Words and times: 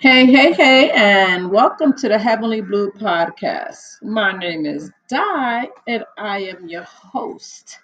Hey, 0.00 0.24
hey, 0.24 0.54
hey, 0.54 0.90
and 0.92 1.50
welcome 1.50 1.94
to 1.98 2.08
the 2.08 2.18
Heavenly 2.18 2.62
Blue 2.62 2.90
Podcast. 2.90 4.00
My 4.00 4.32
name 4.32 4.64
is 4.64 4.90
Di, 5.10 5.68
and 5.86 6.04
I 6.16 6.38
am 6.38 6.66
your 6.70 6.84
host. 6.84 7.78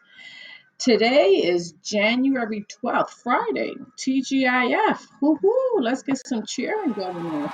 Today 0.78 1.42
is 1.44 1.72
January 1.84 2.64
12th, 2.82 3.10
Friday, 3.10 3.74
TGIF. 3.98 5.06
Woohoo! 5.20 5.82
Let's 5.82 6.02
get 6.02 6.26
some 6.26 6.42
cheering 6.46 6.94
going 6.94 7.16
on. 7.16 7.52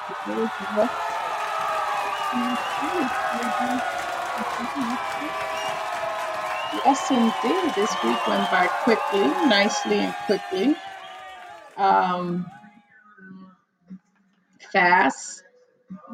Yes, 6.85 7.11
indeed. 7.11 7.75
This 7.75 7.91
week 8.05 8.29
went 8.29 8.49
by 8.53 8.69
quickly, 8.85 9.27
nicely, 9.49 9.99
and 9.99 10.15
quickly. 10.27 10.77
Um, 11.77 12.47
fast. 14.73 15.43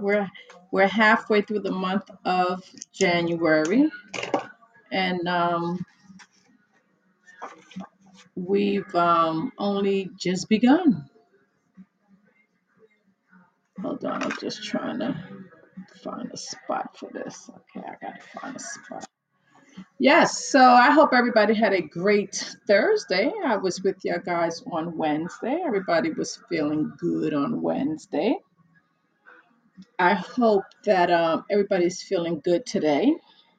We're 0.00 0.28
we're 0.72 0.88
halfway 0.88 1.42
through 1.42 1.60
the 1.60 1.70
month 1.72 2.10
of 2.24 2.62
January, 2.92 3.90
and 4.92 5.26
um, 5.28 5.84
we've 8.34 8.94
um, 8.94 9.52
only 9.58 10.10
just 10.18 10.48
begun. 10.48 11.08
Hold 13.80 14.04
on, 14.04 14.24
I'm 14.24 14.32
just 14.40 14.64
trying 14.64 14.98
to 14.98 15.14
find 16.02 16.30
a 16.32 16.36
spot 16.36 16.96
for 16.98 17.08
this. 17.12 17.48
Okay, 17.48 17.86
I 17.86 17.94
gotta 18.00 18.22
find 18.40 18.56
a 18.56 18.58
spot. 18.58 19.04
Yes, 20.00 20.48
so 20.48 20.60
I 20.60 20.90
hope 20.90 21.10
everybody 21.12 21.54
had 21.54 21.72
a 21.72 21.82
great 21.82 22.56
Thursday. 22.66 23.32
I 23.44 23.56
was 23.56 23.82
with 23.82 23.96
you 24.04 24.16
guys 24.24 24.62
on 24.70 24.96
Wednesday. 24.96 25.60
Everybody 25.64 26.10
was 26.10 26.40
feeling 26.48 26.92
good 26.98 27.34
on 27.34 27.62
Wednesday. 27.62 28.36
I 29.98 30.14
hope 30.14 30.64
that 30.84 31.10
um, 31.10 31.44
everybody's 31.50 32.02
feeling 32.02 32.40
good 32.44 32.66
today, 32.66 33.14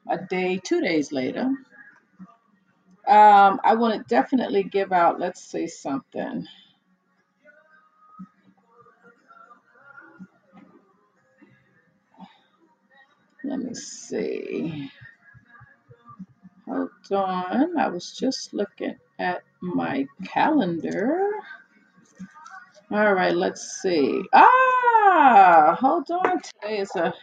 a 0.08 0.18
day, 0.18 0.60
two 0.62 0.80
days 0.80 1.12
later. 1.12 1.50
Um, 3.06 3.60
I 3.64 3.74
want 3.74 3.94
to 3.94 4.14
definitely 4.14 4.62
give 4.62 4.92
out, 4.92 5.20
let's 5.20 5.42
say 5.42 5.66
something. 5.66 6.46
Let 13.44 13.58
me 13.60 13.74
see. 13.74 14.90
Hold 16.66 16.90
on. 17.10 17.78
I 17.78 17.88
was 17.88 18.12
just 18.12 18.54
looking 18.54 18.96
at 19.18 19.42
my 19.60 20.06
calendar. 20.24 21.20
All 22.90 23.14
right, 23.14 23.36
let's 23.36 23.82
see. 23.82 24.22
Ah, 24.32 25.76
hold 25.78 26.10
on. 26.10 26.40
Today 26.42 26.78
is 26.78 26.90
a 26.96 27.14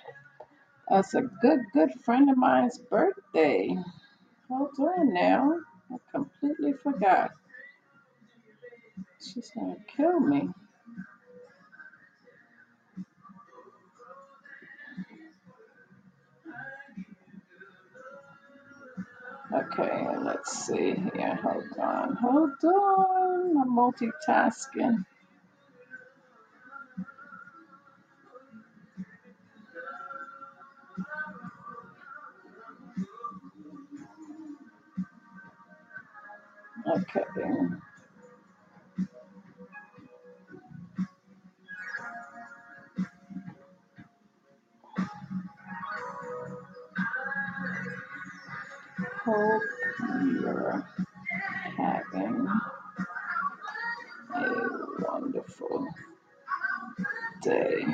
it's 0.92 1.14
a 1.16 1.24
good 1.42 1.62
good 1.74 1.92
friend 2.06 2.30
of 2.30 2.38
mine's 2.38 2.80
birthday. 2.80 3.76
Hold 4.50 4.72
on 4.80 5.14
now. 5.14 5.60
I 5.92 5.98
completely 6.12 6.74
forgot. 6.84 7.32
She's 9.22 9.52
gonna 9.56 9.78
kill 9.96 10.20
me. 10.20 10.50
Okay, 19.54 20.08
let's 20.24 20.66
see 20.68 20.96
here. 21.16 21.40
Hold 21.44 21.66
on, 21.82 22.16
hold 22.16 22.52
on. 22.64 23.58
I'm 23.58 23.72
multitasking. 23.76 25.06
Okay. 36.88 37.24
Hope 49.26 49.64
you're 50.10 50.86
having 51.78 52.48
a 54.36 54.44
wonderful 55.02 55.88
day. 57.44 57.86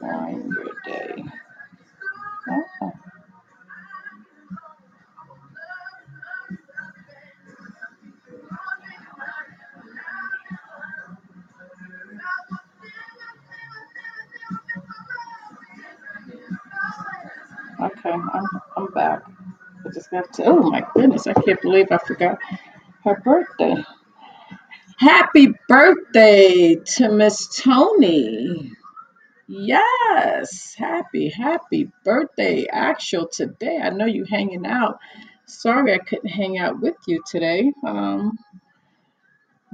Enjoying 0.00 0.50
your 0.52 0.74
day. 0.86 1.24
Oh, 2.50 2.92
okay, 17.82 18.10
I'm 18.10 18.46
I'm 18.76 18.86
back. 18.92 19.22
I 19.86 19.90
just 19.94 20.10
got 20.10 20.32
to. 20.34 20.44
Oh 20.46 20.70
my 20.70 20.86
goodness! 20.94 21.26
I 21.26 21.34
can't 21.34 21.60
believe 21.62 21.88
I 21.92 21.98
forgot 21.98 22.38
her 23.04 23.20
birthday. 23.24 23.76
Happy 24.98 25.54
birthday 25.68 26.76
to 26.76 27.10
Miss 27.10 27.48
Tony. 27.62 28.47
Yes, 29.58 30.74
happy, 30.76 31.30
happy 31.30 31.90
birthday, 32.04 32.66
actual 32.72 33.28
today. 33.28 33.80
I 33.82 33.90
know 33.90 34.06
you 34.06 34.24
hanging 34.24 34.66
out. 34.66 35.00
Sorry 35.46 35.94
I 35.94 35.98
couldn't 35.98 36.30
hang 36.30 36.58
out 36.58 36.80
with 36.80 36.96
you 37.08 37.22
today. 37.26 37.72
Um, 37.86 38.38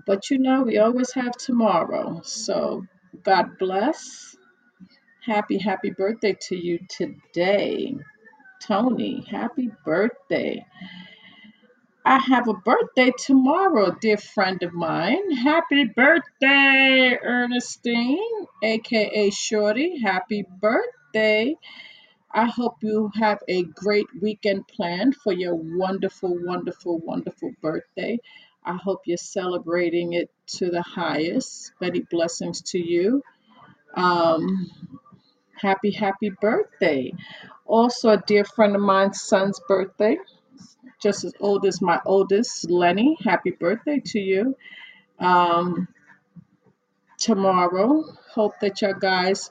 but 0.06 0.30
you 0.30 0.38
know, 0.38 0.62
we 0.62 0.78
always 0.78 1.12
have 1.14 1.32
tomorrow. 1.36 2.22
So 2.24 2.86
God 3.24 3.58
bless. 3.58 4.36
Happy, 5.26 5.58
happy 5.58 5.90
birthday 5.90 6.36
to 6.48 6.56
you 6.56 6.80
today. 6.88 7.96
Tony, 8.62 9.26
happy 9.30 9.70
birthday. 9.84 10.66
I 12.04 12.18
have 12.18 12.48
a 12.48 12.54
birthday 12.54 13.12
tomorrow, 13.16 13.92
dear 13.92 14.18
friend 14.18 14.62
of 14.64 14.74
mine. 14.74 15.30
Happy 15.32 15.84
birthday, 15.84 17.16
Ernestine, 17.22 18.46
aka 18.64 19.30
Shorty. 19.30 20.00
Happy 20.00 20.44
birthday. 20.60 21.56
I 22.32 22.46
hope 22.46 22.76
you 22.82 23.10
have 23.16 23.38
a 23.48 23.64
great 23.64 24.06
weekend 24.20 24.68
planned 24.68 25.16
for 25.16 25.32
your 25.32 25.54
wonderful, 25.56 26.36
wonderful, 26.44 26.98
wonderful 26.98 27.52
birthday. 27.62 28.18
I 28.64 28.74
hope 28.74 29.02
you're 29.06 29.16
celebrating 29.18 30.14
it 30.14 30.30
to 30.58 30.70
the 30.70 30.82
highest. 30.82 31.72
Many 31.80 32.00
blessings 32.00 32.62
to 32.72 32.78
you. 32.78 33.22
Um, 33.94 34.70
happy, 35.56 35.92
happy 35.92 36.30
birthday. 36.40 37.12
Also, 37.66 38.10
a 38.10 38.18
dear 38.18 38.44
friend 38.44 38.76
of 38.76 38.82
mine's 38.82 39.22
son's 39.22 39.60
birthday, 39.68 40.18
just 41.04 41.24
as 41.24 41.34
old 41.40 41.66
as 41.66 41.80
my 41.82 42.00
oldest, 42.06 42.68
Lenny. 42.70 43.16
Happy 43.24 43.52
birthday 43.52 44.00
to 44.06 44.18
you. 44.18 44.56
Um, 45.20 45.86
tomorrow. 47.18 48.04
Hope 48.32 48.54
that 48.60 48.82
you 48.82 48.94
guys 48.98 49.50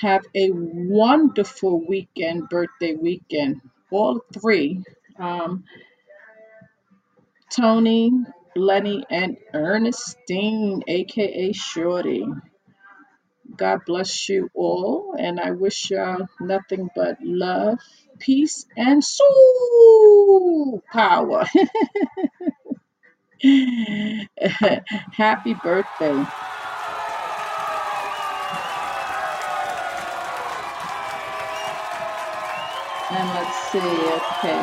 have 0.00 0.22
a 0.34 0.50
wonderful 0.52 1.86
weekend, 1.86 2.48
birthday 2.48 2.94
weekend. 2.94 3.60
All 3.90 4.20
three 4.32 4.84
um, 5.18 5.64
Tony, 7.50 8.12
Lenny, 8.56 9.04
and 9.10 9.36
Ernestine, 9.54 10.82
aka 10.86 11.52
Shorty. 11.52 12.24
God 13.56 13.80
bless 13.86 14.28
you 14.28 14.50
all, 14.54 15.14
and 15.18 15.40
I 15.40 15.52
wish 15.52 15.90
y'all 15.90 16.28
nothing 16.40 16.90
but 16.96 17.18
love, 17.22 17.78
peace, 18.18 18.66
and 18.76 19.04
soul 19.04 20.82
power. 20.92 21.46
Happy 25.12 25.54
birthday. 25.54 26.26
And 33.10 33.28
let's 33.30 33.72
see, 33.72 33.78
okay. 33.78 34.60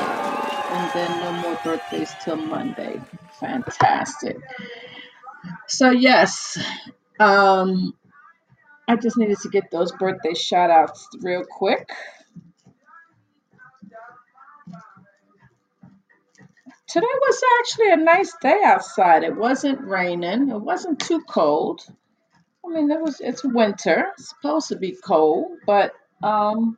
And 0.72 0.92
then 0.94 1.20
no 1.22 1.32
more 1.42 1.60
birthdays 1.64 2.14
till 2.24 2.38
Monday. 2.38 3.02
Fantastic. 3.40 4.38
So 5.68 5.92
yes, 5.92 6.58
um, 7.20 7.94
I 8.88 8.96
just 8.96 9.18
needed 9.18 9.38
to 9.40 9.50
get 9.50 9.70
those 9.70 9.92
birthday 9.94 10.34
shout 10.34 10.70
outs 10.70 11.08
real 11.22 11.44
quick. 11.44 11.90
Today 16.88 17.06
was 17.06 17.44
actually 17.60 17.92
a 17.92 17.98
nice 17.98 18.34
day 18.42 18.62
outside. 18.64 19.24
It 19.24 19.36
wasn't 19.36 19.82
raining. 19.82 20.50
It 20.50 20.62
wasn't 20.62 21.02
too 21.02 21.22
cold. 21.28 21.86
I 22.66 22.70
mean, 22.70 22.90
it 22.90 23.02
was. 23.02 23.20
It's 23.20 23.44
winter. 23.44 24.08
It's 24.18 24.30
supposed 24.30 24.70
to 24.70 24.78
be 24.78 24.96
cold, 25.04 25.58
but 25.66 25.92
um, 26.24 26.78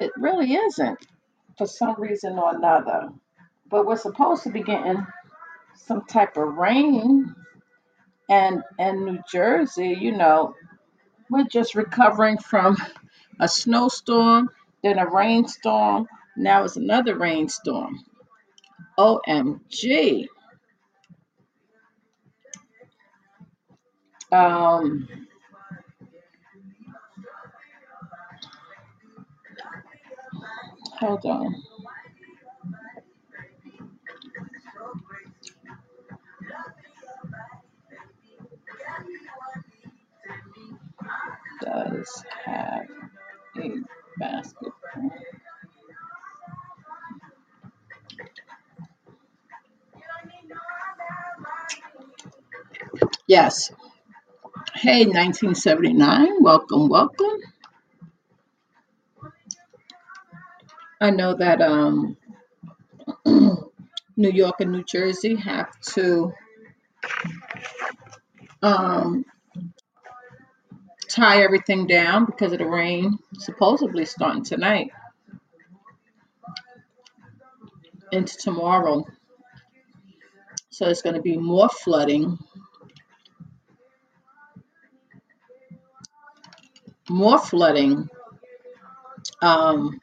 it 0.00 0.10
really 0.18 0.52
isn't 0.52 0.98
for 1.56 1.66
some 1.66 1.94
reason 1.98 2.38
or 2.38 2.54
another. 2.54 3.08
But 3.70 3.86
we're 3.86 3.96
supposed 3.96 4.42
to 4.44 4.50
be 4.50 4.62
getting 4.62 5.06
some 5.74 6.04
type 6.04 6.36
of 6.36 6.54
rain, 6.56 7.34
and 8.28 8.62
and 8.78 9.04
New 9.04 9.18
Jersey, 9.30 9.96
you 10.00 10.12
know, 10.12 10.54
we're 11.30 11.44
just 11.44 11.74
recovering 11.74 12.38
from 12.38 12.76
a 13.40 13.48
snowstorm, 13.48 14.50
then 14.82 14.98
a 14.98 15.08
rainstorm. 15.08 16.06
Now 16.36 16.64
it's 16.64 16.76
another 16.76 17.16
rainstorm. 17.16 18.04
OMG. 18.98 20.26
Um, 24.32 25.08
hold 30.98 31.24
on. 31.24 31.54
Does 41.60 42.24
have 42.44 42.86
a 43.58 43.72
basketball. 44.18 45.10
Yes. 53.26 53.72
Hey, 54.74 55.04
1979. 55.06 56.42
Welcome, 56.42 56.88
welcome. 56.88 57.38
I 61.00 61.10
know 61.10 61.34
that 61.34 61.60
um, 61.62 62.16
New 63.26 64.30
York 64.30 64.56
and 64.60 64.72
New 64.72 64.84
Jersey 64.84 65.36
have 65.36 65.80
to 65.94 66.32
um, 68.62 69.24
tie 71.08 71.42
everything 71.42 71.86
down 71.86 72.26
because 72.26 72.52
of 72.52 72.58
the 72.58 72.66
rain, 72.66 73.18
supposedly 73.34 74.04
starting 74.04 74.44
tonight 74.44 74.90
into 78.12 78.36
tomorrow. 78.36 79.06
So 80.70 80.88
it's 80.88 81.02
going 81.02 81.16
to 81.16 81.22
be 81.22 81.36
more 81.36 81.68
flooding, 81.68 82.38
more 87.08 87.38
flooding 87.38 88.08
um, 89.42 90.00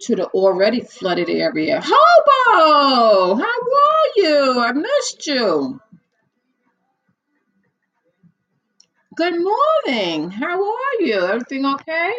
to 0.00 0.16
the 0.16 0.26
already 0.26 0.80
flooded 0.80 1.30
area. 1.30 1.80
Hobo, 1.84 3.36
how 3.36 3.44
are 3.44 4.10
you? 4.16 4.60
I 4.60 4.72
missed 4.72 5.26
you. 5.26 5.80
Good 9.16 9.34
morning. 9.40 10.30
How 10.30 10.62
are 10.62 11.00
you? 11.00 11.20
Everything 11.20 11.64
okay? 11.64 12.12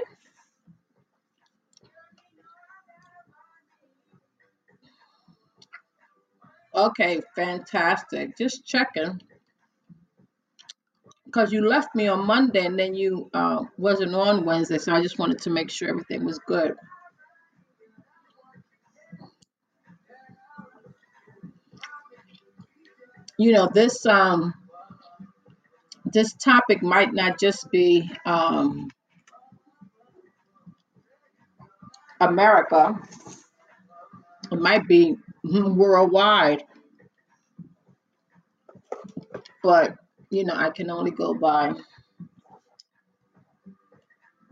Okay, 6.74 7.22
fantastic. 7.36 8.36
Just 8.36 8.66
checking 8.66 9.22
because 11.26 11.54
you 11.54 11.68
left 11.68 11.94
me 11.94 12.08
on 12.08 12.26
Monday 12.26 12.66
and 12.66 12.80
then 12.80 12.96
you 12.96 13.30
uh, 13.36 13.64
wasn't 13.78 14.16
on 14.16 14.44
Wednesday, 14.44 14.80
so 14.80 14.92
I 14.94 15.04
just 15.04 15.20
wanted 15.20 15.40
to 15.42 15.52
make 15.52 15.70
sure 15.70 15.90
everything 15.90 16.26
was 16.26 16.40
good. 16.48 16.76
You 23.38 23.52
know, 23.52 23.70
this 23.72 24.04
um 24.08 24.52
this 26.14 26.34
topic 26.34 26.84
might 26.84 27.14
not 27.14 27.40
just 27.40 27.70
be 27.72 28.10
um, 28.26 28.90
America; 32.20 33.00
it 34.52 34.60
might 34.60 34.88
be 34.88 35.16
worldwide. 35.44 36.64
But 39.64 39.96
you 40.30 40.46
know, 40.46 40.56
I 40.56 40.70
can 40.72 40.90
only 40.90 41.12
go 41.12 41.34
by 41.34 41.74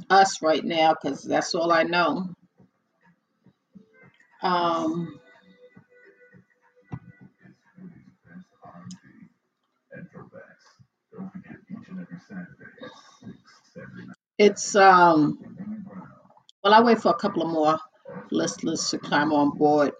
us 0.09 0.41
right 0.41 0.63
now 0.63 0.93
because 0.93 1.23
that's 1.23 1.55
all 1.55 1.71
I 1.71 1.83
know. 1.83 2.29
Um, 4.41 5.19
it's 14.37 14.75
um, 14.75 15.39
well, 16.63 16.73
I 16.73 16.81
wait 16.81 16.99
for 17.01 17.11
a 17.11 17.15
couple 17.15 17.43
of 17.43 17.49
more 17.49 17.79
listeners 18.31 18.89
to 18.89 18.97
climb 18.99 19.33
on 19.33 19.57
board. 19.57 19.93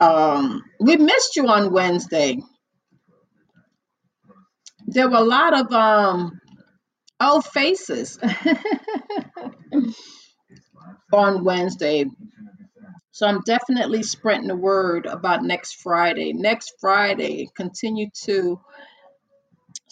Um, 0.00 0.62
we 0.80 0.96
missed 0.96 1.36
you 1.36 1.48
on 1.48 1.72
Wednesday. 1.72 2.38
There 4.86 5.08
were 5.08 5.16
a 5.18 5.22
lot 5.22 5.58
of 5.58 5.72
um 5.72 6.40
old 7.20 7.44
faces 7.46 8.18
on 11.12 11.44
Wednesday. 11.44 12.06
So 13.12 13.26
I'm 13.26 13.40
definitely 13.46 14.02
spreading 14.02 14.48
the 14.48 14.56
word 14.56 15.06
about 15.06 15.42
next 15.44 15.76
Friday. 15.82 16.32
Next 16.32 16.74
Friday, 16.80 17.48
continue 17.56 18.08
to 18.24 18.60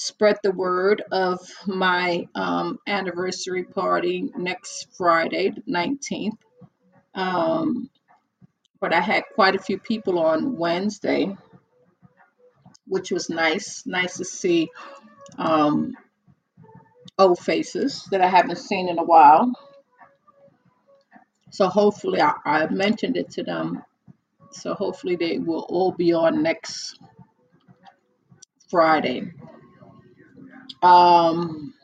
spread 0.03 0.37
the 0.43 0.53
word 0.53 1.03
of 1.13 1.41
my 1.67 2.27
um, 2.35 2.79
anniversary 2.87 3.65
party 3.65 4.31
next 4.37 4.89
Friday, 4.97 5.51
the 5.51 5.63
19th. 5.73 6.39
Um, 7.15 7.89
but 8.81 8.93
I 8.93 9.01
had 9.01 9.23
quite 9.35 9.55
a 9.55 9.63
few 9.63 9.79
people 9.79 10.19
on 10.19 10.57
Wednesday, 10.57 11.37
which 12.87 13.13
was 13.13 13.31
nice. 13.31 13.85
Nice 13.87 14.17
to 14.17 14.25
see 14.25 14.71
um, 15.39 15.97
old 17.19 17.39
faces 17.39 18.05
that 18.11 18.21
I 18.21 18.29
haven't 18.29 18.59
seen 18.59 18.89
in 18.89 18.99
a 18.99 19.05
while. 19.05 19.53
So 21.51 21.69
hopefully, 21.69 22.21
I, 22.21 22.35
I 22.45 22.67
mentioned 22.69 23.17
it 23.17 23.31
to 23.33 23.45
them. 23.45 23.85
So 24.51 24.75
hopefully, 24.75 25.17
they 25.17 25.39
will 25.39 25.67
all 25.69 25.93
be 25.93 26.13
on 26.13 26.43
next 26.43 26.99
Friday. 28.69 29.33
Um, 30.83 31.75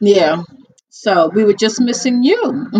yeah. 0.00 0.42
So 0.88 1.28
we 1.28 1.44
were 1.44 1.54
just 1.54 1.80
missing 1.80 2.22
you. 2.22 2.68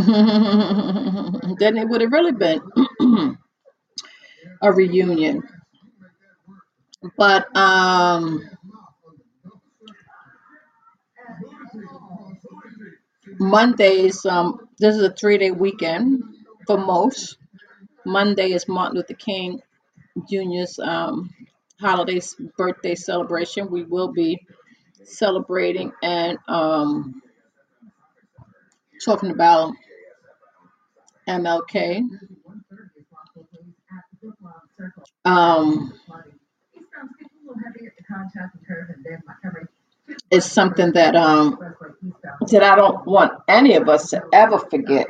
then 1.59 1.77
it 1.77 1.89
would 1.89 2.01
have 2.01 2.13
really 2.13 2.33
been 2.33 2.61
a 4.63 4.73
reunion. 4.73 5.43
But 7.17 7.55
um, 7.57 8.49
Mondays, 13.39 14.25
um, 14.27 14.69
this 14.79 14.97
is 14.97 15.03
a 15.03 15.11
three 15.13 15.39
day 15.39 15.51
weekend 15.51 16.23
for 16.67 16.79
most. 16.79 17.37
Monday 18.07 18.53
is 18.53 18.69
Martin 18.69 18.97
Luther 18.97 19.15
King 19.15 19.61
Jr.'s 20.31 20.79
um, 20.81 21.31
holiday 21.81 22.21
birthday 22.57 22.95
celebration. 22.95 23.71
We 23.71 23.85
will 23.85 24.13
be 24.13 24.41
celebrating 25.05 25.93
and 26.03 26.39
um, 26.49 27.23
talking 29.05 29.31
about 29.31 29.75
MLK. 31.29 32.03
Um, 35.25 35.95
it's 40.31 40.47
something 40.47 40.93
that 40.95 41.17
um, 41.17 41.59
that 42.49 42.63
I 42.63 42.77
don't 42.77 43.07
want 43.07 43.33
any 43.49 43.77
of 43.77 43.89
us 43.89 44.11
to 44.11 44.23
ever 44.33 44.59
forget. 44.59 45.09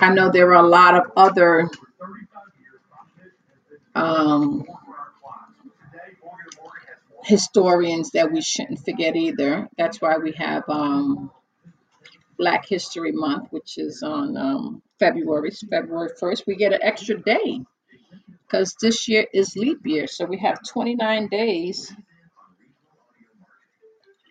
I 0.00 0.10
know 0.10 0.30
there 0.30 0.50
are 0.50 0.64
a 0.64 0.68
lot 0.68 0.94
of 0.94 1.12
other 1.16 1.68
um, 3.94 4.64
historians 7.24 8.12
that 8.12 8.32
we 8.32 8.40
shouldn't 8.40 8.84
forget 8.84 9.16
either. 9.16 9.68
That's 9.76 10.00
why 10.00 10.18
we 10.18 10.32
have 10.32 10.64
um, 10.68 11.30
Black 12.38 12.68
History 12.68 13.12
Month, 13.12 13.48
which 13.50 13.78
is 13.78 14.02
on 14.02 14.36
um, 14.36 14.82
February, 14.98 15.50
February 15.50 16.10
1st. 16.20 16.46
We 16.46 16.56
get 16.56 16.72
an 16.72 16.80
extra 16.82 17.20
day 17.20 17.60
because 18.46 18.74
this 18.80 19.08
year 19.08 19.26
is 19.32 19.56
leap 19.56 19.80
year. 19.84 20.06
So 20.06 20.24
we 20.24 20.38
have 20.38 20.58
29 20.66 21.28
days 21.28 21.92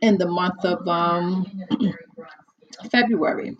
in 0.01 0.17
the 0.17 0.27
month 0.27 0.65
of 0.65 0.87
um, 0.87 1.45
February. 2.91 3.57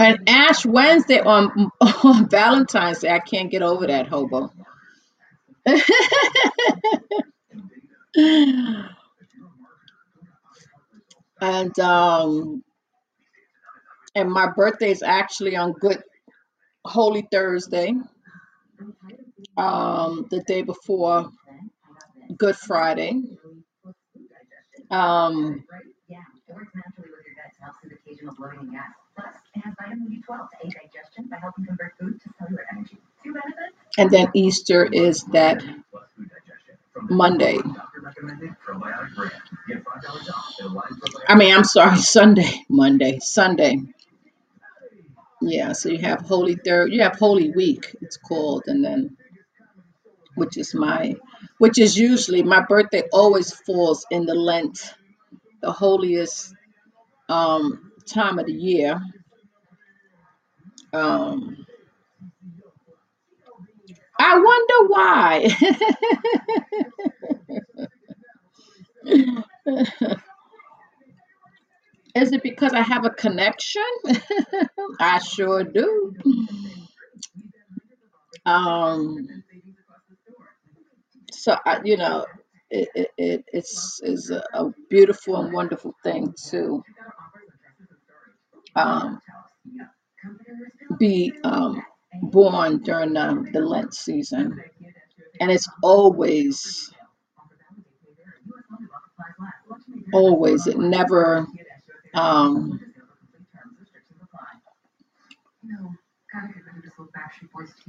And 0.00 0.28
Ash 0.28 0.64
Wednesday 0.64 1.20
on, 1.20 1.70
on 2.04 2.28
Valentine's 2.30 3.00
Day, 3.00 3.10
I 3.10 3.18
can't 3.18 3.50
get 3.50 3.60
over 3.62 3.86
that 3.86 4.08
hobo. 4.08 4.50
and 11.40 11.78
um 11.78 12.64
and 14.14 14.30
my 14.30 14.50
birthday 14.56 14.90
is 14.90 15.02
actually 15.02 15.54
on 15.56 15.72
Good 15.72 16.02
Holy 16.84 17.28
Thursday, 17.30 17.92
um, 19.56 20.26
the 20.30 20.40
day 20.46 20.62
before 20.62 21.30
Good 22.36 22.56
Friday. 22.56 23.22
Um, 24.90 25.64
and 33.98 34.10
then 34.10 34.28
Easter 34.34 34.84
is 34.84 35.24
that 35.26 35.62
Monday. 37.10 37.58
I 41.28 41.34
mean, 41.36 41.54
I'm 41.54 41.64
sorry, 41.64 41.98
Sunday, 42.16 42.64
Monday, 42.68 43.18
Sunday. 43.20 43.80
Yeah, 45.42 45.72
so 45.72 45.90
you 45.90 45.98
have 45.98 46.22
Holy 46.22 46.56
Third, 46.56 46.92
you 46.92 47.02
have 47.02 47.18
Holy 47.18 47.50
Week, 47.52 47.96
it's 48.02 48.16
called, 48.18 48.64
and 48.66 48.84
then 48.84 49.16
which 50.36 50.56
is 50.58 50.74
my, 50.74 51.16
which 51.58 51.78
is 51.78 51.96
usually 51.98 52.42
my 52.42 52.62
birthday 52.68 53.02
always 53.12 53.52
falls 53.52 54.06
in 54.10 54.26
the 54.26 54.34
Lent, 54.34 54.94
the 55.62 55.72
holiest 55.72 56.54
um, 57.28 57.89
time 58.10 58.38
of 58.38 58.46
the 58.46 58.52
year. 58.52 59.00
Um, 60.92 61.66
I 64.18 64.38
wonder 64.38 64.88
why. 64.92 65.48
Is 72.14 72.32
it 72.32 72.42
because 72.42 72.72
I 72.72 72.82
have 72.82 73.04
a 73.04 73.10
connection? 73.10 73.82
I 75.00 75.20
sure 75.20 75.64
do. 75.64 76.14
Um, 78.46 79.44
so 81.32 81.56
I, 81.66 81.80
you 81.84 81.96
know, 81.96 82.26
it, 82.70 82.88
it, 82.94 83.08
it 83.18 83.44
it's 83.52 84.00
is 84.02 84.30
a, 84.30 84.42
a 84.54 84.70
beautiful 84.90 85.36
and 85.36 85.52
wonderful 85.52 85.94
thing 86.04 86.34
to 86.50 86.82
um, 88.76 89.20
be 90.98 91.32
um, 91.44 91.82
born 92.22 92.78
during 92.82 93.16
um, 93.16 93.48
the 93.52 93.60
Lent 93.60 93.94
season, 93.94 94.62
and 95.40 95.50
it's 95.50 95.68
always, 95.82 96.92
always. 100.12 100.66
It 100.66 100.78
never 100.78 101.46
um, 102.14 102.80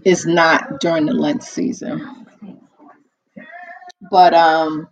is 0.05 0.25
not 0.25 0.79
during 0.81 1.05
the 1.05 1.13
Lent 1.13 1.43
season. 1.43 2.27
But 4.11 4.33
um, 4.33 4.89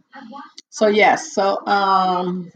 so 0.69 0.88
yes, 0.88 1.34
so 1.34 1.65
um, 1.67 2.51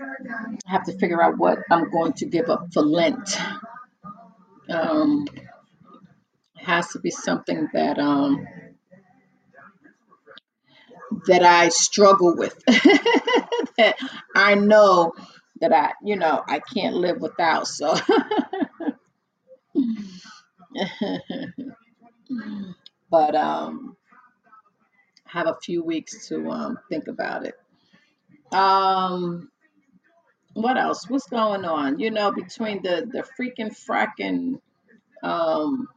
I 0.00 0.56
have 0.66 0.84
to 0.84 0.96
figure 0.98 1.22
out 1.22 1.38
what 1.38 1.58
I'm 1.70 1.90
going 1.90 2.12
to 2.14 2.26
give 2.26 2.48
up 2.50 2.72
for 2.72 2.82
Lent. 2.82 3.36
Um, 4.68 5.26
it 6.56 6.64
has 6.64 6.88
to 6.90 7.00
be 7.00 7.10
something 7.10 7.68
that 7.72 7.98
um 7.98 8.46
that 11.26 11.42
I 11.42 11.70
struggle 11.70 12.36
with. 12.36 12.56
that 12.66 13.96
I 14.34 14.54
know 14.54 15.12
that 15.60 15.72
I, 15.72 15.92
you 16.02 16.16
know, 16.16 16.42
I 16.46 16.60
can't 16.60 16.94
live 16.94 17.20
without. 17.20 17.66
So 17.66 17.96
but 23.10 23.34
um 23.34 23.96
have 25.24 25.46
a 25.46 25.56
few 25.62 25.82
weeks 25.82 26.28
to 26.28 26.48
um 26.50 26.78
think 26.90 27.08
about 27.08 27.46
it. 27.46 27.54
Um 28.52 29.50
what 30.60 30.76
else? 30.76 31.08
What's 31.08 31.28
going 31.28 31.64
on? 31.64 32.00
You 32.00 32.10
know, 32.10 32.32
between 32.32 32.82
the 32.82 33.06
the 33.10 33.24
freaking 33.38 33.74
fracking 33.86 34.60
um 35.22 35.88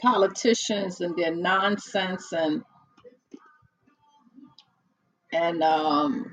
politicians 0.00 1.00
and 1.00 1.16
their 1.16 1.34
nonsense 1.34 2.32
and 2.32 2.62
and 5.32 5.62
um 5.62 6.32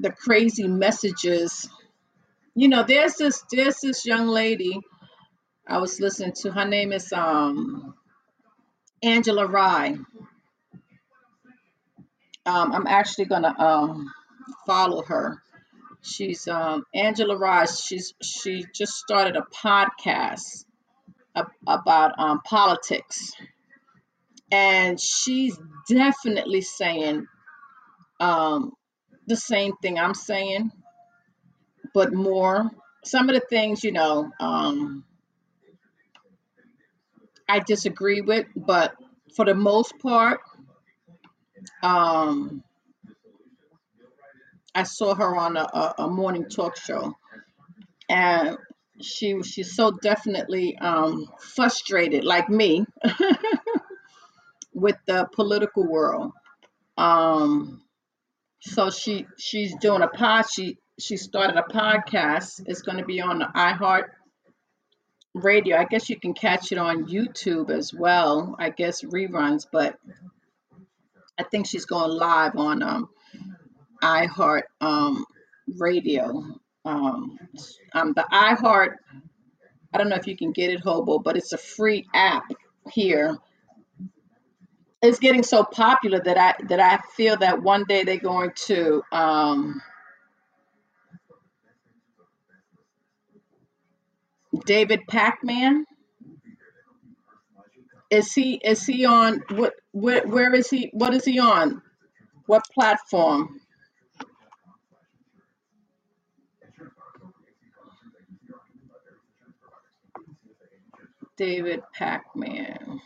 the 0.00 0.10
crazy 0.10 0.66
messages. 0.68 1.68
You 2.54 2.68
know, 2.68 2.82
there's 2.82 3.14
this 3.14 3.44
there's 3.52 3.80
this 3.80 4.04
young 4.04 4.26
lady 4.26 4.80
I 5.66 5.78
was 5.78 6.00
listening 6.00 6.32
to. 6.42 6.50
Her 6.50 6.66
name 6.66 6.92
is 6.92 7.12
um 7.12 7.94
Angela 9.02 9.46
Rye. 9.46 9.96
Um, 12.46 12.72
I'm 12.72 12.86
actually 12.86 13.26
gonna 13.26 13.54
um 13.58 14.12
follow 14.66 15.02
her. 15.04 15.42
She's 16.02 16.46
um 16.48 16.84
Angela 16.94 17.36
Rye. 17.36 17.66
She's 17.66 18.14
she 18.22 18.66
just 18.74 18.94
started 18.94 19.36
a 19.36 19.46
podcast 19.54 20.64
ab- 21.34 21.50
about 21.66 22.18
um 22.18 22.40
politics, 22.44 23.32
and 24.52 25.00
she's 25.00 25.58
definitely 25.88 26.62
saying 26.62 27.26
um 28.20 28.72
the 29.26 29.36
same 29.36 29.74
thing 29.82 29.98
I'm 29.98 30.14
saying, 30.14 30.70
but 31.94 32.12
more. 32.12 32.70
Some 33.04 33.28
of 33.28 33.34
the 33.36 33.42
things, 33.48 33.84
you 33.84 33.92
know, 33.92 34.30
um, 34.40 35.04
I 37.48 37.60
disagree 37.60 38.20
with, 38.20 38.46
but 38.56 38.94
for 39.36 39.44
the 39.44 39.54
most 39.54 39.98
part, 40.00 40.40
um, 41.82 42.62
I 44.74 44.82
saw 44.82 45.14
her 45.14 45.36
on 45.36 45.56
a, 45.56 45.94
a, 45.98 46.08
morning 46.08 46.48
talk 46.48 46.76
show, 46.76 47.14
and 48.08 48.58
she 49.00 49.42
she's 49.42 49.74
so 49.74 49.90
definitely 49.90 50.76
um, 50.78 51.26
frustrated, 51.38 52.24
like 52.24 52.48
me, 52.48 52.84
with 54.74 54.96
the 55.06 55.26
political 55.32 55.86
world. 55.86 56.32
Um, 56.98 57.82
so 58.60 58.90
she 58.90 59.26
she's 59.38 59.74
doing 59.76 60.02
a 60.02 60.08
pod. 60.08 60.44
She 60.52 60.78
she 61.00 61.16
started 61.16 61.56
a 61.56 61.62
podcast. 61.62 62.62
It's 62.66 62.82
going 62.82 62.98
to 62.98 63.04
be 63.04 63.20
on 63.20 63.38
the 63.38 63.46
iHeart 63.46 64.08
Radio. 65.34 65.76
I 65.76 65.84
guess 65.84 66.08
you 66.08 66.18
can 66.18 66.34
catch 66.34 66.72
it 66.72 66.78
on 66.78 67.06
YouTube 67.06 67.70
as 67.70 67.92
well. 67.94 68.56
I 68.58 68.70
guess 68.70 69.02
reruns, 69.02 69.66
but 69.70 69.96
I 71.38 71.42
think 71.44 71.66
she's 71.66 71.84
going 71.84 72.10
live 72.10 72.56
on 72.56 72.82
um, 72.82 73.08
iHeart 74.02 74.62
um, 74.80 75.24
Radio. 75.76 76.44
Um, 76.84 77.38
um, 77.92 78.12
the 78.14 78.26
iHeart, 78.32 78.94
I 79.92 79.98
don't 79.98 80.08
know 80.08 80.16
if 80.16 80.26
you 80.26 80.36
can 80.36 80.52
get 80.52 80.70
it, 80.70 80.80
Hobo, 80.80 81.18
but 81.18 81.36
it's 81.36 81.52
a 81.52 81.58
free 81.58 82.06
app 82.14 82.44
here. 82.90 83.36
It's 85.02 85.18
getting 85.18 85.42
so 85.42 85.62
popular 85.64 86.20
that 86.20 86.38
I 86.38 86.54
that 86.68 86.80
I 86.80 86.98
feel 87.16 87.36
that 87.38 87.62
one 87.62 87.84
day 87.84 88.04
they're 88.04 88.16
going 88.16 88.52
to 88.66 89.02
um, 89.12 89.82
David 94.64 95.00
Pakman. 95.08 95.84
Is 98.10 98.32
he 98.32 98.54
is 98.54 98.86
he 98.86 99.04
on 99.04 99.42
what 99.50 99.74
Where 99.96 100.26
where 100.26 100.54
is 100.54 100.68
he? 100.68 100.90
What 100.92 101.14
is 101.14 101.24
he 101.24 101.38
on? 101.38 101.80
What 102.46 102.64
platform? 102.74 103.60
David 111.38 111.82
Pakman. 111.98 113.00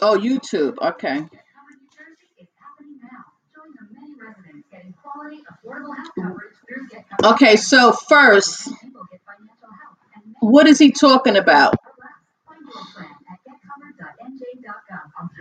Oh, 0.00 0.16
YouTube. 0.18 0.78
Okay. 0.80 1.26
Okay, 7.24 7.56
so 7.56 7.92
first, 7.92 8.70
what 10.40 10.68
is 10.68 10.78
he 10.78 10.92
talking 10.92 11.36
about? 11.36 11.74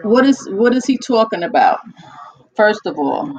What 0.07 0.25
is 0.25 0.47
what 0.49 0.73
is 0.73 0.85
he 0.85 0.97
talking 0.97 1.43
about? 1.43 1.81
First 2.55 2.85
of 2.85 2.97
all, 2.97 3.35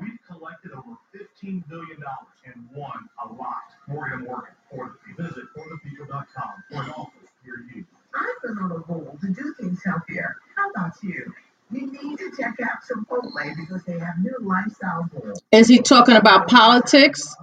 We've 0.00 0.18
collected 0.26 0.72
over 0.72 0.96
$15 1.14 1.68
billion 1.68 1.98
and 2.46 2.68
won 2.74 3.08
a 3.22 3.32
lot. 3.34 3.54
Morgan 3.86 4.24
Morgan. 4.24 4.54
For 4.70 4.94
the 5.16 5.22
visit 5.22 5.44
forthepeople.com 5.56 6.64
for 6.70 6.82
an 6.82 6.90
office 6.90 7.28
near 7.44 7.64
you. 7.74 7.84
I've 8.14 8.42
been 8.42 8.58
on 8.62 8.72
a 8.72 8.92
roll 8.92 9.18
to 9.20 9.26
do 9.28 9.54
things 9.60 9.80
healthier. 9.84 10.36
How 10.56 10.70
about 10.70 10.92
you? 11.02 11.34
You 11.70 11.86
need 11.86 12.18
to 12.18 12.30
check 12.34 12.54
out 12.62 12.78
Chipotle 12.88 13.56
because 13.56 13.82
they 13.84 13.98
have 13.98 14.18
new 14.20 14.36
lifestyle 14.40 15.08
bowls. 15.12 15.42
is 15.52 15.68
he 15.68 15.80
talking 15.80 16.16
about 16.16 16.48
politics? 16.48 17.34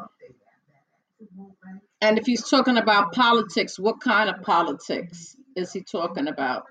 And 2.02 2.18
if 2.18 2.26
he's 2.26 2.48
talking 2.48 2.78
about 2.78 3.14
politics, 3.14 3.78
what 3.78 4.02
kind 4.02 4.30
of 4.30 4.42
politics 4.42 5.35
is 5.56 5.74
he 5.74 5.82
talking 5.84 6.28
about? 6.28 6.66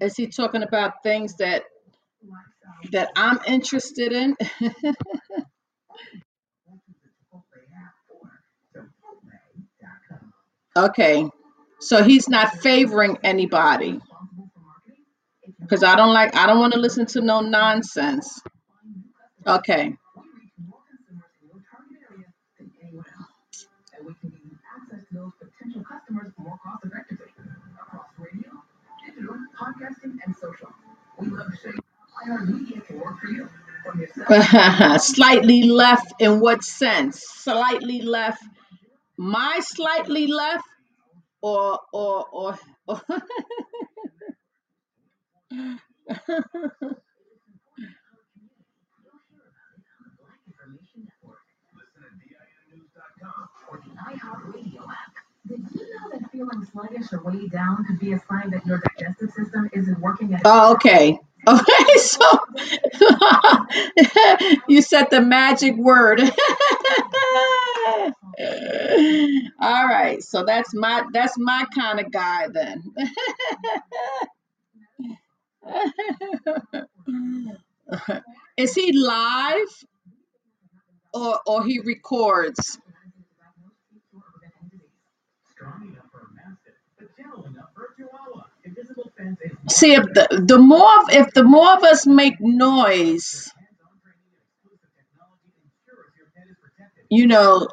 Is 0.00 0.16
he 0.16 0.28
talking 0.28 0.62
about 0.62 1.02
things 1.02 1.36
that 1.38 1.64
that 2.92 3.10
I'm 3.16 3.40
interested 3.46 4.12
in? 4.12 4.36
Okay. 10.76 11.28
So 11.80 12.02
he's 12.02 12.28
not 12.28 12.58
favoring 12.60 13.18
anybody 13.24 14.00
because 15.60 15.84
I 15.84 15.96
don't 15.96 16.14
like 16.14 16.36
I 16.36 16.46
don't 16.46 16.60
want 16.60 16.74
to 16.74 16.80
listen 16.80 17.06
to 17.06 17.20
no 17.22 17.40
nonsense. 17.40 18.40
Okay. 19.46 19.94
And 30.24 30.36
social. 30.36 30.68
We 31.18 31.28
love 31.28 31.50
to 31.50 31.56
show 31.56 31.68
you 31.68 31.80
how 32.26 32.36
iHeartMedia 32.36 32.86
can 32.86 33.00
work 33.00 33.20
for 33.20 33.28
you. 33.28 33.48
From 33.84 34.00
your 34.00 34.08
cell 34.08 34.98
slightly 34.98 35.62
left 35.64 36.14
in 36.20 36.40
what 36.40 36.62
sense? 36.62 37.22
Slightly 37.22 38.02
left. 38.02 38.42
My 39.16 39.60
slightly 39.60 40.26
left 40.26 40.64
or 41.40 41.80
or 41.92 42.26
or, 42.32 42.58
or 42.86 43.00
Listen 51.74 52.02
at 52.04 52.14
DINnews.com 52.20 53.48
or 53.70 53.80
the 53.84 53.90
iHeartRadio 53.96 54.81
oh, 60.44 60.72
okay. 60.74 61.18
Okay, 61.48 61.98
so 61.98 62.24
you 64.68 64.82
said 64.82 65.06
the 65.10 65.20
magic 65.20 65.76
word. 65.76 66.20
All 69.60 69.86
right, 69.86 70.22
so 70.22 70.44
that's 70.44 70.72
my 70.74 71.04
that's 71.12 71.36
my 71.38 71.64
kind 71.74 72.00
of 72.00 72.10
guy 72.12 72.46
then. 72.52 72.82
Is 78.56 78.74
he 78.74 78.92
live 78.92 79.68
or 81.14 81.40
or 81.46 81.64
he 81.64 81.80
records? 81.80 82.78
Strong 85.50 85.88
enough 85.92 86.10
for 86.12 86.20
a 86.20 86.34
mastiff, 86.34 86.74
but 86.98 87.16
gentle 87.16 87.44
enough 87.46 87.70
for 87.74 87.84
a 87.84 87.96
chihuahua. 87.96 88.44
Invisible 88.64 88.64
fence 88.64 88.76
is 88.76 88.81
See 89.68 89.94
if 89.94 90.04
the 90.14 90.44
the 90.46 90.58
more 90.58 91.00
of- 91.00 91.10
if 91.10 91.34
the 91.34 91.44
more 91.44 91.72
of 91.74 91.84
us 91.84 92.06
make 92.06 92.36
noise, 92.40 93.50
you 97.10 97.26
know. 97.26 97.68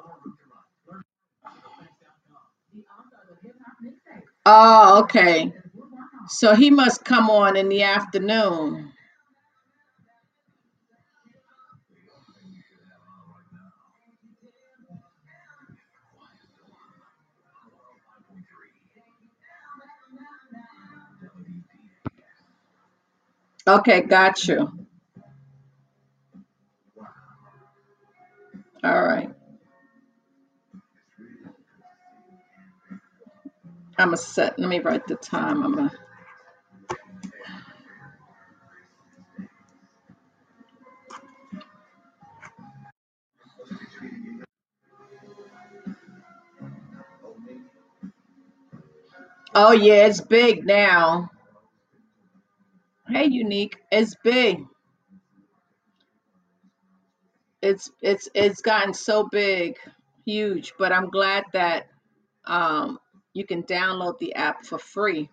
Oh, 4.45 5.01
okay. 5.03 5.53
So 6.29 6.55
he 6.55 6.71
must 6.71 7.05
come 7.05 7.29
on 7.29 7.57
in 7.57 7.69
the 7.69 7.83
afternoon. 7.83 8.93
Okay, 23.67 24.01
got 24.01 24.47
you. 24.47 24.71
All 28.83 29.03
right. 29.03 29.31
I'm 33.97 34.13
a 34.13 34.17
set. 34.17 34.59
Let 34.59 34.69
me 34.69 34.79
write 34.79 35.07
the 35.07 35.15
time. 35.15 35.63
I'm 35.63 35.79
a. 35.79 35.91
Oh 49.55 49.73
yeah, 49.73 50.07
it's 50.07 50.21
big 50.21 50.65
now. 50.65 51.31
Hey, 53.09 53.27
unique. 53.27 53.77
It's 53.91 54.15
big. 54.23 54.65
It's 57.61 57.91
it's 58.01 58.29
it's 58.35 58.61
gotten 58.61 58.93
so 58.93 59.27
big, 59.31 59.77
huge. 60.25 60.73
But 60.79 60.91
I'm 60.93 61.09
glad 61.09 61.45
that 61.53 61.87
um 62.45 62.99
you 63.33 63.45
can 63.45 63.63
download 63.63 64.19
the 64.19 64.35
app 64.35 64.65
for 64.65 64.79
free. 64.79 65.29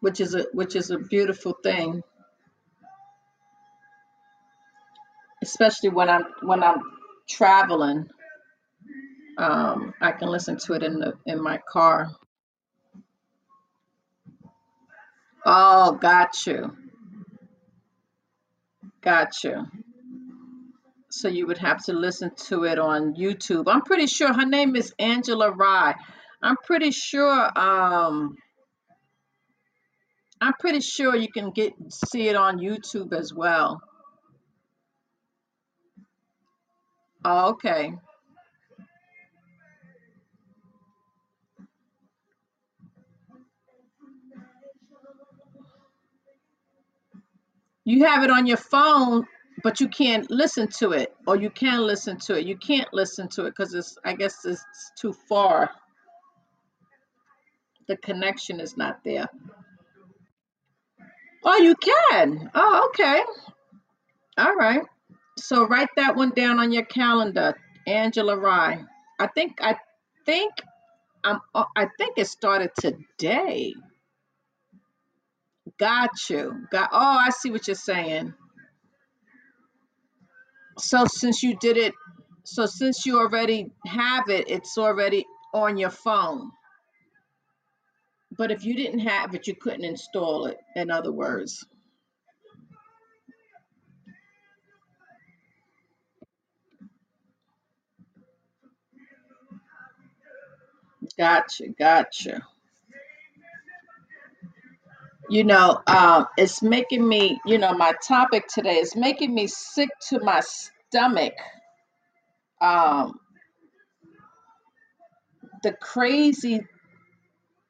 which 0.00 0.20
is 0.22 0.34
a 0.36 0.46
which 0.54 0.76
is 0.76 0.90
a 0.90 0.98
beautiful 0.98 1.54
thing, 1.64 2.02
especially 5.42 5.90
when 5.90 6.08
I'm 6.10 6.26
when 6.42 6.62
I'm 6.62 6.82
traveling. 7.28 8.08
Um, 9.38 9.92
I 10.00 10.12
can 10.12 10.28
listen 10.28 10.56
to 10.58 10.72
it 10.74 10.82
in 10.82 10.98
the 10.98 11.14
in 11.26 11.42
my 11.42 11.58
car. 11.70 12.10
Oh, 15.44 15.92
got 15.92 16.46
you, 16.46 16.76
got 19.02 19.44
you. 19.44 19.66
So 21.10 21.28
you 21.28 21.46
would 21.46 21.58
have 21.58 21.84
to 21.84 21.92
listen 21.92 22.30
to 22.48 22.64
it 22.64 22.78
on 22.78 23.14
YouTube. 23.14 23.64
I'm 23.68 23.82
pretty 23.82 24.06
sure 24.06 24.32
her 24.32 24.46
name 24.46 24.74
is 24.76 24.92
Angela 24.98 25.50
Rye. 25.50 25.94
I'm 26.42 26.56
pretty 26.64 26.90
sure. 26.90 27.58
Um, 27.58 28.36
I'm 30.40 30.52
pretty 30.60 30.80
sure 30.80 31.16
you 31.16 31.30
can 31.32 31.50
get 31.50 31.72
see 31.90 32.28
it 32.28 32.36
on 32.36 32.58
YouTube 32.58 33.12
as 33.12 33.32
well. 33.32 33.80
Oh, 37.24 37.50
okay. 37.50 37.94
You 47.86 48.04
have 48.04 48.24
it 48.24 48.30
on 48.30 48.46
your 48.46 48.56
phone, 48.56 49.26
but 49.62 49.80
you 49.80 49.88
can't 49.88 50.28
listen 50.28 50.66
to 50.80 50.90
it, 50.90 51.14
or 51.26 51.36
you 51.36 51.50
can 51.50 51.80
listen 51.80 52.18
to 52.18 52.34
it. 52.34 52.44
You 52.44 52.56
can't 52.56 52.92
listen 52.92 53.28
to 53.28 53.46
it 53.46 53.54
because 53.56 53.72
it's, 53.74 53.96
I 54.04 54.14
guess, 54.14 54.44
it's 54.44 54.64
too 55.00 55.14
far. 55.28 55.70
The 57.86 57.96
connection 57.96 58.58
is 58.58 58.76
not 58.76 59.04
there. 59.04 59.28
Oh, 61.44 61.56
you 61.58 61.76
can. 61.76 62.50
Oh, 62.56 62.88
okay. 62.88 63.22
All 64.36 64.56
right. 64.56 64.82
So 65.38 65.66
write 65.68 65.90
that 65.96 66.16
one 66.16 66.30
down 66.30 66.58
on 66.58 66.72
your 66.72 66.84
calendar, 66.84 67.56
Angela 67.86 68.36
Rye. 68.36 68.84
I 69.20 69.28
think 69.28 69.58
I 69.62 69.76
think 70.24 70.52
I 71.24 71.86
think 71.98 72.18
it 72.18 72.26
started 72.26 72.70
today. 72.80 73.74
Got 75.78 76.10
you. 76.30 76.66
Got 76.70 76.90
oh, 76.92 76.98
I 76.98 77.30
see 77.30 77.50
what 77.50 77.66
you're 77.68 77.76
saying. 77.76 78.34
So 80.78 81.06
since 81.06 81.42
you 81.42 81.56
did 81.58 81.76
it, 81.76 81.94
so 82.44 82.66
since 82.66 83.06
you 83.06 83.18
already 83.20 83.70
have 83.86 84.28
it, 84.28 84.50
it's 84.50 84.78
already 84.78 85.26
on 85.54 85.76
your 85.78 85.90
phone. 85.90 86.50
But 88.36 88.50
if 88.50 88.64
you 88.64 88.76
didn't 88.76 89.00
have 89.00 89.34
it, 89.34 89.46
you 89.46 89.54
couldn't 89.54 89.84
install 89.84 90.46
it, 90.46 90.58
in 90.76 90.90
other 90.90 91.12
words. 91.12 91.64
Gotcha, 101.18 101.68
gotcha. 101.78 102.42
You 105.28 105.44
know, 105.44 105.80
um, 105.86 106.26
it's 106.38 106.62
making 106.62 107.06
me, 107.06 107.40
you 107.46 107.58
know, 107.58 107.74
my 107.74 107.94
topic 108.06 108.46
today 108.48 108.76
is 108.76 108.94
making 108.96 109.34
me 109.34 109.46
sick 109.48 109.88
to 110.10 110.20
my 110.20 110.40
stomach. 110.40 111.34
Um, 112.60 113.18
the 115.62 115.72
crazy 115.72 116.60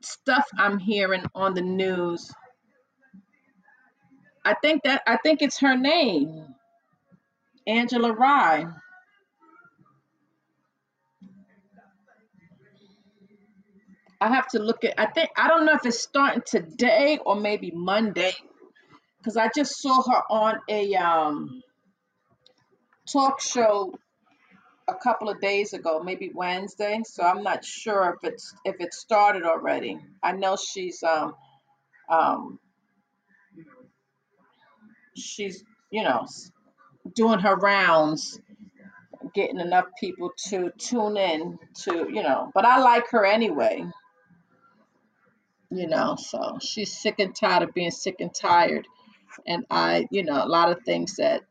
stuff 0.03 0.47
I'm 0.59 0.79
hearing 0.79 1.25
on 1.35 1.55
the 1.55 1.62
news. 1.62 2.31
I 4.45 4.55
think 4.55 4.85
that 4.85 5.03
I 5.07 5.16
think 5.19 5.42
it's 5.42 5.59
her 5.61 5.77
name, 5.77 6.55
Angela 7.66 8.12
Rye. 8.12 8.66
I 14.21 14.29
have 14.29 14.49
to 14.49 14.59
look 14.59 14.85
at. 14.85 14.95
I 14.99 15.07
think 15.07 15.31
I 15.37 15.49
don't 15.49 15.67
know 15.67 15.75
if 15.75 15.85
it's 15.87 16.01
starting 16.01 16.43
today 16.47 17.19
or 17.25 17.37
maybe 17.37 17.71
Monday, 17.73 18.33
because 19.19 19.37
I 19.37 19.51
just 19.55 19.81
saw 19.81 20.03
her 20.03 20.23
on 20.31 20.61
a 20.69 20.95
um, 20.95 21.63
talk 23.13 23.41
show 23.41 23.95
a 24.89 24.95
couple 24.95 25.29
of 25.29 25.41
days 25.41 25.73
ago, 25.73 26.03
maybe 26.03 26.31
Wednesday. 26.35 27.01
So 27.05 27.25
I'm 27.25 27.43
not 27.43 27.65
sure 27.65 28.17
if 28.17 28.29
it's 28.31 28.55
if 28.65 28.77
it 28.81 28.95
started 28.95 29.45
already. 29.45 29.99
I 30.23 30.33
know 30.33 30.57
she's 30.57 31.03
um 31.03 31.35
um 32.09 32.59
she's 35.17 35.65
you 35.91 36.05
know 36.05 36.27
doing 37.15 37.41
her 37.41 37.57
rounds, 37.57 38.41
getting 39.35 39.61
enough 39.61 39.87
people 40.01 40.33
to 40.49 40.71
tune 40.79 41.17
in 41.17 41.59
to 41.83 42.09
you 42.13 42.23
know. 42.23 42.51
But 42.55 42.65
I 42.65 42.79
like 42.79 43.11
her 43.11 43.25
anyway, 43.25 43.85
you 45.71 45.89
know. 45.89 46.17
So 46.19 46.59
she's 46.61 46.93
sick 46.97 47.17
and 47.19 47.35
tired 47.35 47.65
of 47.65 47.75
being 47.75 47.91
sick 47.93 48.17
and 48.21 48.35
tired, 48.35 48.87
and 49.47 49.67
I 49.71 50.07
you 50.11 50.25
know 50.25 50.45
a 50.45 50.49
lot 50.49 50.71
of 50.73 50.83
things 50.85 51.17
that 51.17 51.43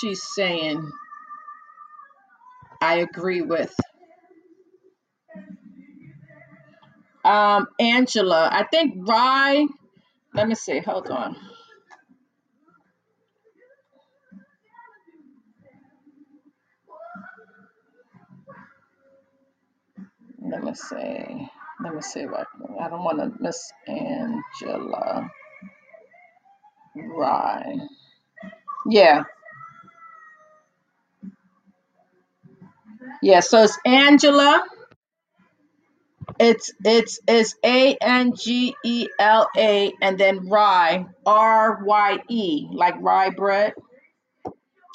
she's 0.00 0.22
saying 0.34 0.90
I 2.82 2.96
agree 2.98 3.42
with. 3.42 3.74
Um, 7.24 7.68
Angela, 7.80 8.48
I 8.52 8.64
think 8.64 8.94
Rye. 9.08 9.66
Let 10.34 10.48
me 10.48 10.54
see. 10.56 10.80
Hold 10.80 11.08
on. 11.10 11.36
Let 20.40 20.64
me 20.64 20.74
see. 20.74 21.48
Let 21.82 21.94
me 21.94 22.02
see 22.02 22.26
what 22.26 22.46
I 22.80 22.88
don't 22.88 23.04
want 23.04 23.18
to 23.20 23.42
miss 23.42 23.72
Angela 23.86 25.30
Rye. 26.96 27.76
Yeah, 28.88 29.24
yeah. 33.22 33.40
So 33.40 33.64
it's 33.64 33.78
Angela. 33.86 34.64
It's 36.38 36.72
it's 36.84 37.20
it's 37.28 37.54
A 37.64 37.96
N 37.96 38.34
G 38.36 38.76
E 38.84 39.08
L 39.18 39.48
A 39.56 39.92
and 40.02 40.18
then 40.18 40.48
Rye 40.48 41.06
R 41.26 41.82
Y 41.84 42.18
E 42.28 42.68
like 42.72 42.96
rye 43.00 43.30
bread. 43.30 43.74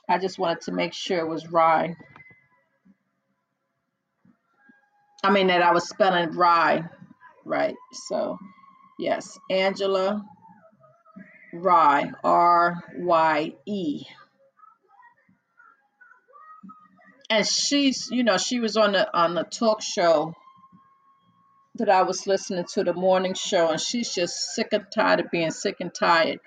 I 0.09 0.19
just 0.19 0.39
wanted 0.39 0.61
to 0.63 0.73
make 0.73 0.93
sure 0.93 1.19
it 1.19 1.27
was 1.29 1.47
rye. 1.51 1.95
I 5.23 5.31
mean 5.31 5.47
that 5.47 5.61
I 5.61 5.71
was 5.71 5.87
spelling 5.87 6.31
rye 6.31 6.83
right. 7.45 7.75
So 7.91 8.37
yes, 8.97 9.37
Angela 9.49 10.23
Rye 11.53 12.11
R 12.23 12.83
Y 12.97 13.53
E. 13.65 14.03
And 17.29 17.47
she's 17.47 18.09
you 18.11 18.23
know 18.23 18.37
she 18.37 18.59
was 18.59 18.77
on 18.77 18.93
the 18.93 19.17
on 19.17 19.35
the 19.35 19.43
talk 19.43 19.81
show 19.81 20.33
that 21.75 21.89
I 21.89 22.01
was 22.01 22.27
listening 22.27 22.65
to 22.73 22.83
the 22.83 22.93
morning 22.93 23.33
show, 23.33 23.69
and 23.69 23.79
she's 23.79 24.13
just 24.13 24.53
sick 24.53 24.69
and 24.71 24.85
tired 24.93 25.21
of 25.21 25.31
being 25.31 25.51
sick 25.51 25.77
and 25.79 25.93
tired. 25.93 26.39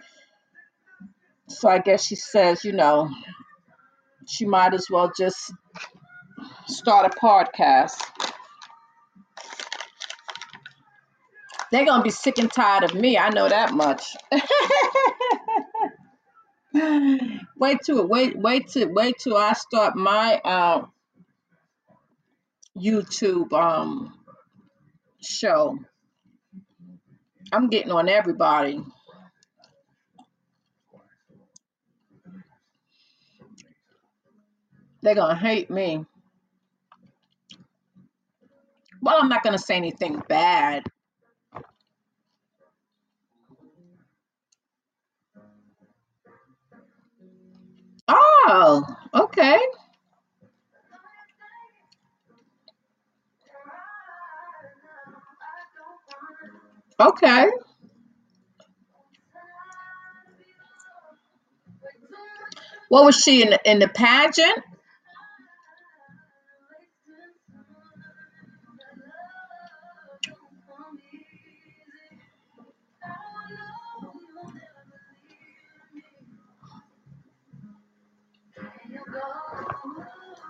So 1.49 1.69
I 1.69 1.79
guess 1.79 2.05
she 2.05 2.17
says, 2.17 2.65
you 2.65 2.73
know, 2.73 3.11
she 4.27 4.47
might 4.47 4.75
as 4.75 4.87
well 4.91 5.13
just 5.17 5.53
start 6.67 7.15
a 7.15 7.19
podcast. 7.19 8.03
They're 11.75 11.85
gonna 11.85 12.05
be 12.05 12.11
sick 12.11 12.39
and 12.39 12.49
tired 12.49 12.85
of 12.85 12.95
me. 12.95 13.19
I 13.19 13.31
know 13.31 13.49
that 13.49 13.73
much. 13.73 14.17
wait 17.59 17.79
till 17.85 18.07
wait 18.07 18.39
wait 18.39 18.69
till 18.69 18.93
wait 18.93 19.17
till 19.19 19.37
I 19.37 19.55
start 19.55 19.97
my 19.97 20.41
um 20.43 20.93
YouTube 22.79 23.53
um 23.53 24.15
show. 25.21 25.77
I'm 27.53 27.69
getting 27.71 27.91
on 27.91 28.09
everybody. 28.09 28.81
They're 35.03 35.17
gonna 35.17 35.35
hate 35.35 35.71
me. 35.71 36.07
Well, 39.03 39.17
I'm 39.21 39.29
not 39.29 39.43
gonna 39.43 39.59
say 39.59 39.75
anything 39.75 40.23
bad. 40.29 40.85
Oh, 48.09 48.85
okay, 49.15 49.59
okay. 57.01 57.47
What 62.89 63.05
was 63.05 63.17
she 63.21 63.43
in 63.43 63.51
the, 63.51 63.61
in 63.71 63.79
the 63.81 63.89
pageant? 63.89 64.59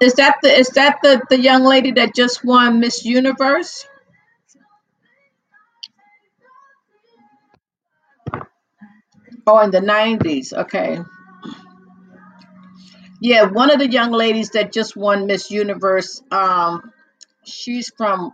Is 0.01 0.15
that 0.15 0.37
the 0.43 0.51
is 0.51 0.69
that 0.71 0.99
the 1.03 1.23
the 1.31 1.41
young 1.41 1.65
lady 1.65 1.93
that 1.93 2.15
just 2.15 2.45
won 2.45 2.81
Miss 2.81 3.05
Universe? 3.05 3.87
Oh, 9.47 9.61
in 9.61 9.71
the 9.73 9.81
nineties. 9.81 10.53
Okay. 10.53 11.01
Yeah, 13.21 13.45
one 13.45 13.71
of 13.71 13.79
the 13.81 13.91
young 13.91 14.13
ladies 14.13 14.51
that 14.51 14.73
just 14.73 14.97
won 14.97 15.27
Miss 15.27 15.51
Universe. 15.51 16.23
Um, 16.31 16.93
she's 17.45 17.91
from 17.97 18.33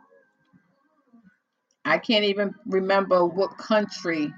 I 1.84 1.98
can't 1.98 2.24
even 2.26 2.54
remember 2.66 3.24
what 3.26 3.58
country. 3.58 4.32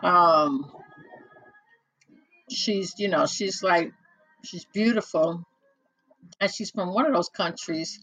Um, 0.00 0.70
she's 2.50 2.94
you 2.98 3.08
know 3.08 3.26
she's 3.26 3.62
like 3.62 3.92
she's 4.44 4.64
beautiful 4.66 5.44
and 6.40 6.50
she's 6.50 6.70
from 6.70 6.94
one 6.94 7.06
of 7.06 7.14
those 7.14 7.28
countries. 7.28 7.98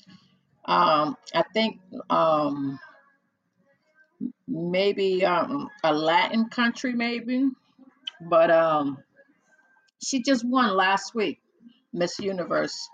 Um, 0.66 1.18
I 1.36 1.44
think 1.54 1.80
um 2.10 2.80
maybe 4.48 5.26
um 5.26 5.70
a 5.84 5.94
Latin 5.94 6.50
country, 6.50 6.94
maybe. 6.94 7.50
But 8.22 8.52
um, 8.52 9.00
she 10.04 10.22
just 10.22 10.46
won 10.46 10.76
last 10.76 11.16
week, 11.16 11.40
Miss 11.94 12.20
Universe. 12.20 12.90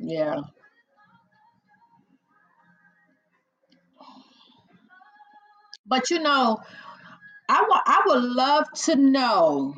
Yeah. 0.00 0.40
But 5.86 6.08
you 6.10 6.18
know, 6.20 6.58
I 7.48 7.62
wa- 7.68 7.82
I 7.86 8.02
would 8.06 8.24
love 8.24 8.72
to 8.84 8.96
know. 8.96 9.76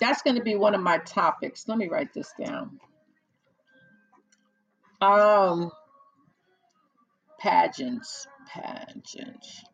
That's 0.00 0.22
going 0.22 0.36
to 0.36 0.42
be 0.42 0.56
one 0.56 0.74
of 0.74 0.80
my 0.80 0.98
topics. 0.98 1.66
Let 1.68 1.78
me 1.78 1.88
write 1.88 2.12
this 2.12 2.32
down. 2.38 2.78
Um, 5.00 5.70
pageants, 7.38 8.26
pageants. 8.48 9.64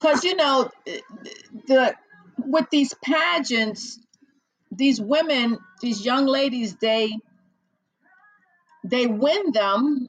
Because 0.00 0.24
you 0.24 0.34
know, 0.36 0.70
the 1.66 1.94
with 2.38 2.68
these 2.70 2.92
pageants, 3.04 4.00
these 4.70 5.00
women, 5.00 5.58
these 5.80 6.04
young 6.04 6.26
ladies, 6.26 6.76
they 6.76 7.12
they 8.84 9.06
win 9.06 9.52
them. 9.52 10.08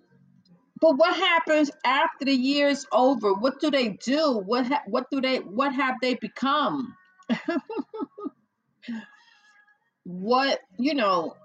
But 0.82 0.98
what 0.98 1.16
happens 1.16 1.72
after 1.86 2.26
the 2.26 2.36
year's 2.36 2.86
over? 2.92 3.34
What 3.34 3.60
do 3.60 3.72
they 3.72 3.90
do? 3.90 4.42
What 4.46 4.68
ha- 4.68 4.84
what 4.88 5.10
do 5.12 5.22
they 5.22 5.38
what 5.38 5.74
have 5.74 5.96
they 6.02 6.16
become? 6.16 6.96
What 10.06 10.60
you 10.78 10.94
know? 10.96 11.36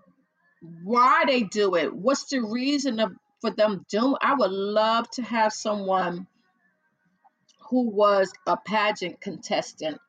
Why 0.83 1.25
they 1.27 1.43
do 1.43 1.77
it? 1.77 1.95
What's 1.95 2.25
the 2.25 2.41
reason 2.41 2.99
of 2.99 3.13
for 3.41 3.51
them 3.51 3.87
doing? 3.89 4.17
I 4.21 4.35
would 4.35 4.51
love 4.51 5.09
to 5.13 5.23
have 5.23 5.53
someone 5.53 6.27
who 7.71 7.89
was 7.91 8.33
a 8.47 8.57
pageant 8.57 9.21
contestant 9.21 10.01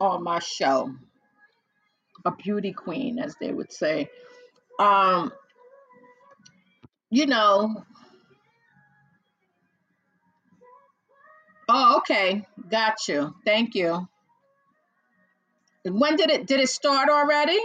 on 0.00 0.22
my 0.22 0.40
show, 0.40 0.94
a 2.24 2.32
beauty 2.32 2.72
queen, 2.72 3.18
as 3.18 3.34
they 3.40 3.52
would 3.52 3.72
say. 3.72 4.10
Um, 4.78 5.32
you 7.10 7.26
know, 7.26 7.84
oh, 11.70 11.98
okay, 11.98 12.46
got 12.70 12.96
you. 13.08 13.34
Thank 13.46 13.76
you. 13.76 14.08
When 15.84 16.16
did 16.16 16.30
it 16.30 16.46
did 16.46 16.60
it 16.60 16.70
start 16.70 17.08
already? 17.10 17.58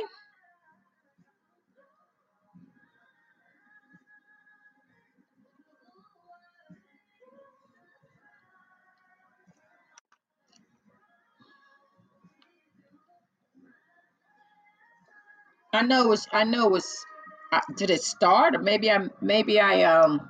I 15.73 15.83
know 15.83 16.05
it 16.05 16.09
was. 16.09 16.27
I 16.33 16.45
know 16.45 16.67
it 16.67 16.71
was. 16.71 17.05
Uh, 17.53 17.61
did 17.77 17.91
it 17.91 18.03
start? 18.03 18.55
Or 18.55 18.59
maybe 18.59 18.91
I 18.91 18.99
maybe 19.21 19.59
I 19.61 19.83
um 19.83 20.29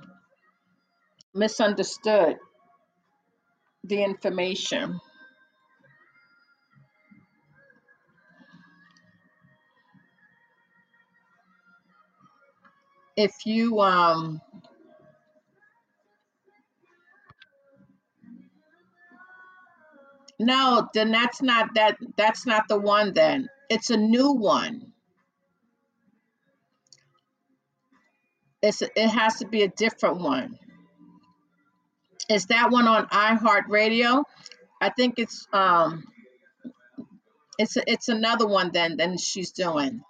misunderstood 1.34 2.38
the 3.88 4.04
information. 4.04 5.00
If 13.18 13.32
you 13.46 13.80
um 13.82 14.42
no, 20.40 20.88
then 20.94 21.12
that's 21.12 21.42
not 21.42 21.70
that. 21.76 21.98
That's 22.18 22.46
not 22.46 22.64
the 22.68 22.80
one. 22.80 23.14
Then 23.14 23.48
it's 23.70 23.90
a 23.90 23.98
new 23.98 24.32
one. 24.34 24.94
It's 28.62 28.82
it 28.82 29.10
has 29.10 29.38
to 29.38 29.48
be 29.48 29.64
a 29.64 29.70
different 29.70 30.18
one. 30.22 30.60
Is 32.30 32.48
that 32.48 32.72
one 32.72 32.88
on 32.88 33.08
iHeartRadio? 33.08 34.24
I 34.82 34.90
think 34.90 35.16
it's 35.18 35.48
um 35.54 36.06
it's 37.58 37.78
it's 37.88 38.10
another 38.10 38.48
one 38.48 38.72
then 38.74 38.98
than 38.98 39.18
she's 39.18 39.52
doing. 39.52 40.02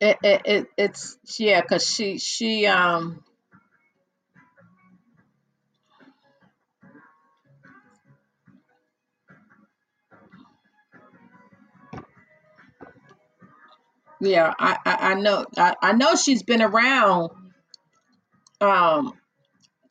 It 0.00 0.16
it, 0.22 0.42
it 0.44 0.66
it's 0.78 1.18
yeah, 1.38 1.60
cause 1.62 1.86
she 1.86 2.18
she 2.18 2.66
um 2.66 3.22
yeah 14.20 14.52
I 14.58 14.78
I, 14.84 14.96
I 15.10 15.14
know 15.14 15.46
I, 15.56 15.74
I 15.82 15.92
know 15.92 16.14
she's 16.16 16.42
been 16.42 16.62
around 16.62 17.30
um 18.60 19.14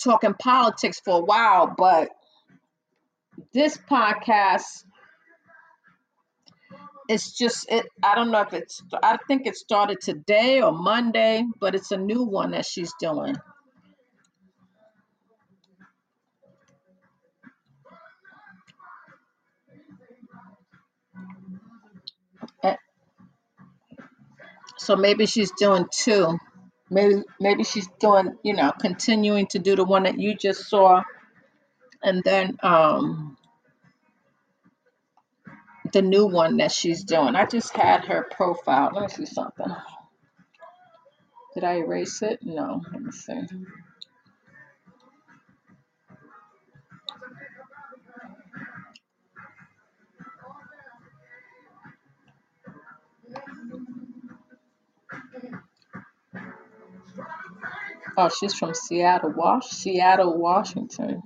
talking 0.04 0.34
politics 0.34 1.00
for 1.00 1.20
a 1.20 1.24
while, 1.24 1.74
but 1.78 2.10
this 3.54 3.78
podcast 3.78 4.84
it's 7.08 7.36
just 7.36 7.72
it 7.72 7.88
I 8.04 8.16
don't 8.16 8.32
know 8.32 8.42
if 8.42 8.54
it's 8.54 8.84
I 9.02 9.18
think 9.28 9.48
it 9.48 9.56
started 9.56 10.00
today 10.00 10.62
or 10.62 10.72
Monday, 10.72 11.44
but 11.60 11.76
it's 11.76 11.92
a 11.92 11.98
new 11.98 12.24
one 12.24 12.52
that 12.52 12.66
she's 12.66 12.94
doing. 13.00 13.36
So 24.80 24.98
maybe 24.98 25.28
she's 25.28 25.52
doing 25.54 25.88
two. 25.92 26.40
Maybe 26.92 27.24
maybe 27.40 27.66
she's 27.66 27.88
doing, 28.00 28.38
you 28.44 28.56
know, 28.56 28.74
continuing 28.80 29.48
to 29.50 29.60
do 29.60 29.76
the 29.78 29.86
one 29.86 30.04
that 30.04 30.20
you 30.20 30.36
just 30.36 30.70
saw 30.70 31.04
and 32.04 32.24
then 32.24 32.58
um 32.64 33.38
the 35.94 36.02
new 36.02 36.28
one 36.28 36.58
that 36.58 36.72
she's 36.72 37.04
doing. 37.04 37.36
I 37.36 37.46
just 37.46 37.76
had 37.76 38.06
her 38.06 38.28
profile. 38.32 38.92
Let 38.94 39.04
me 39.04 39.10
see 39.10 39.34
something. 39.34 39.68
Did 41.56 41.64
I 41.66 41.78
erase 41.78 42.22
it? 42.22 42.40
No. 42.44 42.82
Let 42.94 43.02
me 43.04 43.12
see. 43.12 43.42
Oh, 58.22 58.28
she's 58.28 58.54
from 58.54 58.74
Seattle, 58.74 59.32
Wash 59.32 59.70
Seattle, 59.70 60.38
Washington. 60.38 61.24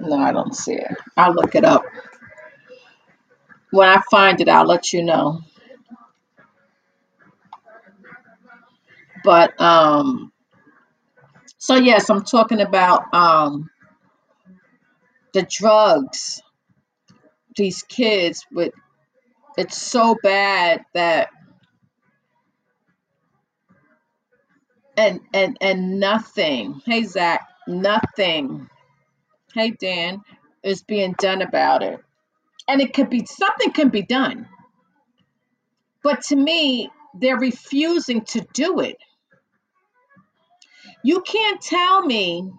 No, 0.00 0.16
I 0.16 0.32
don't 0.32 0.56
see 0.56 0.74
it. 0.74 0.96
I'll 1.16 1.34
look 1.34 1.54
it 1.54 1.64
up. 1.64 1.84
When 3.70 3.88
I 3.88 4.02
find 4.10 4.40
it, 4.40 4.48
I'll 4.48 4.66
let 4.66 4.92
you 4.92 5.04
know. 5.04 5.42
But 9.24 9.60
um 9.60 10.32
so 11.58 11.76
yes, 11.76 12.10
I'm 12.10 12.24
talking 12.24 12.60
about 12.60 13.12
um 13.14 13.70
the 15.34 15.42
drugs. 15.50 16.42
These 17.56 17.82
kids 17.84 18.46
with 18.52 18.72
it's 19.58 19.80
so 19.80 20.16
bad 20.22 20.84
that 20.94 21.30
and 24.96 25.20
and 25.34 25.58
and 25.60 26.00
nothing. 26.00 26.82
Hey 26.86 27.04
Zach, 27.04 27.48
nothing. 27.68 28.68
Hey 29.54 29.72
Dan, 29.72 30.22
is 30.62 30.82
being 30.82 31.14
done 31.18 31.42
about 31.42 31.82
it. 31.82 32.00
And 32.68 32.80
it 32.80 32.94
could 32.94 33.10
be 33.10 33.26
something 33.26 33.72
can 33.72 33.90
be 33.90 34.02
done. 34.02 34.48
But 36.02 36.22
to 36.24 36.36
me, 36.36 36.90
they're 37.14 37.38
refusing 37.38 38.22
to 38.26 38.46
do 38.54 38.80
it. 38.80 38.96
You 41.04 41.20
can't 41.22 41.60
tell 41.60 42.02
me 42.02 42.52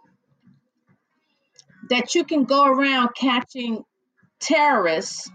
that 1.89 2.15
you 2.15 2.23
can 2.23 2.43
go 2.43 2.65
around 2.65 3.09
catching 3.15 3.83
terrorists 4.39 5.29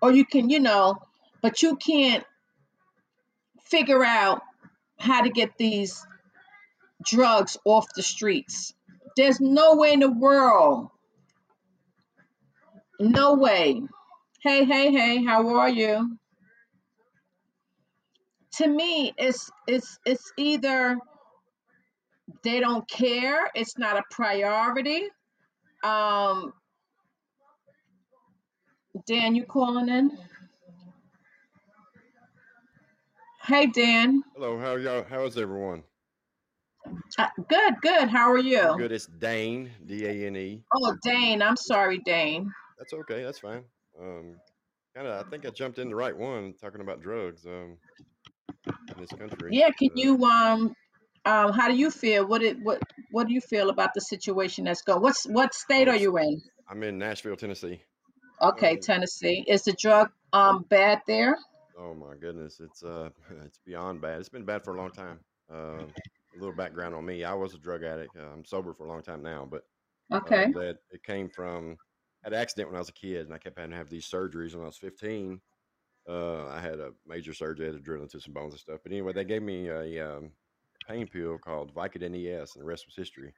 or 0.00 0.12
you 0.12 0.24
can, 0.24 0.50
you 0.50 0.60
know, 0.60 0.96
but 1.42 1.62
you 1.62 1.76
can't 1.76 2.24
figure 3.64 4.04
out 4.04 4.42
how 4.98 5.22
to 5.22 5.30
get 5.30 5.56
these 5.58 6.06
drugs 7.04 7.56
off 7.64 7.86
the 7.94 8.02
streets. 8.02 8.72
There's 9.16 9.40
no 9.40 9.76
way 9.76 9.92
in 9.92 10.00
the 10.00 10.10
world. 10.10 10.88
No 13.00 13.34
way. 13.34 13.82
Hey, 14.42 14.64
hey, 14.64 14.92
hey, 14.92 15.24
how 15.24 15.56
are 15.56 15.68
you? 15.68 16.18
To 18.56 18.68
me, 18.68 19.12
it's 19.16 19.50
it's 19.66 19.98
it's 20.04 20.32
either 20.36 20.98
they 22.42 22.60
don't 22.60 22.88
care, 22.88 23.50
it's 23.54 23.78
not 23.78 23.96
a 23.96 24.02
priority. 24.10 25.08
Um, 25.84 26.52
Dan, 29.06 29.34
you 29.34 29.44
calling 29.44 29.88
in? 29.88 30.16
Hey, 33.42 33.66
Dan. 33.66 34.22
Hello, 34.34 34.58
how 34.58 34.76
y'all? 34.76 35.02
How 35.04 35.24
is 35.24 35.36
everyone? 35.36 35.82
Uh, 37.18 37.28
good, 37.48 37.74
good. 37.80 38.08
How 38.08 38.30
are 38.30 38.38
I'm 38.38 38.46
you? 38.46 38.76
good. 38.76 38.92
It's 38.92 39.06
Dane, 39.06 39.70
D 39.86 40.06
A 40.06 40.26
N 40.26 40.36
E. 40.36 40.62
Oh, 40.74 40.96
Dane. 41.02 41.42
I'm 41.42 41.56
sorry, 41.56 41.98
Dane. 42.04 42.52
That's 42.78 42.92
okay. 42.92 43.22
That's 43.22 43.38
fine. 43.40 43.64
Um, 44.00 44.36
kind 44.94 45.08
of. 45.08 45.26
I 45.26 45.28
think 45.28 45.46
I 45.46 45.50
jumped 45.50 45.78
in 45.78 45.88
the 45.88 45.96
right 45.96 46.16
one 46.16 46.54
talking 46.60 46.80
about 46.80 47.02
drugs. 47.02 47.46
Um, 47.46 47.76
in 48.66 49.00
this 49.00 49.10
country. 49.10 49.50
Yeah, 49.52 49.70
can 49.70 49.90
Uh, 49.90 49.94
you 49.96 50.24
um 50.24 50.74
um 51.24 51.52
how 51.52 51.68
do 51.68 51.74
you 51.74 51.90
feel? 51.90 52.26
What 52.26 52.42
it 52.42 52.58
what 52.60 52.82
what 53.10 53.26
do 53.28 53.34
you 53.34 53.40
feel 53.40 53.70
about 53.70 53.94
the 53.94 54.00
situation 54.00 54.64
that's 54.64 54.82
going? 54.82 55.02
What's 55.02 55.24
what 55.24 55.54
state 55.54 55.88
are 55.88 55.96
you 55.96 56.16
in? 56.18 56.40
I'm 56.68 56.82
in 56.82 56.98
Nashville, 56.98 57.36
Tennessee. 57.36 57.82
Okay, 58.40 58.76
Um, 58.76 58.82
Tennessee. 58.82 59.44
Is 59.46 59.62
the 59.64 59.72
drug 59.72 60.10
um 60.32 60.64
bad 60.68 61.02
there? 61.06 61.36
oh 61.78 61.94
my 61.94 62.14
goodness, 62.16 62.60
it's 62.60 62.82
uh, 62.82 63.10
it's 63.44 63.58
beyond 63.64 64.00
bad. 64.00 64.20
It's 64.20 64.28
been 64.28 64.44
bad 64.44 64.64
for 64.64 64.74
a 64.74 64.78
long 64.78 64.90
time. 64.90 65.20
Um, 65.50 65.94
a 66.34 66.38
little 66.38 66.54
background 66.54 66.94
on 66.94 67.04
me. 67.04 67.24
I 67.24 67.34
was 67.34 67.54
a 67.54 67.58
drug 67.58 67.82
addict. 67.82 68.16
Uh, 68.16 68.22
I'm 68.32 68.44
sober 68.44 68.72
for 68.72 68.84
a 68.84 68.88
long 68.88 69.02
time 69.02 69.22
now, 69.22 69.46
but 69.50 69.62
uh, 70.10 70.18
Okay. 70.18 70.46
that 70.54 70.78
it 70.90 71.02
came 71.02 71.28
from 71.28 71.78
I 72.22 72.26
had 72.26 72.32
an 72.32 72.40
accident 72.40 72.68
when 72.68 72.76
I 72.76 72.80
was 72.80 72.88
a 72.88 72.94
kid, 72.94 73.26
and 73.26 73.34
I 73.34 73.38
kept 73.38 73.58
having 73.58 73.72
to 73.72 73.76
have 73.76 73.90
these 73.90 74.08
surgeries 74.08 74.54
when 74.54 74.62
I 74.62 74.66
was 74.66 74.78
15. 74.78 75.40
Uh, 76.08 76.46
I 76.48 76.60
had 76.60 76.80
a 76.80 76.92
major 77.06 77.32
surgery, 77.34 77.66
I 77.66 77.70
had 77.70 77.76
to 77.76 77.82
drill 77.82 78.02
into 78.02 78.20
some 78.20 78.32
bones 78.34 78.54
and 78.54 78.60
stuff. 78.60 78.80
But 78.82 78.92
anyway, 78.92 79.12
they 79.12 79.24
gave 79.24 79.42
me 79.42 79.68
a 79.68 80.16
um, 80.16 80.32
pain 80.86 81.06
pill 81.08 81.38
called 81.38 81.74
Vicodin 81.74 82.14
ES, 82.16 82.54
and 82.56 82.62
the 82.62 82.66
rest 82.66 82.86
was 82.86 82.96
history. 82.96 83.34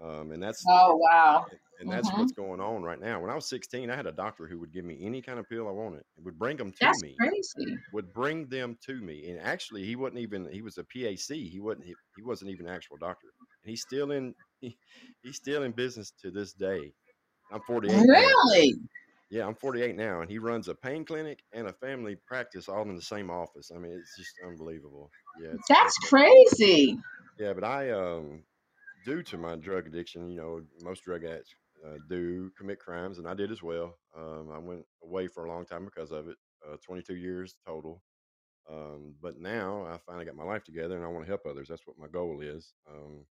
Um, 0.00 0.32
and 0.32 0.42
that's 0.42 0.68
Oh 0.68 0.96
wow. 0.96 1.46
and 1.50 1.60
and 1.80 1.92
that's 1.92 2.12
Mm-hmm. 2.12 2.16
what's 2.16 2.32
going 2.32 2.60
on 2.60 2.82
right 2.82 3.00
now. 3.00 3.20
When 3.20 3.30
I 3.30 3.34
was 3.34 3.48
16, 3.48 3.90
I 3.90 3.96
had 3.96 4.06
a 4.06 4.12
doctor 4.12 4.46
who 4.48 4.58
would 4.60 4.72
give 4.72 4.84
me 4.84 4.98
any 5.04 5.22
kind 5.22 5.38
of 5.38 5.48
pill 5.48 5.68
I 5.68 5.72
wanted. 5.72 6.04
It 6.16 6.24
would 6.24 6.38
bring 6.38 6.56
them 6.56 6.72
to 6.74 6.92
That's 6.92 6.98
me. 6.98 7.20
crazy. 7.20 7.78
Would 7.92 8.12
bring 8.12 8.48
them 8.48 8.78
to 8.86 9.00
me. 9.00 9.30
And 9.30 9.40
actually, 9.40 9.84
he 9.86 9.96
wasn't 9.96 10.20
even. 10.20 10.50
He 10.52 10.62
was 10.62 10.78
a 10.78 10.84
PAC. 10.84 11.36
He 11.36 11.60
wasn't. 11.60 11.86
He, 11.86 11.96
he 12.16 12.22
wasn't 12.22 12.50
even 12.52 12.66
an 12.66 12.74
actual 12.74 12.98
doctor. 12.98 13.34
And 13.64 13.70
he's 13.70 13.82
still 13.82 14.12
in. 14.12 14.34
He, 14.60 14.78
he's 15.22 15.36
still 15.36 15.62
in 15.64 15.72
business 15.72 16.12
to 16.22 16.30
this 16.30 16.52
day. 16.54 16.94
I'm 17.50 17.62
48. 17.62 18.08
Really? 18.08 18.80
Yeah, 19.30 19.46
I'm 19.46 19.54
48 19.54 19.96
now, 19.96 20.20
and 20.20 20.30
he 20.30 20.38
runs 20.38 20.68
a 20.68 20.74
pain 20.74 21.04
clinic 21.04 21.44
and 21.52 21.68
a 21.68 21.72
family 21.72 22.16
practice 22.16 22.68
all 22.68 22.82
in 22.82 22.96
the 22.96 23.02
same 23.02 23.30
office. 23.30 23.70
I 23.74 23.78
mean, 23.78 23.92
it's 23.92 24.16
just 24.16 24.38
unbelievable. 24.44 25.12
Yeah, 25.34 25.56
That's 25.68 25.96
it's 26.02 26.08
crazy. 26.08 26.98
yeah, 27.38 27.52
but 27.52 27.64
I 27.64 27.90
um 27.90 28.44
due 29.04 29.22
to 29.24 29.38
my 29.38 29.56
drug 29.56 29.86
addiction, 29.86 30.30
you 30.30 30.36
know, 30.36 30.62
most 30.82 31.04
drug 31.04 31.24
addicts 31.24 31.54
uh, 31.86 31.98
do 32.08 32.50
commit 32.58 32.78
crimes, 32.80 33.18
and 33.18 33.28
I 33.28 33.34
did 33.34 33.50
as 33.52 33.62
well. 33.62 33.98
Um, 34.16 34.50
I 34.52 34.58
went 34.58 34.84
away 35.02 35.28
for 35.28 35.44
a 35.44 35.48
long 35.50 35.66
time 35.66 35.84
because 35.84 36.12
of 36.12 36.28
it, 36.28 36.36
uh, 36.68 36.76
22 36.84 37.16
years 37.16 37.56
total. 37.66 38.02
Um, 38.70 39.14
but 39.20 39.38
now 39.38 39.84
I 39.86 39.98
finally 39.98 40.26
got 40.26 40.36
my 40.36 40.44
life 40.44 40.64
together, 40.64 40.96
and 40.96 41.04
I 41.04 41.08
want 41.08 41.24
to 41.26 41.30
help 41.30 41.46
others. 41.46 41.68
That's 41.68 41.86
what 41.86 41.98
my 41.98 42.08
goal 42.08 42.40
is. 42.42 42.74
Um, 42.90 43.26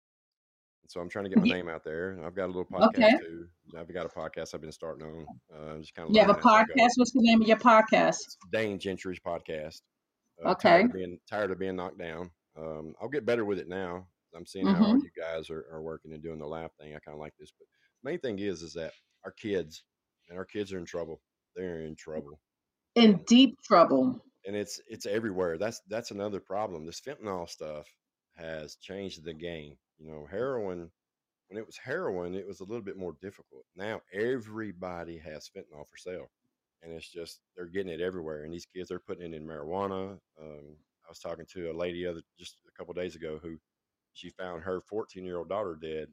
so 0.87 0.99
I'm 0.99 1.09
trying 1.09 1.25
to 1.25 1.29
get 1.29 1.37
my 1.39 1.43
name 1.47 1.69
out 1.69 1.83
there. 1.83 2.17
I've 2.25 2.35
got 2.35 2.45
a 2.45 2.51
little 2.53 2.65
Okay. 2.73 3.01
podcast 3.03 3.19
too. 3.19 3.47
I've 3.77 3.93
got 3.93 4.05
a 4.05 4.09
podcast 4.09 4.53
I've 4.55 4.61
been 4.61 4.71
starting 4.71 5.05
on. 5.05 5.25
Uh, 5.55 5.77
just 5.79 5.93
kind 5.93 6.09
of 6.09 6.15
You 6.15 6.21
have 6.21 6.29
a 6.29 6.33
learning 6.33 6.45
as 6.47 6.53
I 6.53 6.63
go. 6.63 6.73
podcast? 6.73 6.89
What's 6.95 7.11
the 7.13 7.21
name 7.21 7.41
of 7.41 7.47
your 7.47 7.57
podcast? 7.57 8.09
It's 8.09 8.37
Dane 8.51 8.79
Gentry's 8.79 9.19
podcast. 9.19 9.81
Uh, 10.43 10.51
Okay. 10.51 10.69
tired 10.69 10.85
of 10.85 10.93
being 10.93 11.19
tired 11.29 11.51
of 11.51 11.59
being 11.59 11.75
knocked 11.75 11.97
down. 11.99 12.31
Um, 12.57 12.93
I'll 13.01 13.09
get 13.09 13.25
better 13.25 13.45
with 13.45 13.59
it 13.59 13.67
now. 13.67 14.07
I'm 14.35 14.45
seeing 14.45 14.67
how 14.67 14.79
Mm-hmm. 14.93 14.97
you 15.03 15.09
guys 15.17 15.49
are, 15.49 15.65
are 15.71 15.81
working 15.81 16.13
and 16.13 16.21
doing 16.23 16.39
the 16.39 16.45
laugh 16.47 16.71
thing. 16.79 16.89
I 16.95 16.99
kind 16.99 17.15
of 17.15 17.19
like 17.19 17.33
this, 17.39 17.51
but 17.57 17.67
the 18.03 18.09
main 18.11 18.19
thing 18.19 18.39
is 18.39 18.61
is 18.61 18.73
that 18.73 18.93
our 19.25 19.31
kids 19.31 19.83
and 20.29 20.37
our 20.37 20.45
kids 20.45 20.71
are 20.73 20.77
in 20.79 20.85
trouble. 20.85 21.21
They're 21.55 21.81
in 21.81 21.95
trouble, 21.95 22.39
In 22.95 23.23
deep 23.27 23.57
trouble. 23.63 24.23
and 24.45 24.55
it's 24.55 24.79
it's 24.87 25.05
everywhere. 25.05 25.57
That's 25.57 25.81
that's 25.87 26.11
another 26.11 26.39
problem. 26.39 26.85
This 26.85 27.01
fentanyl 27.01 27.49
stuff 27.49 27.87
has 28.39 28.75
changed 28.75 29.23
the 29.23 29.34
game. 29.34 29.75
You 29.99 30.08
know, 30.10 30.28
heroin. 30.30 30.89
When 31.49 31.58
it 31.58 31.65
was 31.65 31.78
heroin, 31.78 32.36
it 32.36 32.47
was 32.47 32.60
a 32.60 32.63
little 32.63 32.84
bit 32.84 32.97
more 32.97 33.15
difficult. 33.21 33.65
Now 33.75 34.02
everybody 34.13 35.17
has 35.17 35.49
fentanyl 35.49 35.88
for 35.89 35.97
sale 35.97 36.30
and 36.84 36.93
it's 36.93 37.10
just 37.10 37.41
they're 37.56 37.65
getting 37.65 37.91
it 37.91 38.02
everywhere. 38.02 38.43
And 38.43 38.54
these 38.54 38.65
kids 38.65 38.91
are 38.91 38.99
putting 38.99 39.34
it 39.34 39.36
in 39.36 39.45
marijuana. 39.45 40.17
Um, 40.41 40.75
I 41.06 41.10
was 41.10 41.19
talking 41.19 41.45
to 41.54 41.71
a 41.71 41.73
lady 41.73 42.06
other 42.06 42.21
just 42.38 42.58
a 42.67 42.78
couple 42.78 42.93
days 42.93 43.15
ago 43.15 43.39
who 43.41 43.58
she 44.13 44.30
found 44.30 44.63
her 44.63 44.82
14 44.82 45.25
year 45.25 45.38
old 45.38 45.49
daughter 45.49 45.78
dead 45.82 46.08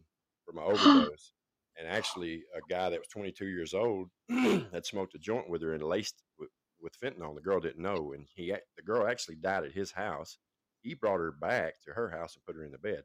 from 0.44 0.58
an 0.58 0.64
overdose, 0.66 1.32
and 1.78 1.88
actually 1.88 2.42
a 2.54 2.60
guy 2.68 2.90
that 2.90 2.98
was 2.98 3.08
22 3.08 3.46
years 3.46 3.74
old 3.74 4.08
had 4.28 4.86
smoked 4.86 5.14
a 5.14 5.18
joint 5.18 5.48
with 5.48 5.62
her 5.62 5.74
and 5.74 5.82
laced 5.82 6.22
with, 6.38 6.50
with 6.80 6.98
fentanyl. 7.02 7.34
The 7.34 7.42
girl 7.42 7.60
didn't 7.60 7.82
know, 7.82 8.12
and 8.14 8.26
he 8.34 8.54
the 8.76 8.82
girl 8.82 9.06
actually 9.06 9.36
died 9.36 9.64
at 9.64 9.72
his 9.72 9.92
house. 9.92 10.38
He 10.82 10.94
brought 10.94 11.18
her 11.18 11.32
back 11.32 11.80
to 11.82 11.92
her 11.92 12.08
house 12.10 12.36
and 12.36 12.44
put 12.44 12.56
her 12.56 12.64
in 12.64 12.72
the 12.72 12.78
bed. 12.78 13.02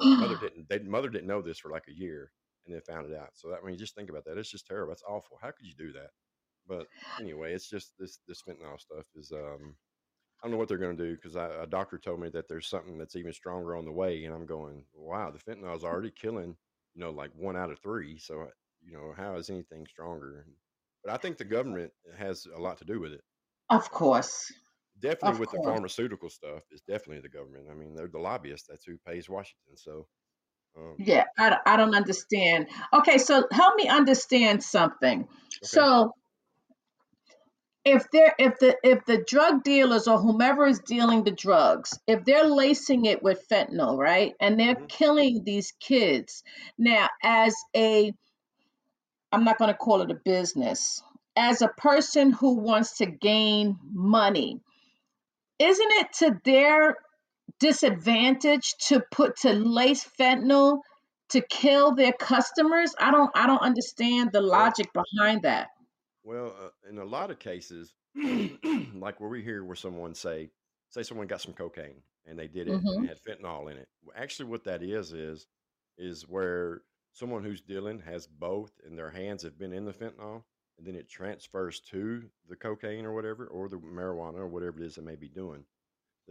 Mother 0.00 0.36
didn't. 0.40 0.68
They, 0.68 0.78
mother 0.80 1.08
didn't 1.08 1.26
know 1.28 1.42
this 1.42 1.58
for 1.58 1.70
like 1.70 1.84
a 1.88 1.98
year, 1.98 2.30
and 2.66 2.74
then 2.74 2.82
found 2.82 3.10
it 3.10 3.16
out. 3.16 3.30
So 3.34 3.48
that 3.50 3.60
I 3.62 3.66
mean, 3.66 3.78
just 3.78 3.94
think 3.94 4.10
about 4.10 4.24
that. 4.24 4.38
It's 4.38 4.50
just 4.50 4.66
terrible. 4.66 4.90
That's 4.90 5.04
awful. 5.08 5.38
How 5.40 5.48
could 5.50 5.66
you 5.66 5.74
do 5.76 5.92
that? 5.92 6.10
But 6.66 6.86
anyway, 7.20 7.52
it's 7.52 7.68
just 7.68 7.92
this 7.98 8.20
this 8.28 8.42
fentanyl 8.42 8.78
stuff 8.80 9.06
is 9.16 9.32
um 9.32 9.74
I 10.42 10.46
don't 10.46 10.52
know 10.52 10.58
what 10.58 10.68
they're 10.68 10.78
going 10.78 10.96
to 10.96 11.04
do 11.04 11.14
because 11.14 11.36
a 11.36 11.66
doctor 11.68 11.98
told 11.98 12.20
me 12.20 12.28
that 12.30 12.48
there's 12.48 12.68
something 12.68 12.98
that's 12.98 13.14
even 13.14 13.32
stronger 13.32 13.76
on 13.76 13.84
the 13.84 13.92
way, 13.92 14.24
and 14.24 14.34
I'm 14.34 14.46
going, 14.46 14.84
wow, 14.92 15.30
the 15.30 15.38
fentanyl 15.38 15.76
is 15.76 15.84
already 15.84 16.10
killing, 16.10 16.56
you 16.94 17.00
know, 17.00 17.10
like 17.10 17.30
one 17.36 17.56
out 17.56 17.70
of 17.70 17.78
three. 17.78 18.18
So 18.18 18.42
uh, 18.42 18.46
you 18.84 18.92
know, 18.92 19.14
how 19.16 19.36
is 19.36 19.50
anything 19.50 19.86
stronger? 19.86 20.46
But 21.04 21.12
I 21.12 21.16
think 21.16 21.38
the 21.38 21.44
government 21.44 21.92
has 22.16 22.46
a 22.54 22.58
lot 22.60 22.78
to 22.78 22.84
do 22.84 23.00
with 23.00 23.12
it. 23.12 23.22
Of 23.70 23.90
course. 23.90 24.52
Definitely 25.00 25.34
Of 25.34 25.40
with 25.40 25.50
the 25.52 25.60
pharmaceutical 25.60 26.30
stuff 26.30 26.62
is 26.70 26.82
definitely 26.82 27.20
the 27.22 27.28
government. 27.28 27.68
I 27.70 27.74
mean, 27.74 27.94
they're 27.94 28.08
the 28.08 28.18
lobbyists. 28.18 28.68
That's 28.68 28.84
who 28.84 28.98
pays 28.98 29.28
Washington. 29.28 29.76
So 29.76 30.06
um, 30.76 30.98
Yeah, 30.98 31.24
I, 31.38 31.50
don't- 31.50 31.62
I 31.66 31.76
don't 31.76 31.94
understand. 31.94 32.68
Okay, 32.92 33.18
so 33.18 33.46
help 33.50 33.76
me 33.76 33.88
understand 33.88 34.62
something. 34.62 35.28
okay, 35.64 35.86
So 35.86 36.12
if 37.84 38.10
they're 38.12 38.34
if 38.38 38.58
the 38.60 38.76
if 38.84 39.04
the 39.06 39.18
drug 39.26 39.64
dealers 39.64 40.08
or 40.08 40.18
whomever 40.18 40.66
is 40.66 40.80
dealing 40.80 41.24
the 41.24 41.32
drugs, 41.32 41.98
if 42.06 42.24
they're 42.24 42.44
lacing 42.48 43.06
it 43.06 43.22
with 43.22 43.46
fentanyl, 43.48 43.98
right? 43.98 44.34
And 44.40 44.58
they're 44.60 44.76
hmm 44.76 44.86
killing 44.88 45.44
these 45.44 45.72
kids. 45.80 46.44
Now, 46.78 47.08
as 47.22 47.54
a 47.76 48.12
I'm 49.32 49.44
not 49.44 49.58
going 49.58 49.68
to 49.72 49.76
call 49.76 50.02
it 50.02 50.10
a 50.10 50.14
business, 50.24 51.02
as 51.36 51.62
a 51.62 51.68
person 51.68 52.32
who 52.32 52.56
wants 52.58 52.98
to 52.98 53.06
gain 53.06 53.78
money, 53.92 54.60
isn't 55.62 55.90
it 55.92 56.12
to 56.20 56.40
their 56.44 56.96
disadvantage 57.60 58.74
to 58.88 59.02
put 59.12 59.36
to 59.38 59.52
lace 59.52 60.08
fentanyl 60.18 60.80
to 61.30 61.42
kill 61.42 61.94
their 61.94 62.12
customers? 62.12 62.94
I 62.98 63.10
don't 63.10 63.30
I 63.36 63.46
don't 63.46 63.62
understand 63.62 64.32
the 64.32 64.42
logic 64.42 64.88
behind 64.94 65.42
that. 65.42 65.68
Well, 66.24 66.54
uh, 66.58 66.88
in 66.88 66.98
a 66.98 67.04
lot 67.04 67.30
of 67.30 67.38
cases, 67.38 67.94
like 68.14 69.20
where 69.20 69.28
we 69.28 69.42
hear 69.42 69.64
where 69.64 69.76
someone 69.76 70.14
say, 70.14 70.50
say 70.90 71.02
someone 71.02 71.26
got 71.26 71.40
some 71.40 71.54
cocaine 71.54 72.02
and 72.24 72.38
they 72.38 72.48
did 72.48 72.68
it 72.68 72.82
and 72.86 72.94
hmm 72.94 73.04
it 73.04 73.06
had 73.08 73.18
fentanyl 73.22 73.70
in 73.70 73.76
it. 73.78 73.88
Actually, 74.14 74.48
what 74.50 74.64
that 74.64 74.82
is 74.82 75.12
is 75.12 75.46
is 75.98 76.28
where 76.28 76.82
someone 77.12 77.42
who's 77.44 77.60
dealing 77.60 77.98
has 78.00 78.26
both, 78.26 78.72
and 78.84 78.98
their 78.98 79.10
hands 79.10 79.42
have 79.42 79.58
been 79.58 79.72
in 79.72 79.84
the 79.84 79.92
fentanyl, 79.92 80.44
and 80.82 80.88
then 80.88 80.96
it 81.00 81.08
transfers 81.08 81.80
to 81.80 82.30
the 82.48 82.56
cocaine 82.56 83.04
or 83.06 83.14
whatever, 83.14 83.46
or 83.48 83.68
the 83.68 83.78
marijuana 83.78 84.36
or 84.38 84.48
whatever 84.48 84.80
it 84.80 84.86
is 84.86 84.96
they 84.96 85.02
may 85.02 85.16
be 85.16 85.28
doing. 85.28 85.64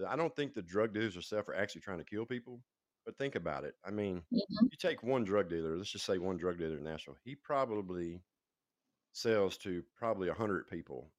I 0.07 0.15
don't 0.15 0.35
think 0.35 0.53
the 0.53 0.61
drug 0.61 0.93
dealers 0.93 1.13
themselves 1.13 1.49
are 1.49 1.53
actually 1.55 1.81
trying 1.81 1.99
to 1.99 2.05
kill 2.05 2.25
people, 2.25 2.63
but 3.05 3.17
think 3.17 3.35
about 3.35 3.65
it. 3.65 3.75
I 3.83 3.91
mean, 3.91 4.23
hmm 4.31 4.67
you 4.71 4.77
take 4.77 5.03
one 5.03 5.23
drug 5.25 5.49
dealer, 5.49 5.77
let's 5.77 5.91
just 5.91 6.05
say 6.05 6.17
one 6.17 6.37
drug 6.37 6.57
dealer 6.59 6.77
in 6.77 6.83
Nashville, 6.83 7.17
he 7.23 7.35
probably 7.35 8.23
sells 9.13 9.57
to 9.59 9.83
probably 9.95 10.29
a 10.29 10.33
hundred 10.33 10.67
people 10.67 11.11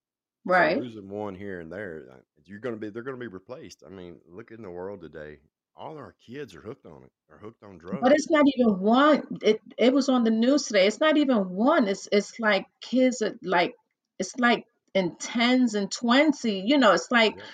So 0.49 0.65
Right. 0.65 0.83
losing 0.83 1.09
one 1.11 1.35
here 1.37 1.61
and 1.61 1.73
there, 1.73 2.09
uh, 2.13 2.23
you're 2.45 2.61
going 2.61 2.75
to 2.77 2.81
be 2.81 2.91
they're 2.91 3.03
going 3.05 3.19
to 3.19 3.21
be 3.21 3.29
replaced. 3.29 3.85
I 3.87 3.91
mean, 3.91 4.21
look 4.27 4.51
in 4.53 4.63
the 4.63 4.71
world 4.71 5.03
today. 5.03 5.41
All 5.77 5.97
our 5.97 6.15
kids 6.25 6.55
are 6.55 6.61
hooked 6.61 6.87
on 6.87 7.05
it. 7.05 7.13
Are 7.31 7.39
hooked 7.39 7.63
on 7.63 7.79
drugs. 7.79 8.03
But 8.03 8.13
it's 8.13 8.31
not 8.31 8.45
even 8.57 8.81
one. 8.81 9.23
It 9.43 9.61
it 9.79 9.93
was 9.93 10.09
on 10.09 10.25
the 10.25 10.31
news 10.31 10.65
today. 10.65 10.87
It's 10.87 11.01
not 11.01 11.17
even 11.17 11.49
one. 11.51 11.89
It's 11.89 12.09
it's 12.13 12.39
like 12.39 12.67
kids 12.81 13.23
are 13.23 13.35
like 13.43 13.75
it's 14.19 14.37
like 14.39 14.65
in 14.95 15.17
tens 15.17 15.75
and 15.75 15.91
twenty. 15.91 16.61
You 16.67 16.79
know, 16.79 16.93
it's 16.93 17.11
like 17.11 17.35
Yep. 17.37 17.47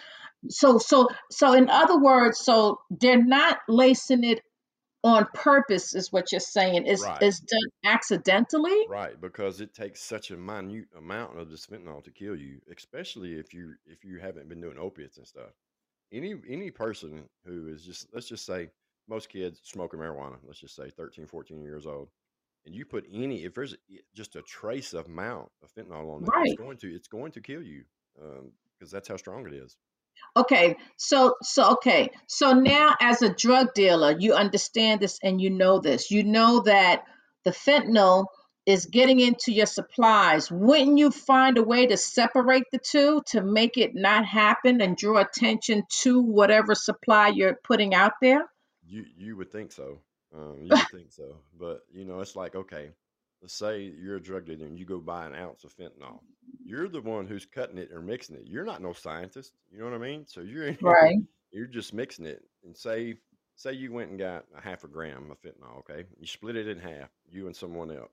so 0.49 0.79
so 0.79 1.09
so 1.31 1.53
in 1.53 1.71
other 1.71 1.99
words, 2.01 2.41
so 2.41 2.81
they're 2.91 3.23
not 3.25 3.59
lacing 3.69 4.25
it 4.25 4.41
on 5.05 5.27
purpose, 5.35 5.95
is 5.95 6.13
what 6.13 6.33
you're 6.33 6.41
saying. 6.41 6.87
It's 6.87 7.03
Right. 7.03 7.23
it's 7.23 7.41
done 7.41 7.71
accidentally. 7.85 8.89
Right, 8.89 9.21
because 9.21 9.61
it 9.61 9.75
takes 9.75 10.01
such 10.01 10.31
a 10.31 10.37
minute 10.37 10.89
amount 10.97 11.39
of 11.39 11.51
this 11.51 11.67
fentanyl 11.67 12.03
to 12.05 12.11
kill 12.11 12.37
you, 12.37 12.61
especially 12.73 13.35
if 13.35 13.55
you 13.55 13.75
if 13.87 14.05
you 14.05 14.19
haven't 14.19 14.49
been 14.49 14.61
doing 14.61 14.79
opiates 14.79 15.19
and 15.19 15.27
stuff. 15.29 15.53
Any 16.13 16.35
any 16.49 16.71
person 16.71 17.25
who 17.45 17.69
is 17.69 17.85
just 17.85 18.09
let's 18.15 18.29
just 18.29 18.47
say 18.47 18.71
most 19.09 19.29
kids 19.29 19.61
smoking 19.65 20.01
marijuana, 20.01 20.37
let's 20.45 20.61
just 20.61 20.77
say 20.77 20.91
13, 20.91 21.27
14 21.27 21.63
years 21.63 21.87
old, 21.87 22.09
and 22.67 22.75
you 22.75 22.85
put 22.85 23.05
any 23.13 23.45
if 23.45 23.55
there's 23.55 23.75
just 24.15 24.37
a 24.37 24.43
trace 24.43 24.93
of 24.95 25.07
amount 25.07 25.51
of 25.63 25.73
fentanyl 25.73 26.15
on 26.15 26.25
there, 26.25 26.45
it's 26.45 26.55
going 26.55 26.77
to 26.79 26.95
it's 26.95 27.09
going 27.09 27.33
to 27.33 27.41
kill 27.41 27.63
you 27.63 27.85
um, 28.23 28.53
because 28.79 28.91
that's 28.91 29.09
how 29.09 29.17
strong 29.17 29.47
it 29.47 29.55
is. 29.55 29.77
Okay, 30.37 30.77
so 30.97 31.35
so 31.43 31.73
okay, 31.73 32.11
so 32.27 32.53
now 32.53 32.95
as 33.01 33.23
a 33.23 33.35
drug 33.35 33.75
dealer, 33.75 34.17
you 34.19 34.35
understand 34.35 35.01
this 35.01 35.19
and 35.23 35.41
you 35.41 35.51
know 35.51 35.81
this. 35.81 36.11
You 36.11 36.25
know 36.25 36.61
that 36.61 37.03
the 37.45 37.51
fentanyl 37.51 38.27
is 38.69 38.85
getting 38.85 39.19
into 39.19 39.51
your 39.51 39.65
supplies. 39.65 40.51
Wouldn't 40.51 40.99
you 40.99 41.11
find 41.11 41.57
a 41.57 41.63
way 41.63 41.87
to 41.87 41.97
separate 41.97 42.65
the 42.71 42.79
two 42.79 43.23
to 43.29 43.41
make 43.43 43.79
it 43.79 43.95
not 43.95 44.27
happen 44.27 44.83
and 44.83 44.95
draw 44.95 45.19
attention 45.23 45.85
to 46.03 46.21
whatever 46.21 46.75
supply 46.75 47.29
you're 47.29 47.59
putting 47.65 47.95
out 47.95 48.13
there? 48.21 48.45
You 48.87 49.07
you 49.17 49.37
would 49.39 49.51
think 49.51 49.73
so. 49.73 50.01
Um, 50.37 50.59
you 50.63 50.69
would 50.69 50.91
think 50.91 51.13
so, 51.13 51.37
but 51.59 51.81
you 51.95 52.05
know 52.05 52.21
it's 52.21 52.37
like 52.37 52.55
okay, 52.55 52.91
let's 53.41 53.55
say 53.55 53.81
you're 53.85 54.17
a 54.17 54.23
drug 54.23 54.45
dealer 54.45 54.67
and 54.67 54.79
you 54.79 54.85
go 54.85 54.99
buy 54.99 55.25
an 55.25 55.35
ounce 55.35 55.65
of 55.65 55.75
fentanyl. 55.75 56.21
You're 56.67 56.89
the 56.91 57.01
one 57.01 57.27
who's 57.27 57.47
cutting 57.47 57.79
it 57.79 57.91
or 57.91 58.03
mixing 58.03 58.37
it. 58.37 58.43
You're 58.45 58.67
not 58.67 58.83
no 58.83 58.93
scientist. 58.93 59.53
You 59.73 59.79
know 59.79 59.87
what 59.87 59.95
I 59.95 59.99
mean? 59.99 60.27
So 60.27 60.43
you're 60.43 60.77
Right. 60.83 61.17
you're 61.53 61.67
just 61.67 61.95
mixing 61.95 62.27
it 62.27 62.43
and 62.65 62.77
say 62.77 63.15
say 63.57 63.73
you 63.73 63.93
went 63.93 64.11
and 64.11 64.19
got 64.19 64.45
a 64.55 64.61
half 64.61 64.85
a 64.85 64.89
gram 64.89 65.31
of 65.31 65.41
fentanyl. 65.41 65.79
Okay, 65.79 66.05
you 66.21 66.27
split 66.27 66.57
it 66.57 66.69
in 66.69 66.79
half. 66.79 67.09
You 67.31 67.47
and 67.47 67.57
someone 67.57 67.91
else. 67.91 68.11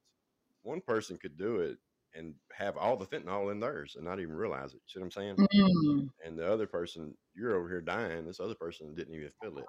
One 0.66 0.82
person 0.82 1.18
could 1.22 1.38
do 1.38 1.60
it 1.60 1.78
and 2.16 2.34
have 2.58 2.76
all 2.76 2.98
the 2.98 3.06
fentanyl 3.06 3.52
in 3.52 3.60
theirs 3.60 3.94
and 3.96 4.04
not 4.04 4.20
even 4.20 4.36
realize 4.36 4.74
it. 4.74 4.82
You 4.88 4.88
see 4.88 5.00
what 5.00 5.06
I'm 5.06 5.12
saying? 5.12 5.36
Mm. 5.38 6.10
And 6.26 6.38
the 6.38 6.52
other 6.52 6.66
person, 6.66 7.14
you're 7.36 7.56
over 7.56 7.70
here 7.70 7.82
dying. 7.82 8.26
This 8.26 8.40
other 8.40 8.56
person 8.56 8.96
didn't 8.96 9.14
even 9.14 9.30
feel 9.42 9.58
it. 9.60 9.66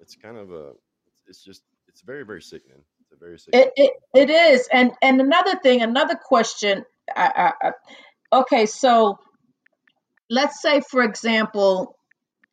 It's 0.00 0.16
kind 0.16 0.36
of 0.36 0.50
a, 0.50 0.72
it's, 1.06 1.20
it's 1.28 1.44
just, 1.44 1.62
it's 1.86 2.02
very, 2.02 2.24
very 2.24 2.42
sickening. 2.42 2.82
It's 3.00 3.12
a 3.12 3.16
very 3.16 3.38
sickening. 3.38 3.70
It, 3.76 3.92
it 4.14 4.28
it 4.28 4.30
is. 4.30 4.68
And 4.72 4.90
and 5.02 5.20
another 5.20 5.56
thing, 5.62 5.82
another 5.82 6.16
question. 6.20 6.84
I, 7.14 7.52
I, 7.62 7.68
I, 7.68 8.38
okay, 8.40 8.66
so 8.66 9.18
let's 10.30 10.60
say, 10.60 10.80
for 10.90 11.02
example, 11.02 11.96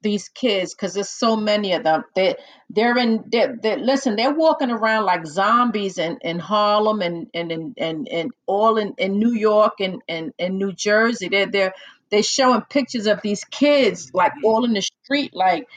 these 0.02 0.30
kids 0.30 0.74
because 0.76 0.94
there's 0.94 1.10
so 1.10 1.36
many 1.36 1.74
of 1.74 1.84
them. 1.84 2.04
They 2.16 2.36
they're 2.70 2.98
in 2.98 3.26
they 3.32 3.48
they 3.62 3.78
listen 3.78 4.16
they're 4.16 4.34
walking 4.34 4.72
around 4.72 5.06
like 5.06 5.26
zombies 5.28 5.98
in, 5.98 6.18
in 6.22 6.40
harlem 6.40 7.02
and 7.02 7.28
and 7.34 7.52
and 7.52 7.76
and, 7.78 8.08
and 8.10 8.32
all 8.48 8.78
in, 8.78 8.94
in 8.98 9.20
new 9.20 9.34
york 9.34 9.74
and, 9.80 10.02
and 10.08 10.34
and 10.40 10.58
new 10.58 10.74
jersey. 10.74 11.30
They're 11.30 11.48
they're 11.48 11.74
they're 12.12 12.24
showing 12.24 12.62
pictures 12.62 13.08
of 13.08 13.22
these 13.22 13.44
kids 13.46 14.12
like 14.14 14.34
all 14.44 14.66
in 14.66 14.74
the 14.74 14.82
street 14.82 15.36
like 15.36 15.68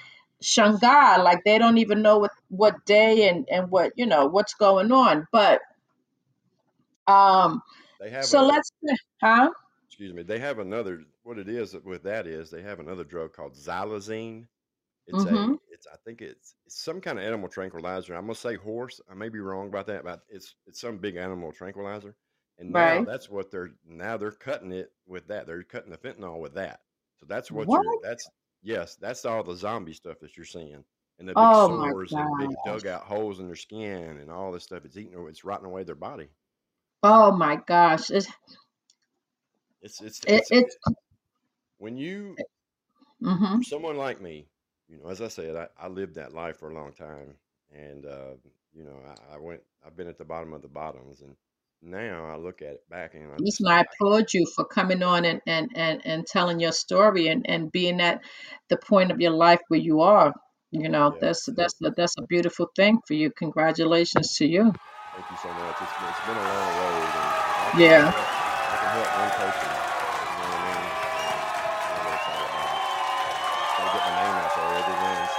shanghai 0.42 1.18
like 1.18 1.44
they 1.44 1.58
don't 1.58 1.78
even 1.78 2.02
know 2.02 2.18
what 2.18 2.32
what 2.48 2.84
day 2.86 3.28
and 3.28 3.48
and 3.50 3.70
what 3.70 3.92
you 3.96 4.06
know 4.06 4.26
what's 4.26 4.54
going 4.54 4.92
on. 4.92 5.26
But 5.32 5.60
um 7.06 7.62
They 7.98 8.10
have 8.10 8.30
so 8.30 8.40
a, 8.40 8.46
let's 8.46 8.70
huh? 9.22 9.50
Excuse 9.88 10.12
me, 10.12 10.22
they 10.22 10.38
have 10.40 10.58
another, 10.58 11.04
what 11.24 11.38
it 11.38 11.48
is 11.48 11.74
with 11.84 12.04
that 12.04 12.26
is 12.26 12.50
they 12.50 12.62
have 12.62 12.80
another 12.80 13.04
drug 13.04 13.32
called 13.32 13.54
xylazine. 13.54 14.46
It's 15.06 15.24
mm-hmm 15.24 15.52
a, 15.52 15.56
it's, 15.70 15.86
I 15.92 15.96
think 16.04 16.22
it's, 16.22 16.54
it's 16.64 16.82
some 16.82 17.00
kind 17.00 17.18
of 17.18 17.24
animal 17.24 17.48
tranquilizer. 17.48 18.14
I'm 18.14 18.22
gonna 18.22 18.34
say 18.34 18.54
horse. 18.54 19.00
I 19.10 19.14
may 19.14 19.28
be 19.28 19.40
wrong 19.40 19.68
about 19.68 19.86
that, 19.88 20.04
but 20.04 20.20
it's, 20.28 20.54
it's 20.66 20.80
some 20.80 20.98
big 20.98 21.16
animal 21.16 21.52
tranquilizer. 21.52 22.14
And 22.58 22.70
now 22.70 22.78
right 22.78 23.06
that's 23.06 23.28
what 23.28 23.50
they're, 23.50 23.72
now 23.86 24.16
they're 24.16 24.30
cutting 24.30 24.72
it 24.72 24.92
with 25.06 25.26
that. 25.28 25.46
They're 25.46 25.62
cutting 25.62 25.90
the 25.90 25.98
fentanyl 25.98 26.40
with 26.40 26.54
that. 26.54 26.80
So 27.20 27.26
that's 27.28 27.50
what 27.50 27.66
what 27.66 27.82
you're, 27.82 27.98
that's, 28.02 28.28
yes, 28.62 28.96
that's 28.96 29.24
all 29.24 29.42
the 29.42 29.56
zombie 29.56 29.92
stuff 29.92 30.20
that 30.20 30.36
you're 30.36 30.46
seeing. 30.46 30.84
And 31.18 31.28
the 31.28 31.32
big 31.32 31.36
oh 31.38 31.68
sores 31.68 32.12
and 32.12 32.38
big 32.38 32.50
dugout 32.64 33.02
holes 33.02 33.40
in 33.40 33.46
their 33.46 33.56
skin 33.56 34.18
and 34.20 34.30
all 34.30 34.52
this 34.52 34.64
stuff. 34.64 34.84
It's 34.84 34.96
eating, 34.96 35.14
or 35.14 35.28
it's 35.28 35.44
rotting 35.44 35.66
away 35.66 35.84
their 35.84 35.94
body. 35.94 36.28
oh 37.02 37.30
my 37.30 37.56
gosh 37.66 38.10
it's 38.10 38.28
It's, 39.82 40.00
it's, 40.00 40.20
it, 40.20 40.32
it's, 40.32 40.50
it's 40.50 40.76
when 41.78 41.96
you, 41.96 42.36
mm-hmm 43.22 43.60
someone 43.62 43.96
like 43.96 44.20
me, 44.20 44.46
you 44.88 44.98
know, 44.98 45.08
as 45.08 45.20
I 45.20 45.28
said, 45.28 45.56
I, 45.56 45.68
I 45.78 45.88
lived 45.88 46.14
that 46.16 46.34
life 46.34 46.58
for 46.58 46.70
a 46.70 46.74
long 46.74 46.92
time, 46.92 47.34
and 47.72 48.06
uh, 48.06 48.34
you 48.74 48.84
know, 48.84 48.96
I, 49.06 49.34
I 49.34 49.38
went, 49.38 49.60
I've 49.84 49.96
been 49.96 50.08
at 50.08 50.18
the 50.18 50.24
bottom 50.24 50.52
of 50.52 50.62
the 50.62 50.68
bottoms, 50.68 51.22
and 51.22 51.34
now 51.82 52.26
I 52.26 52.36
look 52.36 52.62
at 52.62 52.68
it 52.68 52.90
back 52.90 53.14
and 53.14 53.32
I 53.32 53.38
just, 53.38 53.66
I 53.66 53.80
applaud 53.80 54.32
you 54.32 54.46
for 54.54 54.64
coming 54.64 55.02
on 55.02 55.24
and, 55.24 55.40
and, 55.46 55.70
and, 55.74 56.00
and 56.04 56.26
telling 56.26 56.60
your 56.60 56.72
story 56.72 57.28
and, 57.28 57.48
and 57.48 57.70
being 57.70 58.00
at 58.00 58.20
the 58.68 58.76
point 58.76 59.10
of 59.10 59.20
your 59.20 59.32
life 59.32 59.60
where 59.68 59.80
you 59.80 60.00
are. 60.00 60.32
You 60.70 60.88
know, 60.88 61.12
yeah, 61.12 61.18
that's 61.20 61.46
that's 61.54 61.74
a, 61.84 61.90
that's 61.96 62.14
a 62.18 62.22
beautiful 62.22 62.68
thing 62.74 62.98
for 63.06 63.14
you. 63.14 63.30
Congratulations 63.30 64.36
to 64.38 64.46
you. 64.46 64.62
Thank 64.62 65.30
you 65.30 65.36
so 65.36 65.48
much. 65.48 65.76
It's 65.80 65.92
been, 66.00 66.08
it's 66.10 66.26
been 66.26 66.36
a 66.36 66.48
long 66.50 66.74
road, 66.82 67.14
and 67.14 67.34
I 67.62 67.70
can 67.70 67.80
Yeah. 67.80 68.10
I 68.10 68.76
can 68.76 68.90
help 68.90 69.18
one 69.18 69.52
person. 69.52 69.73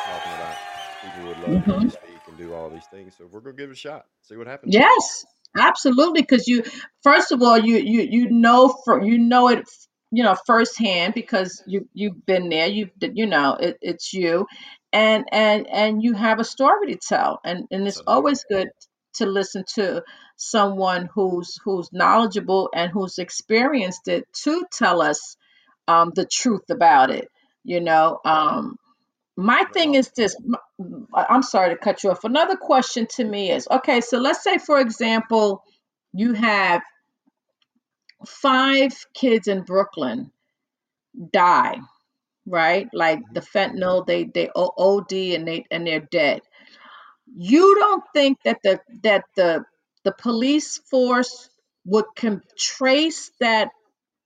Talking 0.05 0.31
about 0.33 0.55
people 1.03 1.27
would 1.27 1.39
love 1.39 1.59
to 1.61 1.67
hear 1.67 1.77
hmm 1.77 1.83
me 1.83 1.89
speak 1.89 2.21
and 2.27 2.37
do 2.37 2.53
all 2.53 2.69
these 2.69 2.85
things, 2.85 3.15
so 3.17 3.27
we're 3.31 3.41
gonna 3.41 3.55
give 3.55 3.69
it 3.69 3.73
a 3.73 3.75
shot. 3.75 4.05
See 4.21 4.35
what 4.37 4.47
happens. 4.47 4.73
Yes, 4.73 5.25
absolutely. 5.57 6.21
Because 6.21 6.47
you, 6.47 6.63
first 7.03 7.31
of 7.31 7.41
all, 7.41 7.57
you 7.57 7.77
you 7.77 8.07
you 8.09 8.29
know 8.31 8.75
for 8.85 9.03
you 9.03 9.17
know 9.17 9.49
it, 9.49 9.65
you 10.11 10.23
know 10.23 10.35
firsthand 10.45 11.13
because 11.13 11.63
you 11.67 11.87
you've 11.93 12.25
been 12.25 12.49
there. 12.49 12.67
You've 12.67 12.91
you 13.01 13.27
know 13.27 13.55
it, 13.59 13.77
it's 13.81 14.13
you, 14.13 14.47
and 14.93 15.25
and 15.31 15.67
and 15.67 16.03
you 16.03 16.13
have 16.13 16.39
a 16.39 16.43
story 16.43 16.93
to 16.93 16.99
tell, 16.99 17.39
and 17.43 17.65
and 17.71 17.87
it's 17.87 18.01
always 18.07 18.43
good 18.49 18.69
to 19.15 19.25
listen 19.25 19.63
to 19.75 20.03
someone 20.37 21.09
who's 21.13 21.57
who's 21.63 21.89
knowledgeable 21.93 22.69
and 22.73 22.91
who's 22.91 23.17
experienced 23.17 24.07
it 24.07 24.25
to 24.43 24.65
tell 24.71 25.01
us 25.01 25.37
um, 25.87 26.11
the 26.15 26.25
truth 26.31 26.69
about 26.71 27.11
it. 27.11 27.29
You 27.63 27.81
know, 27.81 28.19
um, 28.25 28.75
my 29.37 29.65
thing 29.73 29.95
is 29.95 30.11
this. 30.15 30.35
m- 30.39 31.07
I'm 31.13 31.43
sorry 31.43 31.71
to 31.71 31.77
cut 31.77 32.03
you 32.03 32.11
off. 32.11 32.23
Another 32.23 32.57
question 32.57 33.07
to 33.15 33.23
me 33.25 33.51
is 33.51 33.67
okay. 33.71 34.01
So 34.01 34.19
let's 34.19 34.43
say, 34.43 34.57
for 34.59 34.79
example, 34.79 35.63
you 36.13 36.33
have 36.33 36.81
five 38.27 38.93
kids 39.15 39.47
in 39.47 39.63
Brooklyn 39.63 40.31
die, 41.33 41.79
right? 42.47 42.87
Like 42.93 43.21
the 43.33 43.41
Mhm. 43.41 43.47
fentanyl, 43.47 44.07
they 44.07 44.25
they 44.25 44.49
O- 44.55 44.73
OD 44.77 45.35
and 45.35 45.47
they 45.47 45.65
and 45.71 45.87
they're 45.87 46.01
dead. 46.11 46.41
You 47.35 47.75
don't 47.75 48.03
think 48.13 48.39
that 48.45 48.59
the 48.63 48.81
that 49.03 49.25
the 49.35 49.65
the 50.05 50.13
police 50.13 50.79
force 50.91 51.49
would 51.85 52.05
can 52.15 52.41
trace 52.57 53.31
that 53.39 53.69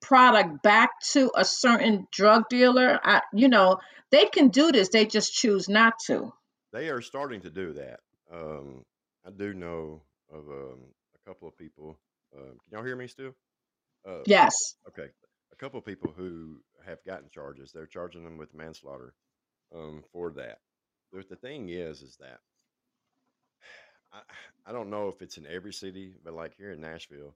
product 0.02 0.62
back 0.64 0.92
to 1.12 1.32
a 1.36 1.46
certain 1.46 2.08
drug 2.12 2.44
dealer? 2.50 3.00
I, 3.04 3.22
you 3.34 3.50
know, 3.50 3.80
they 4.12 4.26
can 4.26 4.50
do 4.50 4.72
this. 4.72 4.90
They 4.90 5.06
just 5.06 5.34
choose 5.34 5.70
not 5.70 5.94
to. 6.08 6.34
they 6.74 6.90
are 6.90 7.02
starting 7.02 7.42
to 7.42 7.50
do 7.50 7.74
that. 7.74 8.00
Um, 8.32 8.84
I 9.26 9.32
do 9.32 9.54
know 9.54 10.02
of 10.32 10.48
um, 10.48 10.80
a 11.16 11.30
couple 11.30 11.48
of 11.48 11.58
people. 11.58 11.98
Um, 12.36 12.58
can 12.70 12.78
y'all 12.78 12.84
hear 12.86 12.96
me 12.96 13.08
still? 13.08 13.36
Uh, 14.08 14.22
Yes. 14.26 14.76
okay, 14.88 15.10
a 15.52 15.56
couple 15.56 15.80
of 15.80 15.86
people 15.86 16.14
who 16.16 16.62
have 16.86 17.04
gotten 17.06 17.30
charges. 17.30 17.72
They're 17.72 17.86
charging 17.88 18.24
them 18.24 18.38
with 18.38 18.54
manslaughter 18.54 19.14
um, 19.76 20.04
for 20.14 20.32
that. 20.34 20.60
But 21.12 21.28
the 21.28 21.36
thing 21.36 21.70
is, 21.70 22.02
is 22.02 22.18
that 22.20 22.40
I, 24.14 24.20
I 24.68 24.72
don't 24.72 24.90
know 24.90 25.10
if 25.10 25.22
it's 25.22 25.38
in 25.38 25.48
every 25.48 25.74
city, 25.74 26.14
but 26.24 26.34
like 26.34 26.56
here 26.58 26.72
in 26.72 26.82
Nashville, 26.82 27.36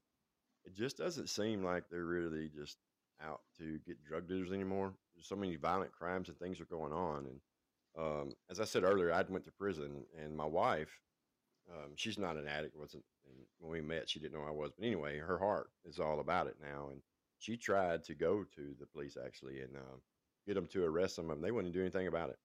it 0.66 0.74
just 0.76 0.98
doesn't 0.98 1.30
seem 1.30 1.64
like 1.64 1.86
they're 1.90 2.06
really 2.06 2.50
just 2.50 2.78
out 3.22 3.42
to 3.58 3.80
get 3.86 4.04
drug 4.04 4.28
dealers 4.28 4.52
anymore. 4.52 4.94
There's 5.16 5.28
so 5.28 5.36
many 5.36 5.56
violent 5.56 5.92
crimes 5.92 6.30
and 6.30 6.38
things 6.38 6.60
are 6.60 6.66
going 6.66 6.94
on. 6.94 7.28
And 7.28 7.42
um, 7.98 8.34
as 8.50 8.60
I 8.60 8.66
said 8.66 8.84
earlier, 8.84 9.14
I 9.14 9.22
went 9.24 9.46
to 9.46 9.52
prison, 9.52 10.06
and 10.20 10.36
my 10.36 10.46
wife, 10.46 11.00
um, 11.72 11.94
she's 11.96 12.18
not 12.18 12.38
an 12.38 12.48
addict. 12.48 12.76
wasn't 12.78 13.04
and 13.26 13.46
when 13.60 13.72
we 13.72 13.82
met, 13.82 14.10
she 14.10 14.20
didn't 14.20 14.34
know 14.40 14.48
I 14.48 14.52
was. 14.52 14.72
But 14.78 14.86
anyway, 14.86 15.20
her 15.20 15.38
heart 15.38 15.70
is 15.86 16.00
all 16.00 16.20
about 16.20 16.48
it 16.48 16.58
now, 16.62 16.90
and 16.92 17.02
she 17.40 17.58
tried 17.58 18.04
to 18.06 18.16
go 18.16 18.44
to 18.56 18.76
the 18.80 18.86
police 18.88 19.18
actually 19.24 19.62
and 19.62 19.76
uh, 19.78 19.98
get 20.48 20.56
them 20.56 20.68
to 20.68 20.84
arrest 20.86 21.16
some 21.16 21.30
of 21.30 21.38
them. 21.38 21.42
They 21.42 21.52
wouldn't 21.52 21.74
do 21.74 21.82
anything 21.82 22.08
about 22.08 22.30
it. 22.32 22.38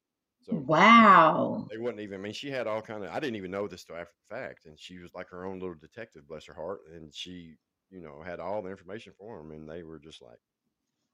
So 0.42 0.66
Wow. 0.66 1.68
they 1.70 1.78
wouldn't 1.78 2.00
even. 2.00 2.20
I 2.20 2.22
mean, 2.22 2.32
she 2.32 2.50
had 2.50 2.66
all 2.66 2.82
kind 2.82 3.04
of. 3.04 3.10
I 3.10 3.20
didn't 3.20 3.36
even 3.36 3.50
know 3.50 3.68
this 3.68 3.84
till 3.84 3.96
after 3.96 4.14
the 4.28 4.34
fact, 4.34 4.66
and 4.66 4.78
she 4.78 4.98
was 4.98 5.14
like 5.14 5.28
her 5.30 5.44
own 5.44 5.58
little 5.60 5.74
detective, 5.74 6.26
bless 6.28 6.46
her 6.46 6.54
heart. 6.54 6.80
And 6.94 7.14
she, 7.14 7.56
you 7.90 8.00
know, 8.00 8.22
had 8.24 8.40
all 8.40 8.62
the 8.62 8.70
information 8.70 9.12
for 9.18 9.38
them, 9.38 9.52
and 9.52 9.68
they 9.68 9.82
were 9.82 9.98
just 9.98 10.22
like, 10.22 10.38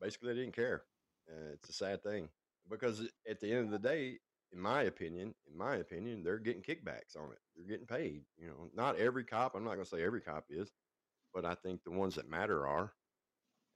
basically, 0.00 0.28
they 0.34 0.40
didn't 0.40 0.56
care. 0.56 0.82
Uh, 1.28 1.52
it's 1.54 1.68
a 1.70 1.72
sad 1.72 2.02
thing 2.02 2.28
because 2.70 3.02
at 3.28 3.40
the 3.40 3.52
end 3.52 3.66
of 3.66 3.70
the 3.70 3.88
day, 3.88 4.18
in 4.52 4.60
my 4.60 4.82
opinion, 4.82 5.34
in 5.50 5.58
my 5.58 5.76
opinion, 5.76 6.22
they're 6.22 6.38
getting 6.38 6.62
kickbacks 6.62 7.16
on 7.16 7.30
it. 7.32 7.38
They're 7.56 7.66
getting 7.68 7.86
paid. 7.86 8.22
You 8.38 8.48
know, 8.48 8.70
not 8.74 8.98
every 8.98 9.24
cop. 9.24 9.54
I'm 9.54 9.64
not 9.64 9.74
going 9.74 9.84
to 9.84 9.90
say 9.90 10.04
every 10.04 10.20
cop 10.20 10.44
is, 10.50 10.70
but 11.34 11.44
I 11.44 11.54
think 11.54 11.84
the 11.84 11.90
ones 11.92 12.14
that 12.16 12.30
matter 12.30 12.66
are, 12.66 12.92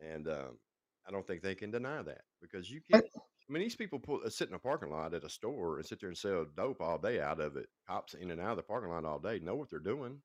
and 0.00 0.28
um, 0.28 0.58
I 1.06 1.10
don't 1.10 1.26
think 1.26 1.42
they 1.42 1.54
can 1.54 1.70
deny 1.70 2.02
that 2.02 2.22
because 2.40 2.70
you 2.70 2.80
can't. 2.90 3.04
I 3.50 3.52
mean, 3.52 3.62
these 3.62 3.76
people 3.76 3.98
pull, 3.98 4.20
uh, 4.24 4.28
sit 4.28 4.48
in 4.48 4.54
a 4.54 4.58
parking 4.58 4.90
lot 4.90 5.14
at 5.14 5.24
a 5.24 5.28
store 5.30 5.78
and 5.78 5.86
sit 5.86 6.00
there 6.00 6.10
and 6.10 6.18
sell 6.18 6.44
dope 6.54 6.82
all 6.82 6.98
day 6.98 7.18
out 7.20 7.40
of 7.40 7.56
it. 7.56 7.66
Cops 7.88 8.12
in 8.12 8.30
and 8.30 8.40
out 8.40 8.50
of 8.50 8.56
the 8.58 8.62
parking 8.62 8.90
lot 8.90 9.06
all 9.06 9.18
day 9.18 9.38
know 9.38 9.54
what 9.56 9.70
they're 9.70 9.78
doing, 9.78 10.20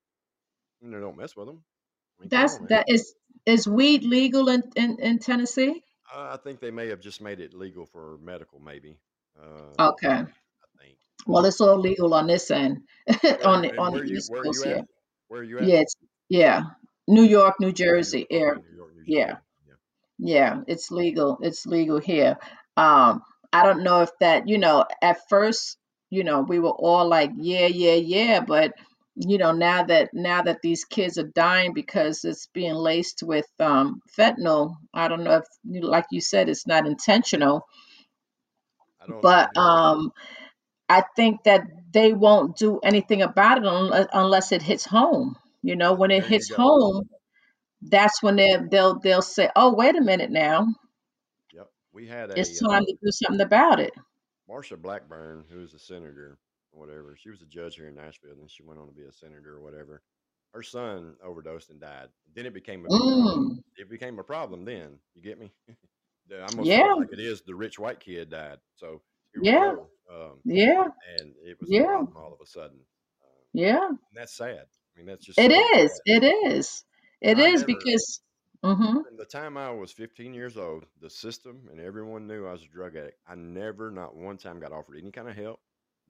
and 0.82 0.93
they 0.93 0.99
don't 0.99 1.17
mess 1.17 1.36
with 1.36 1.47
them. 1.47 1.63
I 2.20 2.22
mean, 2.22 2.30
come 2.32 2.39
that's 2.41 2.57
that 2.70 2.86
is 2.89 3.14
is 3.45 3.68
weed 3.68 4.03
legal 4.03 4.49
in 4.49 4.64
in, 4.76 4.99
in 4.99 5.20
Tennessee? 5.20 5.84
Uh, 6.14 6.32
I 6.34 6.38
think 6.38 6.59
they 6.59 6.72
may 6.72 6.88
have 6.89 6.99
just 6.99 7.22
made 7.22 7.39
it 7.39 7.53
legal 7.53 7.86
for 7.86 8.18
medical, 8.22 8.59
maybe. 8.59 8.97
Uh, 9.39 9.74
Okay. 9.80 10.24
I 10.64 10.68
think. 10.80 10.97
Well, 11.26 11.45
it's 11.45 11.61
all 11.61 11.80
legal 11.80 12.14
on 12.14 12.28
this 12.28 12.51
end, 12.51 12.80
on 13.43 13.61
the 13.61 13.72
and 13.72 13.78
on 13.78 13.93
where 13.93 14.03
the 14.03 14.03
you 14.03 14.18
East 14.18 14.32
where 14.32 14.43
Coast 14.43 14.64
you 14.66 14.66
here. 14.66 14.78
at? 14.80 14.86
Where 15.28 15.41
are 15.41 15.43
you 15.43 15.59
at? 15.59 15.66
Yeah, 15.68 15.84
yeah. 16.30 16.61
New 17.07 17.24
York, 17.24 17.55
New 17.59 17.72
New 17.72 17.74
Jersey, 17.74 18.26
York. 18.30 18.61
New 18.61 18.76
York, 18.76 18.93
New 18.95 19.05
Yeah. 19.05 19.26
Jersey. 19.26 19.39
Yeah. 19.68 19.76
Yeah, 20.20 20.61
it's 20.68 20.91
legal. 20.91 21.39
It's 21.41 21.66
legal 21.66 21.99
here. 21.99 22.38
Um, 22.78 23.24
I 23.51 23.64
don't 23.64 23.84
know 23.84 24.01
if 24.01 24.09
that, 24.20 24.47
you 24.47 24.57
know, 24.57 24.86
at 25.01 25.28
first, 25.30 25.78
you 26.09 26.24
know, 26.24 26.41
we 26.41 26.59
were 26.59 26.72
all 26.72 27.07
like, 27.07 27.32
yeah, 27.38 27.68
yeah, 27.68 27.95
yeah, 27.95 28.39
but 28.41 28.74
you 29.16 29.38
know, 29.38 29.51
now 29.51 29.84
that 29.84 30.09
now 30.14 30.41
that 30.43 30.61
these 30.64 30.86
kids 30.86 31.18
are 31.18 31.28
dying 31.36 31.74
because 31.74 32.24
it's 32.26 32.47
being 32.47 32.74
laced 32.76 33.24
with 33.24 33.47
um 33.59 34.01
fentanyl, 34.18 34.76
I 34.93 35.07
don't 35.07 35.24
know 35.24 35.38
if 35.41 35.45
like 35.84 36.05
you 36.11 36.22
said 36.22 36.49
it's 36.49 36.68
not 36.68 36.88
intentional, 36.88 37.66
but 39.22 39.55
um 39.57 40.11
I 40.89 41.03
think 41.16 41.43
that 41.45 41.64
they 41.93 42.14
won't 42.14 42.57
do 42.57 42.80
anything 42.84 43.22
about 43.22 43.59
it 43.59 43.66
unless, 43.66 44.07
unless 44.14 44.51
it 44.51 44.61
hits 44.61 44.86
home. 44.86 45.38
You 45.61 45.76
know, 45.76 45.93
when 45.93 46.11
it 46.11 46.24
There 46.24 46.28
hits 46.28 46.49
home, 46.53 47.09
that's 47.82 48.24
when 48.24 48.36
they 48.38 48.57
they'll 48.72 48.99
they'll 48.99 49.22
say, 49.24 49.49
"Oh, 49.55 49.74
wait 49.76 49.95
a 49.97 50.01
minute 50.01 50.32
now. 50.32 50.68
Yep. 51.53 51.70
We 51.93 52.07
had 52.07 52.30
It's 52.36 52.61
a 52.61 52.66
uh, 52.66 52.68
time 52.68 52.86
to 52.86 52.93
do 53.01 53.11
something 53.11 53.41
about 53.41 53.80
it." 53.80 53.93
Marsha 54.49 54.82
Blackburn, 54.82 55.45
who 55.49 55.57
was 55.59 55.74
a 55.74 55.80
senator 55.80 56.32
or 56.32 56.38
whatever. 56.74 57.15
She 57.17 57.30
was 57.30 57.41
a 57.41 57.45
judge 57.45 57.76
here 57.76 57.88
in 57.88 57.95
Nashville, 57.95 58.32
and 58.32 58.39
then 58.41 58.47
she 58.47 58.63
went 58.63 58.80
on 58.80 58.88
to 58.88 58.93
be 58.93 59.03
a 59.03 59.11
senator 59.13 59.55
or 59.55 59.61
whatever. 59.61 60.03
Her 60.53 60.63
son 60.63 61.15
overdosed 61.24 61.69
and 61.69 61.80
died. 61.82 62.09
Then 62.36 62.45
it 62.45 62.53
became 62.53 62.86
a 62.86 62.89
problem. 62.89 63.21
Mm, 63.30 63.63
It 63.78 63.89
became 63.89 64.19
a 64.19 64.24
problem. 64.24 64.65
Then 64.65 64.99
you 65.15 65.21
get 65.21 65.39
me? 65.39 65.53
The- 66.30 66.39
I 66.41 66.45
almost 66.45 66.74
yeah, 66.74 66.80
like 66.80 66.93
it 67.11 67.19
is 67.19 67.41
the 67.41 67.55
rich 67.55 67.80
white 67.80 67.99
kid 67.99 68.30
died. 68.30 68.59
So 68.76 69.01
yeah. 69.41 69.76
Um, 70.11 70.43
yeah, 70.45 70.88
and 71.19 71.36
it 71.43 71.59
was 71.59 71.71
a 71.71 71.76
yeah, 71.76 71.88
problem 71.88 72.15
all 72.17 72.34
of 72.34 72.41
a 72.41 72.45
sudden. 72.45 72.80
Um, 73.24 73.45
yeah. 73.53 73.89
and 74.11 74.17
that's 74.19 74.36
sad. 74.36 74.65
I 74.67 74.97
mean, 74.97 75.05
that's 75.07 75.26
just 75.26 75.43
It 75.43 75.51
is. 75.51 75.91
sad. 75.91 76.01
It 76.05 76.24
is. 76.24 76.84
It 77.21 77.38
I 77.38 77.39
is 77.39 77.63
never, 77.63 77.65
because. 77.65 78.21
hmm 78.63 79.01
from 79.03 79.17
the 79.17 79.26
time 79.26 79.57
I 79.57 79.69
was 79.71 79.91
15 79.91 80.34
years 80.34 80.57
old, 80.57 80.86
the 80.99 81.09
system 81.09 81.67
and 81.71 81.80
everyone 81.80 82.28
knew 82.28 82.45
I 82.47 82.53
was 82.53 82.63
a 82.63 82.67
drug 82.67 82.95
addict. 82.95 83.19
I 83.28 83.36
never, 83.36 83.91
not 83.91 84.15
one 84.15 84.38
time, 84.38 84.59
got 84.59 84.71
offered 84.71 84.97
any 84.97 85.11
kind 85.11 85.30
of 85.30 85.36
help. 85.36 85.59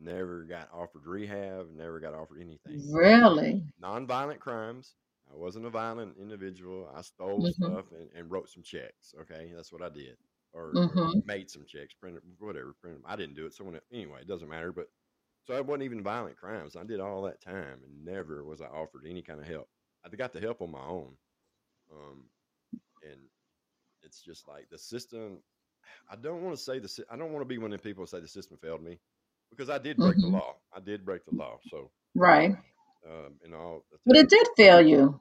Never 0.03 0.43
got 0.43 0.69
offered 0.73 1.05
rehab. 1.05 1.67
Never 1.75 1.99
got 1.99 2.13
offered 2.13 2.41
anything. 2.41 2.81
Really. 2.91 3.63
Nonviolent 3.81 4.39
crimes. 4.39 4.95
I 5.31 5.35
wasn't 5.35 5.65
a 5.65 5.69
violent 5.69 6.17
individual. 6.19 6.89
I 6.95 7.01
stole 7.01 7.41
hmm 7.41 7.49
stuff 7.49 7.85
and, 7.91 8.09
and 8.15 8.29
wrote 8.31 8.49
some 8.49 8.63
checks. 8.63 9.15
Okay, 9.21 9.51
that's 9.55 9.71
what 9.71 9.81
I 9.81 9.89
did, 9.89 10.17
or, 10.53 10.81
or 10.87 11.09
hmm 11.13 11.19
made 11.25 11.49
some 11.49 11.65
checks, 11.65 11.93
printed 11.93 12.21
whatever. 12.39 12.75
Printed. 12.81 13.01
I 13.05 13.15
didn't 13.15 13.35
do 13.35 13.45
it. 13.45 13.53
Someone 13.53 13.79
anyway. 13.91 14.19
It 14.21 14.27
doesn't 14.27 14.49
matter. 14.49 14.71
But 14.71 14.87
so 15.45 15.55
I 15.55 15.61
wasn't 15.61 15.83
even 15.83 16.03
violent 16.03 16.37
crimes. 16.37 16.75
I 16.75 16.83
did 16.83 16.99
all 16.99 17.23
that 17.23 17.41
time, 17.41 17.79
and 17.83 18.05
never 18.05 18.43
was 18.43 18.61
I 18.61 18.65
offered 18.67 19.05
any 19.09 19.21
kind 19.21 19.39
of 19.39 19.47
help. 19.47 19.69
I 20.05 20.09
got 20.15 20.33
the 20.33 20.41
help 20.41 20.61
on 20.61 20.71
my 20.71 20.85
own. 20.85 21.13
Um, 21.91 22.25
and 23.03 23.19
it's 24.03 24.21
just 24.21 24.47
like 24.47 24.69
the 24.69 24.77
system. 24.77 25.39
I 26.09 26.15
don't 26.15 26.43
want 26.43 26.55
to 26.55 26.61
say 26.61 26.79
the. 26.79 27.05
I 27.09 27.17
don't 27.17 27.31
want 27.31 27.41
to 27.41 27.47
be 27.49 27.57
one 27.57 27.73
of 27.73 27.81
the 27.81 27.89
people 27.89 28.03
who 28.03 28.07
say 28.07 28.19
the 28.19 28.27
system 28.27 28.57
failed 28.57 28.83
me, 28.83 28.99
because 29.55 29.69
I 29.69 29.79
did 29.79 30.01
break 30.01 30.21
the 30.21 30.27
hmm 30.27 30.37
law. 30.37 30.55
I 30.75 30.81
did 30.81 31.05
break 31.05 31.25
the 31.25 31.31
law. 31.31 31.59
So 31.69 31.91
Right. 32.15 32.55
um, 33.07 33.35
in 33.45 33.53
all 33.53 33.85
But 34.05 34.17
it 34.17 34.29
did 34.29 34.47
fail 34.57 34.81
you. 34.81 35.13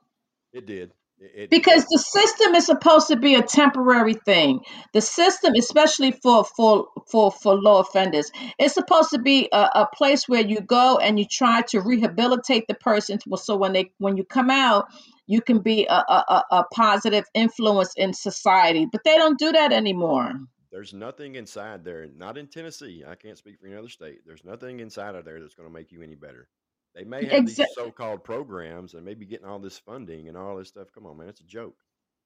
it 0.52 0.66
did, 0.66 0.92
it, 1.18 1.32
it 1.36 1.50
because 1.50 1.84
the 1.86 1.98
system 1.98 2.54
is 2.54 2.66
supposed 2.66 3.08
to 3.08 3.16
be 3.16 3.34
a 3.34 3.42
temporary 3.42 4.14
thing 4.14 4.60
the 4.92 5.00
system 5.00 5.54
especially 5.56 6.12
for 6.12 6.44
for 6.44 6.88
for 7.10 7.30
for 7.30 7.54
low 7.54 7.78
offenders 7.80 8.30
it's 8.58 8.74
supposed 8.74 9.10
to 9.10 9.18
be 9.20 9.48
a, 9.52 9.56
a 9.56 9.88
place 9.94 10.28
where 10.28 10.42
you 10.42 10.60
go 10.60 10.98
and 10.98 11.18
you 11.18 11.24
try 11.30 11.62
to 11.62 11.80
rehabilitate 11.80 12.64
the 12.68 12.74
person 12.74 13.18
to- 13.18 13.36
so 13.36 13.56
when 13.56 13.72
they 13.72 13.90
when 13.98 14.16
you 14.16 14.24
come 14.24 14.50
out 14.50 14.86
you 15.28 15.40
can 15.40 15.60
be 15.60 15.86
a, 15.86 15.94
a 15.94 16.42
a 16.52 16.64
positive 16.74 17.24
influence 17.34 17.94
in 17.96 18.12
society 18.12 18.86
but 18.90 19.02
they 19.04 19.16
don't 19.16 19.38
do 19.38 19.52
that 19.52 19.72
anymore 19.72 20.32
There's 20.72 20.94
nothing 20.94 21.34
inside 21.34 21.84
there, 21.84 22.06
not 22.16 22.38
in 22.38 22.46
Tennessee. 22.46 23.04
I 23.06 23.14
can't 23.14 23.36
speak 23.36 23.60
for 23.60 23.66
any 23.66 23.76
other 23.76 23.90
state. 23.90 24.20
There's 24.26 24.42
nothing 24.44 24.80
inside 24.80 25.14
of 25.14 25.26
there 25.26 25.38
that's 25.38 25.54
going 25.54 25.68
to 25.68 25.72
make 25.72 25.92
you 25.92 26.00
any 26.02 26.14
better. 26.14 26.48
They 26.94 27.04
may 27.04 27.26
have 27.26 27.46
these 27.46 27.60
so-called 27.74 28.24
programs 28.24 28.94
and 28.94 29.04
maybe 29.04 29.26
getting 29.26 29.46
all 29.46 29.58
this 29.58 29.78
funding 29.78 30.28
and 30.28 30.36
all 30.36 30.56
this 30.56 30.68
stuff. 30.68 30.88
Come 30.94 31.06
on, 31.06 31.18
man, 31.18 31.28
it's 31.28 31.40
a 31.40 31.44
joke. 31.44 31.76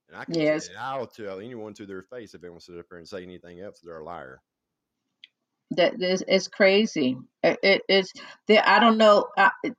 And 0.09 0.17
I 0.17 0.25
can, 0.25 0.35
yes 0.35 0.71
I'll 0.79 1.09
tell 1.09 1.41
anyone 1.41 1.75
to 1.75 1.87
their 1.87 2.03
face 2.03 2.35
if 2.35 2.43
anyone 2.43 2.55
want 2.55 2.65
to 2.65 2.73
sit 2.73 2.79
up 2.79 2.87
there 2.89 2.99
and 2.99 3.09
say 3.09 3.25
anything 3.25 3.61
else, 3.61 3.81
they're 3.83 3.99
a 3.99 4.05
liar. 4.05 4.41
That 5.73 6.01
is 6.01 6.25
it's 6.29 6.49
crazy. 6.49 7.17
It, 7.43 7.59
it 7.63 7.83
is 7.89 8.13
there 8.49 8.63
i 8.67 8.81
don't 8.81 8.99
know 8.99 9.27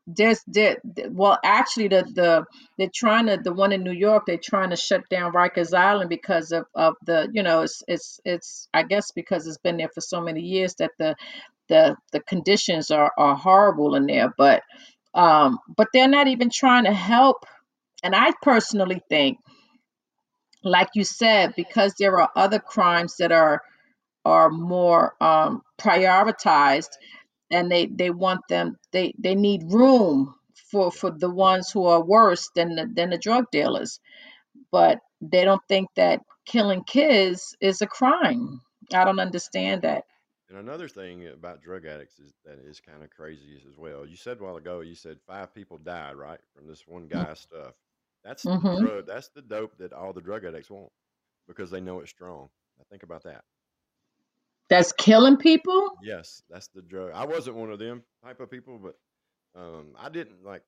there's 0.05 0.41
there 0.47 0.77
well 1.09 1.37
actually 1.43 1.89
the 1.89 2.03
the 2.13 2.45
they're 2.77 2.89
trying 2.93 3.25
to 3.25 3.37
the 3.43 3.51
one 3.51 3.73
in 3.73 3.83
new 3.83 3.91
york 3.91 4.23
they're 4.25 4.37
trying 4.37 4.69
to 4.69 4.77
shut 4.77 5.01
down 5.09 5.33
rikers 5.33 5.77
island 5.77 6.09
because 6.09 6.53
of 6.53 6.65
of 6.75 6.93
the 7.05 7.27
you 7.33 7.43
know 7.43 7.61
it's 7.61 7.83
it's 7.89 8.21
it's 8.23 8.69
i 8.73 8.83
guess 8.83 9.11
because 9.11 9.47
it's 9.47 9.57
been 9.57 9.75
there 9.77 9.89
for 9.93 9.99
so 9.99 10.21
many 10.21 10.41
years 10.41 10.75
that 10.75 10.91
the 10.97 11.15
the 11.67 11.97
the 12.13 12.21
conditions 12.21 12.89
are 12.89 13.11
are 13.17 13.35
horrible 13.35 13.95
in 13.95 14.05
there 14.05 14.33
but 14.37 14.63
um 15.13 15.59
but 15.75 15.87
they're 15.93 16.07
not 16.07 16.27
even 16.27 16.49
trying 16.49 16.85
to 16.85 16.93
help. 16.93 17.45
And 18.03 18.15
i 18.15 18.31
personally 18.41 19.01
think 19.09 19.39
like 20.63 20.89
you 20.95 21.03
said 21.03 21.53
because 21.57 21.95
there 21.99 22.21
are 22.21 22.29
other 22.35 22.59
crimes 22.59 23.17
that 23.17 23.31
are 23.33 23.61
are 24.27 24.49
more 24.49 25.15
um, 25.21 25.61
prioritized 25.79 26.91
and 27.51 27.71
they 27.71 27.87
they 27.87 28.09
want 28.09 28.41
them 28.49 28.75
they 28.91 29.13
they 29.19 29.35
need 29.35 29.61
room 29.71 30.33
for 30.71 30.91
for 30.91 31.11
the 31.11 31.29
ones 31.29 31.71
who 31.71 31.85
are 31.85 32.03
worse 32.03 32.49
than 32.55 32.75
the 32.75 32.85
than 32.95 33.09
the 33.09 33.17
drug 33.17 33.45
dealers 33.51 33.99
but 34.71 34.99
they 35.21 35.43
don't 35.45 35.61
think 35.69 35.87
that 35.95 36.21
killing 36.45 36.83
kids 36.83 37.55
is 37.61 37.81
a 37.81 37.87
crime 37.87 38.61
i 38.93 39.03
don't 39.05 39.19
understand 39.27 39.83
that 39.83 40.03
And 40.49 40.57
another 40.57 40.87
thing 40.87 41.27
about 41.27 41.61
drug 41.61 41.85
addicts 41.85 42.19
is 42.19 42.33
that 42.45 42.59
is 42.65 42.79
kind 42.79 43.03
of 43.03 43.09
crazy 43.09 43.61
as 43.69 43.77
well. 43.77 44.05
You 44.05 44.15
said 44.15 44.37
a 44.39 44.43
while 44.43 44.55
ago, 44.57 44.81
you 44.81 44.95
said 44.95 45.17
five 45.27 45.53
people 45.53 45.77
died, 45.77 46.15
right, 46.15 46.39
from 46.55 46.67
this 46.67 46.87
one 46.87 47.07
guy's 47.07 47.39
stuff. 47.41 47.73
That's 48.23 48.43
the 48.43 48.51
mm-hmm. 48.51 48.85
drug. 48.85 49.07
That's 49.07 49.29
the 49.29 49.41
dope 49.41 49.77
that 49.79 49.93
all 49.93 50.13
the 50.13 50.21
drug 50.21 50.45
addicts 50.45 50.69
want 50.69 50.91
because 51.47 51.69
they 51.71 51.81
know 51.81 51.99
it's 51.99 52.11
strong. 52.11 52.49
Now 52.77 52.85
think 52.89 53.03
about 53.03 53.23
that. 53.23 53.43
That's 54.69 54.91
killing 54.91 55.37
people 55.37 55.87
Yes, 56.01 56.41
that's 56.49 56.67
the 56.69 56.81
drug. 56.81 57.11
I 57.13 57.25
wasn't 57.25 57.55
one 57.55 57.71
of 57.71 57.79
them 57.79 58.03
type 58.23 58.39
of 58.39 58.51
people, 58.51 58.79
but 58.79 58.95
um, 59.59 59.95
I 59.99 60.09
didn't 60.09 60.43
like 60.43 60.63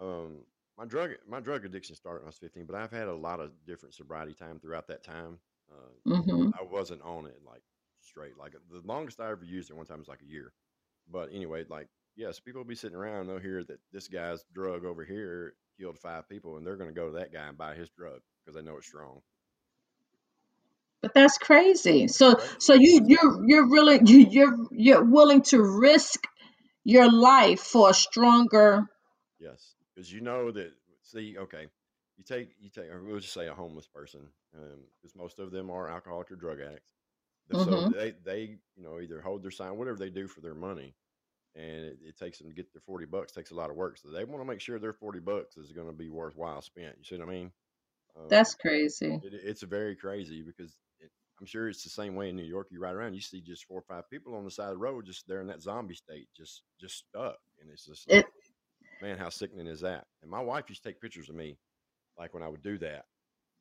um, 0.00 0.38
my 0.78 0.84
drug. 0.84 1.10
My 1.28 1.40
drug 1.40 1.64
addiction 1.64 1.94
started 1.94 2.20
when 2.20 2.26
I 2.26 2.28
was 2.28 2.38
fifteen, 2.38 2.66
but 2.66 2.76
I've 2.76 2.90
had 2.90 3.08
a 3.08 3.14
lot 3.14 3.40
of 3.40 3.50
different 3.66 3.94
sobriety 3.94 4.34
time 4.34 4.58
throughout 4.58 4.88
that 4.88 5.04
time. 5.04 5.38
Uh, 5.70 6.10
mm-hmm. 6.10 6.50
I 6.58 6.64
wasn't 6.64 7.02
on 7.02 7.26
it 7.26 7.38
like 7.46 7.62
straight. 8.00 8.38
Like 8.38 8.52
the 8.52 8.82
longest 8.84 9.20
I 9.20 9.30
ever 9.30 9.44
used 9.44 9.70
it 9.70 9.76
one 9.76 9.86
time 9.86 9.98
was 9.98 10.08
like 10.08 10.22
a 10.22 10.30
year. 10.30 10.52
But 11.10 11.30
anyway, 11.32 11.64
like 11.68 11.88
yes, 12.16 12.40
people 12.40 12.60
will 12.60 12.68
be 12.68 12.74
sitting 12.74 12.96
around 12.96 13.22
and 13.22 13.30
they'll 13.30 13.38
hear 13.38 13.64
that 13.64 13.78
this 13.92 14.08
guy's 14.08 14.44
drug 14.54 14.84
over 14.84 15.04
here 15.04 15.54
killed 15.78 15.98
five 15.98 16.28
people, 16.28 16.56
and 16.56 16.66
they're 16.66 16.76
going 16.76 16.90
to 16.90 16.94
go 16.94 17.06
to 17.06 17.18
that 17.18 17.32
guy 17.32 17.46
and 17.46 17.58
buy 17.58 17.74
his 17.74 17.90
drug 17.90 18.20
because 18.44 18.56
they 18.56 18.62
know 18.62 18.76
it's 18.76 18.86
strong. 18.86 19.20
But 21.04 21.14
that's 21.14 21.38
crazy 21.38 22.08
so 22.08 22.36
so 22.58 22.74
you 22.74 23.02
you're 23.06 23.48
you're 23.48 23.68
really 23.70 24.00
you, 24.04 24.18
you're 24.30 24.56
you're 24.72 25.04
willing 25.04 25.42
to 25.42 25.62
risk 25.62 26.26
your 26.84 27.10
life 27.10 27.60
for 27.60 27.90
a 27.90 27.94
stronger 27.94 28.86
Yes, 29.38 29.74
because 29.94 30.12
you 30.12 30.20
know 30.20 30.50
that. 30.52 30.72
See, 31.02 31.36
okay, 31.38 31.66
you 32.16 32.24
take 32.24 32.50
you 32.58 32.70
take 32.70 32.90
or 32.90 33.02
we'll 33.02 33.20
just 33.20 33.34
say 33.34 33.48
a 33.48 33.54
homeless 33.54 33.86
person 33.86 34.20
because 34.52 35.14
most 35.16 35.38
of 35.38 35.50
them 35.50 35.70
are 35.70 35.88
alcoholic 35.90 36.30
or 36.30 36.36
drug 36.36 36.60
addicts. 36.60 36.92
Th- 37.48 37.60
So 37.60 37.84
they 37.84 38.12
they 38.24 38.58
you 38.76 38.82
know 38.84 39.00
either 39.00 39.20
hold 39.20 39.42
their 39.42 39.50
sign 39.50 39.76
whatever 39.78 39.98
they 39.98 40.10
do 40.10 40.28
for 40.28 40.40
their 40.40 40.54
money, 40.54 40.94
and 41.56 41.84
it, 41.86 41.98
it 42.02 42.18
takes 42.18 42.38
them 42.38 42.48
to 42.48 42.54
get 42.54 42.72
their 42.72 42.82
forty 42.82 43.06
bucks 43.06 43.32
takes 43.32 43.50
a 43.52 43.56
lot 43.56 43.70
of 43.70 43.76
work. 43.76 43.98
So 43.98 44.10
they 44.10 44.24
want 44.24 44.42
to 44.42 44.46
make 44.46 44.60
sure 44.60 44.78
their 44.78 44.92
forty 44.94 45.20
bucks 45.20 45.56
is 45.58 45.72
going 45.72 45.88
to 45.88 45.94
be 45.94 46.10
worthwhile 46.10 46.62
spent. 46.62 46.96
You 46.98 47.04
see 47.04 47.18
what 47.18 47.28
I 47.28 47.32
mean? 47.32 47.52
Um, 48.16 48.30
That's 48.30 48.54
crazy. 48.54 49.22
it, 49.22 49.34
it's 49.34 49.62
very 49.62 49.96
crazy 49.96 50.42
because 50.42 50.78
I'm 51.40 51.46
sure 51.46 51.68
it's 51.68 51.82
the 51.84 51.90
same 51.90 52.14
way 52.14 52.28
in 52.30 52.36
New 52.36 52.44
York. 52.44 52.68
You 52.70 52.80
ride 52.80 52.94
around, 52.94 53.14
you 53.14 53.20
see 53.20 53.40
just 53.40 53.64
four 53.66 53.78
or 53.80 53.82
five 53.82 54.08
people 54.10 54.34
on 54.36 54.44
the 54.44 54.50
side 54.50 54.68
of 54.68 54.74
the 54.74 54.78
road, 54.78 55.06
just 55.06 55.26
there 55.26 55.40
in 55.40 55.48
that 55.48 55.62
zombie 55.62 55.94
state, 55.94 56.28
just 56.36 56.62
just 56.80 57.06
stuck, 57.08 57.38
and 57.60 57.70
it's 57.70 57.86
just 57.86 58.08
like, 58.10 58.26
man, 59.02 59.18
how 59.18 59.28
sickening 59.30 59.66
is 59.66 59.80
that? 59.80 60.06
And 60.22 60.30
my 60.30 60.40
wife 60.40 60.68
used 60.68 60.82
to 60.84 60.88
take 60.90 61.00
pictures 61.00 61.28
of 61.28 61.34
me, 61.36 61.58
like 62.18 62.34
when 62.34 62.42
I 62.42 62.48
would 62.48 62.62
do 62.62 62.78
that, 62.78 63.06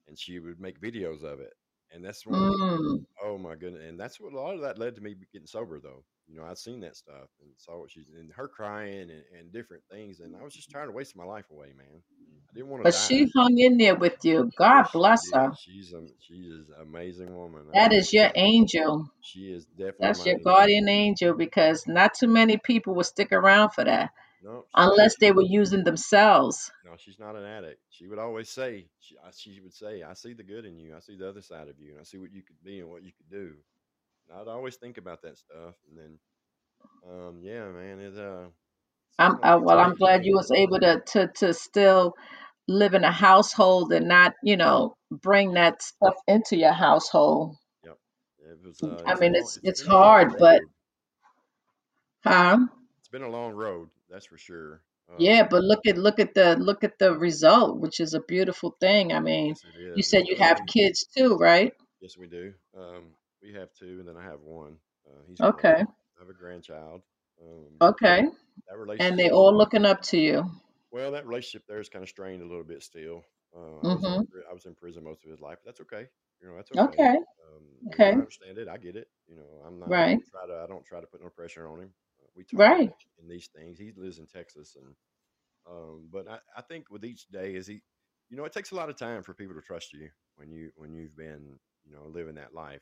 and 0.08 0.18
she 0.20 0.40
would 0.40 0.60
make 0.60 0.80
videos 0.82 1.24
of 1.24 1.40
it, 1.40 1.54
and 1.92 2.04
that's 2.06 2.24
the, 2.24 2.32
mm, 2.32 3.06
oh 3.24 3.38
my 3.38 3.56
goodness, 3.56 3.84
and 3.88 4.00
that's 4.00 4.20
what 4.20 4.34
a 4.34 4.40
lot 4.40 4.56
of 4.56 4.62
that 4.62 4.80
led 4.80 4.96
to 4.96 5.02
me 5.02 5.16
getting 5.34 5.48
sober, 5.48 5.80
though. 5.80 6.06
You 6.28 6.38
know, 6.38 6.46
I'd 6.46 6.58
seen 6.58 6.80
that 6.82 6.96
stuff 6.96 7.30
and 7.42 7.52
saw 7.58 7.80
what 7.80 7.92
she's 7.92 8.06
and 8.18 8.32
her 8.34 8.48
crying 8.48 9.10
and, 9.10 9.24
and 9.38 9.52
different 9.52 9.84
things, 9.92 10.20
and 10.20 10.36
I 10.36 10.44
was 10.44 10.54
just 10.54 10.70
mm-hmm. 10.70 10.78
tired 10.80 10.90
of 10.90 10.96
wasting 10.96 11.22
my 11.22 11.28
life 11.28 11.46
away, 11.52 11.68
man. 11.78 11.86
I 11.90 11.96
mm-hmm. 11.96 12.56
didn't 12.56 12.70
want 12.70 12.80
to 12.82 12.84
but 12.86 12.94
die. 12.94 13.00
she 13.00 13.30
hung 13.36 13.58
in 13.58 13.78
there 13.78 13.96
with 13.96 14.18
you. 14.24 14.40
Oh, 14.40 14.52
God 14.58 14.84
she 14.84 14.98
bless 14.98 15.26
did. 15.26 15.36
her. 15.36 15.52
She's 15.60 15.94
a 15.94 16.08
she 16.20 16.36
is 16.36 16.70
an 16.70 16.76
amazing 16.82 17.36
woman. 17.36 17.64
I 17.74 17.80
That 17.80 17.92
mean, 17.92 18.00
is 18.00 18.14
your 18.14 18.32
angel. 18.36 19.10
she 19.22 19.52
is 19.52 19.66
definitely 19.66 19.98
That's 20.00 20.26
your 20.26 20.36
angel. 20.36 20.52
guardian 20.52 20.90
angel 20.90 21.34
because 21.34 21.86
not 21.88 22.14
too 22.14 22.28
many 22.28 22.58
people 22.58 22.96
will 22.96 23.04
stick 23.04 23.32
around 23.32 23.72
for 23.72 23.84
that 23.84 24.12
No, 24.42 24.62
she 24.62 24.68
unless 24.76 25.18
they 25.18 25.32
were 25.32 25.44
using 25.44 25.84
themselves. 25.84 26.72
no, 26.86 26.92
she's 26.98 27.20
not 27.20 27.36
an 27.36 27.44
addict. 27.44 27.80
She 27.90 28.08
would 28.08 28.20
always 28.20 28.50
say 28.50 28.88
she 29.00 29.16
she 29.38 29.60
would 29.62 29.74
say, 29.74 30.04
"I 30.04 30.14
see 30.14 30.34
the 30.34 30.44
good 30.44 30.66
in 30.66 30.78
you. 30.80 30.96
I 30.96 31.00
see 31.00 31.16
the 31.16 31.28
other 31.30 31.42
side 31.42 31.68
of 31.68 31.80
you, 31.80 31.92
and 31.92 32.00
I 32.00 32.04
see 32.04 32.18
what 32.18 32.32
you 32.32 32.42
could 32.44 32.62
be 32.64 32.80
and 32.80 32.90
what 32.90 33.04
you 33.04 33.12
could 33.12 33.30
do." 33.30 33.56
I'd 34.32 34.48
always 34.48 34.76
think 34.76 34.98
about 34.98 35.22
that 35.24 35.38
stuff, 35.38 35.76
and 35.90 35.98
then, 35.98 36.20
um, 37.10 37.40
yeah, 37.42 37.70
man, 37.70 38.00
it 38.00 38.18
uh, 38.18 38.48
I'm 39.20 39.40
uh, 39.44 39.60
well. 39.62 39.80
I'm 39.80 39.96
glad 39.96 40.26
you 40.26 40.36
was 40.36 40.52
able 40.52 40.80
to 40.80 41.02
to 41.08 41.28
to 41.38 41.54
still 41.54 42.14
live 42.68 42.94
in 42.94 43.04
a 43.04 43.12
household 43.12 43.92
and 43.94 44.08
not 44.08 44.34
you 44.44 44.58
know 44.58 44.96
bring 45.12 45.54
that 45.54 45.82
stuff 45.82 46.16
into 46.28 46.58
your 46.58 46.74
household. 46.74 47.56
Yep, 47.84 47.98
it 48.40 48.66
was. 48.66 48.82
Uh, 48.82 49.04
I 49.06 49.16
mean, 49.20 49.36
it's 49.36 49.58
It's 49.58 49.80
it's 49.80 49.82
been 49.84 49.90
a 49.90 49.96
long 49.96 50.00
hard, 50.06 50.36
but 50.40 50.62
huh? 52.24 52.58
It's 53.00 53.10
been 53.10 53.22
a 53.24 53.30
long 53.30 53.54
road, 53.54 53.90
that's 54.10 54.26
for 54.26 54.38
sure. 54.38 54.82
Um, 55.10 55.20
Yeah, 55.20 55.48
but 55.48 55.64
look 55.64 55.86
at 55.86 55.98
look 55.98 56.20
at 56.20 56.34
the 56.34 56.56
look 56.58 56.84
at 56.84 56.98
the 56.98 57.18
result, 57.18 57.80
which 57.80 58.00
is 58.00 58.14
a 58.14 58.22
beautiful 58.22 58.76
thing. 58.80 59.14
I 59.14 59.20
mean, 59.20 59.50
yes, 59.50 59.96
you 59.96 60.04
said 60.04 60.28
you 60.28 60.36
have 60.38 60.66
kids 60.66 61.06
too, 61.16 61.36
right? 61.38 61.74
yes, 62.02 62.18
we 62.18 62.28
do. 62.28 62.54
Um, 62.78 63.14
we 63.44 63.54
have 63.54 63.70
two, 63.74 63.98
and 64.00 64.08
then 64.08 64.18
I 64.18 64.24
have 64.24 64.42
one. 64.42 64.78
Uh, 65.06 65.22
he's 65.28 65.40
grown. 65.40 65.54
Okay, 65.54 65.84
I 65.84 66.20
have 66.20 66.30
a 66.30 66.34
grandchild. 66.34 67.02
Um, 67.42 67.78
okay, 67.82 68.22
that 68.68 68.96
and 69.00 69.20
they 69.20 69.30
relationship 69.30 69.34
all 69.34 69.56
looking 69.58 69.86
up 69.86 70.02
to 70.04 70.18
you. 70.18 70.50
Well, 70.92 71.12
that 71.12 71.28
relationship 71.28 71.66
there 71.68 71.80
is 71.80 71.90
kind 71.90 72.04
of 72.04 72.10
strained 72.10 72.42
a 72.42 72.48
little 72.48 72.64
bit 72.64 72.84
still. 72.84 73.24
Uh, 73.56 73.60
I 73.60 73.94
was 73.94 74.06
in 74.06 74.12
Mm-hmm. 74.12 74.50
I 74.50 74.54
was 74.54 74.66
in 74.66 74.76
prison 74.76 75.04
most 75.04 75.24
of 75.26 75.32
his 75.32 75.40
life. 75.40 75.60
That's 75.66 75.82
okay. 75.82 76.08
You 76.42 76.50
know, 76.50 76.56
that's 76.56 76.72
okay. 76.72 76.84
Okay, 76.84 77.16
Um, 77.16 77.64
okay, 77.88 78.10
I 78.10 78.14
understand 78.14 78.58
it. 78.58 78.68
I 78.68 78.78
get 78.78 78.96
it. 78.96 79.08
You 79.28 79.36
know, 79.36 79.64
I'm 79.66 79.80
not. 79.80 79.88
I 79.88 79.92
right, 79.92 80.20
don't 80.20 80.26
try 80.28 80.48
to. 80.48 80.64
I 80.64 80.68
don't 80.68 80.86
try 80.86 81.02
to 81.02 81.08
put 81.08 81.22
no 81.22 81.30
pressure 81.30 81.68
on 81.68 81.80
him. 81.82 81.94
Uh, 82.22 82.28
we 82.36 82.44
talk 82.44 82.60
right. 82.60 82.94
in 83.22 83.28
these 83.28 83.50
things. 83.56 83.78
He 83.78 83.92
lives 83.96 84.20
in 84.20 84.28
Texas, 84.28 84.76
and 84.76 84.96
um, 85.70 86.10
but 86.12 86.28
I, 86.30 86.40
I 86.58 86.62
think 86.62 86.90
with 86.90 87.06
each 87.06 87.28
day, 87.28 87.56
is 87.56 87.68
he, 87.68 87.82
you 88.30 88.38
know, 88.38 88.46
it 88.46 88.54
takes 88.54 88.72
a 88.72 88.76
lot 88.76 88.90
of 88.90 88.98
time 88.98 89.24
for 89.24 89.34
people 89.34 89.56
to 89.56 89.62
trust 89.62 89.94
you 89.94 90.10
when 90.36 90.52
you 90.52 90.72
when 90.76 90.94
you've 90.94 91.16
been, 91.16 91.60
you 91.86 91.94
know, 91.94 92.06
living 92.08 92.36
that 92.36 92.54
life. 92.54 92.82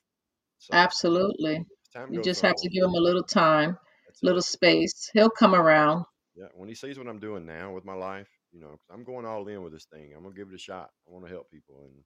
So 0.62 0.76
Absolutely. 0.78 1.66
You 2.09 2.22
just 2.22 2.41
have 2.41 2.55
to 2.57 2.70
give 2.70 2.84
him 2.84 2.91
a 2.95 2.99
little 2.99 3.24
time, 3.24 3.78
that's 4.05 4.24
little 4.24 4.41
it. 4.41 4.43
space. 4.43 5.09
He'll 5.14 5.30
come 5.32 5.55
around. 5.55 6.05
Yeah, 6.36 6.47
when 6.55 6.70
he 6.70 6.76
sees 6.76 6.97
what 6.97 7.07
I'm 7.07 7.20
doing 7.20 7.45
now 7.45 7.74
with 7.74 7.86
my 7.86 7.93
life, 7.95 8.30
you 8.51 8.62
know, 8.62 8.70
'cause 8.78 8.89
I'm 8.89 9.03
going 9.03 9.26
all 9.26 9.47
in 9.49 9.64
with 9.64 9.74
this 9.74 9.86
thing. 9.86 10.14
I'm 10.14 10.24
gonna 10.24 10.36
give 10.36 10.49
it 10.49 10.55
a 10.55 10.59
shot. 10.59 10.93
I 11.07 11.12
want 11.12 11.26
to 11.26 11.32
help 11.32 11.51
people, 11.51 11.84
and 11.84 12.05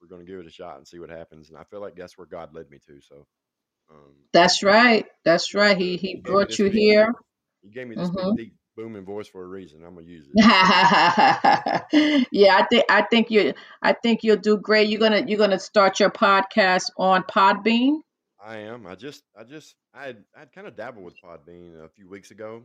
we're 0.00 0.08
gonna 0.08 0.24
give 0.24 0.40
it 0.40 0.46
a 0.46 0.50
shot 0.50 0.78
and 0.78 0.88
see 0.88 0.98
what 1.00 1.10
happens. 1.10 1.50
And 1.50 1.58
I 1.58 1.64
feel 1.64 1.80
like 1.80 1.96
that's 1.96 2.18
where 2.18 2.26
God 2.26 2.54
led 2.54 2.70
me 2.70 2.78
to. 2.80 3.00
So, 3.02 3.26
um, 3.90 4.28
That's 4.32 4.62
right. 4.62 5.06
That's 5.24 5.54
right. 5.54 5.76
He 5.78 5.96
he 5.96 6.16
he 6.24 6.24
brought 6.24 6.58
you 6.58 6.66
big, 6.68 6.70
here. 6.70 7.12
he 7.62 7.70
gave 7.70 7.88
me 7.88 7.96
this 7.96 8.10
hmm 8.10 8.32
big, 8.34 8.34
deep, 8.36 8.56
booming 8.76 9.04
voice 9.04 9.28
for 9.28 9.42
a 9.44 9.46
reason. 9.48 9.84
I'm 9.84 9.94
gonna 9.94 10.06
use 10.06 10.28
it. 10.28 10.38
yeah, 12.32 12.56
I 12.56 12.66
think 12.70 12.84
I 12.88 13.02
think 13.10 13.30
you 13.30 13.52
I 13.82 13.92
think 13.92 14.22
you'll 14.22 14.36
do 14.36 14.56
great. 14.56 14.88
You're 14.88 15.00
gonna 15.00 15.22
you're 15.26 15.38
gonna 15.38 15.58
start 15.58 16.00
your 16.00 16.10
podcast 16.10 16.90
on 16.96 17.22
Podbean. 17.24 18.00
I 18.42 18.56
am. 18.58 18.86
I 18.86 18.94
just, 18.94 19.24
I 19.36 19.44
just, 19.44 19.76
I 19.94 20.04
had, 20.06 20.24
I 20.34 20.40
had 20.40 20.52
kind 20.52 20.66
of 20.66 20.76
dabbled 20.76 21.04
with 21.04 21.20
Podbean 21.20 21.84
a 21.84 21.88
few 21.88 22.08
weeks 22.08 22.30
ago, 22.30 22.64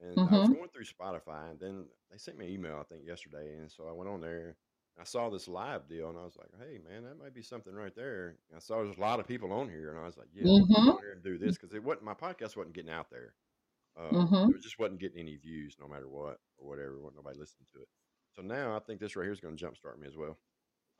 and 0.00 0.28
I 0.28 0.36
was 0.36 0.46
hmm 0.46 0.50
going 0.50 0.68
through 0.68 0.84
Spotify, 0.84 1.50
and 1.50 1.60
then 1.60 1.84
they 2.10 2.18
sent 2.18 2.38
me 2.38 2.46
an 2.46 2.52
email, 2.52 2.78
I 2.80 2.84
think 2.84 3.06
yesterday, 3.06 3.56
and 3.58 3.70
so 3.70 3.86
I 3.88 3.92
went 3.92 4.10
on 4.10 4.20
there. 4.20 4.56
I 5.00 5.04
saw 5.04 5.30
this 5.30 5.48
live 5.48 5.88
deal, 5.88 6.08
and 6.10 6.18
I 6.18 6.24
was 6.24 6.36
like, 6.36 6.50
"Hey, 6.58 6.78
man, 6.78 7.04
that 7.04 7.18
might 7.18 7.34
be 7.34 7.42
something 7.42 7.72
right 7.74 7.94
there." 7.94 8.28
And 8.50 8.56
I 8.56 8.58
saw 8.60 8.82
there's 8.82 8.96
a 8.98 9.00
lot 9.00 9.20
of 9.20 9.26
people 9.28 9.52
on 9.52 9.68
here, 9.68 9.90
and 9.90 9.98
I 9.98 10.04
was 10.06 10.16
like, 10.18 10.28
"Yeah, 10.34 10.50
let 10.58 10.68
me 10.68 10.74
hmm 10.74 10.84
go 10.84 10.90
on 10.92 11.02
here 11.02 11.12
and 11.12 11.22
do 11.22 11.38
this," 11.38 11.56
because 11.56 11.74
it 11.74 11.82
wasn't 11.82 12.04
my 12.04 12.14
podcast 12.14 12.56
wasn't 12.56 12.74
getting 12.74 12.90
out 12.90 13.10
there. 13.10 13.34
Um, 13.98 14.30
hmm 14.30 14.50
it 14.54 14.62
just 14.62 14.78
wasn't 14.78 15.00
getting 15.00 15.18
any 15.20 15.36
views, 15.36 15.76
no 15.80 15.88
matter 15.88 16.08
what 16.08 16.38
or 16.58 16.68
whatever. 16.68 16.98
wasn't 17.00 17.16
nobody 17.16 17.38
listening 17.38 17.66
to 17.74 17.80
it. 17.82 17.88
So 18.32 18.42
now 18.42 18.74
I 18.76 18.80
think 18.80 19.00
this 19.00 19.16
right 19.16 19.24
here 19.24 19.32
is 19.32 19.40
going 19.40 19.56
to 19.56 19.64
jumpstart 19.64 19.98
me 19.98 20.06
as 20.06 20.16
well. 20.16 20.38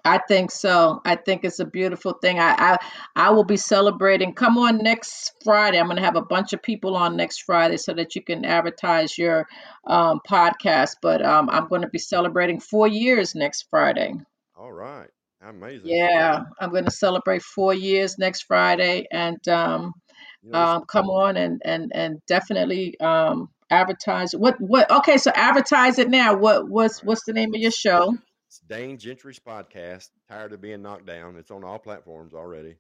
I 0.05 0.19
think 0.19 0.51
so. 0.51 1.01
I 1.05 1.15
think 1.17 1.45
it's 1.45 1.61
a 1.61 1.65
beautiful 1.65 2.13
thing. 2.13 2.39
I, 2.39 2.55
I 2.59 2.77
I 3.15 3.31
will 3.31 3.45
be 3.45 3.57
celebrating. 3.57 4.35
Come 4.35 4.59
on 4.59 4.79
next 4.79 5.33
Friday. 5.45 5.79
I'm 5.79 5.87
going 5.87 5.97
to 5.97 6.03
have 6.05 6.17
a 6.17 6.23
bunch 6.23 6.53
of 6.53 6.63
people 6.63 6.97
on 6.97 7.17
next 7.17 7.43
Friday 7.43 7.77
so 7.77 7.93
that 7.95 8.15
you 8.17 8.23
can 8.23 8.45
advertise 8.45 9.17
your 9.17 9.47
um, 9.87 10.21
podcast. 10.29 10.97
But 11.03 11.25
um, 11.25 11.49
I'm 11.51 11.69
going 11.69 11.83
to 11.83 11.89
be 11.89 11.99
celebrating 11.99 12.61
four 12.61 12.89
years 12.89 13.35
next 13.35 13.67
Friday. 13.71 14.15
All 14.55 14.73
right, 14.73 15.11
amazing. 15.41 15.89
Yeah, 15.89 16.45
I'm 16.61 16.71
going 16.71 16.85
to 16.85 16.91
celebrate 16.91 17.43
four 17.43 17.75
years 17.75 18.19
next 18.19 18.43
Friday, 18.43 19.07
and 19.11 19.47
um, 19.49 19.93
You 19.93 19.93
know, 19.93 19.93
this 19.93 20.12
um, 20.53 20.85
come 20.85 21.09
on 21.09 21.37
and 21.37 21.63
and 21.65 21.93
and 21.95 22.21
definitely 22.27 22.99
um, 23.01 23.49
advertise. 23.71 24.33
What 24.35 24.61
what? 24.61 24.91
Okay, 24.91 25.19
so 25.19 25.31
advertise 25.35 25.99
it 25.99 26.09
now. 26.11 26.35
What 26.37 26.69
what's 26.69 27.03
what's 27.03 27.25
the 27.25 27.33
name 27.33 27.55
of 27.55 27.61
your 27.61 27.71
show? 27.71 28.17
It's 28.49 28.61
Dane 28.69 28.99
Gentry's 28.99 29.39
podcast. 29.39 30.09
Tired 30.29 30.53
of 30.53 30.61
being 30.61 30.83
knocked 30.83 31.07
down. 31.07 31.37
It's 31.37 31.51
on 31.51 31.65
all 31.65 31.79
platforms 31.79 32.35
already. 32.35 32.77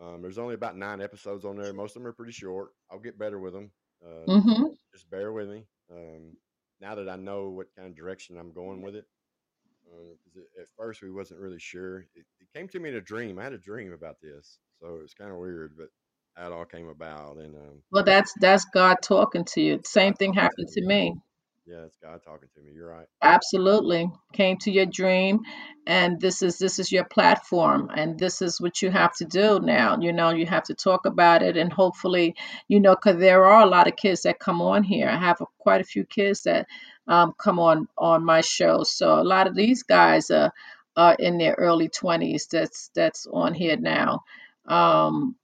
Um, 0.00 0.22
there's 0.22 0.38
only 0.38 0.54
about 0.54 0.76
nine 0.76 1.00
episodes 1.00 1.44
on 1.44 1.56
there. 1.56 1.72
Most 1.72 1.94
of 1.94 2.02
them 2.02 2.08
are 2.08 2.12
pretty 2.14 2.32
short. 2.32 2.70
I'll 2.90 2.98
get 2.98 3.18
better 3.18 3.38
with 3.38 3.52
them. 3.52 3.70
Uh, 4.04 4.26
just, 4.26 4.46
Mm-hmm. 4.46 4.64
just 4.92 5.10
bear 5.10 5.32
with 5.32 5.48
me. 5.48 5.64
Um, 5.92 6.36
now 6.80 6.96
that 6.96 7.08
I 7.08 7.14
know 7.16 7.50
what 7.50 7.68
kind 7.76 7.88
of 7.88 7.94
direction 7.96 8.36
I'm 8.36 8.52
going 8.52 8.82
with 8.82 8.96
it, 8.96 9.04
because 9.84 10.48
at 10.60 10.66
first 10.76 11.00
we 11.02 11.12
wasn't 11.12 11.40
really 11.40 11.60
sure. 11.60 11.98
It, 12.16 12.24
it 12.40 12.48
came 12.54 12.66
to 12.68 12.80
me 12.80 12.88
in 12.88 12.96
a 12.96 13.00
dream. 13.00 13.38
I 13.38 13.44
had 13.44 13.52
a 13.52 13.58
dream 13.58 13.92
about 13.92 14.16
this, 14.20 14.58
so 14.80 14.98
it's 15.02 15.14
kind 15.14 15.30
of 15.30 15.38
weird, 15.38 15.74
but 15.78 15.88
it 16.36 16.52
all 16.52 16.64
came 16.64 16.88
about, 16.88 17.36
and 17.38 17.54
um, 17.54 17.82
Well, 17.92 18.04
that's 18.04 18.32
that's 18.40 18.64
God 18.66 18.96
talking 19.02 19.44
to 19.54 19.60
you. 19.60 19.80
Same 19.84 20.12
God 20.12 20.18
thing 20.18 20.32
happened 20.34 20.68
to 20.68 20.80
to 20.80 20.86
me. 20.86 21.14
Yeah, 21.66 21.84
it's 21.86 21.96
God 22.02 22.20
talking 22.24 22.48
to 22.54 22.60
me. 22.60 22.72
You're 22.74 22.90
right. 22.90 23.06
Absolutely. 23.22 24.10
Came 24.34 24.58
to 24.58 24.70
your 24.70 24.86
dream 24.86 25.40
and 25.86 26.20
this 26.20 26.42
is 26.42 26.58
this 26.58 26.78
is 26.78 26.92
your 26.92 27.04
platform 27.04 27.90
and 27.94 28.18
this 28.18 28.42
is 28.42 28.60
what 28.60 28.82
you 28.82 28.90
have 28.90 29.14
to 29.16 29.24
do 29.24 29.60
now. 29.60 29.98
You 29.98 30.12
know, 30.12 30.30
you 30.30 30.46
have 30.46 30.64
to 30.64 30.74
talk 30.74 31.06
about 31.06 31.42
it 31.42 31.56
and 31.56 31.72
hopefully, 31.72 32.34
you 32.68 32.80
know, 32.80 32.94
cuz 32.94 33.16
there 33.16 33.44
are 33.44 33.62
a 33.62 33.66
lot 33.66 33.88
of 33.88 33.96
kids 33.96 34.22
that 34.22 34.38
come 34.38 34.60
on 34.62 34.84
here. 34.84 35.08
I 35.08 35.16
have 35.18 35.40
a, 35.40 35.46
quite 35.58 35.80
a 35.80 35.84
few 35.84 36.04
kids 36.04 36.42
that 36.42 36.66
um, 37.08 37.34
come 37.38 37.58
on 37.58 37.88
on 37.96 38.24
my 38.24 38.42
show. 38.42 38.82
So 38.84 39.18
a 39.20 39.24
lot 39.24 39.46
of 39.46 39.54
these 39.56 39.82
guys 39.82 40.30
are 40.30 40.52
are 40.96 41.14
in 41.18 41.38
their 41.38 41.54
early 41.54 41.88
20s 41.88 42.48
that's 42.48 42.90
that's 42.94 43.26
on 43.26 43.54
here 43.54 43.76
now. 43.76 44.22
Um 44.66 45.36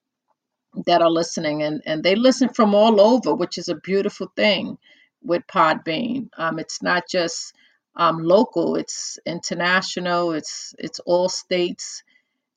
that 0.87 1.03
are 1.03 1.11
listening 1.11 1.63
and, 1.63 1.83
and 1.87 2.03
they 2.03 2.15
listen 2.15 2.49
from 2.51 2.75
all 2.75 3.01
over, 3.01 3.35
which 3.35 3.59
is 3.59 3.69
a 3.69 3.75
beautiful 3.77 4.33
thing 4.37 4.79
with 5.23 5.47
Podbean. 5.47 6.29
Um, 6.37 6.59
it's 6.59 6.83
not 6.83 7.05
just 7.09 7.55
um, 7.97 8.19
local, 8.23 8.77
it's 8.77 9.19
international, 9.27 10.33
it's 10.33 10.75
it's 10.79 11.01
all 11.01 11.29
states 11.29 12.03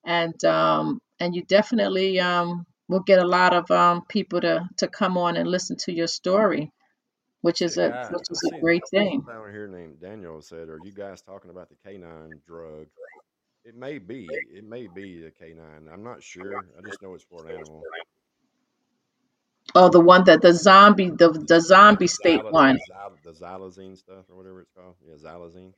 and 0.05 0.43
um, 0.45 1.01
and 1.19 1.35
you 1.35 1.43
definitely 1.43 2.19
um, 2.19 2.65
will 2.89 3.01
get 3.01 3.19
a 3.19 3.27
lot 3.27 3.53
of 3.53 3.69
um, 3.71 4.03
people 4.09 4.41
to, 4.41 4.67
to 4.77 4.87
come 4.87 5.17
on 5.17 5.37
and 5.37 5.49
listen 5.49 5.77
to 5.77 5.93
your 5.93 6.07
story, 6.07 6.71
which 7.41 7.61
is 7.61 7.77
a 7.77 7.89
a 7.89 8.07
which 8.11 8.27
is 8.29 8.51
a 8.53 8.59
great 8.59 8.83
thing. 8.91 9.23
down 9.27 9.51
here 9.51 9.67
named 9.67 9.99
Daniel 10.01 10.41
said, 10.41 10.69
"Are 10.69 10.79
you 10.83 10.91
guys 10.91 11.21
talking 11.21 11.51
about 11.51 11.69
the 11.69 11.75
canine 11.83 12.39
drug?" 12.47 12.87
It 13.65 13.75
may 13.75 13.99
be. 13.99 14.45
It 14.53 14.63
may 14.65 14.87
be 14.87 15.21
the 15.21 15.31
canine. 15.31 15.89
I'm 15.91 16.03
not 16.03 16.23
sure. 16.23 16.67
I 16.77 16.81
just 16.81 17.01
know 17.01 17.13
it's 17.15 17.23
for 17.23 17.47
an 17.47 17.53
animal. 17.53 17.87
Oh, 19.75 19.89
the 19.89 20.01
one 20.01 20.25
that 20.25 20.41
the 20.41 20.53
zombie 20.53 21.09
the 21.11 21.31
The, 21.47 21.61
zombie 21.61 22.07
state 22.07 22.45
xyla, 22.45 22.51
one. 22.51 22.75
the, 22.75 22.79
xyla, 22.79 23.17
xylazine 23.33 23.97
stuff 23.97 24.25
or 24.29 24.37
whatever 24.37 24.61
it's 24.61 24.71
called. 24.71 24.95
Yeah, 25.07 25.15
xylazine. 25.15 25.73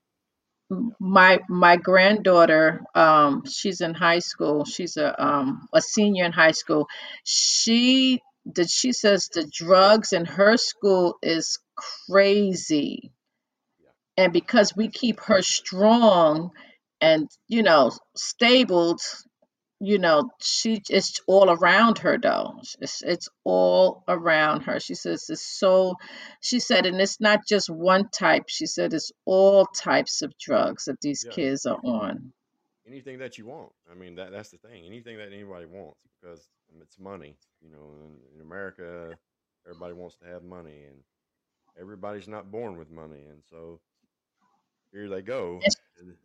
my 0.99 1.39
my 1.49 1.77
granddaughter 1.77 2.81
um 2.95 3.43
she's 3.45 3.81
in 3.81 3.93
high 3.93 4.19
school 4.19 4.65
she's 4.65 4.97
a 4.97 5.23
um 5.23 5.67
a 5.73 5.81
senior 5.81 6.25
in 6.25 6.31
high 6.33 6.51
school 6.51 6.87
she 7.23 8.21
that 8.45 8.69
she 8.69 8.93
says 8.93 9.29
the 9.33 9.45
drugs 9.51 10.13
in 10.13 10.25
her 10.25 10.57
school 10.57 11.17
is 11.23 11.59
crazy 12.09 13.11
and 14.17 14.33
because 14.33 14.75
we 14.75 14.89
keep 14.89 15.19
her 15.21 15.41
strong 15.41 16.51
and 17.01 17.29
you 17.47 17.63
know 17.63 17.91
stabled 18.15 19.01
you 19.81 19.99
know, 19.99 20.29
she 20.41 20.81
it's 20.89 21.19
all 21.27 21.51
around 21.51 21.99
her 21.99 22.17
though. 22.21 22.55
It's 22.79 23.01
it's 23.03 23.29
all 23.43 24.03
around 24.07 24.61
her. 24.61 24.79
She 24.79 24.95
says 24.95 25.25
it's 25.29 25.45
so 25.45 25.95
she 26.41 26.59
said, 26.59 26.85
and 26.85 26.99
it's 27.01 27.19
not 27.19 27.41
just 27.47 27.69
one 27.69 28.09
type. 28.09 28.45
She 28.47 28.67
said 28.67 28.93
it's 28.93 29.11
all 29.25 29.65
types 29.65 30.21
of 30.21 30.37
drugs 30.39 30.85
that 30.85 31.01
these 31.01 31.25
Yeah. 31.25 31.31
kids 31.33 31.65
are 31.65 31.79
on. 31.83 32.33
Anything 32.87 33.17
that 33.19 33.37
you 33.37 33.45
want. 33.47 33.71
I 33.91 33.95
mean, 33.95 34.15
that 34.15 34.31
that's 34.31 34.49
the 34.49 34.57
thing. 34.57 34.85
Anything 34.85 35.17
that 35.17 35.33
anybody 35.33 35.65
wants 35.65 35.99
because 36.21 36.47
it's 36.81 36.97
money. 36.99 37.35
You 37.61 37.69
know, 37.71 37.93
in, 37.99 38.17
in 38.35 38.41
America, 38.41 39.17
everybody 39.67 39.93
wants 39.93 40.15
to 40.17 40.25
have 40.25 40.43
money, 40.43 40.83
and 40.87 40.97
everybody's 41.79 42.27
not 42.27 42.51
born 42.51 42.77
with 42.77 42.89
money, 42.91 43.25
and 43.29 43.43
so 43.49 43.79
here 44.95 45.09
they 45.09 45.21
go. 45.21 45.59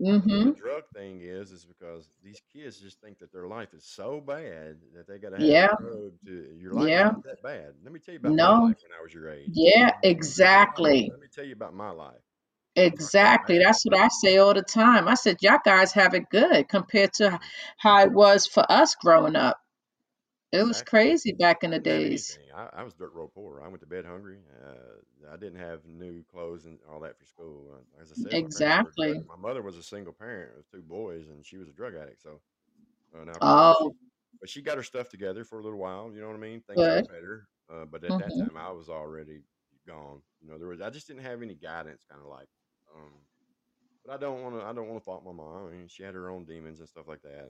Mm-hmm. 0.00 0.44
the 0.50 0.54
drug 0.54 0.82
thing 0.94 1.20
is, 1.22 1.52
is 1.52 1.64
because 1.64 2.08
these 2.24 2.40
kids 2.52 2.78
just 2.80 3.00
think 3.00 3.18
that 3.18 3.32
their 3.32 3.46
life 3.46 3.72
is 3.74 3.84
so 3.84 4.20
bad 4.20 4.76
that 4.94 5.06
they 5.06 5.18
got 5.18 5.30
to 5.30 5.36
have 5.38 5.46
Yeah. 5.46 5.68
a 5.78 5.82
drug 5.82 6.12
to. 6.26 6.56
Your 6.60 6.74
life 6.74 6.88
Yeah. 6.88 7.02
not 7.04 7.24
that 7.24 7.42
bad. 7.42 7.74
Let 7.82 7.92
me 7.92 8.00
tell 8.00 8.14
you 8.14 8.20
about 8.20 8.30
my 8.30 8.36
No. 8.36 8.52
life 8.52 8.76
when 8.82 8.98
I 8.98 9.02
was 9.02 9.14
your 9.14 9.28
age. 9.30 9.48
Yeah, 9.52 9.90
exactly. 10.02 11.08
let 11.10 11.20
me 11.20 11.26
tell 11.32 11.44
you 11.44 11.52
about 11.52 11.74
my 11.74 11.90
life. 11.90 12.14
It's 12.76 12.80
not 12.80 12.86
that 12.86 12.94
Exactly. 12.94 13.58
That's 13.58 13.84
what 13.84 13.96
I 13.98 14.08
say 14.08 14.38
all 14.38 14.54
the 14.54 14.62
time. 14.62 15.08
I 15.08 15.14
said, 15.14 15.38
y'all 15.40 15.58
guys 15.64 15.92
have 15.92 16.14
it 16.14 16.28
good 16.30 16.68
compared 16.68 17.12
to 17.14 17.38
how 17.78 18.02
it 18.02 18.12
was 18.12 18.46
for 18.46 18.64
us 18.70 18.94
growing 18.94 19.36
up. 19.36 19.58
It 20.52 20.62
was 20.64 20.82
crazy 20.82 21.32
back 21.32 21.62
in 21.64 21.70
the 21.70 21.78
didn't 21.78 21.88
have 21.88 22.04
days. 22.04 22.38
anything. 22.38 22.46
I, 22.54 22.68
I 22.72 22.82
was 22.82 22.94
dirt 22.94 23.12
road 23.14 23.30
poor. 23.34 23.60
I 23.62 23.68
went 23.68 23.80
to 23.80 23.86
bed 23.86 24.04
hungry. 24.04 24.38
Uh, 24.64 25.32
I 25.32 25.36
didn't 25.36 25.58
have 25.58 25.84
new 25.86 26.24
clothes 26.30 26.64
and 26.66 26.78
all 26.90 27.00
that 27.00 27.18
for 27.18 27.24
school. 27.24 27.70
Uh, 27.74 28.02
As 28.02 28.10
I 28.12 28.14
said, 28.14 28.38
my 28.38 28.48
parents 28.48 28.78
were 28.80 28.94
Exactly. 28.94 29.24
My 29.28 29.36
mother 29.36 29.62
was 29.62 29.76
a 29.76 29.82
single 29.82 30.12
parent 30.12 30.56
with 30.56 30.70
two 30.70 30.82
boys, 30.82 31.28
and 31.28 31.44
she 31.44 31.56
was 31.56 31.68
a 31.68 31.72
drug 31.72 31.94
addict. 31.94 32.22
So 32.22 32.40
uh, 33.16 33.30
of 33.30 33.42
Oh, 33.42 33.94
but 34.40 34.48
she 34.48 34.62
got 34.62 34.76
her 34.76 34.82
stuff 34.82 35.08
together 35.08 35.44
for 35.44 35.58
a 35.58 35.62
little 35.62 35.78
while. 35.78 36.10
You 36.12 36.20
know 36.20 36.28
what 36.28 36.36
I 36.36 36.40
mean? 36.40 36.60
Things 36.62 36.88
got 36.88 37.06
good. 37.06 37.08
better. 37.08 37.48
Uh, 37.72 37.84
but 37.84 38.04
at 38.04 38.16
that 38.18 38.34
Mm-hmm. 38.34 38.46
time, 38.46 38.56
I 38.56 38.70
was 38.70 38.88
already 38.88 39.40
gone. 39.86 40.20
You 40.40 40.50
know, 40.50 40.58
there 40.58 40.68
was 40.68 40.80
I 40.80 40.90
just 40.90 41.06
didn't 41.06 41.22
have 41.24 41.42
any 41.42 41.54
guidance, 41.54 42.02
kind 42.10 42.22
of 42.22 42.28
like. 42.28 42.48
Um, 42.94 43.12
but 44.04 44.14
I 44.14 44.18
don't 44.18 44.42
want 44.42 44.56
to. 44.56 44.64
I 44.64 44.72
don't 44.72 44.88
want 44.88 45.00
to 45.00 45.04
fault 45.04 45.24
my 45.24 45.32
mom. 45.32 45.68
I 45.68 45.70
mean, 45.72 45.88
she 45.88 46.02
had 46.02 46.14
her 46.14 46.30
own 46.30 46.44
demons 46.44 46.80
and 46.80 46.88
stuff 46.88 47.06
like 47.08 47.22
that. 47.22 47.48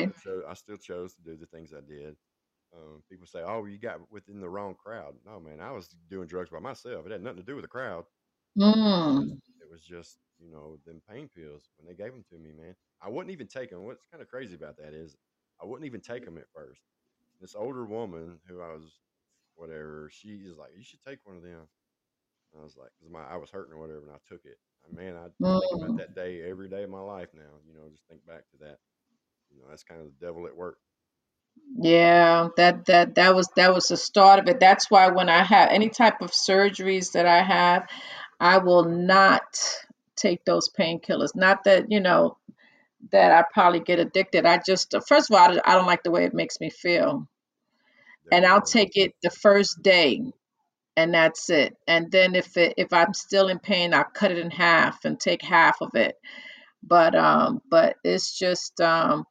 Right. 0.00 0.12
chose. 0.12 0.44
I 0.48 0.54
still 0.54 0.76
chose 0.76 1.14
to 1.16 1.22
do 1.22 1.36
the 1.36 1.46
things 1.46 1.72
I 1.72 1.80
did. 1.80 2.16
Um, 2.74 3.02
people 3.10 3.26
say, 3.26 3.42
"Oh, 3.42 3.64
you 3.66 3.78
got 3.78 4.10
within 4.10 4.40
the 4.40 4.48
wrong 4.50 4.74
crowd." 4.76 5.16
No, 5.24 5.40
man, 5.40 5.60
I 5.60 5.72
was 5.72 5.88
doing 6.08 6.28
drugs 6.28 6.50
by 6.50 6.60
myself. 6.60 7.06
It 7.06 7.12
had 7.12 7.22
nothing 7.22 7.38
to 7.38 7.42
do 7.44 7.56
with 7.56 7.64
the 7.64 7.68
crowd. 7.68 8.06
It 9.04 9.04
was 9.04 9.18
Mm. 9.18 9.40
just, 9.40 9.50
it 9.62 9.70
was 9.70 9.82
just, 9.84 10.18
you 10.38 10.50
know, 10.50 10.78
them 10.86 11.02
pain 11.08 11.28
pills 11.28 11.70
when 11.78 11.86
they 11.88 11.94
gave 11.94 12.12
them 12.12 12.24
to 12.30 12.38
me, 12.38 12.52
man. 12.52 12.76
I 13.00 13.08
wouldn't 13.08 13.32
even 13.32 13.48
take 13.48 13.70
them. 13.70 13.84
What's 13.84 14.06
kind 14.06 14.22
of 14.22 14.28
crazy 14.28 14.54
about 14.56 14.76
that 14.78 14.94
is, 14.94 15.16
I 15.62 15.66
wouldn't 15.66 15.86
even 15.86 16.00
take 16.02 16.24
them 16.24 16.38
at 16.38 16.50
first. 16.52 16.82
This 17.40 17.54
older 17.54 17.86
woman 17.86 18.40
who 18.48 18.60
I 18.60 18.72
was, 18.74 19.00
whatever, 19.54 20.10
she 20.12 20.30
is 20.46 20.58
like, 20.58 20.72
"You 20.76 20.84
should 20.84 21.02
take 21.02 21.20
one 21.26 21.36
of 21.36 21.42
them." 21.44 21.68
I 22.58 22.62
was 22.62 22.76
like, 22.76 22.90
because 22.98 23.10
my 23.12 23.22
I 23.24 23.36
was 23.36 23.50
hurting 23.50 23.74
or 23.74 23.78
whatever, 23.78 24.00
and 24.06 24.12
I 24.12 24.18
took 24.26 24.44
it. 24.44 24.58
And 24.84 24.94
man, 24.94 25.16
I, 25.16 25.26
I 25.26 25.52
think 25.60 25.72
about 25.72 25.92
Mm. 25.92 25.98
that 25.98 26.14
day 26.14 26.42
every 26.48 26.68
day 26.68 26.84
of 26.84 26.90
my 26.90 27.00
life 27.00 27.30
now. 27.34 27.60
You 27.66 27.74
know, 27.74 27.88
just 27.90 28.06
think 28.08 28.24
back 28.26 28.48
to 28.50 28.56
that. 28.58 28.78
You 29.52 29.60
know, 29.60 29.66
that's 29.68 29.82
kind 29.84 30.00
of 30.00 30.06
the 30.06 30.26
devil 30.26 30.46
at 30.46 30.56
work. 30.56 30.78
Yeah, 31.80 32.48
that 32.56 32.86
that 32.86 33.14
that 33.16 33.34
was 33.34 33.48
that 33.56 33.74
was 33.74 33.88
the 33.88 33.96
start 33.96 34.38
of 34.40 34.48
it. 34.48 34.60
That's 34.60 34.90
why 34.90 35.08
when 35.08 35.28
I 35.28 35.42
have 35.42 35.70
any 35.70 35.90
type 35.90 36.22
of 36.22 36.30
surgeries 36.30 37.12
that 37.12 37.26
I 37.26 37.42
have, 37.42 37.88
I 38.40 38.58
will 38.58 38.84
not 38.84 39.60
take 40.16 40.44
those 40.44 40.68
painkillers. 40.68 41.36
Not 41.36 41.64
that, 41.64 41.90
you 41.90 42.00
know, 42.00 42.36
that 43.12 43.32
I 43.32 43.44
probably 43.52 43.80
get 43.80 44.00
addicted. 44.00 44.46
I 44.46 44.60
just 44.64 44.94
first 45.06 45.30
of 45.30 45.36
all, 45.36 45.44
I 45.44 45.48
don't 45.48 45.68
I 45.68 45.74
don't 45.74 45.86
like 45.86 46.02
the 46.02 46.10
way 46.10 46.24
it 46.24 46.34
makes 46.34 46.60
me 46.60 46.70
feel. 46.70 47.28
And 48.30 48.44
I'll 48.44 48.62
take 48.62 48.96
it 48.96 49.14
the 49.22 49.30
first 49.30 49.82
day 49.82 50.22
and 50.96 51.14
that's 51.14 51.48
it. 51.48 51.76
And 51.86 52.10
then 52.10 52.34
if 52.34 52.56
it 52.56 52.74
if 52.76 52.92
I'm 52.92 53.14
still 53.14 53.48
in 53.48 53.60
pain, 53.60 53.94
I'll 53.94 54.04
cut 54.04 54.32
it 54.32 54.38
in 54.38 54.50
half 54.50 55.04
and 55.04 55.18
take 55.18 55.42
half 55.42 55.80
of 55.80 55.94
it. 55.94 56.16
But 56.82 57.14
um 57.14 57.62
but 57.70 57.96
it's 58.04 58.36
just 58.36 58.80
um 58.80 59.24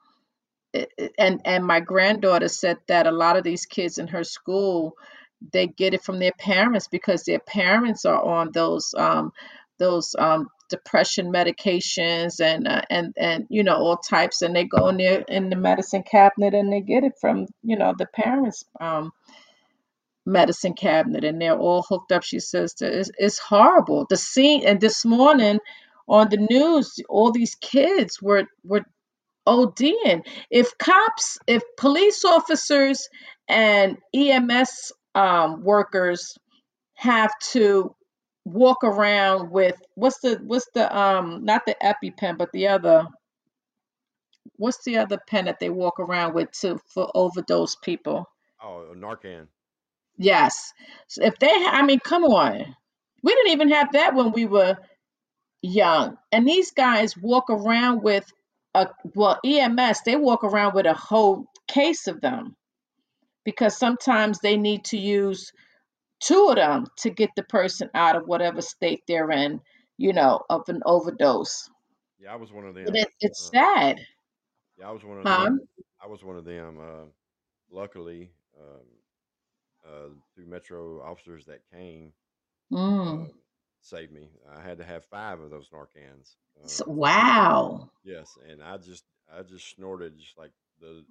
and 1.18 1.42
and 1.46 1.66
my 1.66 1.80
granddaughter 1.80 2.48
said 2.50 2.78
that 2.88 3.08
a 3.08 3.12
lot 3.12 3.38
of 3.38 3.44
these 3.44 3.66
kids 3.66 3.98
in 3.98 4.08
her 4.08 4.24
school 4.24 4.96
they 5.54 5.68
get 5.68 5.94
it 5.94 6.04
from 6.04 6.20
their 6.20 6.34
parents 6.40 6.88
because 6.88 7.24
their 7.24 7.40
parents 7.40 8.06
are 8.06 8.24
on 8.24 8.52
those 8.54 8.94
um 8.98 9.32
those 9.80 10.16
um 10.20 10.48
depression 10.70 11.32
medications 11.32 12.42
and 12.42 12.68
uh, 12.68 12.82
and 12.90 13.14
and 13.18 13.46
you 13.50 13.64
know 13.64 13.76
all 13.76 13.98
types 13.98 14.42
and 14.42 14.56
they 14.56 14.66
go 14.66 14.90
in 14.90 14.98
there 14.98 15.24
in 15.28 15.50
the 15.50 15.56
medicine 15.56 16.04
cabinet 16.04 16.54
and 16.54 16.72
they 16.74 16.82
get 16.82 17.04
it 17.04 17.14
from 17.22 17.46
you 17.64 17.78
know 17.78 17.94
the 17.98 18.08
parents 18.08 18.66
um 18.82 19.12
medicine 20.26 20.74
cabinet 20.76 21.26
and 21.26 21.42
they're 21.42 21.60
all 21.60 21.84
hooked 21.90 22.14
up 22.14 22.24
she 22.24 22.40
says 22.40 22.76
it's, 22.82 23.12
it's 23.20 23.40
horrible. 23.40 24.08
The 24.10 24.18
scene 24.18 24.66
and 24.68 24.82
this 24.82 25.06
morning 25.06 25.60
on 26.10 26.30
the 26.30 26.48
news 26.52 26.96
all 27.10 27.34
these 27.34 27.56
kids 27.56 28.22
were 28.24 28.46
were 28.66 28.86
ODing. 29.48 30.26
If 30.52 30.78
cops, 30.78 31.40
if 31.48 31.64
police 31.78 32.24
officers 32.26 33.10
and 33.48 33.98
EMS 34.14 34.92
um, 35.16 35.64
workers 35.64 36.38
have 36.96 37.32
to 37.52 37.96
walk 38.46 38.84
around 38.84 39.52
with 39.52 39.76
what's 39.96 40.20
the 40.20 40.40
what's 40.46 40.68
the 40.74 40.98
um 40.98 41.44
not 41.44 41.66
the 41.66 41.76
EpiPen 41.84 42.38
but 42.38 42.50
the 42.54 42.70
other 42.70 43.06
what's 44.58 44.84
the 44.84 44.98
other 44.98 45.18
pen 45.28 45.46
that 45.46 45.60
they 45.60 45.70
walk 45.70 46.00
around 46.00 46.34
with 46.34 46.52
to 46.52 46.80
for 46.94 47.10
overdose 47.16 47.76
people? 47.76 48.28
Oh, 48.62 48.94
Narcan. 48.96 49.48
Yes. 50.18 50.74
So 51.08 51.24
if 51.24 51.38
they, 51.40 51.52
I 51.52 51.84
mean, 51.84 52.00
come 52.00 52.24
on, 52.24 52.76
we 53.24 53.34
didn't 53.34 53.52
even 53.52 53.70
have 53.70 53.94
that 53.94 54.16
when 54.16 54.32
we 54.32 54.46
were 54.46 54.78
young. 55.62 56.18
And 56.32 56.48
these 56.48 56.72
guys 56.72 57.16
walk 57.16 57.50
around 57.50 58.02
with 58.02 58.26
a 58.74 58.88
well, 59.16 59.40
EMS, 59.44 60.02
they 60.06 60.16
walk 60.16 60.44
around 60.44 60.76
with 60.76 60.86
a 60.86 60.94
whole 60.94 61.48
case 61.68 62.08
of 62.08 62.22
them 62.22 62.56
because 63.46 63.78
sometimes 63.78 64.40
they 64.40 64.58
need 64.58 64.86
to 64.86 64.98
use 64.98 65.52
two 66.22 66.48
of 66.50 66.56
them 66.58 66.86
to 67.00 67.10
get 67.10 67.32
the 67.36 67.44
person 67.44 67.90
out 67.94 68.16
of 68.16 68.28
whatever 68.28 68.62
state 68.62 69.04
they're 69.08 69.32
in, 69.32 69.62
you 69.98 70.14
know, 70.14 70.42
of 70.50 70.64
an 70.70 70.82
overdose. 70.86 71.70
Yeah, 72.20 72.34
I 72.34 72.36
was 72.36 72.52
one 72.52 72.66
of 72.66 72.76
them. 72.76 73.02
it, 73.02 73.10
it's 73.20 73.40
Uh, 73.40 73.52
sad. 73.52 74.00
yeah, 74.78 74.90
I 74.90 74.92
was 74.92 75.04
one 75.04 75.20
of 75.20 75.26
Huh? 75.26 75.50
them. 75.50 75.60
I 76.02 76.08
was 76.08 76.24
one 76.24 76.38
of 76.38 76.46
them. 76.46 76.80
Uh, 76.80 77.06
luckily, 77.70 78.32
um, 78.60 78.86
uh, 79.86 80.10
two 80.36 80.46
Metro 80.46 81.02
officers 81.02 81.46
that 81.46 81.62
came 81.72 82.14
Mm. 82.72 83.28
um, 83.28 83.32
saved 83.88 84.12
me. 84.14 84.30
I 84.52 84.62
had 84.62 84.80
to 84.80 84.86
have 84.86 85.06
five 85.06 85.40
of 85.42 85.52
those 85.52 85.70
Narcans. 85.70 86.36
So, 86.66 86.86
Um, 86.86 86.88
wow. 86.88 87.90
yes, 88.04 88.38
and 88.50 88.64
I 88.64 88.78
just 88.78 89.06
I 89.34 89.44
just 89.44 89.70
snorted 89.76 90.18
just 90.20 90.38
like 90.38 90.52
the 90.80 91.06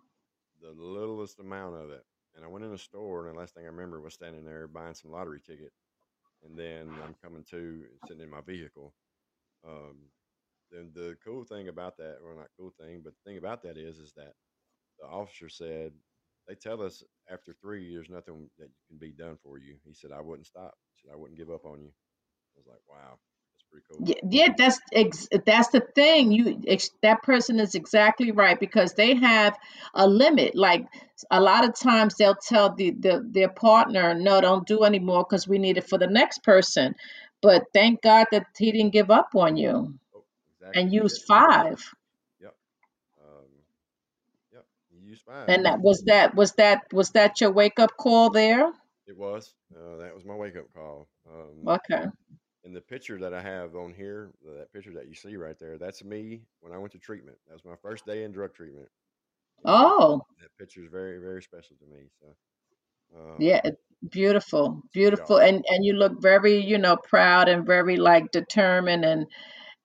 the 0.62 0.72
littlest 0.72 1.40
amount 1.40 1.76
of 1.76 1.90
it. 1.90 2.04
And 2.36 2.44
I 2.44 2.48
went 2.48 2.64
in 2.64 2.72
a 2.74 2.78
store, 2.78 3.26
and 3.26 3.34
the 3.36 3.40
last 3.40 3.54
thing 3.54 3.64
I 3.64 3.68
remember 3.68 4.00
was 4.00 4.14
standing 4.14 4.44
there 4.44 4.68
buying 4.68 4.94
some 4.94 5.12
lottery 5.12 5.40
ticket. 5.40 5.72
And 6.44 6.58
then 6.58 6.88
I'm 7.04 7.14
coming 7.22 7.44
to 7.50 7.56
and 7.56 8.00
sitting 8.06 8.22
in 8.22 8.30
my 8.30 8.42
vehicle. 8.42 8.94
Um, 9.66 9.96
then 10.70 10.92
the 10.94 11.16
cool 11.24 11.44
thing 11.44 11.68
about 11.68 11.96
that, 11.98 12.18
well, 12.22 12.36
not 12.36 12.48
cool 12.58 12.72
thing, 12.80 13.02
but 13.04 13.14
the 13.14 13.30
thing 13.30 13.38
about 13.38 13.62
that 13.62 13.78
is, 13.78 13.98
is 13.98 14.12
that 14.16 14.34
the 15.00 15.06
officer 15.06 15.48
said 15.48 15.92
they 16.48 16.54
tell 16.54 16.82
us 16.82 17.02
after 17.30 17.54
three, 17.54 17.94
there's 17.94 18.10
nothing 18.10 18.50
that 18.58 18.70
can 18.88 18.98
be 18.98 19.12
done 19.12 19.38
for 19.42 19.58
you. 19.58 19.76
He 19.84 19.94
said 19.94 20.12
I 20.12 20.20
wouldn't 20.20 20.46
stop. 20.46 20.74
He 20.96 21.02
said 21.02 21.14
I 21.14 21.16
wouldn't 21.16 21.38
give 21.38 21.50
up 21.50 21.64
on 21.64 21.82
you. 21.82 21.92
I 22.56 22.58
was 22.58 22.66
like, 22.66 22.80
wow, 22.88 23.18
that's 23.54 23.64
pretty 23.70 23.84
cool. 23.88 24.00
Yeah, 24.06 24.14
yeah, 24.30 24.54
that's 24.56 24.80
ex- 24.92 25.28
that's 25.46 25.68
the 25.68 25.80
thing. 25.94 26.32
You 26.32 26.62
ex- 26.66 26.90
that 27.02 27.22
person 27.22 27.60
is 27.60 27.74
exactly 27.74 28.30
right 28.30 28.58
because 28.58 28.94
they 28.94 29.14
have 29.14 29.56
a 29.94 30.06
limit. 30.06 30.54
Like 30.54 30.86
a 31.30 31.40
lot 31.40 31.64
of 31.64 31.74
times 31.78 32.14
they'll 32.16 32.34
tell 32.36 32.74
the, 32.74 32.90
the 32.90 33.26
their 33.26 33.48
partner, 33.48 34.14
"No, 34.14 34.40
don't 34.40 34.66
do 34.66 34.84
anymore 34.84 35.24
because 35.28 35.48
we 35.48 35.58
need 35.58 35.78
it 35.78 35.88
for 35.88 35.98
the 35.98 36.06
next 36.06 36.42
person." 36.42 36.94
But 37.42 37.64
thank 37.72 38.02
God 38.02 38.26
that 38.32 38.46
he 38.58 38.72
didn't 38.72 38.92
give 38.92 39.10
up 39.10 39.30
on 39.34 39.56
you 39.56 39.98
Oh, 40.14 40.24
and 40.74 40.92
exactly. 40.92 41.00
He 41.00 41.02
used 41.02 41.22
didn't. 41.26 41.26
five. 41.26 41.94
Yep. 42.40 42.56
Um, 43.20 43.48
five. 45.26 45.48
And 45.48 45.64
that 45.66 45.80
was 45.80 46.02
that 46.06 46.34
was 46.34 46.52
that 46.54 46.92
was 46.92 47.10
that 47.10 47.40
your 47.40 47.50
wake 47.52 47.78
up 47.78 47.96
call 47.96 48.30
there? 48.30 48.72
It 49.06 49.16
was. 49.16 49.54
Uh, 49.74 49.96
that 49.98 50.14
was 50.14 50.24
my 50.24 50.34
wake 50.34 50.56
up 50.56 50.72
call. 50.72 51.08
Um, 51.28 51.66
Okay. 51.66 52.06
And 52.66 52.74
the 52.74 52.80
picture 52.80 53.16
that 53.20 53.32
I 53.32 53.40
have 53.40 53.76
on 53.76 53.94
here, 53.94 54.32
that 54.44 54.72
picture 54.72 54.92
that 54.94 55.06
you 55.06 55.14
see 55.14 55.36
right 55.36 55.56
there, 55.56 55.78
that's 55.78 56.02
me 56.02 56.42
when 56.60 56.72
I 56.72 56.78
went 56.78 56.90
to 56.92 56.98
treatment. 56.98 57.38
That 57.46 57.54
was 57.54 57.64
my 57.64 57.76
first 57.80 58.04
day 58.04 58.24
in 58.24 58.32
drug 58.32 58.54
treatment. 58.54 58.88
Oh, 59.64 60.20
that 60.40 60.50
picture 60.58 60.82
is 60.82 60.90
very, 60.90 61.18
very 61.18 61.40
special 61.44 61.76
to 61.76 61.86
me. 61.86 62.08
So, 62.20 62.26
um, 63.16 63.36
yeah, 63.38 63.60
beautiful, 64.10 64.82
beautiful. 64.92 65.36
are. 65.36 65.42
And 65.42 65.64
and 65.68 65.84
you 65.84 65.92
look 65.92 66.20
very, 66.20 66.58
you 66.58 66.78
know, 66.78 66.96
proud 66.96 67.48
and 67.48 67.64
very 67.64 67.98
like 67.98 68.32
determined 68.32 69.04
and 69.04 69.26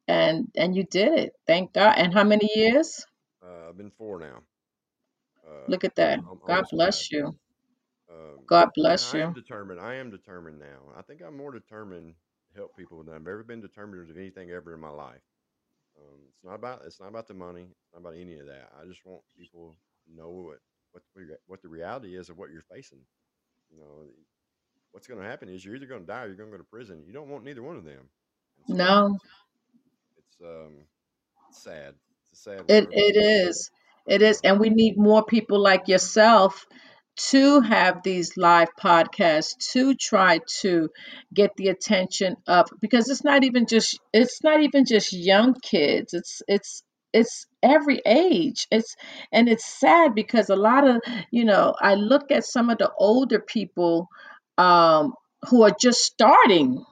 and 0.07 0.47
and 0.57 0.75
you 0.75 0.83
did 0.83 1.19
it. 1.19 1.33
Thank 1.45 1.73
God. 1.73 1.93
And 1.97 2.11
how 2.11 2.23
many 2.23 2.49
years? 2.55 3.05
Uh, 3.43 3.69
I've 3.69 3.77
been 3.77 3.91
four 3.91 4.17
now. 4.17 4.41
Uh, 5.47 5.69
Look 5.69 5.83
at 5.83 5.95
that. 5.97 6.17
al- 6.17 6.35
God 6.47 6.55
almost 6.55 6.71
five. 6.71 6.79
bless 6.79 7.11
you. 7.11 7.35
Um, 8.09 8.39
God 8.47 8.69
bless 8.73 9.13
I 9.13 9.19
am 9.19 9.27
you. 9.29 9.33
determined. 9.33 9.79
I 9.79 9.95
am 9.95 10.09
determined 10.09 10.57
now. 10.59 10.93
I 10.97 11.03
think 11.03 11.21
I'm 11.21 11.37
more 11.37 11.51
determined 11.51 12.15
help 12.55 12.75
people 12.75 13.03
than 13.03 13.13
I've 13.15 13.21
ever 13.27 13.43
been 13.43 13.61
determined 13.61 14.09
of 14.09 14.17
anything 14.17 14.51
ever 14.51 14.73
in 14.73 14.79
my 14.79 14.89
life. 14.89 15.21
Um, 15.97 16.19
it's 16.29 16.43
not 16.43 16.55
about 16.55 16.81
it's 16.85 16.99
not 16.99 17.09
about 17.09 17.27
the 17.27 17.33
money. 17.33 17.63
It's 17.63 17.93
not 17.93 18.01
about 18.01 18.15
any 18.19 18.39
of 18.39 18.47
that. 18.47 18.71
I 18.81 18.85
just 18.85 19.05
want 19.05 19.21
people 19.37 19.75
to 20.07 20.15
know 20.15 20.29
what 20.29 20.59
what 20.91 21.03
the 21.15 21.37
what 21.47 21.61
the 21.61 21.69
reality 21.69 22.17
is 22.17 22.29
of 22.29 22.37
what 22.37 22.51
you're 22.51 22.61
facing. 22.61 23.01
You 23.71 23.79
know, 23.79 24.07
what's 24.91 25.07
going 25.07 25.21
to 25.21 25.27
happen 25.27 25.49
is 25.49 25.63
you're 25.65 25.75
either 25.75 25.85
going 25.85 26.01
to 26.01 26.07
die 26.07 26.23
or 26.23 26.27
you're 26.27 26.37
going 26.37 26.51
to 26.51 26.57
go 26.57 26.63
to 26.63 26.69
prison. 26.69 27.03
You 27.05 27.13
don't 27.13 27.29
want 27.29 27.43
neither 27.45 27.63
one 27.63 27.77
of 27.77 27.83
them. 27.85 28.09
So 28.67 28.77
No, 28.77 29.17
it's 30.17 30.37
um 30.41 30.85
it's 31.49 31.63
sad. 31.63 31.95
It's 32.31 32.39
a 32.39 32.43
sad 32.43 32.65
it 32.67 32.87
it 32.91 33.15
is. 33.17 33.71
It 34.07 34.21
is. 34.21 34.41
And 34.43 34.59
we 34.59 34.69
need 34.69 34.97
more 34.97 35.23
people 35.23 35.59
like 35.59 35.87
yourself 35.87 36.65
to 37.17 37.61
have 37.61 38.03
these 38.03 38.37
live 38.37 38.69
podcasts 38.81 39.55
to 39.73 39.95
try 39.95 40.39
to 40.61 40.89
get 41.33 41.51
the 41.57 41.67
attention 41.69 42.35
up 42.47 42.67
because 42.81 43.09
it's 43.09 43.23
not 43.23 43.43
even 43.43 43.65
just 43.67 43.99
it's 44.13 44.43
not 44.43 44.61
even 44.61 44.85
just 44.85 45.13
young 45.13 45.55
kids. 45.61 46.13
It's 46.13 46.41
it's 46.47 46.83
it's 47.13 47.45
every 47.63 48.01
age. 48.05 48.67
It's 48.71 48.95
and 49.31 49.49
it's 49.49 49.65
sad 49.79 50.15
because 50.15 50.49
a 50.49 50.55
lot 50.55 50.87
of, 50.87 51.01
you 51.31 51.45
know, 51.45 51.75
I 51.79 51.95
look 51.95 52.31
at 52.31 52.45
some 52.45 52.69
of 52.69 52.77
the 52.79 52.91
older 52.97 53.39
people 53.39 54.07
um 54.57 55.13
who 55.49 55.63
are 55.63 55.75
just 55.79 56.03
starting 56.03 56.83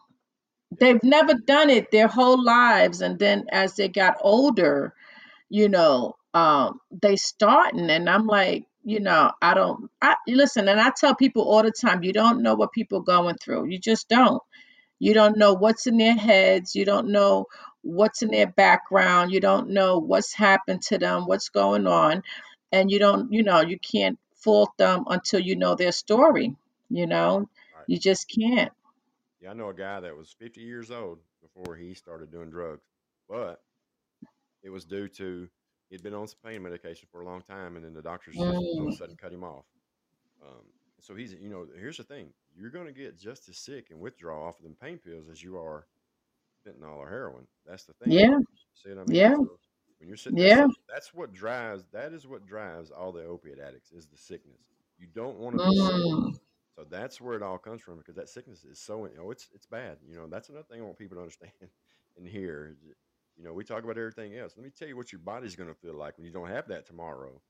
they've 0.80 1.04
never 1.04 1.34
done 1.34 1.70
it 1.70 1.92
their 1.92 2.08
whole 2.08 2.44
lives 2.44 3.02
and 3.02 3.20
then 3.20 3.46
as 3.52 3.76
they 3.76 3.88
got 3.90 4.16
older 4.22 4.94
you 5.50 5.70
know 5.70 6.14
um 6.34 6.80
they 7.04 7.16
starting 7.16 7.90
and 7.90 8.10
i'm 8.10 8.28
like 8.28 8.66
you 8.84 9.00
know 9.00 9.32
i 9.42 9.54
don't 9.54 9.90
i 10.02 10.16
listen 10.28 10.68
and 10.70 10.80
i 10.80 10.92
tell 10.96 11.16
people 11.16 11.44
all 11.44 11.64
the 11.64 11.72
time 11.72 12.04
you 12.04 12.14
don't 12.14 12.42
know 12.42 12.56
what 12.56 12.72
people 12.72 13.00
are 13.00 13.04
going 13.04 13.36
through. 13.36 13.68
You 13.68 13.80
just 13.80 14.08
don't. 14.10 14.42
You 15.00 15.14
don't 15.14 15.38
know 15.38 15.54
what's 15.54 15.88
in 15.88 15.98
their 15.98 16.16
heads. 16.16 16.76
You 16.76 16.86
don't 16.86 17.10
know 17.10 17.46
what's 17.82 18.22
in 18.22 18.32
their 18.32 18.48
background. 18.48 19.32
You 19.32 19.40
don't 19.40 19.70
know 19.70 20.00
what's 20.00 20.34
happened 20.34 20.82
to 20.84 20.98
them 20.98 21.26
what's 21.26 21.50
going 21.50 21.88
on. 21.88 22.24
And 22.72 22.92
you 22.92 23.00
don't 23.00 23.32
you 23.32 23.44
know 23.44 23.62
you 23.62 23.80
can't 23.80 24.20
fault 24.36 24.72
them 24.78 25.06
until 25.08 25.40
you 25.40 25.56
know 25.56 25.76
their 25.76 25.92
story 25.92 26.56
you 26.90 27.08
know? 27.08 27.50
Right. 27.76 27.86
you 27.88 27.98
just 28.00 28.30
can't. 28.30 28.72
Yeah, 29.42 29.52
I 29.52 29.54
know 29.54 29.70
a 29.70 29.74
guy 29.74 30.02
that 30.02 30.18
was 30.18 30.36
50 30.40 30.62
years 30.62 30.92
old 30.92 31.20
before 31.42 31.76
he 31.76 31.94
started 31.94 32.32
doing 32.32 32.50
drugs, 32.50 32.84
but 33.30 33.62
it 34.64 34.70
was 34.70 34.86
due 34.86 35.08
to 35.08 35.48
he'd 35.90 36.04
been 36.04 36.14
on 36.14 36.28
some 36.28 36.40
pain 36.46 36.62
medication 36.64 37.08
for 37.12 37.22
a 37.22 37.26
long 37.26 37.42
time, 37.42 37.76
and 37.76 37.86
then 37.86 37.94
the 37.94 38.02
doctors 38.02 38.40
just 38.40 38.62
all 38.78 38.84
of 38.84 38.90
a 38.90 38.92
Mm, 38.92 38.96
sudden 38.96 39.16
cut 39.20 39.34
him 39.34 39.44
off. 39.44 39.66
Um, 40.42 40.66
so 41.00 41.16
he's, 41.16 41.34
you 41.34 41.50
know, 41.50 41.68
here's 41.78 41.98
the 41.98 42.04
thing: 42.04 42.34
you're 42.56 42.70
going 42.72 42.88
to 42.88 42.92
get 42.94 43.18
just 43.20 43.50
as 43.50 43.58
sick 43.58 43.88
and 43.92 44.00
withdraw 44.00 44.48
off 44.48 44.60
of 44.60 44.64
them 44.64 44.76
pain 44.82 44.98
pills 45.00 45.28
as 45.30 45.44
you 45.44 45.58
are 45.58 45.88
fentanyl 46.68 46.98
or 46.98 47.10
heroin. 47.10 47.48
That's 47.66 47.86
the 47.86 47.94
thing. 47.94 48.16
yeah 48.16 48.40
See 48.74 48.90
what 48.90 49.00
I 49.00 49.06
mean? 49.06 49.24
yeah 49.24 49.36
So 49.42 49.60
when 50.00 50.08
you're 50.08 50.18
sitting, 50.18 50.40
yeah 50.40 50.66
that's 50.66 50.68
that's 50.92 51.14
what 51.14 51.34
drives. 51.34 51.86
That 51.92 52.14
is 52.14 52.28
what 52.28 52.46
drives 52.46 52.92
all 52.92 53.12
the 53.12 53.26
opiate 53.26 53.60
addicts 53.60 53.92
is 53.92 54.08
the 54.08 54.18
sickness. 54.18 54.62
You 54.98 55.08
don't 55.14 55.38
want 55.40 55.56
to 55.56 55.60
be 55.60 55.76
sick. 55.76 56.04
Mm, 56.14 56.34
So 56.78 56.86
that's 56.90 57.20
where 57.22 57.36
it 57.36 57.44
all 57.44 57.58
comes 57.58 57.82
from 57.82 57.98
because 57.98 58.16
that 58.16 58.30
sickness 58.30 58.64
is 58.64 58.80
so 58.80 59.06
you 59.06 59.18
know 59.18 59.32
it's 59.32 59.50
it's 59.54 59.66
bad. 59.68 59.98
You 60.08 60.16
know 60.16 60.28
that's 60.28 60.50
another 60.50 60.66
thing 60.70 60.82
I 60.82 60.86
want 60.86 60.98
people 60.98 61.18
to 61.18 61.22
understand 61.24 61.52
and 62.18 62.28
hear. 62.28 62.76
You 63.40 63.46
know 63.46 63.54
we 63.54 63.64
talk 63.64 63.84
about 63.86 63.98
everything 63.98 64.36
else. 64.38 64.54
Let 64.58 64.66
me 64.66 64.72
tell 64.78 64.88
you 64.88 64.98
what 64.98 65.14
your 65.14 65.20
body's 65.20 65.56
going 65.56 65.70
to 65.70 65.76
feel 65.76 65.96
like 65.96 66.18
when 66.18 66.26
you 66.26 66.32
don't 66.32 66.50
have 66.50 66.68
that 66.68 66.86
tomorrow. 66.86 67.42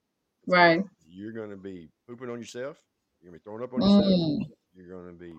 Right. 0.47 0.83
you're 1.05 1.33
going 1.33 1.49
to 1.49 1.57
be 1.57 1.89
pooping 2.07 2.29
on 2.29 2.39
yourself. 2.39 2.77
You're 3.21 3.31
going 3.31 3.39
to 3.39 3.43
be 3.43 3.43
throwing 3.43 3.63
up 3.63 3.73
on 3.73 3.81
yourself. 3.81 4.05
Mm. 4.05 4.39
You're 4.73 5.01
going 5.01 5.07
to 5.07 5.19
be 5.19 5.33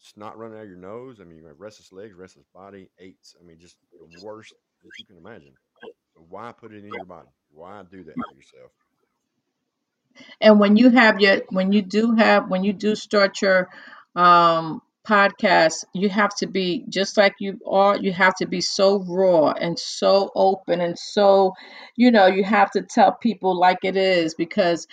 snot 0.00 0.38
running 0.38 0.58
out 0.58 0.62
of 0.62 0.68
your 0.68 0.78
nose. 0.78 1.20
I 1.20 1.24
mean, 1.24 1.36
you're 1.36 1.42
going 1.42 1.54
to 1.54 1.56
have 1.56 1.60
restless 1.60 1.92
legs, 1.92 2.14
restless 2.14 2.46
body, 2.54 2.88
aches. 2.98 3.36
I 3.38 3.44
mean, 3.44 3.58
just 3.58 3.76
the 3.92 4.24
worst 4.24 4.54
that 4.82 4.90
you 4.98 5.04
can 5.04 5.18
imagine. 5.18 5.52
So 6.14 6.24
why 6.28 6.52
put 6.52 6.72
it 6.72 6.84
in 6.84 6.92
your 6.92 7.04
body? 7.04 7.28
Why 7.52 7.82
do 7.90 8.04
that 8.04 8.14
to 8.14 8.34
yourself? 8.34 8.70
And 10.40 10.58
when 10.58 10.76
you 10.76 10.90
have 10.90 11.20
your, 11.20 11.42
when 11.50 11.72
you 11.72 11.82
do 11.82 12.14
have, 12.14 12.48
when 12.48 12.64
you 12.64 12.72
do 12.72 12.94
start 12.94 13.42
your 13.42 13.68
um, 14.14 14.80
podcast, 15.06 15.84
you 15.94 16.08
have 16.08 16.34
to 16.36 16.46
be 16.46 16.84
just 16.88 17.16
like 17.16 17.34
you 17.38 17.58
are. 17.66 17.96
You 17.96 18.12
have 18.12 18.34
to 18.36 18.46
be 18.46 18.60
so 18.60 19.04
raw 19.06 19.52
and 19.52 19.78
so 19.78 20.30
open 20.34 20.80
and 20.80 20.98
so, 20.98 21.52
you 21.96 22.10
know, 22.10 22.26
you 22.26 22.44
have 22.44 22.70
to 22.72 22.82
tell 22.82 23.12
people 23.12 23.58
like 23.58 23.78
it 23.84 23.96
is 23.96 24.34
because 24.34 24.86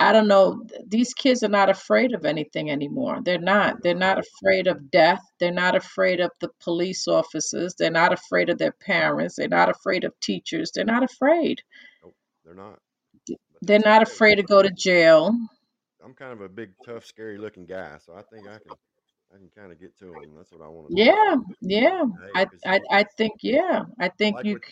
I 0.00 0.12
don't 0.12 0.26
know, 0.26 0.64
these 0.86 1.14
kids 1.14 1.44
are 1.44 1.48
not 1.48 1.70
afraid 1.70 2.14
of 2.14 2.24
anything 2.24 2.70
anymore. 2.70 3.20
They're 3.24 3.38
not. 3.38 3.82
They're 3.82 3.94
not. 3.94 4.16
not 4.16 4.24
afraid 4.26 4.66
of 4.66 4.90
death. 4.90 5.22
They're 5.38 5.52
not 5.52 5.76
afraid 5.76 6.20
of 6.20 6.30
the 6.40 6.50
police 6.62 7.06
officers. 7.06 7.74
They're 7.78 7.90
not 7.90 8.12
afraid 8.12 8.50
of 8.50 8.58
their 8.58 8.72
parents. 8.72 9.36
They're 9.36 9.48
not 9.48 9.70
afraid 9.70 10.04
of 10.04 10.12
teachers. 10.20 10.72
They're 10.74 10.84
not 10.84 11.04
afraid. 11.04 11.62
Nope, 12.02 12.16
they're 12.44 12.54
not. 12.54 12.80
But 13.28 13.38
They're 13.62 13.78
not 13.78 14.02
afraid 14.02 14.36
to 14.36 14.42
go 14.42 14.62
to 14.62 14.70
jail. 14.70 15.32
I'm 16.04 16.12
kind 16.12 16.32
of 16.32 16.40
a 16.40 16.48
big, 16.48 16.72
tough, 16.84 17.06
scary 17.06 17.38
looking 17.38 17.64
guy, 17.64 17.96
so 18.04 18.14
I 18.14 18.22
think 18.22 18.46
I 18.46 18.58
can, 18.58 18.76
I 19.34 19.38
can 19.38 19.50
kind 19.56 19.72
of 19.72 19.80
get 19.80 19.98
to 19.98 20.04
them. 20.06 20.34
That's 20.36 20.52
what 20.52 20.62
I 20.62 20.68
want 20.68 20.94
to 20.94 21.02
do. 21.02 21.06
Yeah, 21.06 21.36
yeah. 21.60 22.04
Hey, 22.20 22.30
I, 22.34 22.46
I, 22.66 22.80
I 22.90 23.04
think, 23.16 23.34
yeah. 23.42 23.82
I 23.98 24.08
think 24.08 24.36
like 24.36 24.44
you. 24.44 24.52
what 24.52 24.62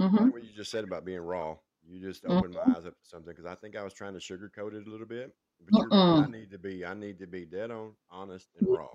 Mhm. 0.00 0.24
like 0.24 0.32
what 0.32 0.42
you 0.42 0.52
just 0.52 0.70
said 0.70 0.84
about 0.84 1.04
being 1.04 1.20
raw. 1.20 1.56
You 1.86 2.00
just 2.00 2.24
Mm, 2.28 2.42
opened 2.42 2.54
my 2.54 2.60
eyes 2.60 2.86
up 2.86 2.94
to 2.94 3.06
something 3.08 3.32
because 3.32 3.46
I 3.46 3.54
think 3.54 3.76
I 3.76 3.84
was 3.84 3.94
trying 3.94 4.14
to 4.14 4.18
sugarcoat 4.20 4.74
it 4.74 4.86
a 4.86 4.90
little 4.90 5.06
bit. 5.06 5.34
But 5.64 5.74
you're. 5.74 5.94
I 6.14 6.26
need 6.26 6.50
to 6.50 6.58
be, 6.58 6.84
I 6.84 6.94
need 6.94 7.18
to 7.20 7.26
be 7.26 7.44
dead 7.46 7.70
on, 7.70 7.94
honest, 8.10 8.48
and 8.58 8.68
raw. 8.70 8.88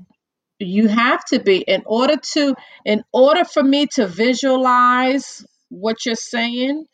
You 0.60 0.88
have 0.88 1.24
to 1.26 1.40
be 1.40 1.58
in 1.62 1.84
order 1.86 2.16
to, 2.34 2.56
in 2.86 3.04
order 3.12 3.44
for 3.46 3.64
me 3.64 3.88
to 3.96 4.08
visualize 4.08 5.46
what 5.70 6.06
you're 6.06 6.16
saying. 6.16 6.86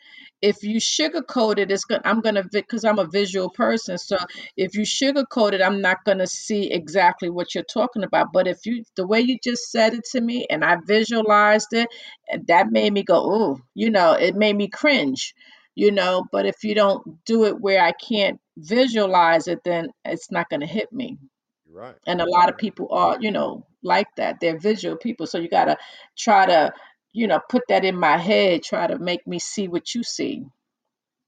If 0.42 0.64
you 0.64 0.80
sugarcoat 0.80 1.58
it, 1.60 1.72
it's 1.72 1.86
gonna. 1.86 2.02
I'm 2.06 2.22
gonna 2.22 2.44
because 2.52 2.86
I'm 2.86 3.00
a 3.00 3.06
visual 3.08 3.50
person. 3.50 3.98
So 3.98 4.18
if 4.56 4.76
you 4.76 4.82
sugarcoat 4.84 5.54
it, 5.54 5.62
I'm 5.62 5.82
not 5.82 6.04
gonna 6.06 6.28
see 6.28 6.72
exactly 6.72 7.30
what 7.30 7.54
you're 7.54 7.64
talking 7.64 8.04
about. 8.04 8.28
But 8.34 8.48
if 8.48 8.66
you, 8.66 8.84
the 8.96 9.06
way 9.08 9.20
you 9.22 9.38
just 9.44 9.72
said 9.72 9.94
it 9.94 10.06
to 10.12 10.22
me, 10.22 10.46
and 10.50 10.64
I 10.64 10.78
visualized 10.86 11.74
it, 11.74 11.90
and 12.30 12.48
that 12.48 12.72
made 12.72 12.94
me 12.94 13.04
go, 13.04 13.16
oh, 13.18 13.60
you 13.76 13.90
know, 13.90 14.14
it 14.14 14.36
made 14.36 14.56
me 14.56 14.68
cringe, 14.70 15.34
you 15.76 15.92
know. 15.92 16.26
But 16.32 16.46
if 16.46 16.64
you 16.64 16.76
don't 16.76 17.24
do 17.26 17.46
it 17.46 17.60
where 17.60 17.84
I 17.84 17.92
can't 17.94 18.40
visualize 18.58 19.48
it, 19.48 19.60
then 19.66 19.90
it's 20.06 20.32
not 20.32 20.50
gonna 20.50 20.68
hit 20.68 20.92
me 20.94 21.18
You're 21.66 21.76
right. 21.82 21.96
and 22.08 22.22
a 22.22 22.30
lot 22.30 22.50
of 22.50 22.58
people 22.58 22.88
are 22.92 23.18
you 23.20 23.32
know 23.32 23.66
like 23.84 24.08
that 24.18 24.40
they're 24.40 24.60
visual 24.60 24.98
people 24.98 25.28
so 25.28 25.38
you 25.38 25.50
got 25.50 25.66
to 25.66 25.78
try 26.18 26.46
to 26.46 26.72
you 27.14 27.28
know 27.28 27.40
put 27.50 27.64
that 27.70 27.86
in 27.86 27.96
my 27.98 28.18
head 28.18 28.64
try 28.64 28.88
to 28.88 28.98
make 29.00 29.26
me 29.28 29.40
see 29.40 29.68
what 29.68 29.96
you 29.96 30.04
see. 30.04 30.46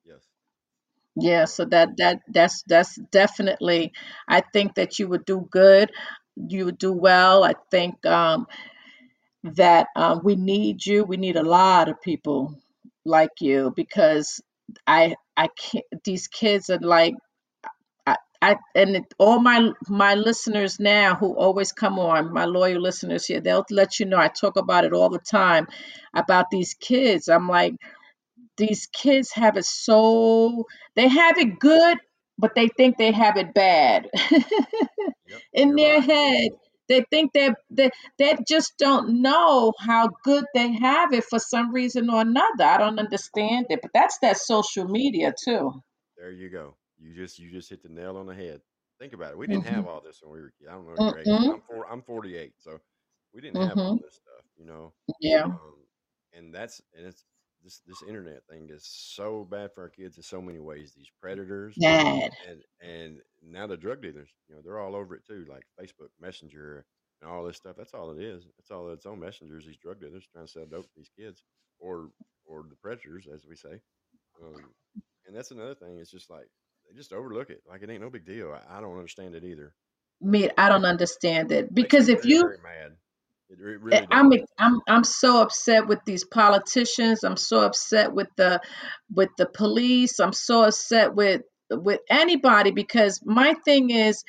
Yes. 0.06 0.28
yeah 1.16 1.46
so 1.46 1.66
that 1.66 1.90
that 1.98 2.20
that's 2.34 2.64
that's 2.68 2.96
definitely 3.12 3.92
i 4.28 4.42
think 4.54 4.76
that 4.76 5.00
you 5.00 5.08
would 5.08 5.26
do 5.26 5.48
good. 5.52 5.92
You 6.38 6.66
would 6.66 6.78
do 6.78 6.94
well. 6.94 7.44
I 7.44 7.54
think 7.70 8.06
um 8.06 8.48
that 9.44 9.88
um, 9.96 10.22
we 10.24 10.36
need 10.36 10.86
you. 10.86 11.04
We 11.04 11.18
need 11.18 11.36
a 11.36 11.44
lot 11.44 11.90
of 11.90 12.02
people 12.02 12.56
like 13.06 13.32
you 13.42 13.74
because 13.76 14.42
i 14.86 15.16
i 15.36 15.48
can't 15.58 15.86
these 16.04 16.28
kids 16.28 16.70
are 16.70 16.80
like 16.82 17.16
I, 18.42 18.58
and 18.74 18.96
it, 18.96 19.14
all 19.20 19.39
my 19.39 19.72
my 19.88 20.16
listeners 20.16 20.80
now 20.80 21.16
who 21.16 21.36
always 21.36 21.72
come 21.72 22.00
on, 22.00 22.34
my 22.34 22.46
loyal 22.46 22.82
listeners 22.82 23.26
here, 23.26 23.39
they'll 23.39 23.66
let 23.70 24.00
you 24.00 24.08
know 24.08 24.18
I 24.18 24.30
talk 24.30 24.58
about 24.58 24.84
it 24.84 24.94
all 24.94 25.10
the 25.10 25.20
time 25.20 25.68
about 26.14 26.50
these 26.50 26.74
kids. 26.74 27.30
I'm 27.30 27.48
like, 27.48 27.76
these 28.58 28.88
kids 28.88 29.32
have 29.34 29.58
it 29.58 29.66
so 29.66 30.66
they 30.96 31.08
have 31.08 31.38
it 31.38 31.60
good, 31.60 32.00
but 32.38 32.56
they 32.56 32.68
think 32.68 32.98
they 32.98 33.12
have 33.12 33.38
it 33.38 33.54
bad. 33.54 34.10
yep. 34.32 35.42
In 35.54 35.76
their 35.76 36.00
right. 36.00 36.04
head, 36.04 36.52
they 36.89 37.06
think 37.12 37.34
they 37.34 37.52
they 37.70 37.92
they 38.18 38.38
just 38.48 38.74
don't 38.78 39.22
know 39.22 39.74
how 39.80 40.10
good 40.24 40.46
they 40.56 40.74
have 40.74 41.14
it 41.14 41.26
for 41.26 41.39
some 41.39 41.72
reason 41.72 42.10
or 42.10 42.22
another. 42.22 42.64
I 42.64 42.78
don't 42.78 43.00
understand 43.00 43.68
it, 43.70 43.80
but 43.82 43.92
that's 43.94 44.18
that 44.24 44.38
social 44.38 44.88
media 44.88 45.34
too. 45.46 45.82
There 46.18 46.32
you 46.32 46.50
go. 46.50 46.76
You 47.02 47.14
just, 47.16 47.39
you 47.39 47.52
just 47.52 47.70
hit 47.70 47.84
the 47.84 47.89
nail 47.89 48.18
on 48.18 48.28
the 48.28 48.36
head. 48.36 48.62
Think 48.99 49.14
about 49.14 49.32
it. 49.32 49.38
We 49.38 49.47
didn't 49.47 49.66
hmm 49.66 49.68
have 49.68 49.88
all 49.88 50.02
this 50.02 50.22
when 50.22 50.32
we 50.34 50.41
were 50.41 50.52
kids. 50.52 50.70
I 50.70 50.74
don't 50.74 50.88
know. 50.88 50.99
Mm-mm. 50.99 51.54
I'm 51.54 51.62
four. 51.62 51.91
I'm 51.91 52.02
48. 52.04 52.54
So 52.60 52.80
We 53.34 53.41
didn't 53.41 53.60
have 53.60 53.80
all 53.82 53.97
this 54.02 54.16
stuff, 54.16 54.45
you 54.58 54.66
know. 54.66 54.93
Yeah. 55.20 55.47
Um, 55.62 55.76
and 56.34 56.54
that's 56.54 56.82
and 56.95 57.06
it's 57.06 57.26
this 57.64 57.80
this 57.88 58.02
internet 58.04 58.45
thing 58.47 58.70
is 58.70 58.86
so 58.86 59.45
bad 59.45 59.72
for 59.74 59.84
our 59.84 59.89
kids 59.89 60.18
in 60.18 60.24
so 60.24 60.41
many 60.41 60.60
ways. 60.60 60.93
These 60.95 61.12
predators 61.22 61.82
Bad. 61.82 62.32
and 62.47 62.64
and 62.82 63.22
now 63.41 63.68
the 63.68 63.78
drug 63.78 64.02
dealers, 64.02 64.30
you 64.47 64.56
know, 64.56 64.62
they're 64.62 64.80
all 64.80 64.95
over 64.95 65.16
it 65.16 65.26
too, 65.26 65.45
like 65.49 65.66
Facebook 65.80 66.10
Messenger 66.20 66.86
and 67.22 67.30
all 67.32 67.43
this 67.45 67.58
stuff. 67.58 67.76
That's 67.78 67.93
all 67.93 68.12
it 68.12 68.22
is. 68.22 68.45
That's 68.58 68.72
all 68.72 68.89
its 68.91 69.06
own 69.06 69.20
messengers. 69.20 69.66
These 69.66 69.78
drug 69.78 69.99
dealers 70.02 70.28
trying 70.32 70.45
to 70.45 70.52
sell 70.52 70.66
dope 70.66 70.86
to 70.88 70.95
these 70.95 71.12
kids, 71.18 71.43
or 71.80 72.12
or 72.45 72.64
the 72.70 72.76
predators, 72.76 73.28
as 73.34 73.45
we 73.45 73.56
say. 73.56 73.82
Um, 74.41 74.74
and 75.26 75.36
that's 75.36 75.52
another 75.52 75.76
thing. 75.76 75.97
It's 75.99 76.12
just 76.12 76.30
like 76.30 76.49
they 76.92 76.98
just 76.98 77.14
overlook 77.14 77.50
it, 77.50 77.62
like 77.70 77.82
it 77.84 77.89
ain't 77.89 78.02
no 78.02 78.10
big 78.10 78.26
deal. 78.26 78.54
I, 78.54 78.78
I 78.78 78.82
don't 78.82 78.98
understand 78.98 79.36
it 79.36 79.44
either. 79.44 79.74
Me, 80.22 80.50
I 80.58 80.70
don't 80.70 80.86
understand 80.86 81.52
it 81.52 81.74
because 81.74 82.10
if 82.10 82.20
very 82.20 82.30
you 82.30 82.42
very 82.44 82.58
mad. 82.64 82.92
I- 83.92 83.96
eh, 83.96 84.02
really 84.02 84.08
I'm. 84.12 84.32
I'm 84.60 84.82
I'm 84.88 85.04
so 85.04 85.42
upset 85.42 85.88
with 85.88 86.00
these 86.06 86.26
politicians. 86.26 87.24
I'm 87.24 87.38
so 87.38 87.62
upset 87.62 88.14
with 88.14 88.30
the 88.38 88.62
with 89.14 89.30
the 89.38 89.48
police. 89.48 90.20
I'm 90.20 90.34
so 90.34 90.64
upset 90.64 91.16
with 91.16 91.42
with 91.72 92.02
anybody 92.10 92.72
because 92.72 93.22
my 93.26 93.56
thing 93.66 93.89
is, 93.92 94.24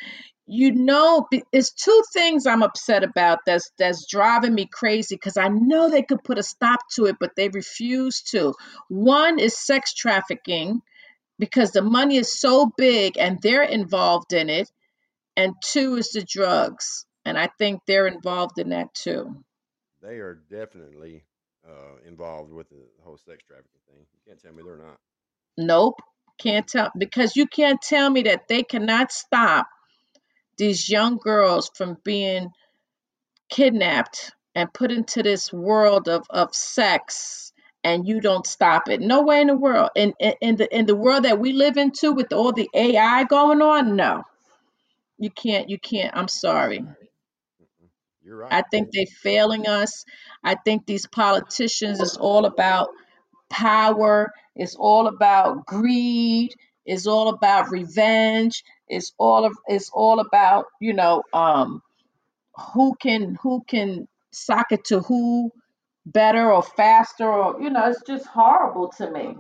you 0.47 0.73
know, 0.73 1.27
it's 1.53 1.73
two 1.73 2.03
things 2.13 2.47
I'm 2.47 2.63
upset 2.63 3.05
about 3.05 3.41
that's 3.47 3.71
that's 3.79 4.07
driving 4.11 4.55
me 4.55 4.69
crazy 4.73 5.17
because 5.17 5.37
I 5.37 5.49
know 5.49 5.91
they 5.91 6.03
could 6.03 6.25
put 6.25 6.39
a 6.39 6.43
stop 6.43 6.81
to 6.97 7.07
it, 7.07 7.17
but 7.21 7.33
they 7.37 7.49
refuse 7.49 8.23
to. 8.31 8.55
One 8.89 9.39
is 9.39 9.57
sex 9.59 9.95
trafficking 9.95 10.81
because 11.43 11.73
the 11.73 11.83
money 11.83 12.19
is 12.19 12.31
so 12.31 12.71
big 12.77 13.19
and 13.19 13.43
they're 13.43 13.65
involved 13.65 14.33
in 14.33 14.49
it, 14.49 14.71
and 15.37 15.55
two 15.61 15.97
is 15.97 16.11
the 16.11 16.23
drugs, 16.23 17.05
and 17.25 17.37
I 17.37 17.49
think 17.59 17.81
they're 17.85 18.07
involved 18.07 18.61
in 18.61 18.69
that 18.69 18.95
too. 18.95 19.43
They 20.01 20.21
are 20.21 20.39
definitely 20.49 21.25
uh, 21.69 21.97
involved 22.07 22.53
with 22.53 22.69
the 22.69 22.85
whole 23.03 23.17
sex 23.17 23.43
trafficking 23.45 23.81
thing. 23.89 24.07
You 24.13 24.21
can't 24.25 24.41
tell 24.41 24.53
me 24.53 24.63
they're 24.65 24.77
not. 24.77 24.99
Nope. 25.59 26.01
Can't 26.39 26.69
tell 26.69 26.93
because 26.97 27.35
you 27.35 27.49
can't 27.49 27.83
tell 27.83 28.09
me 28.09 28.23
that 28.23 28.47
they 28.47 28.63
cannot 28.63 29.11
stop 29.11 29.67
these 30.59 30.89
young 30.89 31.17
girls 31.17 31.73
from 31.75 31.97
being 32.05 32.51
kidnapped 33.51 34.31
and 34.55 34.73
put 34.73 34.93
into 34.93 35.25
this 35.25 35.53
world 35.53 36.09
of, 36.09 36.25
of 36.31 36.55
sex 36.55 37.52
and 37.85 38.07
you 38.09 38.21
don't 38.21 38.47
stop 38.47 38.89
it. 38.89 39.01
No 39.01 39.23
way 39.23 39.41
in 39.41 39.49
the 39.49 39.57
world. 39.57 39.91
In, 39.97 40.15
in 40.21 40.35
in 40.41 40.57
the 40.57 40.77
in 40.77 40.87
the 40.87 40.97
world 40.97 41.25
that 41.25 41.39
we 41.41 41.53
live 41.53 41.77
into 41.77 42.13
with 42.13 42.33
all 42.33 42.53
the 42.53 42.69
AI 42.75 43.25
going 43.25 43.63
on, 43.63 43.97
no. 43.97 44.25
You 45.19 45.31
can't 45.31 45.71
you 45.71 45.79
can't. 45.79 46.17
I'm 46.17 46.29
sorry. 46.29 46.85
You're 48.25 48.37
right. 48.37 48.53
I 48.53 48.63
think 48.63 48.91
they're 48.93 49.07
failing 49.23 49.67
us. 49.69 50.05
I 50.45 50.57
think 50.57 50.87
these 50.87 51.07
politicians 51.07 52.01
is 52.01 52.17
all 52.17 52.47
about 52.47 52.91
power, 53.51 54.33
it's 54.57 54.77
all 54.77 55.07
about 55.09 55.67
greed, 55.67 56.55
it's 56.87 57.07
all 57.07 57.29
about 57.29 57.71
revenge, 57.71 58.65
it's 58.89 59.13
all 59.19 59.45
of 59.45 59.57
it's 59.69 59.91
all 59.95 60.21
about, 60.21 60.67
you 60.81 60.95
know, 60.95 61.23
um 61.33 61.83
who 62.75 62.95
can 62.97 63.37
who 63.43 63.63
can 63.69 64.09
sock 64.33 64.73
it 64.73 64.85
to 64.87 65.01
who 65.01 65.51
better 66.07 66.53
or 66.53 66.63
faster 66.63 67.31
or 67.31 67.61
you 67.61 67.71
know, 67.71 67.89
it's 67.89 68.03
just 68.07 68.27
horrible 68.27 68.91
to 68.99 69.11
me. 69.11 69.37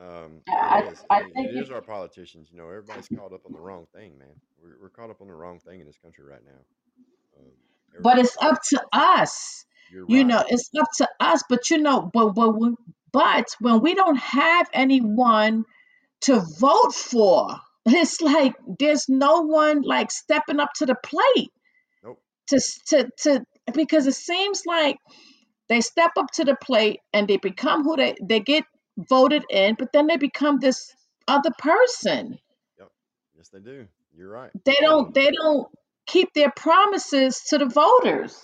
Um, 0.00 0.40
I 0.48 0.82
it 0.82 0.92
is. 0.92 1.04
I 1.10 1.20
and 1.20 1.30
it, 1.30 1.34
think 1.34 1.50
it 1.50 1.56
it, 1.56 1.64
is 1.64 1.70
our 1.70 1.82
politicians. 1.82 2.48
You 2.50 2.58
know, 2.58 2.68
everybody's 2.68 3.08
caught 3.08 3.32
up 3.32 3.46
on 3.46 3.52
the 3.52 3.60
wrong 3.60 3.86
thing, 3.94 4.18
man. 4.18 4.28
We're, 4.62 4.80
we're 4.82 4.88
caught 4.90 5.10
up 5.10 5.20
on 5.20 5.28
the 5.28 5.34
wrong 5.34 5.58
thing 5.60 5.80
in 5.80 5.86
this 5.86 5.98
country 5.98 6.24
right 6.24 6.44
now. 6.44 6.60
Um, 7.38 7.52
but 7.98 8.18
everybody, 8.18 8.20
it's 8.20 8.36
up 8.40 8.60
to 8.70 8.82
us. 8.92 9.64
you're 9.88 10.06
You 10.06 10.24
right. 10.24 10.24
know, 10.24 10.44
it's 10.48 10.70
up 10.78 10.88
to 10.98 11.08
us, 11.20 11.42
but 11.48 11.70
you 11.70 11.78
know, 11.78 12.10
but 12.12 12.30
but 12.34 12.50
we, 12.58 12.74
but 13.12 13.48
when 13.60 13.80
we 13.82 13.94
don't 13.94 14.18
have 14.18 14.68
anyone 14.72 15.64
to 16.22 16.42
vote 16.60 16.94
for. 16.94 17.56
It's 17.86 18.20
like 18.20 18.54
there's 18.78 19.06
no 19.08 19.42
one 19.42 19.82
like 19.82 20.10
stepping 20.10 20.60
up 20.60 20.70
to 20.76 20.86
the 20.86 20.94
plate 20.94 21.50
Nope. 22.04 22.20
to 22.48 22.56
s- 22.56 22.78
to 22.88 23.10
to 23.24 23.44
because 23.74 24.06
it 24.06 24.14
seems 24.14 24.62
like 24.66 24.96
they 25.68 25.80
step 25.80 26.12
up 26.16 26.26
to 26.34 26.44
the 26.44 26.56
plate 26.56 27.00
and 27.12 27.28
they 27.28 27.36
become 27.36 27.84
who 27.84 27.96
they 27.96 28.14
they 28.22 28.40
get 28.40 28.64
voted 29.08 29.44
in, 29.50 29.76
but 29.78 29.92
then 29.92 30.06
they 30.06 30.16
become 30.16 30.58
this 30.58 30.94
other 31.28 31.50
person. 31.58 32.38
Yep. 32.78 32.88
Yes, 33.36 33.48
they 33.48 33.60
do. 33.60 33.86
You're 34.14 34.30
right. 34.30 34.50
They 34.64 34.76
don't 34.80 35.14
they 35.14 35.30
don't 35.30 35.68
keep 36.06 36.32
their 36.34 36.50
promises 36.50 37.40
to 37.48 37.58
the 37.58 37.66
voters. 37.66 38.36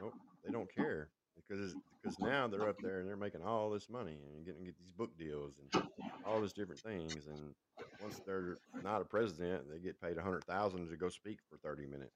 Nope, 0.00 0.14
they 0.44 0.52
don't 0.52 0.72
care 0.72 1.08
because 1.36 1.74
because 2.02 2.18
now 2.18 2.46
they're 2.46 2.68
up 2.68 2.76
there 2.82 3.00
and 3.00 3.08
they're 3.08 3.16
making 3.16 3.42
all 3.42 3.70
this 3.70 3.88
money 3.88 4.18
and 4.34 4.44
getting 4.44 4.64
get 4.64 4.78
these 4.78 4.92
book 4.96 5.16
deals 5.18 5.54
and 5.58 5.82
all 6.26 6.40
these 6.40 6.52
different 6.52 6.82
things. 6.82 7.26
And 7.26 7.54
once 8.02 8.20
they're 8.26 8.58
not 8.82 9.00
a 9.00 9.06
president, 9.06 9.70
they 9.70 9.78
get 9.78 10.00
paid 10.00 10.18
a 10.18 10.22
hundred 10.22 10.44
thousand 10.44 10.90
to 10.90 10.96
go 10.96 11.08
speak 11.08 11.38
for 11.48 11.56
thirty 11.56 11.86
minutes 11.86 12.12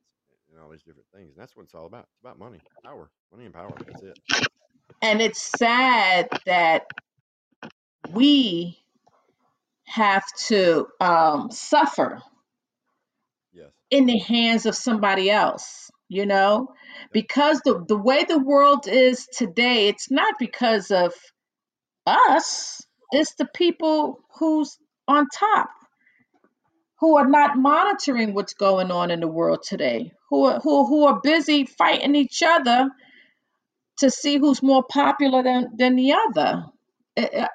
and 0.50 0.60
all 0.60 0.70
these 0.70 0.82
different 0.82 1.08
things. 1.14 1.34
And 1.34 1.40
that's 1.42 1.56
what 1.56 1.64
it's 1.64 1.74
all 1.74 1.86
about. 1.86 2.08
It's 2.12 2.20
about 2.20 2.38
money, 2.38 2.62
power, 2.84 3.10
money 3.32 3.44
and 3.46 3.54
power. 3.54 3.82
That's 3.86 4.02
it. 4.02 4.18
And 5.02 5.20
it's 5.20 5.42
sad 5.42 6.30
that 6.46 6.84
we 8.12 8.78
have 9.86 10.24
to 10.48 10.86
um, 11.00 11.50
suffer 11.50 12.22
Yes. 13.52 13.72
in 13.90 14.06
the 14.06 14.18
hands 14.18 14.66
of 14.66 14.74
somebody 14.74 15.30
else 15.30 15.90
you 16.08 16.26
know 16.26 16.68
because 17.12 17.60
the 17.64 17.84
the 17.88 17.96
way 17.96 18.24
the 18.24 18.38
world 18.38 18.86
is 18.88 19.26
today 19.36 19.88
it's 19.88 20.10
not 20.10 20.34
because 20.38 20.90
of 20.90 21.12
us 22.06 22.82
it's 23.12 23.34
the 23.36 23.46
people 23.54 24.20
who's 24.38 24.78
on 25.08 25.26
top 25.34 25.70
who 27.00 27.16
are 27.16 27.28
not 27.28 27.56
monitoring 27.56 28.34
what's 28.34 28.54
going 28.54 28.90
on 28.90 29.10
in 29.10 29.20
the 29.20 29.28
world 29.28 29.62
today 29.62 30.12
who 30.30 30.44
are 30.44 30.60
who, 30.60 30.86
who 30.86 31.06
are 31.06 31.20
busy 31.22 31.64
fighting 31.64 32.14
each 32.14 32.42
other 32.42 32.90
to 33.98 34.10
see 34.10 34.38
who's 34.38 34.62
more 34.62 34.84
popular 34.84 35.42
than 35.42 35.70
than 35.76 35.96
the 35.96 36.12
other. 36.12 36.64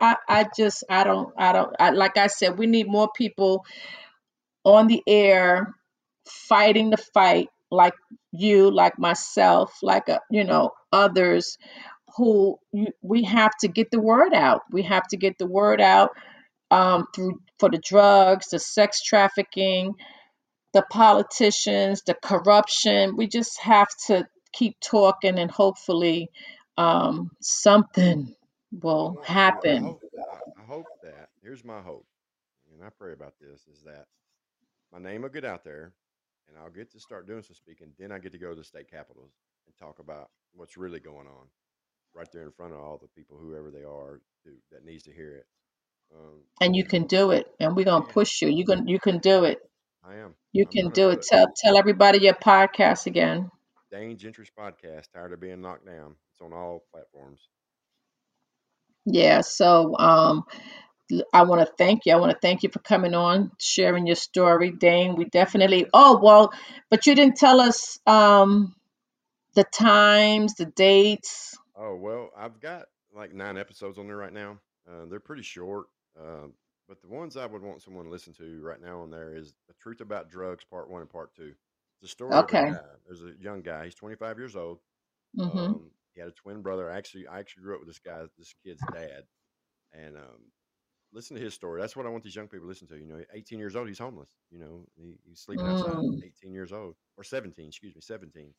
I, 0.01 0.17
I 0.27 0.45
just 0.55 0.83
I 0.89 1.03
don't 1.05 1.33
I 1.37 1.53
don't 1.53 1.73
I, 1.79 1.91
like 1.91 2.17
I 2.17 2.27
said 2.27 2.57
we 2.57 2.67
need 2.67 2.87
more 2.87 3.09
people 3.15 3.65
on 4.65 4.87
the 4.87 5.01
air 5.07 5.73
fighting 6.27 6.89
the 6.89 6.97
fight 6.97 7.49
like 7.71 7.93
you 8.31 8.71
like 8.71 8.99
myself 8.99 9.77
like 9.81 10.09
uh, 10.09 10.19
you 10.29 10.43
know 10.43 10.71
others 10.91 11.57
who 12.17 12.59
we 13.01 13.23
have 13.23 13.51
to 13.61 13.67
get 13.67 13.89
the 13.91 13.99
word 13.99 14.33
out. 14.33 14.61
We 14.71 14.83
have 14.83 15.07
to 15.09 15.17
get 15.17 15.37
the 15.37 15.47
word 15.47 15.81
out 15.81 16.11
um, 16.73 17.05
through 17.15 17.41
for 17.59 17.69
the 17.69 17.79
drugs 17.79 18.49
the 18.49 18.59
sex 18.59 19.01
trafficking 19.03 19.93
the 20.73 20.83
politicians 20.91 22.03
the 22.07 22.15
corruption 22.15 23.15
we 23.17 23.27
just 23.27 23.59
have 23.61 23.89
to 24.07 24.27
keep 24.53 24.77
talking 24.81 25.39
and 25.39 25.51
hopefully 25.51 26.29
um, 26.77 27.31
something 27.41 28.35
will 28.71 29.19
want 29.19 29.29
to. 29.33 29.71
I 29.71 29.75
happen 29.75 29.79
hope. 29.79 30.03
I, 30.31 30.37
I 30.61 30.65
hope 30.65 30.89
that. 31.03 31.29
Here's 31.43 31.65
my 31.65 31.81
hope, 31.81 32.07
and 32.73 32.83
I 32.85 32.89
pray 32.97 33.13
about 33.13 33.35
this: 33.41 33.67
is 33.67 33.83
that 33.85 34.07
my 34.93 34.99
name 34.99 35.23
will 35.23 35.29
get 35.29 35.45
out 35.45 35.63
there, 35.63 35.93
and 36.49 36.57
I'll 36.57 36.71
get 36.71 36.91
to 36.93 36.99
start 36.99 37.27
doing 37.27 37.43
some 37.43 37.55
speaking. 37.55 37.89
Then 37.99 38.11
I 38.11 38.19
get 38.19 38.33
to 38.33 38.39
go 38.39 38.51
to 38.51 38.55
the 38.55 38.63
state 38.63 38.89
capitals 38.91 39.33
and 39.67 39.75
talk 39.77 39.99
about 39.99 40.29
what's 40.53 40.77
really 40.77 40.99
going 40.99 41.27
on, 41.27 41.47
right 42.15 42.31
there 42.33 42.43
in 42.43 42.51
front 42.51 42.73
of 42.73 42.79
all 42.79 42.99
the 43.01 43.09
people, 43.09 43.37
whoever 43.37 43.71
they 43.71 43.83
are, 43.83 44.21
who, 44.45 44.51
that 44.71 44.85
needs 44.85 45.03
to 45.03 45.13
hear 45.13 45.35
it. 45.35 45.47
Um, 46.11 46.41
and 46.61 46.75
you 46.75 46.83
can 46.83 47.05
do 47.05 47.31
it 47.31 47.47
and 47.59 47.75
we're 47.75 47.85
gonna 47.85 48.05
push 48.05 48.41
you 48.41 48.47
you 48.49 48.65
can 48.65 48.87
you 48.87 48.99
can 48.99 49.19
do 49.19 49.43
it 49.43 49.59
I 50.03 50.15
am. 50.15 50.35
you 50.51 50.65
I'm 50.65 50.71
can 50.71 50.83
gonna 50.83 50.93
do 50.93 51.09
do 51.09 51.09
it 51.09 51.19
it. 51.19 51.25
tell 51.29 51.47
tell 51.55 51.77
everybody 51.77 52.19
your 52.19 52.33
podcast 52.35 53.05
again 53.07 53.49
Dane 53.91 54.17
Gentry's 54.17 54.49
podcast. 54.49 55.11
Tired 55.13 55.33
of 55.33 55.39
being 55.39 55.61
knocked 55.61 55.85
down. 55.85 56.15
It's 56.33 56.41
on 56.41 56.51
all 56.53 56.83
platforms. 56.91 57.47
Yeah, 59.05 59.41
so 59.41 59.95
um, 59.97 60.45
l- 61.11 61.23
I 61.33 61.43
want 61.43 61.61
to 61.61 61.73
thank 61.77 62.05
you. 62.05 62.13
I 62.13 62.17
want 62.17 62.31
to 62.31 62.39
thank 62.41 62.63
you 62.63 62.69
for 62.69 62.79
coming 62.79 63.13
on, 63.13 63.51
sharing 63.59 64.07
your 64.07 64.15
story, 64.15 64.71
Dane. 64.71 65.15
We 65.15 65.25
definitely. 65.25 65.87
Oh, 65.93 66.19
well, 66.21 66.51
but 66.89 67.05
you 67.05 67.15
didn't 67.15 67.37
tell 67.37 67.59
us 67.59 67.99
um 68.07 68.75
the 69.55 69.63
times, 69.65 70.55
the 70.55 70.65
dates. 70.65 71.57
Oh 71.75 71.95
well, 71.95 72.29
I've 72.37 72.59
got 72.59 72.85
like 73.15 73.33
nine 73.33 73.57
episodes 73.57 73.97
on 73.97 74.07
there 74.07 74.17
right 74.17 74.33
now. 74.33 74.59
Uh, 74.89 75.05
they're 75.05 75.19
pretty 75.19 75.43
short, 75.43 75.87
uh, 76.19 76.47
but 76.87 77.01
the 77.01 77.07
ones 77.07 77.37
I 77.37 77.45
would 77.45 77.61
want 77.61 77.81
someone 77.81 78.05
to 78.05 78.11
listen 78.11 78.33
to 78.33 78.61
right 78.61 78.81
now 78.81 79.01
on 79.01 79.09
there 79.09 79.33
is 79.35 79.55
"The 79.67 79.73
Truth 79.75 80.01
About 80.01 80.29
Drugs" 80.29 80.65
Part 80.65 80.89
One 80.89 81.01
and 81.01 81.09
Part 81.09 81.33
Two. 81.35 81.53
It's 82.01 82.11
a 82.11 82.13
story 82.13 82.33
a 82.33 82.39
Okay. 82.39 82.71
guy. 82.71 82.79
There's 83.05 83.23
a 83.23 83.33
young 83.39 83.61
guy. 83.61 83.85
He's 83.85 83.95
25 83.95 84.37
years 84.37 84.55
old. 84.55 84.79
Mm-hmm. 85.37 85.57
Um, 85.57 85.91
he 86.13 86.19
had 86.19 86.29
a 86.29 86.33
twin 86.33 86.61
brother. 86.61 86.89
Actually, 86.89 87.27
I 87.27 87.39
actually 87.39 87.63
grew 87.63 87.75
up 87.75 87.79
with 87.79 87.87
this 87.87 87.99
guy, 87.99 88.23
this 88.37 88.53
kid's 88.63 88.81
dad, 88.93 89.23
and 89.93 90.17
um, 90.17 90.51
listen 91.13 91.35
to 91.37 91.41
his 91.41 91.53
story. 91.53 91.79
That's 91.81 91.95
what 91.95 92.05
I 92.05 92.09
want 92.09 92.23
these 92.23 92.35
young 92.35 92.47
people 92.47 92.65
to 92.65 92.69
listen 92.69 92.87
to. 92.89 92.97
You 92.97 93.05
know, 93.07 93.23
18 93.33 93.59
years 93.59 93.75
old, 93.75 93.87
he's 93.87 93.99
homeless. 93.99 94.29
You 94.51 94.59
know, 94.59 94.85
he, 94.95 95.17
he's 95.23 95.39
sleeping 95.39 95.65
outside. 95.65 95.95
Mm. 95.95 96.23
18 96.23 96.53
years 96.53 96.73
old 96.73 96.95
or 97.17 97.23
17, 97.23 97.67
excuse 97.67 97.95
me, 97.95 98.01
17. 98.01 98.53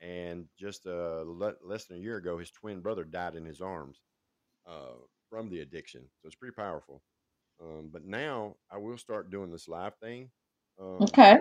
And 0.00 0.46
just 0.58 0.86
uh, 0.86 1.22
le- 1.26 1.54
less 1.62 1.86
than 1.86 1.96
a 1.98 2.00
year 2.00 2.16
ago, 2.16 2.38
his 2.38 2.50
twin 2.50 2.80
brother 2.80 3.04
died 3.04 3.34
in 3.34 3.44
his 3.44 3.60
arms 3.60 4.00
uh, 4.66 4.96
from 5.30 5.50
the 5.50 5.60
addiction. 5.60 6.02
So 6.22 6.26
it's 6.26 6.36
pretty 6.36 6.54
powerful. 6.54 7.02
Um, 7.62 7.90
but 7.92 8.04
now 8.04 8.56
I 8.70 8.78
will 8.78 8.98
start 8.98 9.30
doing 9.30 9.50
this 9.52 9.68
live 9.68 9.94
thing. 10.02 10.30
Um, 10.80 11.06
Okay. 11.08 11.38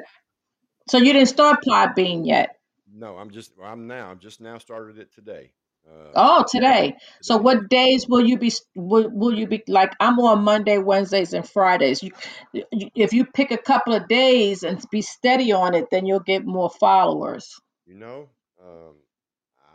So 0.90 0.98
you 0.98 1.14
didn't 1.14 1.30
start 1.30 1.64
Podbean 1.68 2.26
yet. 2.28 2.56
no, 2.92 3.18
I'm 3.18 3.32
just 3.32 3.52
I'm 3.64 3.88
now 3.88 4.10
I'm 4.10 4.20
just 4.20 4.42
now 4.42 4.58
started 4.58 4.98
it 5.00 5.14
today. 5.14 5.52
Uh, 5.88 6.16
Oh, 6.16 6.44
today. 6.50 6.96
So 7.22 7.38
what 7.38 7.70
days 7.70 8.08
will 8.08 8.26
you 8.28 8.38
be 8.38 8.52
will, 8.76 9.10
will 9.10 9.38
you 9.38 9.48
be 9.48 9.64
like 9.68 9.94
I'm 10.00 10.20
on 10.20 10.44
Monday, 10.44 10.78
Wednesdays 10.78 11.34
and 11.34 11.48
Fridays. 11.48 12.02
You, 12.04 12.12
you 12.54 12.90
if 12.96 13.14
you 13.14 13.26
pick 13.26 13.52
a 13.52 13.58
couple 13.58 13.94
of 13.94 14.08
days 14.08 14.64
and 14.64 14.84
be 14.92 15.02
steady 15.02 15.52
on 15.52 15.76
it, 15.76 15.88
then 15.92 16.06
you'll 16.06 16.20
get 16.20 16.46
more 16.46 16.70
followers. 16.70 17.54
You 17.86 17.96
know, 17.96 18.30
um, 18.62 18.96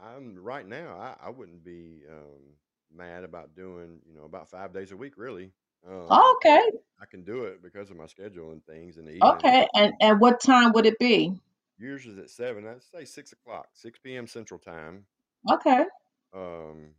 I'm 0.02 0.36
right 0.36 0.66
now. 0.66 0.96
I, 0.98 1.26
I 1.26 1.30
wouldn't 1.30 1.64
be 1.64 2.02
um, 2.10 2.54
mad 2.94 3.24
about 3.24 3.54
doing 3.54 4.00
you 4.06 4.14
know 4.14 4.24
about 4.24 4.48
five 4.48 4.72
days 4.72 4.92
a 4.92 4.96
week. 4.96 5.14
Really, 5.16 5.52
um, 5.88 6.08
Okay. 6.10 6.70
I 7.00 7.06
can 7.06 7.24
do 7.24 7.44
it 7.44 7.62
because 7.62 7.90
of 7.90 7.96
my 7.96 8.06
schedule 8.06 8.52
and 8.52 8.64
things 8.64 8.96
in 8.96 9.04
the 9.04 9.12
evenings. 9.12 9.34
Okay. 9.36 9.66
And 9.74 9.92
and 10.00 10.20
what 10.20 10.40
time 10.40 10.72
would 10.72 10.86
it 10.86 10.98
be? 10.98 11.34
Yours 11.78 12.06
is 12.06 12.18
at 12.18 12.30
seven. 12.30 12.66
I'd 12.66 12.82
say 12.82 13.04
six 13.04 13.32
o'clock, 13.32 13.68
six 13.72 13.98
p.m. 13.98 14.26
Central 14.26 14.60
Time. 14.60 15.06
Okay. 15.50 15.84
Um, 16.32 16.90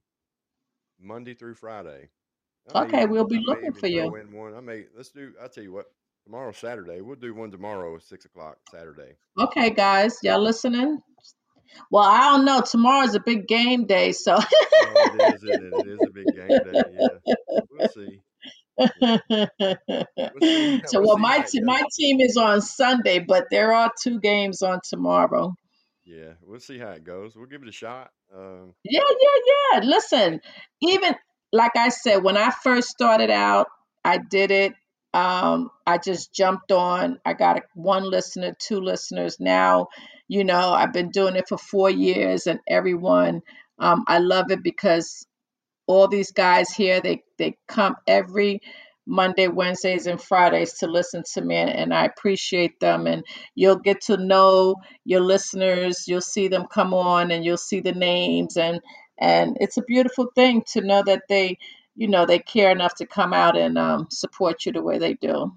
Monday 1.00 1.34
through 1.34 1.56
Friday. 1.56 2.10
I 2.74 2.84
Okay, 2.84 2.98
even 3.00 3.12
we'll 3.12 3.26
be 3.28 3.38
I 3.38 3.41
looking 3.46 3.74
for 3.74 3.88
you. 3.88 4.16
in 4.16 4.32
one. 4.34 4.54
I 4.56 4.60
may 4.60 4.86
let's 4.96 5.10
do. 5.10 5.34
I'll 5.41 5.50
tell 5.50 5.64
you 5.64 5.72
what. 5.72 5.86
Tomorrow 6.26 6.54
Saturday. 6.54 7.02
We'll 7.02 7.16
do 7.18 7.36
one 7.36 7.52
tomorrow 7.52 7.96
at 7.96 8.02
six 8.02 8.26
o'clock 8.26 8.58
Saturday. 8.72 9.14
Okay, 9.39 9.70
guys, 9.70 10.18
y'all 10.24 10.41
listening? 10.41 11.00
Well, 11.91 12.03
I 12.03 12.20
don't 12.32 12.45
know. 12.45 12.61
Tomorrow's 12.61 13.16
a 13.16 13.20
big 13.20 13.47
game 13.47 13.86
day, 13.86 14.11
so 14.11 14.38
Oh, 14.82 15.01
it 15.03 15.16
is. 15.16 15.43
It, 15.43 15.61
it 15.61 15.88
is 15.88 16.03
a 16.05 16.11
big 16.11 16.34
game 16.34 16.61
day. 16.61 16.84
Yeah, 16.93 17.18
we'll 17.70 17.88
see. 17.88 18.22
We'll 20.32 20.41
see. 20.43 20.82
so 20.86 21.01
We'll 21.01 21.07
well 21.07 21.18
see 21.18 21.22
my 21.22 21.38
how 21.38 21.45
it 21.45 21.51
te- 21.51 21.61
goes. 21.61 21.66
my 21.66 21.84
team 21.97 22.20
is 22.22 22.38
on 22.38 22.61
Sunday, 22.61 23.20
but 23.20 23.45
there 23.51 23.74
are 23.74 23.91
two 24.01 24.20
games 24.20 24.61
on 24.61 24.82
tomorrow. 24.88 25.55
Yeah, 26.05 26.34
we'll 26.41 26.59
see 26.59 26.78
how 26.78 26.89
it 26.91 27.03
goes. 27.03 27.36
We'll 27.36 27.47
give 27.47 27.63
it 27.63 27.70
a 27.70 27.74
shot. 27.74 28.11
Um, 28.36 28.74
Yeah, 28.84 29.01
yeah, 29.01 29.39
yeah. 29.74 29.80
Listen, 29.86 30.41
even 30.82 31.16
like 31.51 31.76
I 31.76 31.89
said, 31.89 32.24
when 32.24 32.38
I 32.38 32.51
first 32.51 32.89
started 32.89 33.30
out, 33.30 33.68
I 34.03 34.18
did 34.20 34.51
it. 34.51 34.74
Um, 35.13 35.72
I 35.88 35.97
just 35.97 36.34
jumped 36.34 36.72
on. 36.72 37.20
I 37.26 37.34
got 37.34 37.57
a, 37.57 37.61
one 37.74 38.03
listener, 38.03 38.55
two 38.59 38.82
listeners. 38.82 39.39
Now, 39.39 39.88
you 40.28 40.43
know, 40.43 40.73
I've 40.73 40.93
been 40.93 41.09
doing 41.11 41.36
it 41.36 41.47
for 41.47 41.57
four 41.57 41.89
years, 41.89 42.47
and 42.47 42.59
everyone, 42.67 43.41
um, 43.80 44.03
I 44.07 44.19
love 44.19 44.51
it 44.51 44.63
because 44.63 45.26
all 45.88 46.07
these 46.07 46.32
guys 46.32 46.71
here, 46.71 47.01
they 47.01 47.23
they 47.38 47.57
come 47.67 47.95
every 48.07 48.61
Monday, 49.05 49.47
Wednesdays, 49.47 50.07
and 50.07 50.21
Fridays 50.21 50.80
to 50.80 50.88
listen 50.88 51.23
to 51.34 51.41
me, 51.41 51.55
and, 51.57 51.93
I 51.93 52.05
appreciate 52.05 52.80
them. 52.80 53.05
And 53.05 53.23
you'll 53.53 53.78
get 53.78 54.01
to 54.01 54.17
know 54.17 54.78
your 55.03 55.21
listeners. 55.21 56.07
You'll 56.07 56.21
see 56.21 56.47
them 56.47 56.65
come 56.71 56.93
on, 56.93 57.32
and 57.32 57.45
you'll 57.45 57.57
see 57.57 57.82
the 57.82 57.93
names, 57.93 58.57
and 58.57 58.82
and 59.19 59.57
it's 59.59 59.78
a 59.78 59.84
beautiful 59.84 60.28
thing 60.36 60.63
to 60.73 60.82
know 60.82 61.03
that 61.03 61.23
they, 61.30 61.57
you 61.95 62.07
know, 62.07 62.26
they 62.26 62.39
care 62.39 62.71
enough 62.71 62.95
to 62.95 63.05
come 63.05 63.34
out 63.34 63.57
and 63.57 63.78
um, 63.78 64.07
support 64.11 64.65
you 64.65 64.71
the 64.73 64.82
way 64.82 64.97
they 64.97 65.13
do. 65.13 65.53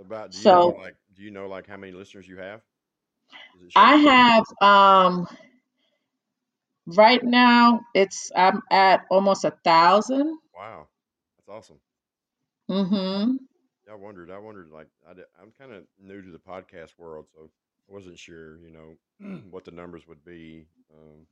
about 0.00 0.32
do 0.32 0.38
you 0.40 0.50
know 0.50 0.68
So 0.68 0.72
like 0.72 0.96
do 1.14 1.22
you 1.22 1.30
know 1.30 1.46
like 1.48 1.66
how 1.66 1.76
many 1.76 1.92
listeners 1.92 2.26
you 2.28 2.36
have? 2.38 2.62
Does 3.52 3.62
it 3.62 3.72
show 3.72 3.84
I 3.84 3.96
have 3.96 4.44
um, 4.60 5.26
right 6.86 7.22
now 7.22 7.80
it's 7.94 8.30
I'm 8.34 8.62
at 8.70 9.04
almost 9.10 9.44
a 9.44 9.52
thousand. 9.64 10.38
Wow, 10.54 10.88
that's 11.36 11.48
awesome. 11.48 11.80
Mm-hmm. 12.70 13.36
I 13.90 13.94
wondered. 13.94 14.30
I 14.30 14.38
wondered. 14.38 14.70
Like, 14.70 14.88
I, 15.06 15.12
I'm 15.40 15.52
kind 15.58 15.72
of 15.72 15.84
new 15.98 16.22
to 16.22 16.30
the 16.30 16.38
podcast 16.38 16.90
world, 16.98 17.26
so 17.34 17.50
I 17.88 17.92
wasn't 17.92 18.18
sure. 18.18 18.58
You 18.58 18.70
know 18.70 19.40
what 19.50 19.64
the 19.64 19.70
numbers 19.70 20.06
would 20.06 20.24
be. 20.24 20.66
Um, 20.92 21.26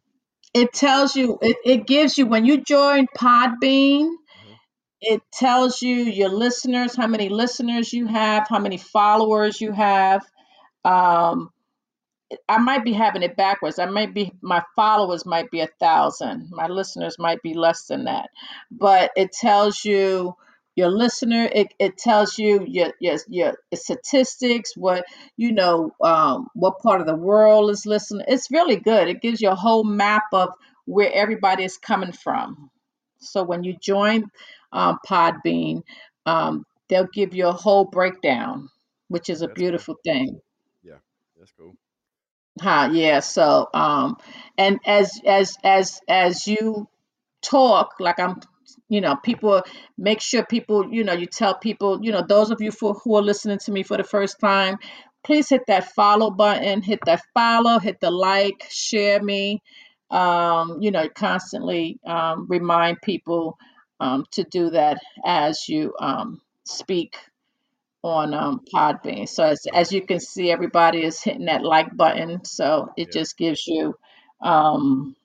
it 0.55 0.72
tells 0.72 1.16
you 1.16 1.38
it, 1.42 1.57
it 1.64 1.86
gives 1.86 2.16
you 2.18 2.26
when 2.26 2.45
you 2.45 2.62
join 2.62 3.07
podbean 3.16 4.11
Mhm. 4.34 4.59
it 5.01 5.22
tells 5.32 5.82
you 5.82 5.95
your 5.97 6.28
listeners 6.28 6.97
how 6.97 7.07
many 7.07 7.28
listeners 7.28 7.92
you 7.92 8.07
have 8.07 8.47
how 8.49 8.59
many 8.59 8.76
followers 8.78 9.61
you 9.61 9.72
have 9.72 10.24
um, 10.84 11.51
i 12.49 12.59
might 12.59 12.85
be 12.85 12.93
having 12.93 13.22
it 13.22 13.37
backwards. 13.37 13.79
I 13.79 13.87
might 13.87 14.14
be 14.14 14.33
my 14.43 14.62
followers 14.77 15.27
might 15.27 15.51
be 15.51 15.61
a 15.61 15.68
thousand. 15.81 16.49
My 16.51 16.68
listeners 16.68 17.18
might 17.18 17.43
be 17.43 17.55
less 17.55 17.87
than 17.87 18.05
that. 18.05 18.31
But 18.70 19.11
it 19.16 19.33
tells 19.33 19.85
you 19.85 20.35
your 20.77 20.89
listener 20.89 21.49
it, 21.53 21.68
it 21.79 21.97
tells 21.99 22.39
you 22.39 22.64
your, 22.66 22.93
your 23.01 23.16
your 23.29 23.55
statistics 23.75 24.77
what 24.77 25.05
you 25.37 25.53
know 25.53 25.93
um, 26.03 26.49
what 26.55 26.81
part 26.81 27.01
of 27.01 27.07
the 27.07 27.16
world 27.16 27.70
is 27.70 27.87
listening. 27.87 28.27
It's 28.29 28.51
really 28.51 28.77
good. 28.77 29.09
It 29.09 29.22
gives 29.22 29.41
you 29.41 29.51
a 29.51 29.55
whole 29.55 29.85
map 29.85 30.25
of 30.33 30.51
where 30.87 31.12
everybody 31.12 31.64
is 31.64 31.79
coming 31.79 32.12
from. 32.12 32.70
So 33.18 33.43
when 33.43 33.64
you 33.64 33.77
join 33.81 34.25
um, 34.72 34.99
podbean 35.07 35.83
um, 36.27 36.64
they'll 36.89 37.09
give 37.12 37.35
you 37.35 37.47
a 37.47 37.53
whole 37.53 37.85
breakdown 37.85 38.68
which 39.09 39.29
is 39.29 39.43
a 39.43 39.47
that's 39.47 39.57
cool. 39.57 39.62
beautiful 39.62 39.97
thing. 40.05 40.41
Yeah, 40.83 40.99
that's 41.39 41.53
cool. 41.53 41.77
Huh, 42.61 42.91
yeah. 42.93 43.21
So, 43.21 43.69
um, 43.75 44.17
and 44.57 44.79
as 44.87 45.21
as 45.27 45.57
as 45.65 46.01
as 46.09 46.47
you 46.47 46.89
talk, 47.43 47.95
like 47.99 48.21
I'm, 48.21 48.41
you 48.89 49.01
know, 49.01 49.17
people 49.17 49.63
make 49.99 50.21
sure 50.21 50.45
people, 50.45 50.93
you 50.93 51.05
know, 51.05 51.13
you 51.15 51.27
tell 51.27 51.57
people, 51.59 52.01
you 52.03 52.13
know, 52.13 52.25
those 52.27 52.51
of 52.51 52.61
you 52.61 52.71
for 52.71 52.95
who 52.95 53.17
are 53.17 53.23
listening 53.23 53.59
to 53.61 53.73
me 53.73 53.83
for 53.83 53.97
the 53.97 54.05
first 54.05 54.39
time, 54.41 54.77
please 55.25 55.49
hit 55.49 55.63
that 55.67 55.93
follow 55.95 56.31
button, 56.31 56.83
hit 56.83 57.01
that 57.07 57.23
follow, 57.35 57.79
hit 57.81 58.01
the 58.01 58.11
like, 58.11 58.67
share 58.71 59.23
me. 59.23 59.63
Um, 60.11 60.81
you 60.81 60.93
know, 60.93 61.09
constantly 61.09 61.99
um, 62.07 62.47
remind 62.49 63.03
people 63.03 63.59
um, 64.01 64.25
to 64.33 64.45
do 64.45 64.71
that 64.71 64.99
as 65.25 65.69
you 65.69 65.93
um, 66.01 66.41
speak 66.65 67.17
on 68.05 68.35
um, 68.35 68.63
Podbean. 68.73 69.29
So 69.29 69.45
as, 69.45 69.67
as 69.75 69.93
you 69.93 70.03
can 70.07 70.21
see, 70.21 70.53
everybody 70.53 71.05
is 71.05 71.23
hitting 71.23 71.47
that 71.47 71.65
like 71.65 71.97
button. 71.97 72.45
So 72.45 72.93
it 72.97 73.13
Yeah, 73.13 73.13
just 73.13 73.39
gives 73.39 73.67
you 73.67 73.97
um, 74.43 75.17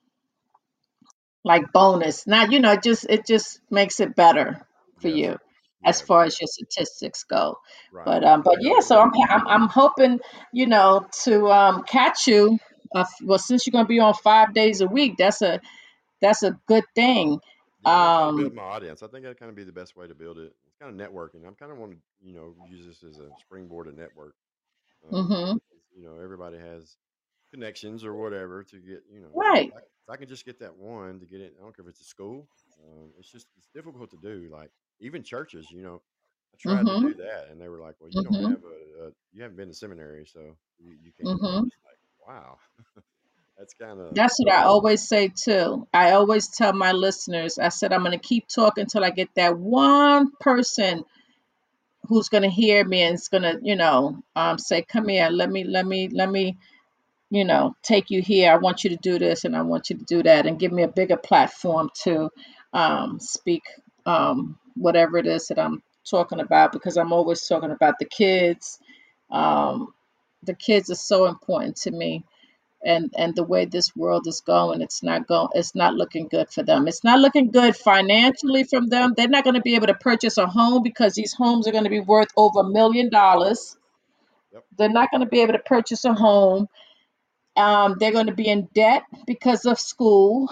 like 1.44 1.72
bonus. 1.74 2.28
Not 2.28 2.52
you 2.52 2.60
know, 2.60 2.74
it 2.74 2.84
just 2.84 3.06
it 3.10 3.26
just 3.28 3.62
makes 3.72 4.00
it 4.02 4.16
better 4.16 4.66
for 5.01 5.08
yes, 5.08 5.20
you 5.20 5.38
as 5.86 6.01
far 6.01 6.24
as 6.26 6.39
your 6.42 6.47
statistics 6.47 7.24
go. 7.26 7.58
Right. 7.92 8.06
But 8.06 8.24
um, 8.26 8.43
but 8.43 8.58
Yeah, 8.62 8.80
so. 8.82 9.00
I'm 9.00 9.12
I'm, 9.30 9.47
I'm 9.47 9.70
hoping 9.70 10.20
you 10.54 10.68
know 10.68 11.08
to 11.24 11.47
um, 11.47 11.84
catch 11.84 12.28
you. 12.28 12.60
Uh, 12.96 13.06
well, 13.24 13.39
since 13.39 13.68
you're 13.68 13.72
gonna 13.74 13.88
be 13.88 14.00
on 14.00 14.14
five 14.14 14.54
days 14.54 14.82
a 14.82 14.88
week, 14.88 15.16
that's 15.18 15.42
a 15.42 15.62
that's 16.22 16.43
a 16.43 16.60
good 16.68 16.86
thing. 16.96 17.39
Yeah, 17.82 17.96
I'm 17.96 18.01
gonna 18.01 18.12
try 18.12 18.26
to 18.26 18.34
build 18.34 18.54
Um, 18.54 18.56
my 18.56 18.64
audience. 18.64 19.04
I 19.04 19.08
think 19.08 19.26
that 19.26 19.39
kind 19.39 19.50
of 19.50 19.56
be 19.56 19.64
the 19.64 19.72
best 19.72 19.96
way 19.96 20.08
to 20.08 20.16
build 20.16 20.38
it. 20.39 20.54
Kind 20.80 21.00
of 21.00 21.10
networking. 21.12 21.46
I'm 21.46 21.56
kind 21.56 21.72
of 21.72 21.78
want 21.78 21.92
to, 21.93 21.97
you 22.22 22.34
know, 22.34 22.56
use 22.62 22.86
this 22.86 23.04
as 23.04 23.20
a 23.20 23.36
springboard 23.36 23.88
to 23.88 23.92
network. 23.93 24.36
Um, 25.06 25.34
hmm 25.34 25.60
you 25.96 26.04
know, 26.04 26.20
everybody 26.20 26.58
has 26.58 26.97
connections 27.51 28.06
or 28.06 28.16
whatever 28.16 28.64
to 28.64 28.80
get, 28.80 29.04
you 29.12 29.22
know, 29.22 29.34
Right. 29.34 29.74
if 29.74 29.76
I, 30.10 30.14
I 30.14 30.18
can 30.18 30.28
just 30.30 30.46
get 30.46 30.60
that 30.60 30.76
one 30.76 31.20
to 31.20 31.26
get 31.26 31.42
it. 31.42 31.56
I 31.60 31.64
don't 31.64 31.76
care 31.76 31.86
if 31.86 31.89
it's 31.89 32.01
a 32.01 32.06
school. 32.06 32.50
Um, 32.84 33.14
it's 33.18 33.32
just 33.32 33.47
it's 33.58 33.70
difficult 33.74 34.12
to 34.12 34.18
do. 34.18 34.50
Like 34.51 34.72
even 35.00 35.24
churches, 35.24 35.72
you 35.72 35.84
know, 35.84 36.04
I 36.54 36.58
tried 36.58 36.88
to 36.89 36.96
hmm 36.96 37.10
do 37.10 37.16
that, 37.16 37.50
and 37.50 37.62
they 37.62 37.70
were 37.70 37.80
like, 37.82 37.96
"Well, 38.00 38.10
you 38.12 38.24
don't 38.24 38.39
hmm 38.39 38.54
have 38.54 38.64
a, 38.64 39.08
a 39.08 39.12
you 39.32 39.43
haven't 39.43 39.58
been 39.58 39.70
to 39.70 39.74
seminary, 39.76 40.26
so 40.26 40.58
you, 40.80 40.92
you 41.01 41.12
can't." 41.14 41.32
I'm 41.32 41.39
hmm 41.39 41.70
like, 41.86 42.00
wow, 42.28 42.58
that's 43.60 43.74
kind 43.74 44.00
of 44.00 44.16
That's 44.16 44.40
what 44.40 44.54
I 44.54 44.64
always 44.64 45.06
say 45.06 45.28
too. 45.28 45.86
I 45.94 46.12
always 46.12 46.48
tell 46.48 46.72
my 46.72 46.94
listeners, 46.94 47.60
I 47.60 47.68
said, 47.68 47.92
I'm 47.92 48.04
going 48.04 48.18
to 48.18 48.28
keep 48.28 48.48
talking 48.48 48.84
until 48.84 49.04
I 49.04 49.10
get 49.10 49.28
that 49.36 49.58
one 49.58 50.32
person 50.40 51.04
who's 52.08 52.30
going 52.30 52.44
to 52.44 52.50
hear 52.50 52.86
me 52.86 53.02
and 53.02 53.16
is 53.16 53.28
going 53.28 53.44
to, 53.44 53.60
you 53.62 53.76
know, 53.76 54.24
um, 54.38 54.58
say, 54.58 54.82
come 54.82 55.10
here, 55.10 55.28
let 55.30 55.52
me, 55.52 55.66
let 55.66 55.86
me, 55.86 56.08
let 56.08 56.32
me, 56.32 56.58
you 57.30 57.44
know, 57.44 57.76
take 57.84 58.10
you 58.10 58.22
here. 58.22 58.50
I 58.54 58.56
want 58.56 58.86
you 58.86 58.92
to 58.92 58.96
do 58.96 59.20
this 59.20 59.44
and 59.44 59.58
I 59.58 59.62
want 59.64 59.90
you 59.90 59.98
to 59.98 60.06
do 60.06 60.24
that 60.24 60.46
and 60.46 60.58
give 60.58 60.72
me 60.72 60.84
a 60.84 60.88
bigger 60.88 61.18
platform 61.18 61.90
to 62.04 62.30
um, 62.72 63.20
speak 63.20 63.64
um, 64.06 64.58
whatever 64.76 65.18
it 65.18 65.28
is 65.28 65.48
that 65.48 65.60
I'm 65.60 65.84
talking 66.10 66.40
about 66.40 66.72
because 66.72 66.96
I'm 66.96 67.12
always 67.12 67.46
talking 67.46 67.72
about 67.72 67.96
the 68.00 68.06
kids. 68.06 68.80
Um, 69.30 69.94
the 70.44 70.56
kids 70.56 70.90
are 70.90 70.96
so 70.96 71.26
important 71.26 71.76
to 71.82 71.92
me 71.92 72.24
and 72.84 73.14
and 73.18 73.36
the 73.36 73.43
way 73.43 73.66
this 73.66 73.96
world 73.96 74.26
is 74.28 74.42
going 74.42 74.82
it's 74.82 75.04
not 75.04 75.28
going 75.28 75.50
it's 75.54 75.76
not 75.76 75.96
looking 75.96 76.28
good 76.28 76.50
for 76.50 76.64
them. 76.64 76.88
It's 76.88 77.04
not 77.04 77.20
looking 77.20 77.51
good 77.51 77.76
financially 77.76 78.64
from 78.64 78.88
them. 78.88 79.14
They're 79.16 79.28
not 79.28 79.43
going 79.43 79.56
to 79.56 79.62
be 79.62 79.76
able 79.76 79.88
to 79.88 79.96
purchase 79.96 80.38
a 80.38 80.47
home 80.47 80.84
because 80.84 81.14
these 81.14 81.34
homes 81.34 81.68
are 81.68 81.72
going 81.72 81.84
to 81.84 81.89
be 81.89 82.00
worth 82.00 82.30
over 82.38 82.62
a 82.62 82.70
million 82.70 83.10
dollars. 83.10 83.76
Yep. 84.54 84.66
they're 84.78 84.89
not 84.89 85.12
going 85.12 85.22
to 85.22 85.28
be 85.28 85.42
able 85.42 85.54
to 85.54 85.60
purchase 85.60 86.06
a 86.06 86.14
home. 86.14 86.68
Um, 87.56 87.97
they're 88.00 88.12
going 88.12 88.28
to 88.28 88.34
be 88.34 88.47
in 88.47 88.68
debt 88.74 89.04
because 89.28 89.66
of 89.66 89.80
school 89.80 90.50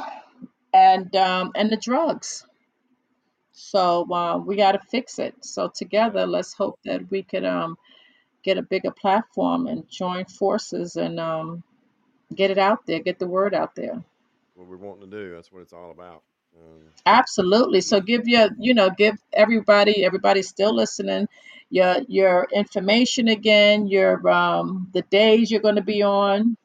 and 0.74 1.16
um, 1.16 1.52
and 1.56 1.70
the 1.70 1.78
drugs. 1.78 2.46
So 3.54 4.12
uh, 4.12 4.38
we 4.38 4.56
got 4.56 4.74
to 4.74 4.80
fix 4.80 5.18
it. 5.18 5.34
So 5.44 5.72
together 5.74 6.28
let's 6.28 6.54
hope 6.54 6.80
that 6.86 7.10
we 7.10 7.24
could 7.24 7.44
um, 7.46 7.78
get 8.44 8.58
a 8.58 8.62
bigger 8.62 8.92
platform 8.92 9.66
and 9.68 9.90
join 9.90 10.26
forces 10.26 10.96
and 10.96 11.20
um, 11.20 11.64
get 12.36 12.52
it 12.52 12.58
out 12.58 12.86
there 12.86 13.00
get 13.00 13.20
the 13.20 13.28
word 13.28 13.54
out 13.54 13.76
there 13.76 14.04
What 14.56 14.68
we're 14.68 14.78
wanting 14.78 15.10
to 15.10 15.18
do. 15.18 15.34
That's 15.34 15.52
what 15.52 15.62
it's 15.62 15.74
all 15.74 15.92
about. 15.92 16.24
Um, 16.58 16.94
Absolutely. 17.06 17.82
So 17.82 18.00
give 18.02 18.28
your, 18.28 18.50
you 18.60 18.74
know, 18.74 18.90
give 18.90 19.16
everybody, 19.34 20.04
everybody 20.06 20.42
still 20.42 20.74
listening, 20.76 21.28
your 21.70 21.98
your 22.08 22.48
information 22.54 23.28
again, 23.28 23.88
your 23.88 24.28
um 24.30 24.90
the 24.94 25.02
days 25.04 25.52
you're 25.52 25.62
going 25.62 25.76
to 25.76 25.82
be 25.84 26.02
on. 26.04 26.58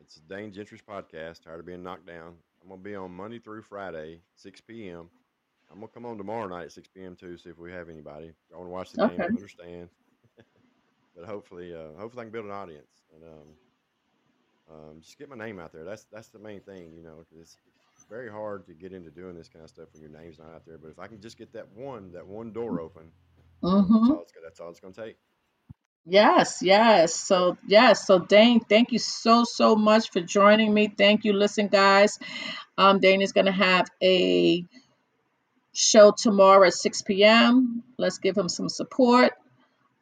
it's 0.00 0.16
a 0.16 0.20
Dane 0.22 0.52
Gentry's 0.52 0.82
podcast. 0.82 1.42
Tired 1.42 1.60
of 1.60 1.66
being 1.66 1.82
knocked 1.82 2.06
down. 2.06 2.34
I'm 2.62 2.68
gonna 2.68 2.80
be 2.82 2.94
on 2.94 3.12
Monday 3.12 3.38
through 3.38 3.62
Friday, 3.62 4.20
6 4.36 4.60
p.m. 4.62 5.08
I'm 5.70 5.76
gonna 5.80 5.88
come 5.88 6.06
on 6.06 6.18
tomorrow 6.18 6.46
night 6.48 6.64
at 6.66 6.72
6 6.72 6.88
p.m. 6.88 7.16
too, 7.16 7.36
see 7.38 7.50
if 7.50 7.58
we 7.58 7.70
have 7.72 7.88
anybody. 7.88 8.32
I 8.52 8.56
want 8.56 8.68
to 8.68 8.72
watch 8.72 8.92
the 8.92 8.98
game. 8.98 9.20
Okay. 9.20 9.34
Understand, 9.34 9.88
but 11.16 11.24
hopefully, 11.26 11.74
uh, 11.74 11.98
hopefully 11.98 12.22
I 12.22 12.24
can 12.24 12.32
build 12.32 12.46
an 12.46 12.50
audience 12.52 13.04
and 13.14 13.24
um, 13.24 13.48
um, 14.70 15.00
just 15.00 15.18
get 15.18 15.28
my 15.28 15.36
name 15.36 15.58
out 15.58 15.72
there. 15.72 15.84
That's 15.84 16.04
that's 16.12 16.28
the 16.28 16.38
main 16.38 16.60
thing, 16.60 16.94
you 16.94 17.02
know, 17.02 17.24
it's, 17.40 17.56
very 18.08 18.30
hard 18.30 18.66
to 18.66 18.74
get 18.74 18.92
into 18.92 19.10
doing 19.10 19.36
this 19.36 19.48
kind 19.48 19.64
of 19.64 19.70
stuff 19.70 19.88
when 19.92 20.02
your 20.02 20.10
name's 20.10 20.38
not 20.38 20.48
out 20.54 20.64
there. 20.66 20.78
But 20.78 20.90
if 20.90 20.98
I 20.98 21.06
can 21.06 21.20
just 21.20 21.38
get 21.38 21.52
that 21.52 21.68
one, 21.74 22.12
that 22.12 22.26
one 22.26 22.52
door 22.52 22.80
open, 22.80 23.12
that's 23.62 23.74
Mhm. 23.74 24.10
all 24.10 24.22
it's 24.22 24.32
that's 24.42 24.60
all 24.60 24.70
it's 24.70 24.80
gonna 24.80 24.94
take. 24.94 25.16
Yes, 26.06 26.60
yes. 26.62 27.14
So, 27.14 27.56
yes. 27.66 28.06
So, 28.06 28.18
Dane, 28.18 28.60
thank 28.60 28.92
you 28.92 28.98
so, 28.98 29.44
so 29.44 29.76
much 29.76 30.10
for 30.10 30.20
joining 30.20 30.72
me. 30.74 30.88
Thank 30.88 31.24
you. 31.24 31.32
Listen, 31.32 31.68
guys, 31.68 32.18
um, 32.78 33.00
Dane 33.00 33.22
is 33.22 33.32
going 33.32 33.46
to 33.46 33.52
have 33.52 33.88
a 34.02 34.64
show 35.72 36.12
tomorrow 36.16 36.66
at 36.66 36.74
6 36.74 37.02
p.m. 37.02 37.84
Let's 37.98 38.18
give 38.18 38.36
him 38.36 38.48
some 38.48 38.68
support. 38.68 39.34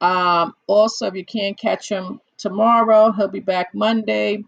Um, 0.00 0.54
also, 0.66 1.06
if 1.06 1.14
you 1.14 1.24
can't 1.24 1.58
catch 1.58 1.90
him 1.90 2.20
tomorrow, 2.38 3.12
he'll 3.12 3.28
be 3.28 3.40
back 3.40 3.74
Monday 3.74 4.44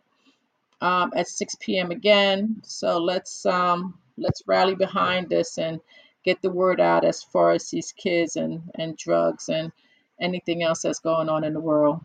um, 0.80 1.12
at 1.16 1.28
6 1.28 1.56
p.m. 1.60 1.90
again. 1.90 2.60
So 2.64 2.98
let's 2.98 3.46
um, 3.46 3.98
let's 4.18 4.42
rally 4.46 4.74
behind 4.74 5.28
this 5.28 5.58
and 5.58 5.80
get 6.24 6.42
the 6.42 6.50
word 6.50 6.80
out 6.80 7.04
as 7.04 7.22
far 7.22 7.52
as 7.52 7.70
these 7.70 7.92
kids 7.92 8.36
and, 8.36 8.70
and 8.76 8.96
drugs 8.96 9.48
and 9.48 9.72
anything 10.20 10.62
else 10.62 10.82
that's 10.82 11.00
going 11.00 11.28
on 11.28 11.44
in 11.44 11.54
the 11.54 11.60
world 11.60 12.00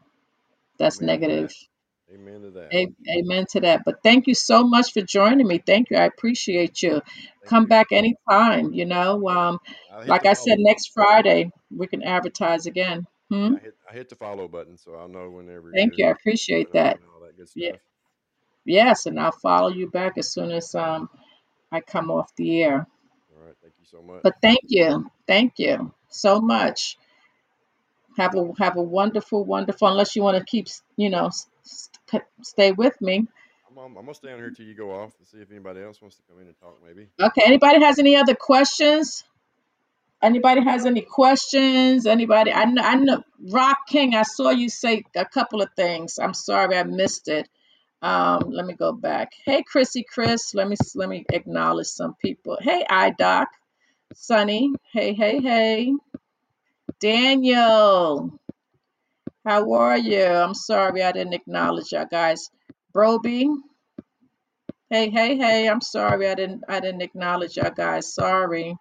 that's 0.77 1.01
Amen 1.01 1.07
to 1.21 1.33
that. 1.33 1.51
negative. 1.51 1.53
Amen 2.13 2.41
to 2.41 2.51
that. 2.51 2.71
A- 2.73 2.95
Amen 3.17 3.45
to 3.51 3.61
that. 3.61 3.83
But 3.85 4.03
thank 4.03 4.27
you 4.27 4.33
so 4.35 4.63
much 4.63 4.93
for 4.93 5.01
joining 5.01 5.47
me. 5.47 5.59
Thank 5.59 5.89
you. 5.91 5.97
I 5.97 6.05
appreciate 6.05 6.81
you. 6.81 7.01
Thank 7.41 7.49
Come 7.49 7.63
you. 7.63 7.69
back 7.69 7.87
anytime. 7.91 8.73
You 8.73 8.85
know, 8.85 9.27
um, 9.29 9.59
like 10.07 10.25
I 10.25 10.33
said, 10.33 10.57
next 10.59 10.91
Friday 10.93 11.51
we 11.75 11.87
can 11.87 12.03
advertise 12.03 12.65
again. 12.65 13.07
Hmm? 13.29 13.55
I 13.55 13.59
hit 13.59 13.75
I 13.89 13.93
hit 13.93 14.09
the 14.09 14.15
follow 14.15 14.47
button, 14.47 14.77
so 14.77 14.95
I'll 14.95 15.07
know 15.07 15.29
whenever 15.29 15.71
Thank 15.71 15.97
you. 15.97 16.07
I 16.07 16.11
appreciate 16.11 16.71
that. 16.73 16.99
all 17.13 17.21
that 17.21 17.37
good 17.37 17.47
Yeah. 17.55 17.71
Yes, 18.65 19.05
and 19.07 19.19
I'll 19.19 19.31
follow 19.33 19.69
you 19.69 19.89
back 19.89 20.17
as 20.17 20.31
soon 20.31 20.51
as 20.51 20.75
um 20.75 21.09
I 21.71 21.81
come 21.81 22.11
off 22.11 22.35
the 22.37 22.63
air. 22.63 22.87
All 23.35 23.45
right, 23.45 23.55
thank 23.61 23.73
you 23.79 23.85
so 23.85 24.01
much. 24.01 24.23
But 24.23 24.35
thank 24.41 24.61
you. 24.67 25.09
Thank 25.27 25.59
you 25.59 25.93
so 26.09 26.41
much. 26.41 26.97
Have 28.17 28.35
a 28.35 28.51
have 28.59 28.77
a 28.77 28.81
wonderful, 28.83 29.45
wonderful. 29.45 29.87
Unless 29.89 30.15
you 30.15 30.23
want 30.23 30.37
to 30.37 30.43
keep, 30.45 30.67
you 30.97 31.09
know, 31.09 31.27
s- 31.27 31.49
s- 31.65 31.89
stay 32.43 32.71
with 32.73 32.99
me. 33.01 33.27
I'm, 33.69 33.77
I'm, 33.77 33.97
I'm 33.97 34.05
gonna 34.05 34.15
stay 34.15 34.31
on 34.31 34.39
here 34.39 34.51
till 34.51 34.65
you 34.65 34.75
go 34.75 34.91
off 34.91 35.17
to 35.17 35.25
see 35.25 35.39
if 35.39 35.51
anybody 35.51 35.81
else 35.81 36.01
wants 36.01 36.17
to 36.17 36.23
come 36.29 36.39
in 36.41 36.47
and 36.47 36.57
talk. 36.59 36.79
Maybe. 36.85 37.07
Okay. 37.21 37.43
Anybody 37.45 37.83
has 37.83 37.99
any 37.99 38.15
other 38.17 38.35
questions? 38.35 39.23
Anybody 40.23 40.61
has 40.63 40.85
any 40.85 41.01
questions? 41.01 42.07
Anybody? 42.07 42.53
I 42.53 42.65
know, 42.65 42.83
I 42.83 42.95
know. 42.95 43.23
Rock 43.51 43.79
King. 43.89 44.15
I 44.15 44.23
saw 44.23 44.51
you 44.51 44.69
say 44.69 45.03
a 45.15 45.25
couple 45.25 45.61
of 45.63 45.69
things. 45.77 46.19
I'm 46.19 46.35
sorry 46.35 46.77
I 46.77 46.83
missed 46.83 47.29
it. 47.29 47.49
Um, 48.05 48.51
let 48.51 48.67
me 48.67 48.75
go 48.75 48.93
back. 48.93 49.33
Hey, 49.45 49.63
Chrissy, 49.63 50.05
Chris. 50.09 50.55
Let 50.55 50.69
me 50.69 50.77
let 50.95 51.09
me 51.09 51.25
acknowledge 51.33 51.87
some 51.87 52.15
people. 52.21 52.57
Hey, 52.61 52.85
iDoc, 52.89 53.47
Sunny. 54.15 54.73
Hey, 54.93 55.13
hey, 55.13 55.41
hey. 55.41 55.93
Daniel. 56.99 58.31
How 59.45 59.73
are 59.73 59.97
you? 59.97 60.23
I'm 60.25 60.53
sorry 60.55 61.03
I 61.03 61.11
didn't 61.13 61.33
acknowledge 61.33 61.91
y'all 61.93 62.07
guys. 62.09 62.49
Broby. 62.93 63.49
Hey, 64.89 65.09
hey, 65.09 65.37
hey. 65.37 65.69
I'm 65.69 65.81
sorry 65.81 66.29
I 66.29 66.35
didn't 66.35 66.63
I 66.69 66.79
didn't 66.81 67.01
acknowledge 67.01 67.57
y'all 67.57 67.71
guys. 67.71 68.13
Sorry. 68.13 68.75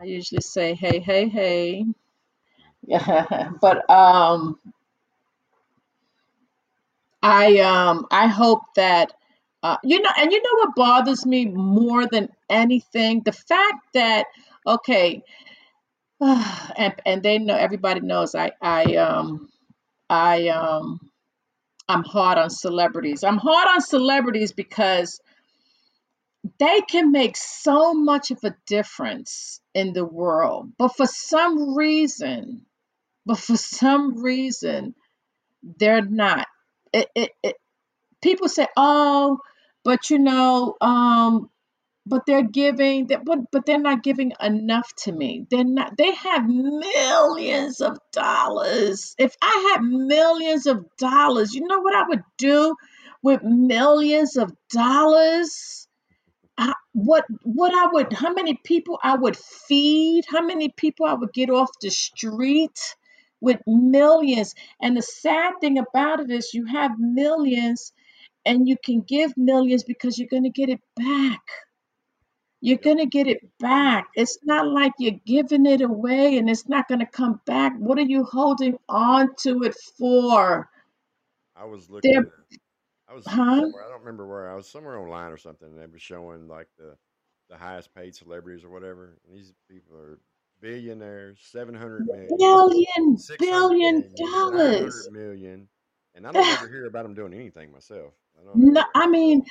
I 0.00 0.04
usually 0.04 0.42
say 0.42 0.74
hey, 0.74 1.00
hey, 1.00 1.28
hey. 1.28 1.86
Yeah, 2.86 3.50
but 3.60 3.88
um 3.90 4.58
I 7.24 7.58
um 7.60 8.06
I 8.12 8.28
hope 8.28 8.62
that 8.76 9.12
uh 9.64 9.78
you 9.84 10.00
know 10.02 10.10
and 10.18 10.32
you 10.32 10.42
know 10.42 10.56
what 10.58 10.76
bothers 10.76 11.26
me 11.26 11.46
more 11.46 12.06
than 12.08 12.30
anything 12.50 13.22
the 13.24 13.32
fact 13.32 13.94
that 13.94 14.26
okay 14.66 15.22
and 16.22 16.94
and 17.06 17.22
they 17.22 17.38
know 17.38 17.56
everybody 17.56 18.00
knows 18.00 18.34
I 18.34 18.52
I 18.62 18.96
um 18.96 19.48
I 20.10 20.48
um 20.48 21.00
I'm 21.88 22.04
hard 22.04 22.38
on 22.38 22.50
celebrities. 22.50 23.24
I'm 23.24 23.38
hard 23.38 23.68
on 23.68 23.80
celebrities 23.82 24.52
because 24.52 25.20
they 26.58 26.80
can 26.82 27.12
make 27.12 27.36
so 27.36 27.94
much 27.94 28.30
of 28.30 28.38
a 28.44 28.56
difference 28.66 29.60
in 29.74 29.92
the 29.92 30.04
world. 30.04 30.72
But 30.78 30.96
for 30.96 31.06
some 31.06 31.74
reason, 31.76 32.66
but 33.26 33.38
for 33.38 33.56
some 33.56 34.22
reason, 34.22 34.94
they're 35.62 36.04
not. 36.04 36.46
It, 36.94 37.10
it, 37.16 37.32
it, 37.44 37.56
people 38.22 38.48
say, 38.48 38.68
oh, 38.76 39.40
but 39.84 40.10
you 40.10 40.20
know, 40.20 40.76
um, 40.80 41.50
but 42.06 42.26
they're 42.26 42.42
giving 42.44 43.06
that 43.08 43.24
but 43.24 43.50
but 43.50 43.66
they're 43.66 43.78
not 43.80 44.02
giving 44.02 44.32
enough 44.40 44.92
to 44.96 45.12
me. 45.12 45.46
They're 45.50 45.64
not 45.64 45.96
they 45.96 46.12
have 46.14 46.48
millions 46.48 47.80
of 47.80 47.98
dollars. 48.12 49.14
If 49.18 49.36
i 49.42 49.72
had 49.74 49.82
millions 49.84 50.66
of 50.66 50.84
dollars 50.98 51.54
you 51.54 51.66
know 51.66 51.80
what 51.80 51.94
i 51.96 52.08
would 52.08 52.24
do 52.38 52.74
with 53.22 53.42
millions 53.42 54.36
of 54.36 54.52
dollars? 54.70 55.88
I, 56.58 56.74
what 56.92 57.24
what 57.42 57.74
i 57.74 57.88
would 57.92 58.12
how 58.12 58.32
many 58.32 58.58
people 58.64 58.98
i 59.02 59.16
would 59.16 59.36
feed 59.36 60.24
how 60.30 60.42
many 60.42 60.70
people 60.70 61.06
i 61.06 61.14
would 61.14 61.32
get 61.32 61.50
off 61.50 61.70
the 61.80 61.90
street 61.90 62.96
with 63.44 63.60
millions 63.66 64.54
and 64.80 64.96
the 64.96 65.02
sad 65.02 65.52
thing 65.60 65.78
about 65.78 66.20
it 66.20 66.30
is 66.30 66.54
you 66.54 66.64
have 66.66 66.98
millions 66.98 67.92
and 68.46 68.68
you 68.68 68.76
can 68.82 69.00
give 69.00 69.36
millions 69.36 69.84
because 69.84 70.18
you're 70.18 70.28
going 70.28 70.44
to 70.44 70.50
get 70.50 70.68
it 70.68 70.80
back 70.96 71.42
you're 72.64 72.78
going 72.78 72.96
to 72.96 73.04
get 73.04 73.26
it 73.26 73.46
back. 73.60 74.06
It's 74.14 74.38
not 74.42 74.66
like 74.66 74.92
you're 74.98 75.20
giving 75.26 75.66
it 75.66 75.82
away 75.82 76.38
and 76.38 76.48
it's 76.48 76.66
not 76.66 76.88
going 76.88 77.00
to 77.00 77.06
come 77.06 77.38
back. 77.44 77.74
What 77.78 77.98
are 77.98 78.06
you 78.06 78.24
holding 78.24 78.78
on 78.88 79.28
to 79.40 79.64
it 79.64 79.74
for? 79.98 80.66
I 81.54 81.66
was 81.66 81.90
looking. 81.90 82.10
They're, 82.10 82.22
At, 82.22 82.58
I 83.06 83.14
was 83.14 83.26
huh? 83.26 83.42
I 83.42 83.88
don't 83.90 84.00
remember 84.00 84.26
where. 84.26 84.50
I 84.50 84.54
was 84.54 84.66
somewhere 84.66 84.98
online 84.98 85.30
or 85.30 85.36
something, 85.36 85.68
and 85.68 85.78
they 85.78 85.84
were 85.84 85.98
showing 85.98 86.48
like 86.48 86.68
the 86.78 86.96
the 87.50 87.58
highest 87.58 87.94
paid 87.94 88.14
celebrities 88.14 88.64
or 88.64 88.70
whatever. 88.70 89.18
And 89.28 89.36
these 89.36 89.52
people 89.70 89.98
are 89.98 90.18
billionaires, 90.64 91.38
seven 91.42 91.74
hundred 91.74 92.06
million, 92.06 92.28
Billion, 92.38 93.18
billion 93.38 93.70
million, 93.70 94.14
nine 94.18 94.32
hundred 94.32 94.80
dollars. 94.80 95.08
million, 95.12 95.68
and 96.14 96.26
I 96.26 96.32
don't 96.32 96.46
ever 96.46 96.68
hear 96.68 96.86
about 96.86 97.02
them 97.02 97.14
doing 97.14 97.34
anything 97.34 97.70
myself. 97.70 98.14
I 98.40 98.44
don't 98.44 98.72
No. 98.72 98.82
I 98.94 99.06
mean, 99.06 99.42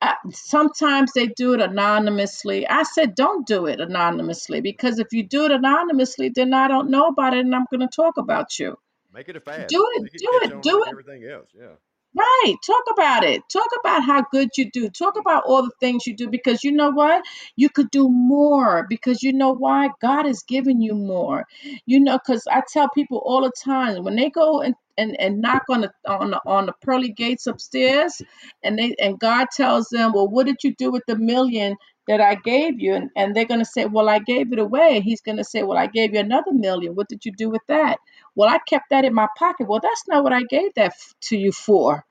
uh, 0.00 0.14
sometimes 0.30 1.12
they 1.12 1.26
do 1.26 1.52
it 1.52 1.60
anonymously. 1.60 2.66
I 2.66 2.84
said, 2.84 3.14
don't 3.14 3.46
do 3.46 3.66
it 3.66 3.80
anonymously 3.80 4.62
because 4.62 4.98
if 4.98 5.08
you 5.12 5.22
do 5.22 5.44
it 5.44 5.52
anonymously, 5.52 6.30
then 6.34 6.54
I 6.54 6.68
don't 6.68 6.90
know 6.90 7.08
about 7.08 7.34
it 7.34 7.40
and 7.40 7.54
I'm 7.54 7.66
going 7.70 7.86
to 7.86 7.94
talk 7.94 8.16
about 8.16 8.58
you. 8.58 8.76
Make 9.12 9.28
it 9.28 9.36
a 9.36 9.40
fad. 9.40 9.68
Do 9.68 9.86
it, 9.96 10.10
it 10.10 10.18
do 10.18 10.56
it, 10.56 10.62
do 10.62 10.82
it. 10.84 10.88
everything 10.88 11.24
else. 11.24 11.50
Yeah. 11.54 11.76
Right. 12.14 12.56
Talk 12.66 12.82
about 12.92 13.24
it. 13.24 13.42
Talk 13.50 13.68
about 13.80 14.04
how 14.04 14.24
good 14.32 14.50
you 14.58 14.70
do. 14.70 14.90
Talk 14.90 15.16
about 15.18 15.44
all 15.46 15.62
the 15.62 15.70
things 15.80 16.06
you 16.06 16.14
do 16.14 16.28
because 16.28 16.62
you 16.62 16.70
know 16.72 16.90
what? 16.90 17.24
You 17.56 17.70
could 17.70 17.90
do 17.90 18.08
more 18.10 18.86
because 18.88 19.22
you 19.22 19.32
know 19.32 19.54
why? 19.54 19.90
God 20.02 20.26
has 20.26 20.42
given 20.42 20.82
you 20.82 20.94
more. 20.94 21.46
You 21.86 22.00
know, 22.00 22.18
because 22.18 22.46
I 22.50 22.62
tell 22.70 22.90
people 22.90 23.22
all 23.24 23.40
the 23.42 23.52
time 23.64 24.04
when 24.04 24.16
they 24.16 24.28
go 24.30 24.60
and 24.60 24.74
and, 24.98 25.18
and 25.18 25.40
knock 25.40 25.62
on 25.70 25.80
the 25.82 25.92
on 26.06 26.32
the 26.32 26.40
on 26.44 26.66
the 26.66 26.74
pearly 26.82 27.12
gates 27.12 27.46
upstairs 27.46 28.20
and 28.62 28.78
they 28.78 28.94
and 29.00 29.18
God 29.18 29.46
tells 29.56 29.88
them, 29.88 30.12
Well, 30.12 30.28
what 30.28 30.44
did 30.46 30.56
you 30.64 30.74
do 30.74 30.90
with 30.92 31.04
the 31.06 31.16
million 31.16 31.76
that 32.08 32.20
I 32.20 32.36
gave 32.36 32.80
you? 32.80 32.94
And, 32.94 33.10
and 33.16 33.34
they're 33.36 33.46
gonna 33.46 33.64
say, 33.64 33.86
Well, 33.86 34.08
I 34.08 34.18
gave 34.20 34.52
it 34.52 34.58
away. 34.58 35.00
He's 35.00 35.20
gonna 35.22 35.44
say, 35.44 35.62
Well, 35.62 35.78
I 35.78 35.86
gave 35.86 36.14
you 36.14 36.20
another 36.20 36.52
million. 36.52 36.94
What 36.94 37.08
did 37.08 37.24
you 37.24 37.32
do 37.32 37.50
with 37.50 37.62
that? 37.68 37.98
Well, 38.34 38.48
I 38.50 38.58
kept 38.68 38.90
that 38.90 39.04
in 39.04 39.14
my 39.14 39.28
pocket. 39.38 39.68
Well, 39.68 39.80
that's 39.82 40.08
not 40.08 40.24
what 40.24 40.32
I 40.32 40.42
gave 40.44 40.74
that 40.74 40.92
f- 40.92 41.14
to 41.22 41.36
you 41.36 41.52
for. 41.52 42.04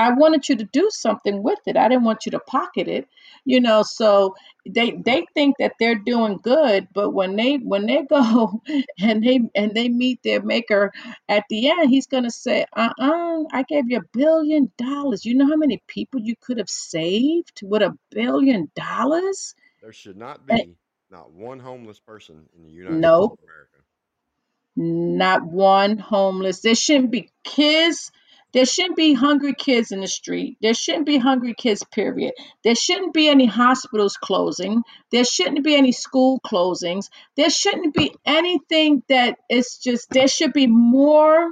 I 0.00 0.12
wanted 0.12 0.48
you 0.48 0.56
to 0.56 0.64
do 0.64 0.88
something 0.90 1.42
with 1.42 1.58
it. 1.66 1.76
I 1.76 1.88
didn't 1.88 2.04
want 2.04 2.26
you 2.26 2.32
to 2.32 2.40
pocket 2.40 2.88
it, 2.88 3.08
you 3.44 3.60
know. 3.60 3.82
So 3.82 4.36
they 4.68 4.92
they 4.92 5.26
think 5.34 5.56
that 5.58 5.74
they're 5.78 5.96
doing 5.96 6.38
good, 6.42 6.88
but 6.94 7.10
when 7.10 7.36
they 7.36 7.56
when 7.56 7.86
they 7.86 8.02
go 8.10 8.62
and 9.00 9.22
they 9.24 9.40
and 9.54 9.74
they 9.74 9.88
meet 9.88 10.22
their 10.22 10.42
maker 10.42 10.92
at 11.28 11.44
the 11.50 11.70
end, 11.70 11.90
he's 11.90 12.06
gonna 12.06 12.30
say, 12.30 12.66
"Uh-uh, 12.76 13.44
I 13.52 13.64
gave 13.68 13.90
you 13.90 13.98
a 13.98 14.16
billion 14.18 14.72
dollars. 14.78 15.24
You 15.24 15.34
know 15.36 15.48
how 15.48 15.56
many 15.56 15.82
people 15.88 16.20
you 16.20 16.34
could 16.40 16.58
have 16.58 16.70
saved 16.70 17.60
with 17.62 17.82
a 17.82 17.96
billion 18.10 18.70
dollars?" 18.74 19.54
There 19.82 19.92
should 19.92 20.16
not 20.16 20.46
Eh, 20.50 20.64
be 20.64 20.78
not 21.10 21.32
one 21.32 21.58
homeless 21.60 22.00
person 22.00 22.48
in 22.54 22.62
the 22.62 22.70
United 22.70 23.10
States 23.10 23.28
No, 23.28 23.32
of 23.32 23.38
America. 23.44 23.84
Not 24.76 25.44
one 25.44 25.98
homeless. 25.98 26.60
There 26.60 26.74
shouldn't 26.74 27.10
be 27.10 27.30
kids. 27.44 28.10
There 28.52 28.66
shouldn't 28.66 28.96
be 28.96 29.14
hungry 29.14 29.54
kids 29.54 29.92
in 29.92 30.00
the 30.00 30.08
street. 30.08 30.58
There 30.60 30.74
shouldn't 30.74 31.06
be 31.06 31.18
hungry 31.18 31.54
kids, 31.54 31.84
period. 31.84 32.32
There 32.64 32.74
shouldn't 32.74 33.14
be 33.14 33.28
any 33.28 33.46
hospitals 33.46 34.16
closing. 34.16 34.82
There 35.12 35.24
shouldn't 35.24 35.64
be 35.64 35.76
any 35.76 35.92
school 35.92 36.40
closings. 36.40 37.08
There 37.36 37.50
shouldn't 37.50 37.94
be 37.94 38.12
anything 38.24 39.02
that 39.08 39.38
is 39.48 39.78
just, 39.82 40.10
there 40.10 40.28
should 40.28 40.52
be 40.52 40.66
more. 40.66 41.50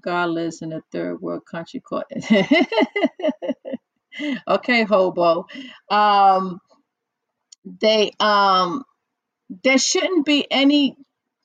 God 0.00 0.30
lives 0.30 0.62
in 0.62 0.72
a 0.72 0.80
third 0.90 1.20
world 1.20 1.46
country 1.46 1.80
called. 1.80 2.04
okay, 4.48 4.82
hobo. 4.82 5.46
Um, 5.90 6.60
they, 7.64 8.10
um, 8.18 8.82
there 9.62 9.78
shouldn't 9.78 10.26
be 10.26 10.44
any 10.50 10.96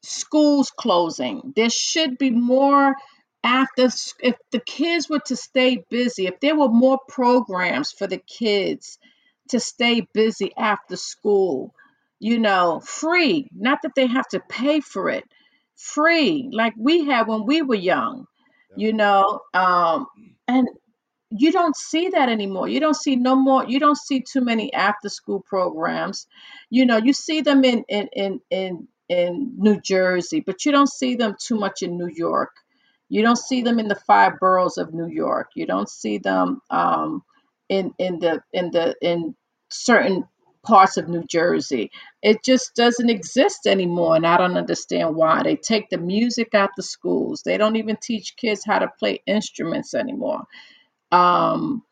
schools 0.02 0.72
closing. 0.72 1.54
There 1.56 1.70
should 1.70 2.18
be 2.18 2.32
more 2.32 2.96
after 3.44 3.90
if 4.22 4.36
the 4.52 4.60
kids 4.60 5.10
were 5.10 5.22
to 5.28 5.36
stay 5.36 5.86
busy, 5.90 6.28
if 6.28 6.40
there 6.42 6.58
were 6.58 6.70
more 6.70 7.00
programs 7.08 7.92
for 7.92 8.08
the 8.08 8.18
kids 8.20 9.00
to 9.50 9.60
stay 9.60 10.02
busy 10.14 10.54
after 10.58 10.96
school, 10.98 11.74
you 12.20 12.40
know, 12.40 12.82
free, 12.82 13.50
not 13.54 13.80
that 13.84 13.96
they 13.96 14.08
have 14.08 14.28
to 14.30 14.40
pay 14.50 14.82
for 14.82 15.10
it, 15.10 15.24
free, 15.76 16.50
like 16.54 16.74
we 16.78 17.06
had 17.06 17.28
when 17.28 17.46
we 17.46 17.62
were 17.62 17.76
young, 17.76 18.28
Yep. 18.70 18.82
you 18.82 18.94
know, 18.94 19.42
um, 19.54 20.08
and 20.48 20.68
you 21.32 21.52
don't 21.52 21.76
see 21.76 22.10
that 22.10 22.30
anymore. 22.30 22.68
You 22.68 22.80
don't 22.80 22.96
see 22.96 23.16
no 23.16 23.36
more. 23.36 23.66
You 23.66 23.80
don't 23.80 23.98
see 23.98 24.22
too 24.22 24.42
many 24.42 24.74
after 24.74 25.10
school 25.10 25.42
programs. 25.42 26.28
You 26.70 26.86
know, 26.86 26.98
you 26.98 27.14
see 27.14 27.42
them 27.42 27.64
in 27.64 27.84
in 27.88 28.10
in 28.14 28.42
in 28.50 28.88
in 29.10 29.54
New 29.58 29.80
Jersey, 29.82 30.42
but 30.42 30.66
you 30.66 30.72
don't 30.72 30.90
see 30.92 31.16
them 31.16 31.36
too 31.40 31.56
much 31.60 31.84
in 31.84 31.98
New 31.98 32.10
York. 32.14 32.52
You 33.10 33.24
don't 33.24 33.38
see 33.38 33.64
them 33.64 33.80
in 33.80 33.90
the 33.90 33.96
five 34.08 34.40
boroughs 34.40 34.78
of 34.80 34.94
New 34.94 35.08
York. 35.08 35.52
You 35.56 35.68
don't 35.68 35.90
see 35.90 36.20
them 36.20 36.62
um, 36.72 37.24
in 37.70 37.94
in 38.00 38.20
the 38.20 38.44
in 38.54 38.72
the 38.72 38.96
in 39.02 39.36
certain 39.72 40.26
parts 40.66 40.98
of 40.98 41.10
New 41.10 41.24
Jersey. 41.26 41.92
It 42.24 42.44
just 42.44 42.76
doesn't 42.76 43.10
exist 43.10 43.68
anymore, 43.68 44.16
and 44.18 44.28
I 44.28 44.38
don't 44.38 44.58
understand 44.58 45.16
why. 45.16 45.44
They 45.44 45.58
take 45.58 45.90
the 45.90 46.00
music 46.00 46.56
out 46.56 46.72
the 46.78 46.84
schools. 46.84 47.44
They 47.46 47.58
don't 47.58 47.78
even 47.78 47.98
teach 48.02 48.36
kids 48.38 48.64
how 48.66 48.80
to 48.80 48.90
play 49.00 49.22
instruments 49.28 49.94
anymore 49.96 50.42
um, 51.14 51.84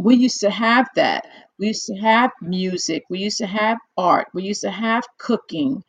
we 0.00 0.16
used 0.16 0.42
to 0.42 0.50
have 0.50 0.88
that. 0.96 1.26
We 1.60 1.68
used 1.68 1.86
to 1.88 1.96
have 1.96 2.32
music. 2.42 3.04
We 3.10 3.20
used 3.20 3.38
to 3.38 3.46
have 3.48 3.78
art. 3.98 4.28
We 4.34 4.44
used 4.44 4.62
to 4.62 4.72
have 4.72 5.04
cooking. 5.20 5.84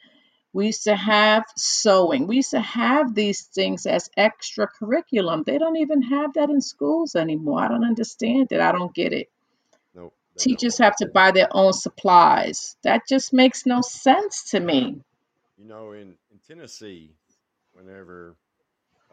We 0.56 0.68
used 0.68 0.86
to 0.86 0.95
have 0.95 1.44
sewing. 1.57 2.27
We 2.27 2.38
used 2.38 2.52
to 2.52 2.61
have 2.61 3.14
these 3.14 3.41
things 3.41 3.86
as 3.86 4.10
extra 4.15 4.68
curriculum. 4.68 5.44
They 5.44 5.57
don't 5.57 5.76
even 5.76 6.02
have 6.03 6.36
that 6.36 6.49
in 6.49 6.61
schools 6.61 7.14
anymore. 7.14 7.60
I 7.60 7.68
don't 7.68 7.84
understand 7.84 8.53
it. 8.53 8.61
I 8.61 8.72
don't 8.72 8.95
get 8.95 9.11
it. 9.11 9.30
Nope, 9.94 10.14
they 10.34 10.45
don't. 10.45 10.57
Teachers 10.57 10.77
have 10.77 10.95
to 10.98 11.07
buy 11.07 11.32
their 11.32 11.49
own 11.52 11.73
supplies. 11.73 12.77
That 12.84 13.02
just 13.06 13.34
makes 13.34 13.65
no 13.65 13.82
sense 13.82 14.52
to 14.52 14.61
me. 14.61 15.02
You 15.57 15.65
know, 15.65 15.91
in 15.91 16.15
in 16.32 16.40
Tennessee, 16.48 17.11
whenever 17.73 18.38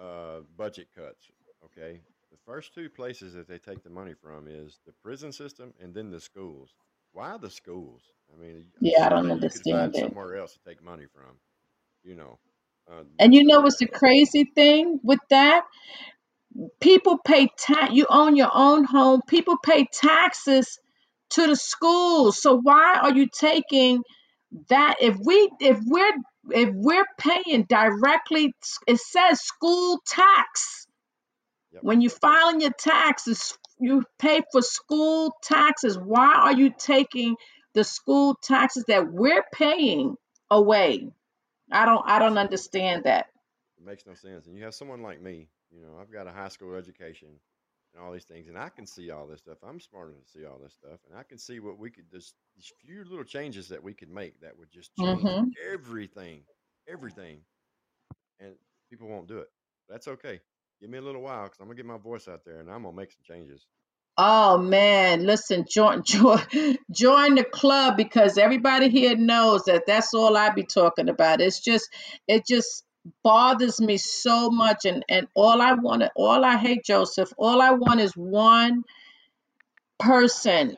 uh, 0.01 0.43
budget 0.57 0.91
cuts, 0.97 1.33
okay, 1.65 1.99
the 2.31 2.39
first 2.47 2.73
two 2.73 2.89
places 2.89 3.33
that 3.35 3.49
they 3.49 3.59
take 3.59 3.83
the 3.83 3.91
money 3.91 4.15
from 4.15 4.47
is 4.47 4.79
the 4.87 4.93
prison 5.03 5.33
system 5.33 5.75
and 5.83 5.93
then 5.93 6.09
the 6.13 6.21
schools. 6.21 6.71
Why 7.13 7.37
the 7.39 7.51
schools? 7.51 8.03
I 8.33 8.41
mean, 8.41 8.67
Yeah, 8.81 9.07
I 9.07 9.09
don't 9.11 9.31
surely 9.31 9.43
you 9.43 9.49
could 9.51 9.65
find 9.69 9.93
understand 9.93 9.95
it. 9.95 10.13
somewhere 10.15 10.37
else 10.37 10.55
to 10.55 10.61
take 10.69 10.83
money 10.83 11.07
from. 11.15 11.37
You 12.05 12.17
know, 12.17 12.39
uh, 12.91 13.05
And 13.19 13.35
you 13.35 13.45
know 13.45 13.61
what's 13.61 13.79
the 13.79 13.87
crazy 13.87 14.51
thing 14.55 15.01
with 15.03 15.21
that? 15.31 15.63
people 16.81 17.19
pay 17.19 17.49
tax 17.59 17.93
you 17.93 18.07
own 18.09 18.37
your 18.37 18.51
own 18.53 18.85
home 18.85 19.21
people 19.27 19.57
pay 19.65 19.87
taxes 19.93 20.79
to 21.31 21.47
the 21.47 21.57
schools 21.57 22.41
so 22.41 22.59
why 22.63 22.99
are 23.03 23.15
you 23.15 23.27
taking 23.29 24.03
that 24.69 24.97
if 25.01 25.17
we 25.25 25.51
if 25.61 25.79
we're 25.87 26.13
if 26.51 26.71
we're 26.75 27.07
paying 27.19 27.65
directly 27.69 28.53
it 28.87 28.99
says 28.99 29.41
school 29.41 30.01
tax 30.07 30.87
yep, 31.73 31.83
when 31.83 32.01
you 32.01 32.11
filing 32.11 32.61
your 32.61 32.73
taxes 32.79 33.57
you 33.81 34.05
pay 34.19 34.41
for 34.53 34.63
school 34.63 35.35
taxes 35.43 35.99
why 35.99 36.35
are 36.35 36.53
you 36.55 36.71
taking 36.71 37.37
the 37.75 37.85
school 37.85 38.37
taxes 38.43 38.85
that 38.89 39.13
we're 39.13 39.45
paying 39.53 40.17
away 40.51 41.11
i 41.73 41.85
don't 41.87 42.05
i 42.09 42.19
don't 42.19 42.39
understand 42.39 43.05
that 43.05 43.27
it 43.79 43.85
makes 43.85 44.07
no 44.07 44.15
sense. 44.15 44.47
And 44.47 44.57
you 44.57 44.65
have 44.65 44.75
someone 44.75 45.03
like 45.03 45.21
me. 45.21 45.49
You 45.71 45.83
know, 45.83 45.99
I've 46.01 46.13
got 46.13 46.27
a 46.27 46.33
high 46.33 46.49
school 46.49 46.75
education 46.75 47.41
and 47.95 48.03
all 48.03 48.13
these 48.13 48.25
things, 48.25 48.49
and 48.49 48.59
I 48.59 48.69
can 48.69 48.87
see 48.87 49.11
all 49.11 49.27
this 49.27 49.41
stuff. 49.41 49.59
I'm 49.63 49.81
smart 49.81 50.11
enough 50.11 50.25
to 50.25 50.31
see 50.31 50.45
all 50.45 50.59
this 50.59 50.75
stuff, 50.75 51.01
and 51.09 51.17
I 51.19 51.23
can 51.23 51.39
see 51.39 51.61
what 51.61 51.79
we 51.79 51.91
could 51.91 52.11
just 52.11 52.35
these 52.55 52.73
few 52.81 53.05
little 53.05 53.25
changes 53.25 53.69
that 53.69 53.83
we 53.83 53.95
could 53.95 54.11
make 54.11 54.41
that 54.41 54.57
would 54.59 54.71
just 54.71 54.95
change 54.95 55.33
hmm 55.33 55.53
everything, 55.71 56.45
everything, 56.89 57.41
and 58.41 58.55
people 58.91 59.09
won't 59.09 59.29
do 59.29 59.39
it. 59.39 59.49
That's 59.89 60.09
okay. 60.09 60.41
Give 60.83 60.91
me 60.91 60.99
a 60.99 61.03
little 61.03 61.23
while 61.23 61.45
because 61.45 61.61
I'm 61.61 61.67
gonna 61.67 61.77
get 61.77 61.87
my 61.87 61.97
voice 61.97 62.27
out 62.27 62.45
there 62.45 62.59
and 62.59 62.69
I'm 62.69 62.83
gonna 62.83 62.97
make 62.97 63.13
some 63.13 63.23
changes. 63.23 63.65
Oh 64.19 64.59
man, 64.59 65.25
listen, 65.25 65.65
join 65.71 66.03
join 66.07 66.41
join 66.91 67.37
the 67.37 67.45
club 67.45 67.97
because 67.97 68.37
everybody 68.37 68.89
here 68.89 69.17
knows 69.17 69.63
that 69.67 69.85
that's 69.87 70.13
all 70.13 70.37
I 70.37 70.51
be 70.51 70.65
talking 70.65 71.09
about. 71.09 71.41
It's 71.41 71.61
just 71.61 71.89
it 72.27 72.45
just 72.49 72.85
bothers 73.23 73.81
me 73.81 73.97
so 73.97 74.51
much 74.51 74.85
and 74.85 75.05
and 75.09 75.29
all 75.35 75.63
I 75.63 75.75
want 75.75 76.03
all 76.17 76.45
I 76.45 76.57
hate 76.57 76.85
Joseph, 76.85 77.33
all 77.39 77.63
I 77.63 77.71
want 77.71 78.01
is 78.01 78.17
one 78.17 78.83
person 80.01 80.77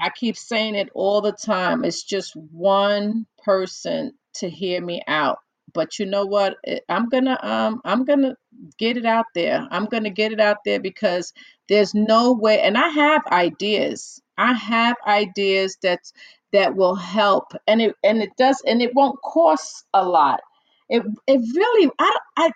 I 0.00 0.10
keep 0.10 0.36
saying 0.36 0.76
it 0.76 0.90
all 0.94 1.22
the 1.22 1.32
time. 1.32 1.84
It's 1.84 2.04
just 2.04 2.36
one 2.36 3.26
person 3.44 4.12
to 4.36 4.48
hear 4.48 4.80
me 4.80 5.02
out. 5.08 5.38
But 5.72 5.98
you 5.98 6.06
know 6.06 6.26
what? 6.26 6.56
It- 6.64 6.84
I'm 6.88 7.08
gonna 7.08 7.38
um 7.42 7.80
I'm 7.84 8.04
gonna 8.04 8.36
get 8.78 8.96
it 8.96 9.06
out 9.06 9.26
there. 9.34 9.66
I'm 9.70 9.86
gonna 9.86 10.10
get 10.10 10.32
it 10.32 10.40
out 10.40 10.58
there 10.64 10.80
because 10.80 11.32
there's 11.68 11.94
no 11.94 12.32
way 12.32 12.60
and 12.60 12.76
I 12.76 12.88
have 12.88 13.26
ideas. 13.28 14.20
I 14.38 14.52
have 14.54 14.96
ideas 15.06 15.76
that's 15.82 16.12
that 16.52 16.74
will 16.76 16.94
help 16.96 17.52
and 17.66 17.80
it 17.82 17.94
and 18.02 18.22
it 18.22 18.30
does 18.36 18.62
and 18.66 18.82
it 18.82 18.94
won't 18.94 19.20
cost 19.22 19.84
a 19.94 20.04
lot. 20.04 20.40
It 20.88 21.02
it 21.26 21.40
really 21.54 21.90
I 21.98 22.18
I 22.36 22.52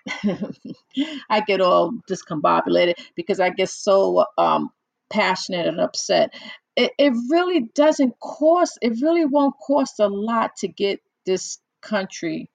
I 1.29 1.41
get 1.41 1.61
all 1.61 1.91
discombobulated 2.09 2.95
because 3.15 3.39
I 3.39 3.49
get 3.49 3.69
so 3.69 4.25
um 4.37 4.71
passionate 5.09 5.67
and 5.67 5.79
upset 5.79 6.33
it, 6.75 6.91
it 6.97 7.13
really 7.29 7.61
doesn't 7.75 8.19
cost 8.19 8.77
it 8.81 9.01
really 9.01 9.25
won't 9.25 9.55
cost 9.65 9.99
a 9.99 10.07
lot 10.07 10.55
to 10.57 10.67
get 10.67 10.99
this 11.25 11.59
country 11.81 12.49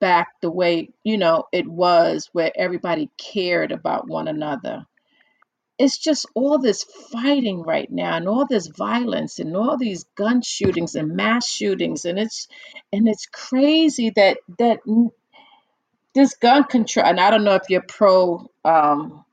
back 0.00 0.28
the 0.40 0.50
way 0.50 0.88
you 1.04 1.18
know 1.18 1.44
it 1.52 1.66
was 1.66 2.28
where 2.32 2.52
everybody 2.54 3.10
cared 3.18 3.72
about 3.72 4.08
one 4.08 4.28
another 4.28 4.86
it's 5.78 5.98
just 5.98 6.26
all 6.34 6.58
this 6.58 6.84
fighting 7.12 7.62
right 7.62 7.90
now 7.90 8.16
and 8.16 8.28
all 8.28 8.46
this 8.46 8.68
violence 8.68 9.38
and 9.38 9.56
all 9.56 9.76
these 9.76 10.04
gun 10.16 10.40
shootings 10.40 10.94
and 10.94 11.16
mass 11.16 11.48
shootings 11.48 12.04
and 12.04 12.18
it's 12.18 12.46
and 12.92 13.08
it's 13.08 13.26
crazy 13.26 14.10
that 14.10 14.38
that 14.58 14.80
this 16.14 16.34
gun 16.36 16.64
control 16.64 17.06
and 17.06 17.20
i 17.20 17.30
don't 17.30 17.44
know 17.44 17.54
if 17.54 17.68
you're 17.68 17.82
pro 17.82 18.48
um 18.64 19.24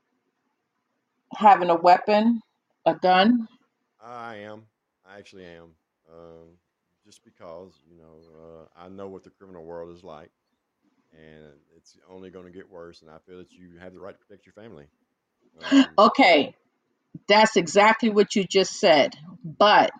having 1.34 1.70
a 1.70 1.76
weapon, 1.76 2.40
a 2.86 2.94
gun? 2.94 3.48
I 4.02 4.36
am. 4.36 4.62
I 5.06 5.18
actually 5.18 5.44
am. 5.44 5.74
Um, 6.12 6.48
just 7.04 7.24
because 7.24 7.72
you 7.90 7.98
know 7.98 8.20
uh, 8.36 8.64
I 8.76 8.88
know 8.88 9.08
what 9.08 9.24
the 9.24 9.30
criminal 9.30 9.64
world 9.64 9.94
is 9.94 10.02
like, 10.04 10.30
and 11.12 11.52
it's 11.76 11.96
only 12.08 12.30
going 12.30 12.46
to 12.46 12.50
get 12.52 12.70
worse. 12.70 13.02
And 13.02 13.10
I 13.10 13.18
feel 13.26 13.38
that 13.38 13.52
you 13.52 13.78
have 13.80 13.92
the 13.92 14.00
right 14.00 14.14
to 14.14 14.26
protect 14.26 14.46
your 14.46 14.54
family. 14.54 14.86
Um, 15.60 15.98
Okay, 15.98 16.54
that's 17.28 17.56
exactly 17.56 18.10
what 18.10 18.34
you 18.36 18.44
just 18.44 18.78
said. 18.80 19.16
But 19.44 19.90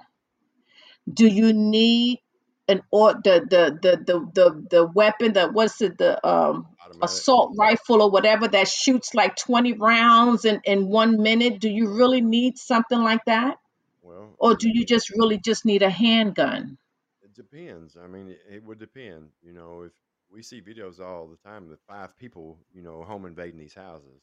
do 1.13 1.27
you 1.27 1.53
need 1.53 2.21
an 2.69 2.83
or 2.91 3.15
the 3.15 3.41
the 3.49 3.79
the 3.83 3.97
the 4.07 4.21
the, 4.35 4.67
the 4.71 4.87
weapon 4.87 5.33
that 5.35 5.53
what's 5.53 5.81
it 5.83 5.99
the 5.99 6.25
um 6.27 6.67
automatic. 6.85 7.03
assault 7.03 7.55
rifle 7.59 8.03
or 8.03 8.11
whatever 8.11 8.47
that 8.49 8.69
shoots 8.69 9.15
like 9.15 9.37
20 9.37 9.73
rounds 9.75 10.45
in 10.45 10.61
in 10.65 10.89
one 10.89 11.23
minute? 11.23 11.61
Do 11.61 11.69
you 11.69 11.95
really 11.95 12.21
need 12.21 12.59
something 12.59 12.99
like 12.99 13.25
that? 13.27 13.57
Well, 14.03 14.39
Or 14.39 14.55
do 14.57 14.69
you 14.73 14.85
just 14.87 15.11
really 15.11 15.39
just 15.39 15.65
need 15.65 15.83
a 15.83 15.91
handgun? 15.91 16.79
it 17.23 17.35
depends. 17.35 17.97
I 17.97 18.07
mean, 18.07 18.29
it, 18.29 18.41
it 18.49 18.65
would 18.65 18.79
depend. 18.79 19.31
You 19.43 19.53
know, 19.53 19.83
if 19.83 19.93
we 20.33 20.43
see 20.43 20.61
videos 20.61 21.01
all 21.01 21.27
the 21.29 21.49
time 21.49 21.71
of 21.71 21.79
five 21.89 22.17
people, 22.19 22.59
you 22.73 22.83
know, 22.83 23.03
home 23.05 23.27
invading 23.27 23.59
these 23.61 23.75
houses. 23.75 24.23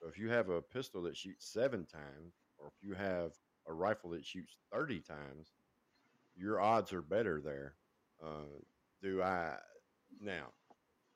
So 0.00 0.08
if 0.08 0.18
you 0.18 0.28
have 0.30 0.48
a 0.48 0.62
pistol 0.62 1.02
that 1.02 1.16
shoots 1.16 1.46
seven 1.52 1.84
times, 1.86 2.34
or 2.58 2.68
if 2.68 2.74
you 2.82 2.94
have 2.94 3.32
a 3.66 3.72
rifle 3.72 4.10
that 4.10 4.24
shoots 4.24 4.56
thirty 4.72 5.00
times, 5.00 5.52
your 6.36 6.60
odds 6.60 6.92
are 6.92 7.02
better 7.02 7.40
there. 7.40 7.74
Uh, 8.24 8.60
do 9.02 9.22
I 9.22 9.56
now? 10.20 10.48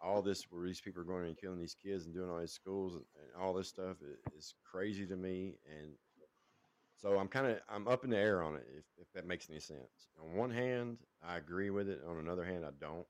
All 0.00 0.20
this 0.22 0.44
where 0.50 0.66
these 0.66 0.80
people 0.80 1.00
are 1.02 1.06
going 1.06 1.26
and 1.26 1.36
killing 1.38 1.60
these 1.60 1.76
kids 1.76 2.06
and 2.06 2.14
doing 2.14 2.28
all 2.30 2.40
these 2.40 2.52
schools 2.52 2.94
and, 2.94 3.04
and 3.16 3.42
all 3.42 3.54
this 3.54 3.68
stuff 3.68 3.96
i- 4.02 4.36
is 4.36 4.54
crazy 4.64 5.06
to 5.06 5.16
me. 5.16 5.54
And 5.78 5.92
so 6.96 7.18
I'm 7.18 7.28
kind 7.28 7.46
of 7.46 7.60
I'm 7.68 7.88
up 7.88 8.04
in 8.04 8.10
the 8.10 8.18
air 8.18 8.42
on 8.42 8.56
it. 8.56 8.66
If, 8.76 8.84
if 9.00 9.12
that 9.14 9.26
makes 9.26 9.48
any 9.50 9.60
sense. 9.60 10.08
On 10.20 10.36
one 10.36 10.50
hand, 10.50 10.98
I 11.26 11.36
agree 11.36 11.70
with 11.70 11.88
it. 11.88 12.00
On 12.08 12.18
another 12.18 12.44
hand, 12.44 12.64
I 12.64 12.70
don't. 12.80 13.06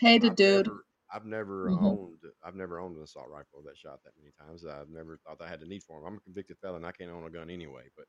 Hey, 0.00 0.18
the 0.18 0.30
I've 0.30 0.38
dude. 0.38 0.68
never 0.68 0.84
I've 1.12 1.26
never 1.26 1.72
hmm 1.72 1.76
owned 1.76 2.20
I've 2.44 2.54
never 2.56 2.80
owned 2.80 2.96
an 2.96 3.04
assault 3.04 3.28
rifle 3.30 3.62
that 3.66 3.78
shot 3.78 4.00
that 4.04 4.12
many 4.18 4.32
times. 4.40 4.64
I've 4.66 4.90
never 4.90 5.18
thought 5.26 5.42
I 5.42 5.48
had 5.48 5.60
the 5.60 5.66
need 5.66 5.82
for 5.84 6.00
them. 6.00 6.08
I'm 6.08 6.16
a 6.18 6.20
convicted 6.20 6.58
felon. 6.62 6.84
I 6.84 6.92
can't 6.92 7.10
own 7.10 7.26
a 7.26 7.30
gun 7.30 7.50
anyway. 7.50 7.84
But 7.96 8.06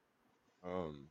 um 0.70 1.08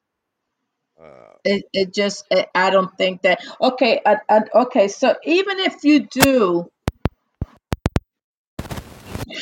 uh 1.03 1.37
It 1.45 1.65
it 1.75 1.95
just 1.95 2.25
it, 2.31 2.49
I 2.55 2.71
don't 2.71 2.97
think 2.99 3.23
that. 3.23 3.41
Okay, 3.61 4.01
uh, 4.07 4.17
uh, 4.29 4.43
okay. 4.55 4.89
So 4.89 5.17
even 5.25 5.61
if 5.61 5.85
you 5.85 6.09
do, 6.11 6.71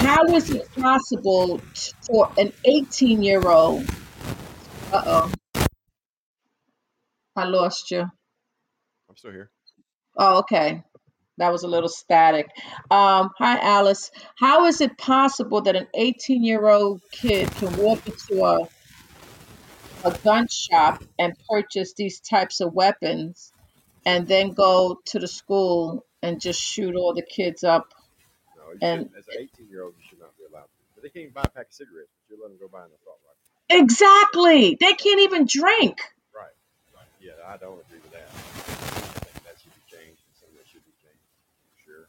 how 0.01 0.35
is 0.35 0.51
it 0.51 0.65
possible 0.81 1.61
t- 1.75 1.93
for 2.07 2.31
an 2.39 2.53
18 2.65 3.23
year 3.23 3.49
old? 3.49 3.85
Uh 4.93 5.03
oh, 5.07 5.33
I 7.37 7.45
lost 7.47 7.91
you. 7.91 8.07
I'm 9.09 9.17
still 9.17 9.33
here. 9.33 9.51
Oh, 10.17 10.41
okay. 10.41 10.85
That 11.39 11.53
was 11.53 11.65
a 11.65 11.69
little 11.69 11.89
static. 11.89 12.47
Um, 12.91 13.31
hi, 13.39 13.59
Alice. 13.61 14.11
How 14.37 14.67
is 14.67 14.81
it 14.81 14.99
possible 14.99 15.63
that 15.63 15.77
an 15.77 15.89
18 15.95 16.45
year 16.45 16.69
old 16.69 17.03
kid 17.11 17.51
can 17.57 17.77
walk 17.77 18.07
into 18.07 18.45
a, 18.45 18.69
a 20.05 20.19
gun 20.25 20.47
shop 20.51 21.03
and 21.19 21.35
purchase 21.49 21.95
these 21.95 22.21
types 22.21 22.61
of 22.61 22.73
weapons 22.75 23.53
and 24.05 24.29
then 24.29 24.53
go 24.53 25.01
to 25.07 25.19
the 25.19 25.29
school 25.29 26.05
and 26.23 26.41
just 26.41 26.61
shoot 26.61 26.95
all 26.97 27.15
the 27.15 27.23
kids 27.23 27.65
up? 27.65 27.89
No, 28.57 28.73
you 28.73 28.79
And 28.83 29.01
shouldn't. 29.11 29.17
As 29.19 29.29
an 29.29 29.35
18 29.41 29.69
year 29.71 29.85
old, 29.85 29.95
you 29.99 30.05
should 30.09 30.21
not 30.21 30.37
be 30.39 30.45
allowed 30.45 30.65
to. 30.65 30.81
But 30.95 31.03
they 31.03 31.09
can't 31.11 31.23
even 31.25 31.35
buy 31.35 31.43
a 31.47 31.49
pack 31.51 31.69
of 31.69 31.73
cigarettes. 31.75 32.11
But 32.29 32.37
you 32.37 32.43
let 32.43 32.51
them 32.51 32.59
go 32.61 32.69
buy 32.69 32.85
an 32.85 32.91
assault 32.95 33.19
rifle. 33.25 33.81
exactly, 33.83 34.77
they 34.79 34.93
can't 34.95 35.21
even 35.21 35.47
drink. 35.49 35.99
Right. 36.35 36.53
Right. 36.95 37.07
Yeah, 37.21 37.33
I 37.47 37.57
don't 37.57 37.81
agree 37.81 37.99
with 38.03 38.13
that. 38.13 38.29
I 38.29 39.25
think 39.25 39.45
that 39.47 39.57
should 39.63 39.73
be 39.75 39.83
changed. 39.89 40.21
and 40.27 40.35
Something 40.37 40.57
that 40.59 40.67
should 40.69 40.85
be 40.85 40.93
changed 41.01 41.25
for 41.65 41.79
sure. 41.83 42.05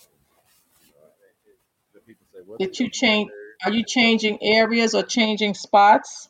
Um, 0.00 0.16
you 0.86 0.92
know, 0.96 1.06
it, 1.20 1.34
it, 1.50 1.58
the 1.92 2.00
people 2.00 2.24
say, 2.32 2.38
"Well, 2.39 2.39
Did 2.58 2.78
you 2.78 2.88
don't 2.88 2.98
go 2.98 3.06
in 3.08 3.26
change? 3.26 3.30
Are 3.64 3.72
you 3.72 3.84
changing 3.84 4.42
areas 4.42 4.94
or 4.94 5.02
changing 5.02 5.54
spots? 5.54 6.28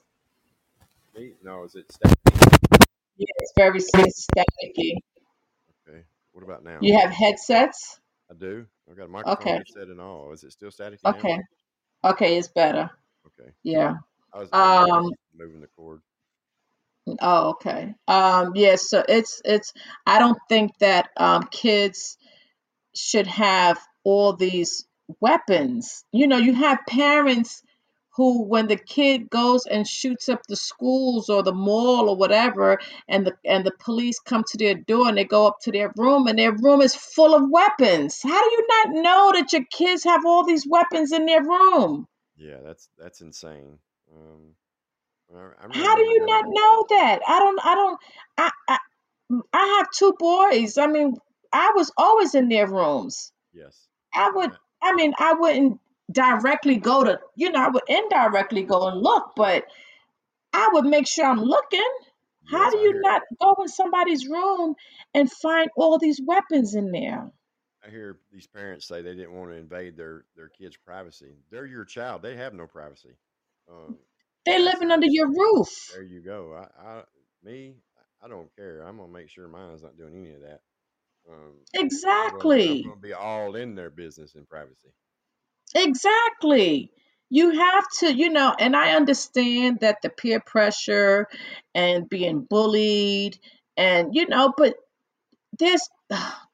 Me? 1.14 1.34
No, 1.42 1.64
is 1.64 1.74
it 1.74 1.90
static? 1.92 2.18
Yeah, 3.16 3.26
it's 3.38 3.52
very 3.56 3.78
staticky. 3.80 4.96
Okay. 5.88 6.04
What 6.32 6.44
about 6.44 6.64
now? 6.64 6.78
You 6.80 6.98
have 6.98 7.10
headsets? 7.10 8.00
I 8.30 8.34
do. 8.34 8.66
I've 8.88 8.96
got 8.96 9.04
a 9.04 9.08
microphone 9.08 9.50
Okay, 9.50 9.58
headset 9.58 9.88
and 9.88 10.00
all. 10.00 10.32
Is 10.32 10.44
it 10.44 10.52
still 10.52 10.70
staticky 10.70 10.98
now? 11.04 11.10
okay, 11.10 11.38
okay, 12.04 12.38
it's 12.38 12.48
better. 12.48 12.90
Okay. 13.26 13.50
Yeah. 13.62 13.94
I 14.32 14.38
was 14.40 14.50
I 14.52 14.56
was 14.68 14.88
Um, 14.90 15.10
moving 15.34 15.60
the 15.60 15.66
cord. 15.68 16.02
oh, 17.20 17.50
okay. 17.50 17.94
Um, 18.08 18.52
yeah, 18.54 18.76
so 18.76 19.02
it's 19.08 19.40
it's 19.44 19.72
I 20.06 20.18
don't 20.18 20.38
think 20.48 20.72
that 20.78 21.10
um 21.16 21.44
kids 21.50 22.16
should 22.94 23.26
have 23.26 23.78
all 24.04 24.34
these 24.34 24.86
weapons. 25.20 26.04
You 26.12 26.26
know, 26.26 26.36
you 26.38 26.54
have 26.54 26.78
parents 26.88 27.62
who, 28.16 28.42
when 28.42 28.66
the 28.66 28.76
kid 28.76 29.30
goes 29.30 29.66
and 29.66 29.86
shoots 29.86 30.28
up 30.28 30.40
the 30.48 30.56
schools 30.56 31.28
or 31.28 31.42
the 31.42 31.52
mall 31.54 32.08
or 32.08 32.16
whatever, 32.16 32.78
and 33.08 33.26
the 33.26 33.34
and 33.44 33.64
the 33.64 33.72
police 33.78 34.18
come 34.18 34.44
to 34.48 34.58
their 34.58 34.74
door 34.74 35.08
and 35.08 35.16
they 35.16 35.24
go 35.24 35.46
up 35.46 35.58
to 35.62 35.72
their 35.72 35.92
room 35.96 36.26
and 36.26 36.38
their 36.38 36.52
room 36.52 36.80
is 36.80 36.94
full 36.94 37.34
of 37.34 37.48
weapons. 37.50 38.20
How 38.22 38.42
do 38.42 38.50
you 38.50 38.66
not 38.68 39.02
know 39.02 39.32
that 39.34 39.52
your 39.52 39.64
kids 39.70 40.04
have 40.04 40.24
all 40.26 40.44
these 40.44 40.66
weapons 40.68 41.12
in 41.12 41.26
their 41.26 41.42
room? 41.42 42.06
Yeah, 42.36 42.58
that's 42.64 42.88
that's 42.98 43.20
insane. 43.20 43.78
Um, 44.12 44.54
I, 45.32 45.66
How 45.70 45.96
do 45.96 46.02
you 46.02 46.26
not 46.26 46.44
know 46.48 46.86
that? 46.90 47.20
I 47.26 47.38
don't. 47.38 47.60
I 47.64 47.74
don't. 47.74 48.00
I. 48.38 48.50
I, 48.68 48.78
I 49.52 49.76
have 49.78 49.90
two 49.96 50.14
boys. 50.18 50.76
I 50.76 50.86
mean, 50.88 51.14
I 51.52 51.72
was 51.76 51.92
always 51.96 52.34
in 52.34 52.48
their 52.48 52.66
rooms. 52.66 53.32
yes, 53.52 53.86
I 54.14 54.30
would, 54.30 54.50
I 54.82 54.94
mean, 54.94 55.12
I 55.18 55.34
wouldn't 55.34 55.80
directly 56.10 56.76
go 56.76 57.04
to, 57.04 57.20
you 57.36 57.50
know, 57.50 57.60
I 57.64 57.68
would 57.68 57.82
indirectly 57.88 58.62
go 58.64 58.88
and 58.88 59.00
look, 59.00 59.32
but 59.36 59.64
I 60.52 60.68
would 60.72 60.84
make 60.84 61.06
sure 61.08 61.26
I'm 61.26 61.40
looking. 61.40 61.88
How 62.50 62.58
yes, 62.58 62.70
do 62.70 62.78
I 62.78 62.80
you 62.80 62.92
hear 62.92 63.00
not 63.02 63.22
go 63.40 63.54
in 63.62 63.68
somebody's 63.68 64.26
room 64.26 64.74
and 65.14 65.30
find 65.30 65.70
all 65.76 65.98
these 65.98 66.20
weapons 66.24 66.74
in 66.74 66.90
there? 66.90 67.30
I 67.84 67.90
hear 67.90 68.18
these 68.32 68.46
parents 68.46 68.86
say 68.86 69.02
they 69.02 69.14
didn't 69.14 69.32
want 69.32 69.50
to 69.50 69.56
invade 69.56 69.96
their 69.96 70.24
their 70.36 70.48
kids' 70.48 70.76
privacy. 70.76 71.36
They're 71.50 71.66
your 71.66 71.84
child. 71.84 72.22
They 72.22 72.36
have 72.36 72.52
no 72.52 72.66
privacy. 72.66 73.16
Um, 73.70 73.96
They're 74.44 74.58
that's 74.58 74.74
living 74.74 74.90
under 74.90 75.06
your 75.08 75.28
roof. 75.28 75.68
There 75.92 76.02
you 76.02 76.20
go. 76.20 76.54
I, 76.54 76.82
I 76.82 77.02
me, 77.42 77.76
I 78.22 78.28
don't 78.28 78.54
care. 78.56 78.82
I'm 78.82 78.98
gonna 78.98 79.12
make 79.12 79.30
sure 79.30 79.48
mine's 79.48 79.82
not 79.82 79.96
doing 79.96 80.14
any 80.14 80.34
of 80.34 80.42
that. 80.42 80.60
Um, 81.30 81.54
I'm 81.74 81.82
Exactly. 81.82 82.82
gonna 82.82 82.96
be 82.96 83.12
all 83.12 83.54
in 83.56 83.74
their 83.74 83.90
business 83.90 84.34
and 84.34 84.48
privacy. 84.48 84.88
Exactly. 85.74 86.90
You 87.28 87.50
have 87.50 87.84
to, 88.00 88.12
you 88.12 88.28
know, 88.28 88.54
and 88.58 88.74
I 88.74 88.94
understand 88.96 89.80
that 89.80 90.02
the 90.02 90.10
peer 90.10 90.40
pressure 90.40 91.28
and 91.74 92.08
being 92.08 92.40
bullied 92.42 93.38
and, 93.76 94.14
you 94.14 94.26
know, 94.26 94.52
but 94.56 94.74
there's 95.58 95.88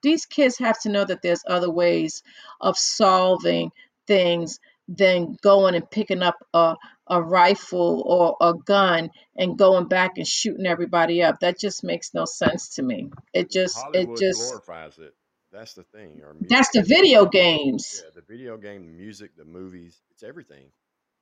these 0.03 0.27
kids 0.27 0.59
have 0.59 0.79
to 0.83 0.91
know 0.91 1.05
that 1.05 1.23
there's 1.23 1.43
other 1.49 1.71
ways 1.71 2.23
of 2.61 2.77
solving 2.77 3.71
things 4.07 4.61
than 4.89 5.37
going 5.43 5.75
and 5.75 5.91
picking 5.91 6.23
up 6.23 6.37
a, 6.53 6.77
a 7.09 7.23
rifle 7.23 8.03
or 8.07 8.37
a 8.41 8.55
gun 8.55 9.11
and 9.37 9.59
going 9.59 9.87
back 9.87 10.13
and 10.17 10.27
shooting 10.27 10.67
everybody 10.67 11.23
up. 11.23 11.41
That 11.41 11.59
just 11.59 11.85
makes 11.85 12.15
no 12.15 12.25
sense 12.25 12.77
to 12.77 12.83
me. 12.83 13.11
It 13.33 13.51
just 13.51 13.77
it 13.79 13.83
Hollywood 13.85 14.19
just 14.19 14.41
glorifies 14.41 14.99
it. 14.99 15.15
That's 15.53 15.75
the 15.75 15.85
thing. 15.85 16.21
Or 16.23 16.35
that's 16.41 16.71
the 16.71 16.83
video 16.83 17.27
games. 17.27 18.03
yeah, 18.05 18.11
the 18.15 18.23
video 18.23 18.57
game, 18.57 18.87
the 18.87 18.93
music, 18.93 19.37
the 19.37 19.45
movies, 19.45 20.01
it's 20.11 20.23
everything. 20.23 20.67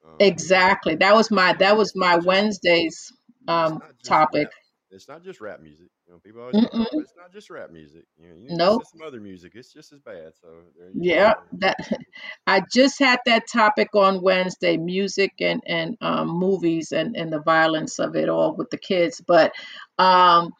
Um, 0.05 0.17
Exactly. 0.21 0.97
That 0.97 1.15
was 1.15 1.31
my 1.31 1.53
that 1.55 1.77
was 1.77 1.95
my 1.95 2.17
Wednesday's 2.17 3.13
um 3.47 3.81
just 3.81 4.05
topic. 4.05 4.45
rap. 4.45 4.53
It's 4.91 5.09
not 5.09 5.25
just 5.25 5.41
rap 5.41 5.61
music. 5.61 5.89
You 6.07 6.13
know, 6.15 6.19
people 6.19 6.43
always 6.43 6.57
talk 6.57 6.73
it's 6.73 7.15
not 7.17 7.33
just 7.33 7.51
rap 7.51 7.71
music. 7.71 8.05
You 8.19 8.29
know, 8.29 8.35
you 8.37 8.51
Nope. 8.51 8.83
some 8.93 9.03
other 9.07 9.21
music. 9.21 9.53
It's 9.55 9.73
just 9.73 9.93
as 9.93 10.01
bad. 10.01 10.33
So 10.41 10.49
there 10.79 10.91
you 10.91 10.95
go. 10.95 11.03
Yeah, 11.03 11.35
that 11.59 11.77
I 12.47 12.63
just 12.73 12.99
had 12.99 13.21
that 13.27 13.45
topic 13.51 13.89
on 13.95 14.23
Wednesday, 14.23 14.77
music 14.77 15.33
and 15.41 15.63
and 15.67 15.97
um, 16.01 16.29
movies 16.29 16.93
and 16.93 17.17
and 17.17 17.33
the 17.33 17.41
violence 17.41 17.99
of 17.99 18.17
it 18.17 18.29
all 18.29 18.55
with 18.55 18.71
the 18.71 18.79
kids. 18.79 19.23
But 19.27 19.53
um, 19.99 20.53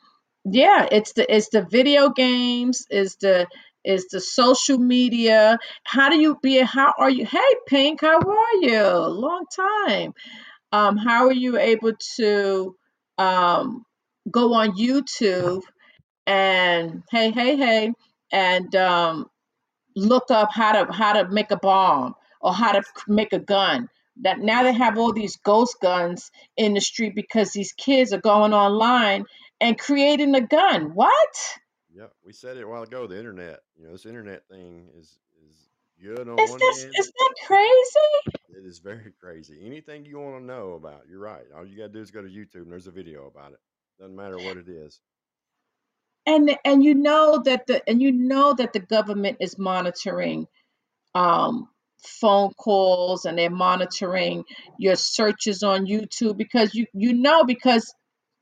yeah, 0.45 0.89
it's 0.91 1.13
the 1.13 1.33
it's 1.35 1.51
the 1.51 1.63
video 1.63 2.11
games, 2.11 2.87
is 2.91 3.17
the 3.17 3.47
is 3.85 4.07
the 4.11 4.21
social 4.21 4.79
media. 4.79 5.59
How 5.85 6.09
do 6.09 6.19
you 6.19 6.39
be? 6.43 6.59
How 6.61 6.95
are 6.99 7.11
you? 7.11 7.27
Hey, 7.27 7.55
Pink, 7.67 8.01
how 8.01 8.19
are 8.19 8.55
you? 8.63 8.83
Long 8.83 9.45
time. 9.55 10.15
Um, 10.73 10.97
how 10.97 11.27
are 11.27 11.33
you 11.33 11.59
able 11.59 11.93
to 12.17 12.77
um 13.19 13.85
go 14.31 14.55
on 14.55 14.77
YouTube 14.77 15.63
and 16.27 17.03
hey, 17.11 17.31
hey, 17.31 17.57
hey, 17.57 17.93
and 18.33 18.75
um 18.75 19.27
look 19.97 20.31
up 20.31 20.51
how 20.53 20.85
to 20.85 20.93
how 20.93 21.13
to 21.13 21.29
make 21.29 21.51
a 21.51 21.57
bomb 21.57 22.15
or 22.41 22.53
how 22.53 22.73
to 22.73 22.83
make 23.09 23.33
a 23.33 23.39
gun 23.39 23.89
that 24.23 24.39
now 24.39 24.63
they 24.63 24.73
have 24.73 24.99
all 24.99 25.13
these 25.13 25.37
ghost 25.37 25.77
guns 25.83 26.31
in 26.57 26.75
the 26.75 26.81
street 26.81 27.15
because 27.15 27.53
these 27.53 27.73
kids 27.73 28.13
are 28.13 28.21
going 28.21 28.53
online 28.53 29.25
and 29.61 29.79
creating 29.79 30.35
a 30.35 30.41
gun. 30.41 30.95
What? 30.95 31.35
Yeah, 31.93 32.07
we 32.25 32.33
said 32.33 32.57
it 32.57 32.65
a 32.65 32.69
while 32.69 32.83
ago. 32.83 33.07
The 33.07 33.19
internet, 33.19 33.61
you 33.77 33.87
know, 33.87 33.93
this 33.93 34.07
internet 34.07 34.47
thing 34.49 34.89
is 34.99 35.19
is 35.49 35.69
good 36.03 36.29
on 36.29 36.39
Is 36.39 36.51
one 36.51 36.59
this 36.61 36.83
hand. 36.83 36.95
is 36.97 37.07
that 37.07 37.35
crazy? 37.47 38.39
It 38.57 38.67
is 38.67 38.79
very 38.79 39.13
crazy. 39.21 39.59
Anything 39.65 40.05
you 40.05 40.19
want 40.19 40.41
to 40.41 40.45
know 40.45 40.73
about, 40.73 41.03
you're 41.09 41.21
right. 41.21 41.45
All 41.57 41.67
you 41.67 41.77
got 41.77 41.85
to 41.85 41.89
do 41.93 42.01
is 42.01 42.11
go 42.11 42.23
to 42.23 42.29
YouTube 42.29 42.63
and 42.63 42.73
there's 42.73 42.87
a 42.87 42.93
video 42.93 43.27
about 43.27 43.53
it. 43.53 43.59
Doesn't 43.99 44.17
matter 44.17 44.37
what 44.37 44.57
it 44.57 44.69
is. 44.69 45.01
And 46.27 46.57
and 46.65 46.83
you 46.85 46.95
know 46.95 47.43
that 47.45 47.67
the 47.67 47.89
and 47.89 48.01
you 48.03 48.13
know 48.13 48.55
that 48.55 48.73
the 48.73 48.81
government 48.81 49.39
is 49.41 49.59
monitoring 49.59 50.47
um 51.15 51.69
phone 52.03 52.53
calls 52.55 53.25
and 53.25 53.39
they're 53.39 53.51
monitoring 53.51 54.45
your 54.79 54.97
searches 54.97 55.63
on 55.63 55.87
YouTube 55.87 56.37
because 56.37 56.75
you 56.75 56.87
you 56.95 57.13
know 57.15 57.45
because 57.45 57.95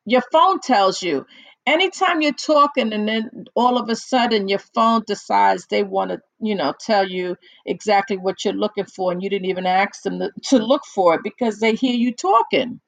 your 0.05 0.23
phone 0.33 0.61
tells 0.61 1.03
you 1.03 1.27
anytime 1.66 2.23
you're 2.23 2.33
talking 2.33 2.93
and 2.93 3.09
then 3.09 3.31
all 3.55 3.79
of 3.79 3.89
a 3.89 3.97
sudden 3.97 4.49
your 4.49 4.59
phone 4.74 5.03
decides 5.07 5.66
they 5.66 5.83
want 5.83 6.11
to 6.11 6.20
you 6.41 6.55
know 6.55 6.74
tell 6.81 7.09
you 7.09 7.37
exactly 7.66 8.16
what 8.16 8.45
you're 8.45 8.55
looking 8.55 8.87
for 8.87 9.12
and 9.12 9.23
you 9.23 9.31
didn't 9.31 9.49
even 9.49 9.66
ask 9.66 10.03
them 10.03 10.19
to, 10.19 10.31
to 10.43 10.59
look 10.59 10.83
for 10.95 11.15
it 11.15 11.20
because 11.23 11.61
they 11.61 11.74
hear 11.74 11.95
you 11.95 12.12
talking 12.15 12.81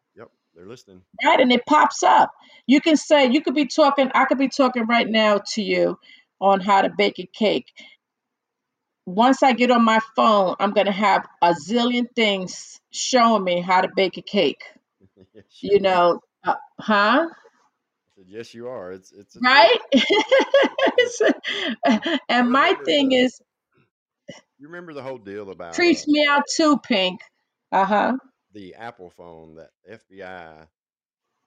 they're 0.55 0.67
listening. 0.67 1.03
right 1.25 1.41
and 1.41 1.53
it 1.53 1.65
pops 1.67 2.03
up. 2.03 2.31
You 2.67 2.81
can 2.81 2.97
say 2.97 3.31
you 3.31 3.43
could 3.43 3.55
be 3.55 3.67
talking 3.67 4.11
i 4.15 4.25
could 4.25 4.39
be 4.39 4.49
talking 4.49 4.87
right 4.87 5.09
now 5.09 5.41
to 5.55 5.63
you 5.63 5.99
on 6.41 6.61
how 6.61 6.83
to 6.83 6.91
bake 6.97 7.19
a 7.19 7.27
cake. 7.27 7.67
Once 9.07 9.43
i 9.43 9.53
get 9.53 9.71
on 9.71 9.85
my 9.85 10.01
phone 10.17 10.55
i'm 10.61 10.73
going 10.73 10.87
to 10.87 10.93
have 10.93 11.27
a 11.43 11.55
zillion 11.55 12.07
things 12.15 12.81
showing 12.91 13.45
me 13.45 13.61
how 13.61 13.81
to 13.81 13.89
bake 13.95 14.17
a 14.17 14.23
cake. 14.23 14.63
Yes, 15.35 15.45
you 15.63 15.81
know 15.81 16.21
uh, 16.45 16.55
huh? 16.79 17.27
Said, 18.17 18.27
yes, 18.29 18.55
you 18.55 18.69
are. 18.69 18.93
It's 18.93 19.13
it's 19.13 19.37
right? 19.43 19.79
And 22.29 22.51
my 22.51 22.75
thing 22.85 23.11
the. 23.11 23.17
is 23.17 23.41
You 24.59 24.69
remember 24.69 24.95
the 24.95 25.03
whole 25.03 25.19
deal 25.19 25.51
about 25.51 25.79
uh 25.79 25.83
me 26.07 26.27
out 26.29 26.45
too 26.57 26.79
pink. 26.79 27.21
Uh-huh 27.73 28.17
the 28.55 28.75
Apple 28.77 29.11
phone 29.11 29.57
that 29.57 29.71
FBI 29.91 30.69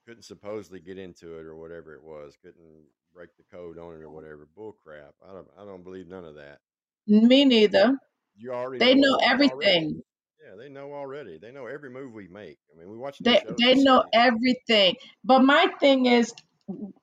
couldn't 0.06 0.24
supposedly 0.24 0.80
get 0.80 0.98
into 0.98 1.38
it 1.38 1.46
or 1.46 1.56
whatever 1.56 1.94
it 1.94 2.02
was, 2.04 2.36
couldn't 2.42 2.84
break 3.14 3.30
the 3.36 3.44
code 3.52 3.78
on 3.78 3.94
it 3.94 4.02
or 4.02 4.08
oh. 4.08 4.12
whatever. 4.12 4.48
Bull 4.56 4.76
crap. 4.84 5.14
I 5.28 5.32
don't 5.32 5.48
I 5.60 5.64
don't 5.64 5.84
believe 5.84 6.08
none 6.08 6.24
of 6.24 6.36
that. 6.36 6.60
me 7.06 7.44
neither 7.44 7.98
You 8.36 8.52
already 8.52 8.84
they 8.84 8.94
know 8.94 9.16
know 9.18 9.18
it 9.40 9.44
already. 9.50 9.74
everything 9.74 10.02
Yeah, 10.44 10.56
they 10.58 10.68
know 10.68 10.92
already. 10.92 11.38
They 11.38 11.52
know 11.52 11.66
every 11.66 11.90
move 11.90 12.12
we 12.14 12.28
make. 12.28 12.58
I 12.74 12.78
mean, 12.78 12.90
we 12.90 12.96
watch 12.98 13.20
they 13.20 13.42
they 13.58 13.74
know 13.74 14.02
same. 14.02 14.10
everything 14.12 14.96
but 15.24 15.40
my 15.40 15.66
thing 15.80 16.06
is 16.06 16.32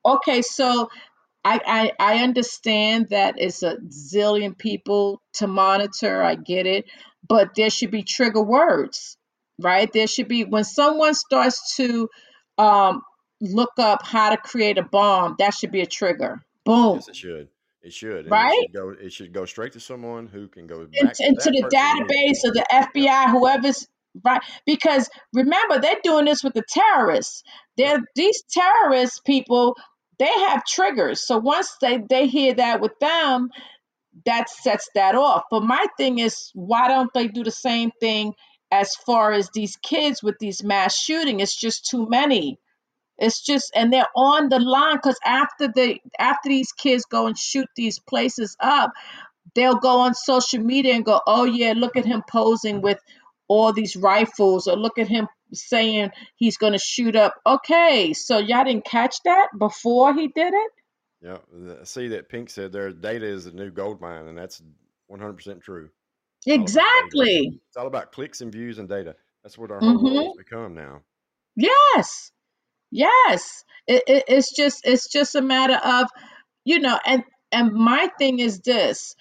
okay 0.06 0.42
so 0.42 0.90
I, 1.44 1.92
I 2.00 2.16
I 2.18 2.24
understand 2.24 3.10
that 3.12 3.36
it's 3.38 3.64
a 3.64 3.78
zillion 3.78 4.58
people 4.58 5.22
to 5.34 5.48
monitor. 5.48 6.22
I 6.24 6.36
get 6.36 6.66
it, 6.66 6.86
but 7.28 7.56
there 7.56 7.70
should 7.70 7.92
be 7.92 8.04
trigger 8.04 8.42
words, 8.44 9.18
right? 9.60 9.92
There 9.92 10.08
should 10.08 10.28
be 10.28 10.44
when 10.44 10.64
someone 10.64 11.14
starts 11.14 11.76
to 11.78 12.10
um, 12.58 13.02
look 13.42 13.72
up 13.78 14.06
how 14.06 14.30
to 14.32 14.38
create 14.38 14.78
a 14.78 14.84
bomb. 14.84 15.36
That 15.40 15.54
should 15.54 15.72
be 15.72 15.82
a 15.82 15.86
trigger. 15.86 16.42
Boom, 16.64 16.96
Yes, 16.96 17.08
it 17.10 17.16
should. 17.16 17.50
It 17.82 17.94
should, 17.94 18.26
and 18.26 18.28
it 18.28 18.32
right? 18.32 18.60
should 18.64 18.74
go. 18.74 18.90
It 18.90 19.14
should 19.14 19.32
go 19.32 19.46
straight 19.46 19.74
to 19.74 19.80
someone 19.80 20.26
who 20.26 20.48
can 20.48 20.66
go 20.66 20.82
into, 20.82 21.16
into 21.20 21.52
the 21.52 21.70
database 21.72 22.44
or 22.44 22.52
the 22.52 22.66
FBI, 22.74 23.30
whoever's 23.30 23.88
right. 24.24 24.42
Because 24.66 25.08
remember, 25.34 25.80
they're 25.80 26.00
doing 26.04 26.26
this 26.26 26.44
with 26.44 26.56
the 26.56 26.64
terrorists. 26.68 27.44
They're 27.78 28.00
these 28.16 28.44
terrorist 28.50 29.24
people. 29.24 29.76
They 30.18 30.26
have 30.26 30.66
triggers. 30.66 31.28
So 31.28 31.38
once 31.38 31.76
they 31.80 32.00
they 32.10 32.26
hear 32.26 32.56
that 32.56 32.82
with 32.82 32.94
them, 33.00 33.50
that 34.26 34.50
sets 34.50 34.90
that 34.96 35.14
off. 35.14 35.44
But 35.52 35.62
my 35.62 35.86
thing 35.96 36.18
is, 36.18 36.50
why 36.56 36.88
don't 36.88 37.12
they 37.14 37.28
do 37.28 37.44
the 37.44 37.52
same 37.52 37.92
thing 38.00 38.34
as 38.72 38.96
far 38.96 39.32
as 39.32 39.50
these 39.54 39.76
kids 39.78 40.24
with 40.24 40.36
these 40.40 40.64
mass 40.64 40.98
shooting? 40.98 41.40
It's 41.40 41.60
just 41.60 41.86
too 41.90 42.08
many. 42.10 42.60
It's 43.18 43.42
just, 43.42 43.72
and 43.76 43.94
they're 43.94 44.08
on 44.16 44.50
the 44.50 44.60
line 44.60 44.98
because 44.98 45.18
after 45.26 45.68
the 45.70 46.00
after 46.20 46.50
these 46.50 46.72
kids 46.74 47.06
go 47.06 47.28
and 47.28 47.38
shoot 47.38 47.68
these 47.76 48.00
places 48.00 48.58
up, 48.60 48.92
they'll 49.54 49.80
go 49.80 50.00
on 50.02 50.14
social 50.14 50.60
media 50.62 50.94
and 50.94 51.06
go, 51.06 51.22
"Oh 51.26 51.46
yeah, 51.46 51.74
look 51.76 51.96
at 51.96 52.06
him 52.06 52.24
posing 52.30 52.82
with 52.82 53.00
all 53.48 53.72
these 53.72 53.96
rifles," 53.96 54.68
or 54.68 54.76
"Look 54.76 54.98
at 54.98 55.08
him 55.08 55.28
saying 55.54 56.12
he's 56.36 56.58
going 56.58 56.74
to 56.74 56.80
shoot 56.80 57.16
up." 57.16 57.36
Okay, 57.46 58.12
so 58.12 58.38
y'all 58.38 58.66
didn't 58.66 58.86
catch 58.86 59.16
that 59.24 59.48
before 59.58 60.14
he 60.14 60.28
did 60.28 60.54
it. 60.54 60.72
Yeah. 61.22 61.38
See 61.84 62.10
that 62.10 62.28
Pink 62.28 62.50
said 62.50 62.74
there 62.74 62.92
data 62.92 63.26
is 63.26 63.46
a 63.46 63.52
new 63.52 63.72
gold 63.72 64.02
mine, 64.02 64.28
and 64.28 64.38
that's 64.38 64.62
100% 65.10 65.62
true. 65.62 65.90
It's 66.46 66.76
all 66.76 66.84
about 66.84 66.94
data. 67.02 67.06
Exactly. 67.06 67.62
It's 67.68 67.78
all 67.78 67.88
about 67.88 68.12
clicks 68.12 68.42
and 68.42 68.52
views 68.52 68.78
and 68.80 68.88
data. 68.88 69.16
That's 69.44 69.58
what 69.58 69.72
our 69.72 69.80
whole 69.80 69.96
mm-hmm. 69.96 70.16
world 70.16 70.38
has 70.38 70.46
become 70.46 70.74
now. 70.74 71.02
Yes. 71.56 72.32
Yes. 72.92 73.64
It, 73.88 74.04
it, 74.08 74.24
it's 74.28 74.56
just 74.56 74.82
it's 74.86 75.12
just 75.12 75.36
a 75.36 75.42
matter 75.42 75.76
of 75.76 76.08
you 76.64 76.80
know 76.80 77.00
and 77.06 77.24
and 77.52 77.72
my 77.74 78.10
thing 78.18 78.40
is 78.40 78.60
this 78.62 79.16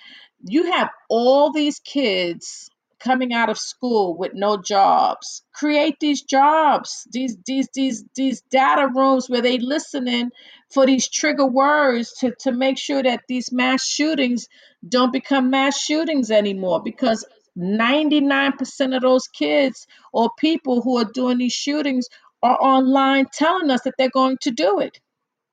you 0.47 0.73
have 0.73 0.89
all 1.11 1.53
these 1.53 1.79
kids 1.81 2.71
coming 2.99 3.35
out 3.35 3.51
of 3.51 3.59
school 3.59 4.17
with 4.17 4.33
no 4.35 4.57
jobs 4.57 5.43
create 5.53 5.97
these 6.01 6.23
jobs 6.23 7.07
these 7.13 7.37
these 7.47 7.69
these 7.75 8.05
these 8.17 8.41
data 8.51 8.89
rooms 8.95 9.29
where 9.29 9.43
they 9.43 9.59
listening 9.59 10.31
for 10.75 10.87
these 10.87 11.09
trigger 11.09 11.47
words 11.47 12.13
to 12.21 12.35
to 12.41 12.53
make 12.53 12.79
sure 12.79 13.03
that 13.03 13.23
these 13.29 13.53
mass 13.53 13.87
shootings 13.87 14.47
don't 14.87 15.13
become 15.13 15.51
mass 15.51 15.79
shootings 15.81 16.31
anymore 16.31 16.83
because 16.83 17.25
99% 17.57 18.97
of 18.97 19.03
those 19.03 19.29
kids 19.29 19.87
or 20.13 20.29
people 20.39 20.83
who 20.83 20.99
are 20.99 21.05
doing 21.05 21.39
these 21.39 21.53
shootings 21.53 22.09
are 22.43 22.59
online 22.61 23.27
telling 23.33 23.71
us 23.71 23.83
that 23.85 23.95
they're 23.97 24.11
going 24.11 24.37
to 24.43 24.51
do 24.51 24.81
it 24.81 24.99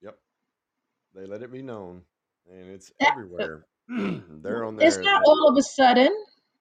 Yep. 0.02 0.18
They 1.16 1.26
let 1.28 1.44
it 1.44 1.52
be 1.52 1.62
known, 1.62 2.02
and 2.52 2.72
it's 2.72 2.92
That- 3.00 3.12
everywhere. 3.12 3.66
they're 3.88 4.64
on 4.64 4.76
there. 4.78 4.88
it's 4.88 4.98
not 4.98 5.22
all 5.26 5.48
of 5.50 5.58
a 5.58 5.62
sudden 5.64 6.12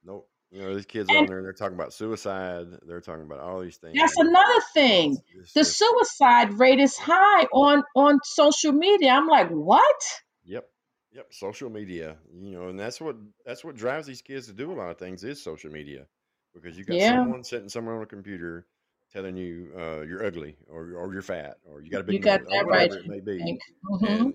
Nope. 0.04 0.28
You 0.50 0.62
know, 0.62 0.74
these 0.74 0.86
kids 0.86 1.08
And- 1.08 1.18
on 1.18 1.26
there. 1.26 1.36
And 1.38 1.46
they're 1.46 1.52
talking 1.52 1.74
about 1.76 1.92
suicide. 1.92 2.66
They're 2.86 3.00
talking 3.00 3.22
about 3.24 3.38
all 3.40 3.60
these 3.60 3.76
things. 3.76 3.96
That's 3.96 4.16
another 4.18 4.60
thing. 4.74 5.12
it's- 5.12 5.24
it's 5.36 5.52
The 5.52 5.60
just- 5.60 5.78
suicide 5.78 6.58
rate 6.58 6.80
is 6.80 6.96
high 6.96 7.44
on 7.52 7.84
on 7.94 8.18
social 8.24 8.72
media. 8.72 9.10
I'm 9.12 9.28
like, 9.28 9.48
what? 9.50 10.02
Yep. 10.44 10.68
Yep. 11.12 11.32
Social 11.32 11.70
media. 11.70 12.18
You 12.32 12.50
know, 12.52 12.68
and 12.68 12.78
that's 12.78 13.00
what 13.00 13.16
that's 13.44 13.64
what 13.64 13.76
drives 13.76 14.06
these 14.06 14.22
kids 14.22 14.46
to 14.48 14.52
do 14.52 14.72
a 14.72 14.74
lot 14.74 14.90
of 14.90 14.98
things 14.98 15.22
is 15.24 15.42
social 15.42 15.70
media, 15.70 16.06
because 16.54 16.76
you 16.76 16.84
got 16.84 16.96
Yeah. 16.96 17.10
someone 17.22 17.44
sitting 17.44 17.68
somewhere 17.68 17.96
on 17.96 18.02
a 18.02 18.06
computer 18.06 18.66
telling 19.12 19.36
you 19.36 19.72
uh, 19.76 20.00
you're 20.02 20.24
ugly 20.24 20.56
or 20.68 20.94
or 20.94 21.12
you're 21.12 21.22
fat 21.22 21.58
or 21.64 21.80
you 21.80 21.90
got 21.90 22.00
a 22.00 22.04
big 22.04 22.14
You 22.14 22.20
got 22.20 22.40
that 22.44 22.64
or 22.64 22.66
right, 22.66 22.90
whatever 22.90 23.04
it 23.04 23.08
may 23.08 23.20
be. 23.20 23.60
Mhm. 23.84 24.08
And 24.24 24.34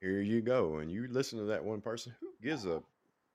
here 0.00 0.20
you 0.20 0.42
go, 0.42 0.76
and 0.76 0.90
you 0.90 1.08
listen 1.08 1.38
to 1.38 1.44
that 1.46 1.64
one 1.64 1.80
person. 1.80 2.14
Who 2.20 2.32
gives 2.42 2.66
a 2.66 2.82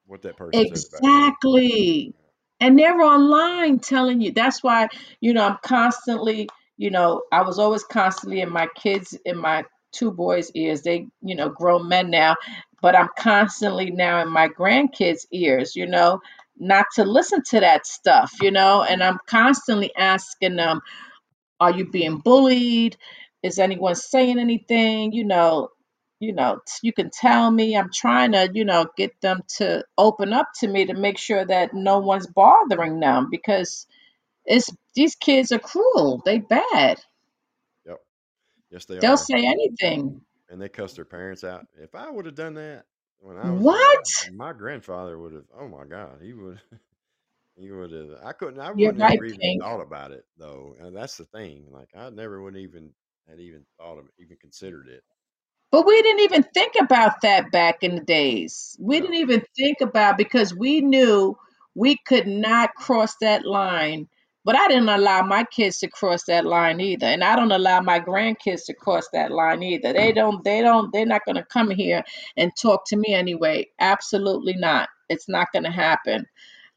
what 0.09 0.23
that 0.23 0.37
person? 0.37 0.65
Exactly. 0.65 2.13
And 2.59 2.77
they're 2.77 2.99
online 2.99 3.79
telling 3.79 4.21
you. 4.21 4.31
That's 4.31 4.63
why, 4.63 4.89
you 5.21 5.33
know, 5.33 5.45
I'm 5.45 5.57
constantly, 5.63 6.49
you 6.77 6.89
know, 6.89 7.21
I 7.31 7.43
was 7.43 7.59
always 7.59 7.83
constantly 7.83 8.41
in 8.41 8.51
my 8.51 8.67
kids, 8.75 9.17
in 9.23 9.37
my 9.37 9.63
two 9.91 10.11
boys' 10.11 10.51
ears. 10.55 10.81
They, 10.81 11.07
you 11.21 11.35
know, 11.35 11.49
grown 11.49 11.87
men 11.87 12.09
now, 12.09 12.35
but 12.81 12.95
I'm 12.95 13.09
constantly 13.17 13.91
now 13.91 14.21
in 14.21 14.29
my 14.29 14.49
grandkids' 14.49 15.25
ears, 15.31 15.75
you 15.75 15.85
know, 15.85 16.19
not 16.57 16.87
to 16.95 17.03
listen 17.05 17.43
to 17.43 17.59
that 17.61 17.85
stuff, 17.85 18.33
you 18.41 18.51
know, 18.51 18.83
and 18.83 19.01
I'm 19.01 19.19
constantly 19.27 19.95
asking 19.95 20.57
them, 20.57 20.81
are 21.59 21.71
you 21.71 21.89
being 21.89 22.17
bullied? 22.17 22.97
Is 23.43 23.59
anyone 23.59 23.95
saying 23.95 24.39
anything? 24.39 25.13
You 25.13 25.23
know, 25.23 25.69
you 26.19 26.33
know, 26.33 26.59
t- 26.67 26.73
you 26.87 26.93
can 26.93 27.09
tell 27.11 27.51
me. 27.51 27.77
I'm 27.77 27.89
trying 27.93 28.33
to, 28.33 28.49
you 28.53 28.65
know, 28.65 28.87
get 28.97 29.19
them 29.21 29.41
to 29.57 29.83
open 29.97 30.33
up 30.33 30.47
to 30.61 30.67
me 30.67 30.85
to 30.87 30.93
make 30.93 31.17
sure 31.19 31.45
that 31.45 31.73
no 31.73 31.99
one's 31.99 32.27
bothering 32.27 32.99
them 32.99 33.29
because 33.31 33.87
it's 34.45 34.69
these 34.95 35.15
kids 35.15 35.51
are 35.51 35.59
cruel. 35.59 36.21
They 36.25 36.39
bad. 36.39 36.99
Yep. 37.85 37.99
Yes, 38.71 38.85
they 38.85 38.99
They'll 38.99 39.17
are. 39.17 39.17
say 39.17 39.45
anything. 39.45 40.21
and 40.49 40.61
they 40.61 40.69
cuss 40.69 40.93
their 40.93 41.05
parents 41.05 41.43
out. 41.43 41.65
If 41.81 41.95
I 41.95 42.09
would 42.09 42.25
have 42.25 42.35
done 42.35 42.55
that 42.55 42.85
when 43.19 43.37
I 43.37 43.51
was 43.51 43.65
What? 43.65 44.05
my 44.25 44.53
grandfather 44.53 45.17
would 45.17 45.33
have. 45.33 45.45
Oh 45.57 45.67
my 45.67 45.85
God, 45.85 46.19
he 46.21 46.33
would. 46.33 46.61
He 47.57 47.71
would 47.71 47.91
have. 47.91 48.09
I 48.23 48.31
couldn't. 48.33 48.61
I 48.61 48.71
You're 48.73 48.93
would 48.93 48.97
right, 48.97 49.19
never 49.19 49.25
even 49.25 49.41
Pink. 49.41 49.61
thought 49.61 49.81
about 49.81 50.11
it 50.11 50.25
though, 50.37 50.75
and 50.79 50.95
that's 50.95 51.17
the 51.17 51.25
thing. 51.25 51.67
Like 51.71 51.89
I 51.95 52.09
never 52.09 52.41
would 52.41 52.55
even 52.55 52.91
had 53.29 53.39
even 53.41 53.65
thought 53.77 53.97
of 53.99 54.05
it, 54.05 54.11
even 54.17 54.37
considered 54.37 54.87
it. 54.87 55.03
But 55.71 55.85
we 55.85 56.01
didn't 56.01 56.21
even 56.21 56.43
think 56.53 56.73
about 56.79 57.13
that 57.23 57.51
back 57.51 57.83
in 57.83 57.95
the 57.95 58.01
days. 58.01 58.77
We 58.79 59.01
didn't 59.01 59.17
even 59.17 59.43
think 59.57 59.81
about 59.81 60.17
because 60.17 60.55
we 60.55 60.81
knew 60.81 61.37
we 61.75 61.97
could 62.07 62.27
not 62.27 62.73
cross 62.75 63.15
that 63.21 63.45
line 63.45 64.07
But 64.43 64.57
I 64.57 64.67
didn't 64.69 64.89
allow 64.89 65.21
my 65.21 65.43
kids 65.45 65.79
to 65.81 65.89
cross 65.89 66.23
that 66.25 66.45
line 66.47 66.81
either, 66.81 67.05
and 67.07 67.23
I 67.23 67.35
don't 67.35 67.51
allow 67.51 67.81
my 67.81 67.99
grandkids 67.99 68.65
to 68.67 68.73
cross 68.73 69.07
that 69.13 69.31
line 69.31 69.61
either. 69.63 69.93
They 69.93 70.13
don't. 70.13 70.43
They 70.43 70.61
don't. 70.63 70.91
They're 70.93 71.05
not 71.05 71.25
going 71.27 71.35
to 71.35 71.45
come 71.45 71.69
here 71.69 72.03
and 72.37 72.51
talk 72.59 72.83
to 72.87 72.97
me 72.97 73.13
anyway. 73.13 73.67
Absolutely 73.79 74.55
not. 74.55 74.89
It's 75.09 75.29
not 75.29 75.49
going 75.53 75.65
to 75.65 75.71
happen. 75.71 76.25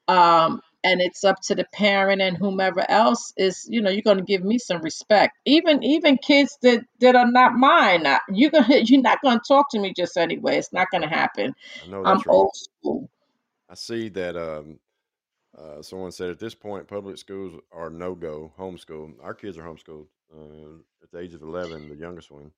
Um, 0.08 0.60
and 0.84 1.00
it's 1.00 1.24
up 1.24 1.40
to 1.42 1.54
the 1.54 1.64
parent 1.72 2.20
and 2.20 2.36
whomever 2.36 2.88
else 2.90 3.32
is. 3.36 3.66
You 3.68 3.80
know, 3.80 3.90
you're 3.90 4.02
going 4.02 4.18
to 4.18 4.24
give 4.24 4.44
me 4.44 4.58
some 4.58 4.82
respect. 4.82 5.38
Even 5.44 5.82
even 5.82 6.18
kids 6.18 6.58
that 6.62 6.84
that 7.00 7.16
are 7.16 7.30
not 7.30 7.54
mine. 7.54 8.06
You're 8.28 8.50
gonna 8.50 8.66
you're 8.84 9.02
not 9.02 9.20
going 9.22 9.38
to 9.38 9.44
talk 9.46 9.70
to 9.70 9.78
me 9.78 9.92
just 9.96 10.16
anyway. 10.16 10.58
It's 10.58 10.72
not 10.72 10.88
going 10.90 11.02
to 11.02 11.08
happen. 11.08 11.54
I 11.84 11.90
know 11.90 12.04
I'm 12.04 12.16
right. 12.18 12.26
old 12.28 12.54
school. 12.54 13.08
I 13.68 13.74
see 13.74 14.08
that 14.10 14.36
um, 14.36 14.78
uh, 15.56 15.82
someone 15.82 16.12
said 16.12 16.30
at 16.30 16.38
this 16.38 16.54
point 16.54 16.88
public 16.88 17.18
schools 17.18 17.60
are 17.72 17.90
no 17.90 18.14
go 18.14 18.52
homeschool. 18.58 19.12
Our 19.22 19.34
kids 19.34 19.56
are 19.58 19.62
homeschooled 19.62 20.06
uh, 20.34 20.78
at 21.02 21.10
the 21.10 21.18
age 21.18 21.34
of 21.34 21.42
eleven. 21.42 21.88
The 21.88 21.96
youngest 21.96 22.30
one, 22.30 22.50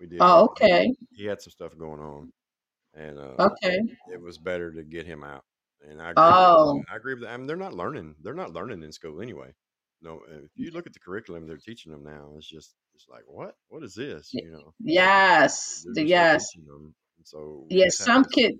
we 0.00 0.06
did. 0.06 0.18
Oh, 0.20 0.44
okay. 0.46 0.94
He 1.10 1.24
had 1.26 1.40
some 1.40 1.52
stuff 1.52 1.76
going 1.78 2.00
on, 2.00 2.32
and 2.94 3.18
uh, 3.18 3.34
Okay. 3.38 3.80
it 4.12 4.20
was 4.20 4.38
better 4.38 4.72
to 4.72 4.82
get 4.82 5.06
him 5.06 5.22
out. 5.24 5.44
And 5.88 6.00
I 6.00 6.10
agree. 6.10 6.22
Oh. 6.24 6.74
With, 6.76 6.84
I 6.92 6.96
agree 6.96 7.14
with 7.14 7.22
that. 7.24 7.30
I 7.30 7.36
mean, 7.36 7.46
they're 7.46 7.56
not 7.56 7.74
learning. 7.74 8.14
They're 8.22 8.34
not 8.34 8.52
learning 8.52 8.82
in 8.82 8.92
school 8.92 9.20
anyway. 9.20 9.52
No, 10.00 10.20
if 10.28 10.50
you 10.56 10.70
look 10.72 10.86
at 10.86 10.92
the 10.92 10.98
curriculum 10.98 11.46
they're 11.46 11.56
teaching 11.58 11.92
them 11.92 12.02
now, 12.02 12.32
it's 12.36 12.48
just 12.48 12.74
it's 12.94 13.06
like 13.08 13.22
what? 13.26 13.54
What 13.68 13.84
is 13.84 13.94
this? 13.94 14.30
You 14.32 14.50
know, 14.50 14.74
Yes. 14.80 15.84
Yes. 15.94 16.50
teaching 16.50 16.66
them. 16.66 16.94
And 17.18 17.26
so 17.26 17.66
Yes. 17.70 17.98
Some 17.98 18.24
to. 18.24 18.30
kid. 18.30 18.54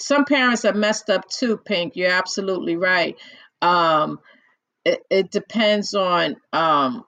Some 0.00 0.24
parents 0.24 0.64
are 0.64 0.72
messed 0.74 1.10
up 1.10 1.28
too. 1.28 1.58
Pink. 1.58 1.94
You're 1.96 2.10
absolutely 2.10 2.76
right. 2.76 3.16
Um, 3.60 4.18
it, 4.84 5.00
it 5.10 5.30
depends 5.30 5.94
on 5.94 6.36
um 6.52 7.04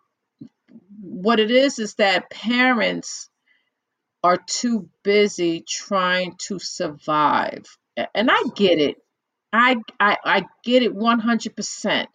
what 1.01 1.41
it 1.41 1.51
is. 1.51 1.79
Is 1.81 1.95
that 1.97 2.31
parents 2.31 3.29
are 4.23 4.39
too 4.39 4.89
busy 5.03 5.65
trying 5.69 6.37
to 6.39 6.59
survive. 6.59 7.65
And 8.15 8.31
I 8.31 8.43
get 8.57 8.79
it. 8.79 8.97
I, 9.55 9.77
I 10.01 10.19
I 10.25 10.47
get 10.65 10.83
it 10.83 10.95
100%. 10.95 12.07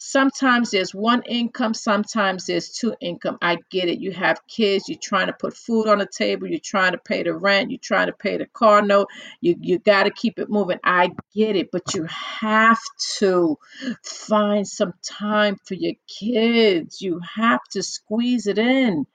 Sometimes 0.00 0.70
there's 0.72 0.94
one 0.94 1.22
income, 1.24 1.74
sometimes 1.74 2.46
there's 2.46 2.70
two 2.70 2.94
income. 3.00 3.38
I 3.42 3.58
get 3.70 3.90
it. 3.90 4.00
You 4.00 4.12
have 4.12 4.40
kids, 4.48 4.88
you're 4.88 4.98
trying 5.02 5.28
to 5.28 5.34
put 5.34 5.56
food 5.56 5.88
on 5.88 5.98
the 5.98 6.06
table, 6.08 6.48
you're 6.48 6.60
trying 6.60 6.92
to 6.92 6.98
pay 6.98 7.24
the 7.24 7.34
rent, 7.36 7.70
you're 7.70 7.80
trying 7.82 8.08
to 8.08 8.14
pay 8.14 8.38
the 8.38 8.46
car 8.46 8.82
note. 8.82 9.08
You 9.42 9.56
you 9.60 9.78
got 9.80 10.04
to 10.04 10.12
keep 10.12 10.38
it 10.40 10.50
moving. 10.50 10.80
I 10.84 11.10
get 11.34 11.56
it, 11.56 11.70
but 11.72 11.94
you 11.94 12.06
have 12.40 12.80
to 13.18 13.58
find 14.04 14.66
some 14.68 14.94
time 15.04 15.58
for 15.66 15.74
your 15.74 15.94
kids. 16.08 17.02
You 17.02 17.20
have 17.36 17.62
to 17.72 17.82
squeeze 17.84 18.48
it 18.48 18.58
in. 18.58 19.06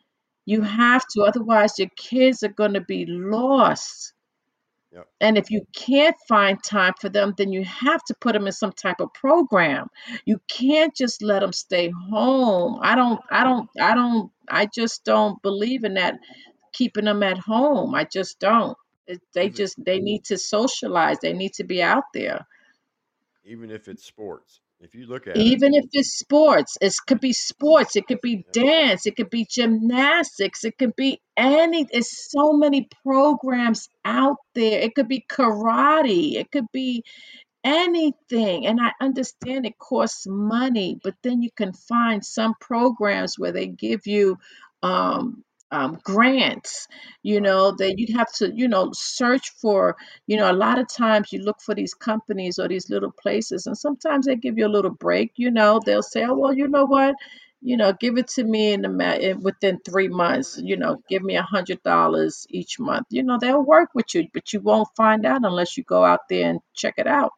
You 0.45 0.61
have 0.63 1.05
to, 1.15 1.23
otherwise, 1.23 1.79
your 1.79 1.89
kids 1.97 2.43
are 2.43 2.49
going 2.49 2.73
to 2.75 2.81
be 2.81 3.05
lost. 3.07 4.13
Yep. 4.93 5.07
And 5.22 5.38
if 5.38 5.49
you 5.51 5.65
can't 5.73 6.15
find 6.27 6.61
time 6.63 6.93
for 6.99 7.09
them, 7.09 7.34
then 7.38 7.51
you 7.53 7.63
have 7.63 8.03
to 8.05 8.13
put 8.15 8.34
them 8.34 8.45
in 8.47 8.51
some 8.53 8.73
type 8.73 8.99
of 8.99 9.13
program. 9.13 9.88
You 10.26 10.41
can't 10.47 10.95
just 10.95 11.22
let 11.22 11.39
them 11.39 11.53
stay 11.53 11.89
home. 11.89 12.80
I 12.81 12.95
don't, 12.95 13.22
I 13.31 13.43
don't, 13.43 13.69
I 13.80 13.95
don't, 13.95 14.31
I 14.49 14.65
just 14.65 15.05
don't 15.05 15.41
believe 15.41 15.85
in 15.85 15.93
that 15.93 16.15
keeping 16.73 17.05
them 17.05 17.23
at 17.23 17.38
home. 17.38 17.95
I 17.95 18.03
just 18.05 18.39
don't. 18.39 18.77
It- 19.07 19.22
They 19.34 19.45
Even 19.45 19.55
just, 19.55 19.84
they 19.84 19.99
need 19.99 20.26
to 20.26 20.38
socialize. 20.38 21.19
They 21.19 21.34
need 21.34 21.53
to 21.53 21.63
be 21.63 21.81
out 21.81 22.05
there. 22.13 22.45
even 23.43 23.72
if 23.72 23.88
it's 23.88 24.03
sports, 24.05 24.59
if 24.80 24.95
you 24.95 25.05
look 25.05 25.27
at 25.27 25.35
it, 25.35 25.39
Even 25.39 25.73
if 25.73 25.85
it's 25.93 26.18
sports, 26.18 26.77
it 26.81 26.93
could 27.07 27.19
be 27.19 27.34
sports, 27.34 27.95
it 27.95 28.07
could 28.07 28.22
be 28.22 28.45
dance, 28.51 29.05
it 29.05 29.15
could 29.15 29.30
be 29.30 29.45
gymnastics, 29.49 30.63
it 30.63 30.77
could 30.77 30.95
be 30.95 31.22
any, 31.41 31.88
it's 31.91 32.31
so 32.31 32.53
many 32.53 32.88
programs 33.03 33.89
out 34.05 34.38
there. 34.55 34.80
It 34.81 34.95
could 34.95 35.09
be 35.09 35.26
karate, 35.30 36.35
it 36.35 36.51
could 36.51 36.68
be 36.73 37.03
anything. 37.63 38.65
And 38.68 38.80
I 38.81 38.91
understand 39.01 39.65
it 39.65 39.77
costs 39.80 40.26
money, 40.27 40.99
but 41.03 41.15
then 41.23 41.41
you 41.41 41.49
can 41.55 41.73
find 41.73 42.26
some 42.26 42.55
programs 42.61 43.38
where 43.39 43.51
they 43.51 43.68
give 43.68 44.07
you 44.07 44.38
um, 44.84 45.43
um, 45.72 45.99
grants, 46.03 46.88
you 47.23 47.39
know, 47.41 47.72
that 47.77 47.97
you 47.97 48.18
have 48.18 48.31
to, 48.34 48.51
you 48.53 48.68
know, 48.68 48.91
search 48.93 49.51
for, 49.61 49.95
you 50.27 50.38
know, 50.38 50.51
a 50.51 50.53
lot 50.53 50.80
of 50.80 50.88
times 50.89 51.31
you 51.31 51.39
look 51.39 51.61
for 51.61 51.76
these 51.76 51.93
companies 51.93 52.59
or 52.59 52.68
these 52.68 52.89
little 52.89 53.11
places, 53.11 53.68
and 53.68 53.77
sometimes 53.77 54.26
they 54.26 54.35
give 54.35 54.57
you 54.57 54.68
a 54.68 54.76
little 54.76 54.91
break, 54.91 55.31
you 55.38 55.51
know, 55.51 55.80
they'll 55.85 56.03
say, 56.03 56.26
oh, 56.26 56.35
well, 56.35 56.53
you 56.53 56.68
know 56.68 56.85
what? 56.85 57.15
You 57.61 57.77
know, 57.77 57.93
give 57.93 58.17
it 58.17 58.27
to 58.29 58.43
me 58.43 58.73
in 58.73 58.81
the 58.81 58.89
ma- 58.89 59.13
in- 59.13 59.41
within 59.41 59.79
three 59.85 60.07
months. 60.09 60.59
You 60.61 60.77
know, 60.77 61.01
give 61.09 61.23
me 61.23 61.35
a 61.38 61.43
hundred 61.43 61.83
dollars 61.83 62.47
each 62.49 62.79
month. 62.79 63.07
You 63.11 63.23
know, 63.23 63.38
they'll 63.39 63.63
work 63.63 63.89
with 63.95 64.13
you, 64.15 64.27
but 64.33 64.53
you 64.53 64.59
won't 64.61 64.89
find 64.97 65.25
out 65.25 65.45
unless 65.45 65.77
you 65.77 65.83
go 65.83 66.03
out 66.03 66.21
there 66.29 66.49
and 66.49 66.59
check 66.73 66.95
it 66.97 67.07
out 67.07 67.33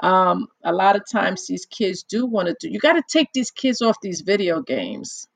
um, 0.00 0.48
a 0.64 0.72
lot 0.72 0.96
of 0.96 1.04
times 1.10 1.46
these 1.46 1.66
kids 1.66 2.02
do 2.04 2.26
want 2.26 2.48
to 2.48 2.56
do 2.60 2.70
you 2.70 2.78
got 2.80 2.94
to 2.94 3.02
take 3.08 3.28
these 3.32 3.50
kids 3.50 3.80
off 3.82 3.96
these 4.02 4.20
video 4.22 4.62
games 4.62 5.26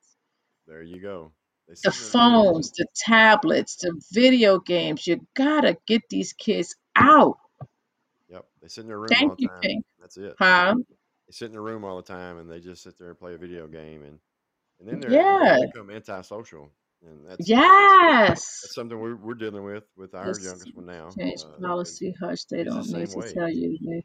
there 0.66 0.82
you 0.82 1.00
go. 1.00 1.32
They 1.68 1.74
the 1.82 1.90
sit 1.90 1.94
in 1.94 2.00
their 2.00 2.12
phones 2.12 2.70
the 2.72 2.86
tablets 2.96 3.76
the 3.76 4.00
video 4.12 4.58
games 4.58 5.06
you 5.06 5.26
gotta 5.34 5.76
get 5.86 6.02
these 6.08 6.32
kids 6.32 6.74
out 6.96 7.38
Yep, 8.28 8.46
they 8.62 8.68
sit 8.68 8.82
in 8.82 8.86
their 8.88 8.98
room 8.98 9.18
thank 9.18 9.22
all 9.22 9.36
the 9.36 9.36
you 9.38 9.48
time. 9.48 9.62
pink 9.62 9.84
That's 9.98 10.16
it. 10.16 10.38
huh 10.38 10.74
They 11.30 11.34
sit 11.34 11.46
in 11.46 11.52
their 11.52 11.62
room 11.62 11.84
all 11.84 11.96
the 11.96 12.02
time, 12.02 12.38
and 12.38 12.50
they 12.50 12.58
just 12.58 12.82
sit 12.82 12.98
there 12.98 13.10
and 13.10 13.18
play 13.18 13.34
a 13.34 13.38
video 13.38 13.68
game, 13.68 14.02
and 14.02 14.18
and 14.80 14.88
then 14.88 14.98
they're 14.98 15.12
yeah 15.12 15.58
they 15.60 15.66
become 15.66 15.88
antisocial, 15.88 16.72
and 17.06 17.24
that's 17.24 17.54
that's 17.78 17.96
yes 18.00 18.60
that's 18.60 18.74
something 18.74 18.98
we're 18.98 19.14
we're 19.14 19.34
dealing 19.34 19.62
with 19.62 19.84
with 19.96 20.16
our 20.16 20.26
let's 20.26 20.44
youngest 20.44 20.74
one 20.74 20.86
now. 20.86 21.10
change 21.16 21.44
Uh, 21.44 21.60
policy 21.60 22.12
hush 22.20 22.44
they 22.46 22.64
don't 22.64 22.88
need 22.88 23.06
same 23.06 23.08
to 23.10 23.20
way. 23.20 23.32
tell 23.32 23.48
you 23.48 23.78
they 23.80 24.04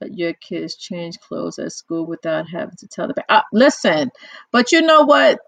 let 0.00 0.16
your 0.16 0.32
kids 0.32 0.74
change 0.76 1.18
clothes 1.20 1.58
at 1.58 1.70
school 1.72 2.06
without 2.06 2.48
having 2.48 2.76
to 2.78 2.88
tell 2.88 3.08
the. 3.08 3.24
Uh, 3.28 3.42
listen, 3.52 4.10
but 4.52 4.72
you 4.72 4.80
know 4.80 5.02
what? 5.02 5.38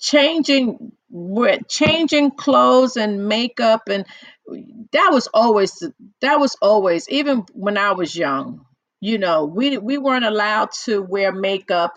Changing 0.00 0.92
with 1.10 1.68
changing 1.68 2.32
clothes 2.32 2.96
and 2.96 3.28
makeup 3.28 3.82
and 3.88 4.06
that 4.92 5.10
was 5.12 5.28
always 5.34 5.82
that 6.20 6.40
was 6.40 6.56
always 6.62 7.08
even 7.08 7.44
when 7.54 7.78
I 7.78 7.92
was 7.92 8.16
young 8.16 8.66
you 9.00 9.18
know 9.18 9.44
we 9.46 9.78
we 9.78 9.98
weren't 9.98 10.24
allowed 10.24 10.70
to 10.84 11.02
wear 11.02 11.32
makeup 11.32 11.94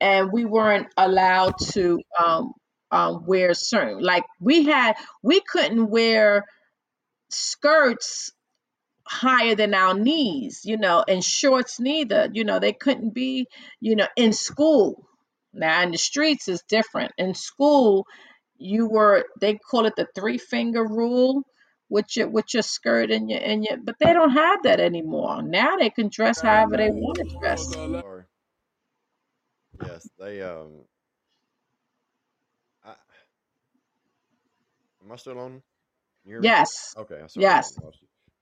and 0.00 0.32
we 0.32 0.44
weren't 0.44 0.88
allowed 0.96 1.54
to 1.72 2.00
um, 2.18 2.52
um 2.90 3.26
wear 3.26 3.54
certain 3.54 4.00
like 4.02 4.24
we 4.40 4.64
had 4.64 4.94
we 5.22 5.40
couldn't 5.40 5.90
wear 5.90 6.46
skirts 7.30 8.32
higher 9.06 9.54
than 9.54 9.74
our 9.74 9.94
knees, 9.94 10.62
you 10.64 10.76
know, 10.78 11.04
and 11.06 11.24
shorts 11.24 11.80
neither. 11.80 12.28
You 12.32 12.44
know, 12.44 12.58
they 12.58 12.72
couldn't 12.74 13.14
be, 13.14 13.48
you 13.80 13.96
know, 13.96 14.08
in 14.16 14.32
school. 14.32 15.06
Now 15.52 15.82
in 15.82 15.90
the 15.92 15.98
streets 15.98 16.48
is 16.48 16.62
different. 16.68 17.12
In 17.18 17.34
school, 17.34 18.06
you 18.56 18.88
were 18.88 19.24
they 19.40 19.56
call 19.56 19.86
it 19.86 19.94
the 19.96 20.06
three 20.14 20.38
finger 20.38 20.84
rule 20.86 21.42
with 21.88 22.16
your 22.16 22.28
with 22.28 22.46
your 22.54 22.62
skirt 22.62 23.10
and 23.10 23.30
your 23.30 23.40
and 23.42 23.64
your 23.64 23.78
but 23.82 23.96
they 23.98 24.12
don't 24.12 24.30
have 24.32 24.62
that 24.64 24.80
anymore. 24.80 25.42
Now 25.42 25.76
they 25.76 25.90
can 25.90 26.08
dress 26.08 26.40
however 26.42 26.76
they 26.76 26.90
want 26.90 27.18
to 27.18 27.38
dress. 27.40 27.66
Yes, 29.78 30.08
they 30.18 30.42
um. 30.42 30.84
I, 32.84 32.94
am 35.02 35.12
I 35.12 35.16
still 35.16 35.38
on? 35.38 35.62
You 36.24 36.32
hear 36.32 36.42
me? 36.42 36.46
Yes. 36.46 36.94
Okay, 36.96 37.20
I 37.22 37.26
sorry, 37.26 37.44
Yes. 37.44 37.70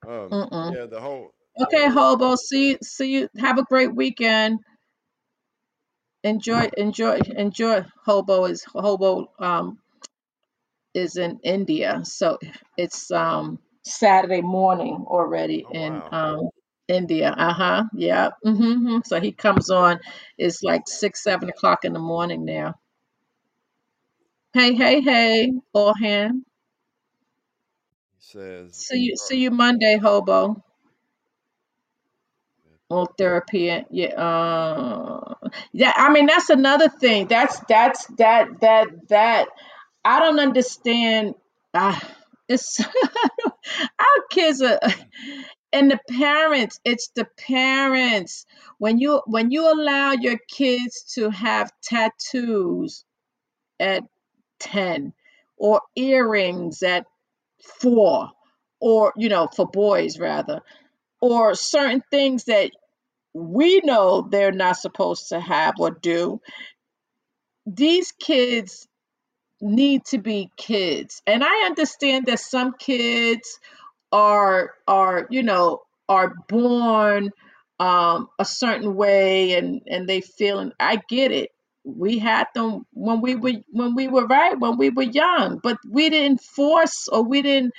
Um, 0.07 0.31
Mm-mm. 0.31 0.71
yeah, 0.71 0.85
the 0.85 1.01
whole 1.01 1.33
Okay, 1.61 1.89
hobo. 1.89 2.35
See 2.35 2.77
see 2.83 3.13
you. 3.13 3.29
Have 3.37 3.57
a 3.57 3.63
great 3.63 3.93
weekend. 3.95 4.59
Enjoy 6.23 6.69
enjoy 6.77 7.19
enjoy. 7.37 7.85
Hobo 8.05 8.45
is 8.45 8.63
hobo. 8.63 9.31
Um, 9.39 9.79
is 10.93 11.17
in 11.17 11.39
India. 11.43 12.01
So 12.03 12.37
it's 12.77 13.11
um 13.11 13.59
Saturday 13.85 14.41
morning 14.41 15.05
already 15.07 15.65
oh 15.65 15.71
in 15.71 16.03
wow, 16.03 16.09
um 16.11 16.49
India. 16.87 17.31
Uh-huh. 17.37 17.85
Yeah. 17.93 18.31
Mm-hmm. 18.45 18.99
So 19.05 19.19
he 19.19 19.31
comes 19.31 19.69
on, 19.69 19.99
it's 20.37 20.63
like 20.63 20.87
six, 20.87 21.23
seven 21.23 21.49
o'clock 21.49 21.85
in 21.85 21.93
the 21.93 21.99
morning 21.99 22.45
now. 22.45 22.75
Hey, 24.53 24.73
hey, 24.75 25.01
hey, 25.01 25.51
all 25.73 25.93
hand. 25.95 26.43
he 28.15 28.21
says 28.21 28.71
See 28.71 28.99
you 28.99 29.15
see 29.17 29.39
you 29.41 29.51
Monday, 29.51 29.97
hobo. 29.97 30.63
All 32.89 33.07
therapy 33.17 33.83
yeah, 33.91 34.07
uh 34.15 35.35
yeah, 35.73 35.93
I 35.95 36.11
mean 36.11 36.27
that's 36.27 36.49
another 36.49 36.89
thing. 36.89 37.27
That's 37.27 37.59
that's 37.69 38.07
that 38.17 38.61
that 38.61 38.87
that 39.09 39.49
I 40.05 40.19
don't 40.21 40.39
understand. 40.39 41.35
I 41.73 42.01
It's 42.49 42.79
our 43.99 44.21
kids 44.31 44.61
are 44.63 44.79
and 45.73 45.91
the 45.91 45.99
parents, 46.09 46.79
it's 46.85 47.09
the 47.15 47.25
parents. 47.37 48.45
When 48.79 48.99
you 48.99 49.21
when 49.27 49.51
you 49.51 49.71
allow 49.71 50.13
your 50.13 50.37
kids 50.49 51.03
to 51.15 51.29
have 51.31 51.71
tattoos 51.83 53.05
at 53.79 54.03
10 54.59 55.13
or 55.57 55.81
earrings 55.95 56.83
at 56.83 57.05
4 57.81 58.31
or 58.81 59.13
you 59.17 59.29
know 59.29 59.47
for 59.55 59.67
boys 59.67 60.19
rather 60.19 60.61
or 61.21 61.55
certain 61.55 62.03
things 62.11 62.45
that 62.45 62.71
we 63.33 63.81
know 63.83 64.27
they're 64.29 64.51
not 64.51 64.77
supposed 64.77 65.29
to 65.29 65.39
have 65.39 65.75
or 65.79 65.91
do 65.91 66.41
these 67.67 68.11
kids 68.13 68.87
need 69.61 70.05
to 70.05 70.19
be 70.19 70.51
kids. 70.57 71.21
And 71.27 71.43
i 71.43 71.65
understand 71.65 72.27
that 72.27 72.39
some 72.39 72.73
kids 72.79 73.59
are 74.11 74.71
are 74.87 75.27
you 75.29 75.43
know 75.43 75.81
are 76.09 76.33
born 76.49 77.31
um 77.79 78.29
a 78.39 78.45
certain 78.45 78.95
way 78.95 79.53
and 79.53 79.81
and 79.87 80.09
they 80.09 80.21
feel 80.21 80.59
and 80.59 80.73
i 80.79 81.01
get 81.09 81.31
it. 81.31 81.51
We 81.85 82.19
had 82.19 82.47
them 82.55 82.85
when 82.93 83.21
we 83.21 83.35
were 83.35 83.53
when 83.71 83.95
we 83.95 84.07
were 84.07 84.27
right 84.27 84.59
when 84.59 84.77
we 84.77 84.89
were 84.89 85.03
young 85.03 85.59
but 85.63 85.77
we 85.89 86.09
didn't 86.09 86.41
force 86.41 87.07
or 87.09 87.23
we 87.23 87.41
didn't 87.41 87.73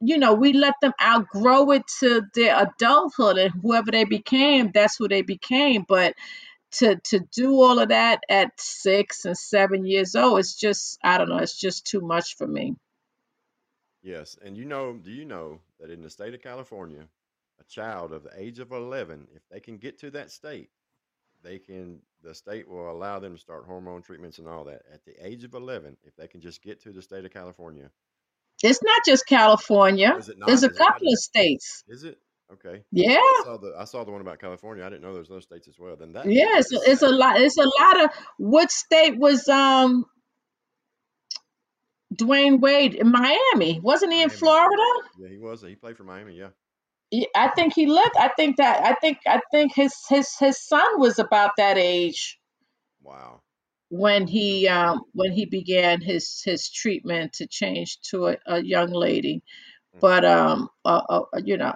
you 0.00 0.18
know 0.18 0.34
we 0.34 0.52
let 0.52 0.74
them 0.82 0.92
outgrow 1.02 1.70
it 1.72 1.82
to 2.00 2.22
their 2.34 2.56
adulthood 2.62 3.38
and 3.38 3.52
whoever 3.62 3.90
they 3.90 4.04
became 4.04 4.70
that's 4.72 4.96
who 4.96 5.08
they 5.08 5.22
became 5.22 5.84
but 5.88 6.14
to 6.72 6.96
to 7.04 7.20
do 7.34 7.62
all 7.62 7.78
of 7.78 7.88
that 7.90 8.20
at 8.28 8.50
six 8.60 9.24
and 9.24 9.38
seven 9.38 9.86
years 9.86 10.14
old 10.14 10.38
it's 10.38 10.54
just 10.54 10.98
i 11.02 11.18
don't 11.18 11.28
know 11.28 11.38
it's 11.38 11.58
just 11.58 11.86
too 11.86 12.00
much 12.00 12.36
for 12.36 12.46
me 12.46 12.74
Yes, 14.02 14.38
and 14.44 14.56
you 14.56 14.64
know, 14.64 14.94
do 14.94 15.10
you 15.10 15.24
know 15.24 15.60
that 15.80 15.90
in 15.90 16.02
the 16.02 16.10
state 16.10 16.34
of 16.34 16.42
California, 16.42 17.08
a 17.60 17.64
child 17.64 18.12
of 18.12 18.22
the 18.22 18.30
age 18.40 18.60
of 18.60 18.72
11, 18.72 19.28
if 19.34 19.42
they 19.50 19.60
can 19.60 19.78
get 19.78 19.98
to 20.00 20.10
that 20.12 20.30
state, 20.30 20.70
they 21.42 21.58
can 21.58 22.00
the 22.22 22.34
state 22.34 22.68
will 22.68 22.90
allow 22.90 23.18
them 23.18 23.34
to 23.34 23.40
start 23.40 23.64
hormone 23.64 24.02
treatments 24.02 24.38
and 24.38 24.48
all 24.48 24.64
that 24.64 24.82
at 24.92 25.04
the 25.04 25.14
age 25.24 25.44
of 25.44 25.54
11 25.54 25.96
if 26.04 26.16
they 26.16 26.26
can 26.26 26.40
just 26.40 26.62
get 26.62 26.80
to 26.82 26.92
the 26.92 27.02
state 27.02 27.24
of 27.24 27.32
California. 27.32 27.90
It's 28.62 28.82
not 28.82 29.02
just 29.06 29.26
california 29.26 30.14
Is 30.18 30.28
it 30.28 30.36
there's 30.44 30.62
a 30.62 30.66
Is 30.66 30.74
it 30.74 30.78
not? 30.78 30.92
couple 30.92 31.08
of 31.12 31.18
states 31.18 31.84
Is 31.88 32.04
it? 32.04 32.18
Okay. 32.52 32.82
yeah 32.90 33.18
I 33.18 33.42
saw 33.44 33.56
the 33.58 33.74
I 33.78 33.84
saw 33.84 34.04
the 34.04 34.10
one 34.10 34.22
about 34.22 34.38
California. 34.38 34.82
I 34.84 34.88
didn't 34.88 35.02
know 35.02 35.12
there's 35.12 35.30
other 35.30 35.42
states 35.42 35.68
as 35.68 35.78
well. 35.78 35.96
Then 35.96 36.12
that 36.12 36.24
yeah 36.26 36.58
it's, 36.58 36.70
it's 36.72 37.02
a 37.02 37.08
lot 37.10 37.38
it's 37.40 37.58
a 37.58 37.68
lot 37.80 38.04
of 38.04 38.10
what 38.38 38.70
state 38.70 39.18
was 39.18 39.46
um 39.48 40.06
dwyane 42.14 42.58
wade 42.60 42.94
in 42.94 43.10
miami 43.12 43.80
wasn't 43.80 44.10
he 44.12 44.22
in 44.22 44.28
Miami. 44.28 44.38
florida 44.38 44.82
Yeah, 45.18 45.28
he 45.28 45.36
was. 45.38 45.60
He 45.62 45.74
played 45.76 45.96
for 45.98 46.04
Miami. 46.04 46.36
Yeah. 46.38 46.48
Yeah, 47.10 47.26
I 47.34 47.48
think 47.48 47.74
he 47.74 47.86
lived. 47.86 48.16
I 48.18 48.28
think 48.28 48.56
that. 48.58 48.82
I 48.84 48.92
think. 48.94 49.18
I 49.26 49.40
think 49.50 49.74
his 49.74 49.94
his 50.10 50.28
his 50.38 50.62
son 50.66 51.00
was 51.00 51.18
about 51.18 51.52
that 51.56 51.78
age 51.78 52.38
Wow. 53.02 53.40
When 53.90 54.26
he 54.26 54.68
um 54.68 55.02
when 55.12 55.32
he 55.32 55.46
began 55.46 56.00
his 56.00 56.42
his 56.44 56.70
treatment 56.70 57.34
to 57.34 57.46
change 57.46 58.00
to 58.10 58.28
a, 58.28 58.36
a 58.46 58.62
young 58.62 58.90
lady. 58.90 59.42
Mm, 59.94 60.00
But 60.00 60.24
um, 60.24 60.68
uh, 60.84 61.02
uh, 61.08 61.22
you 61.44 61.56
know, 61.56 61.74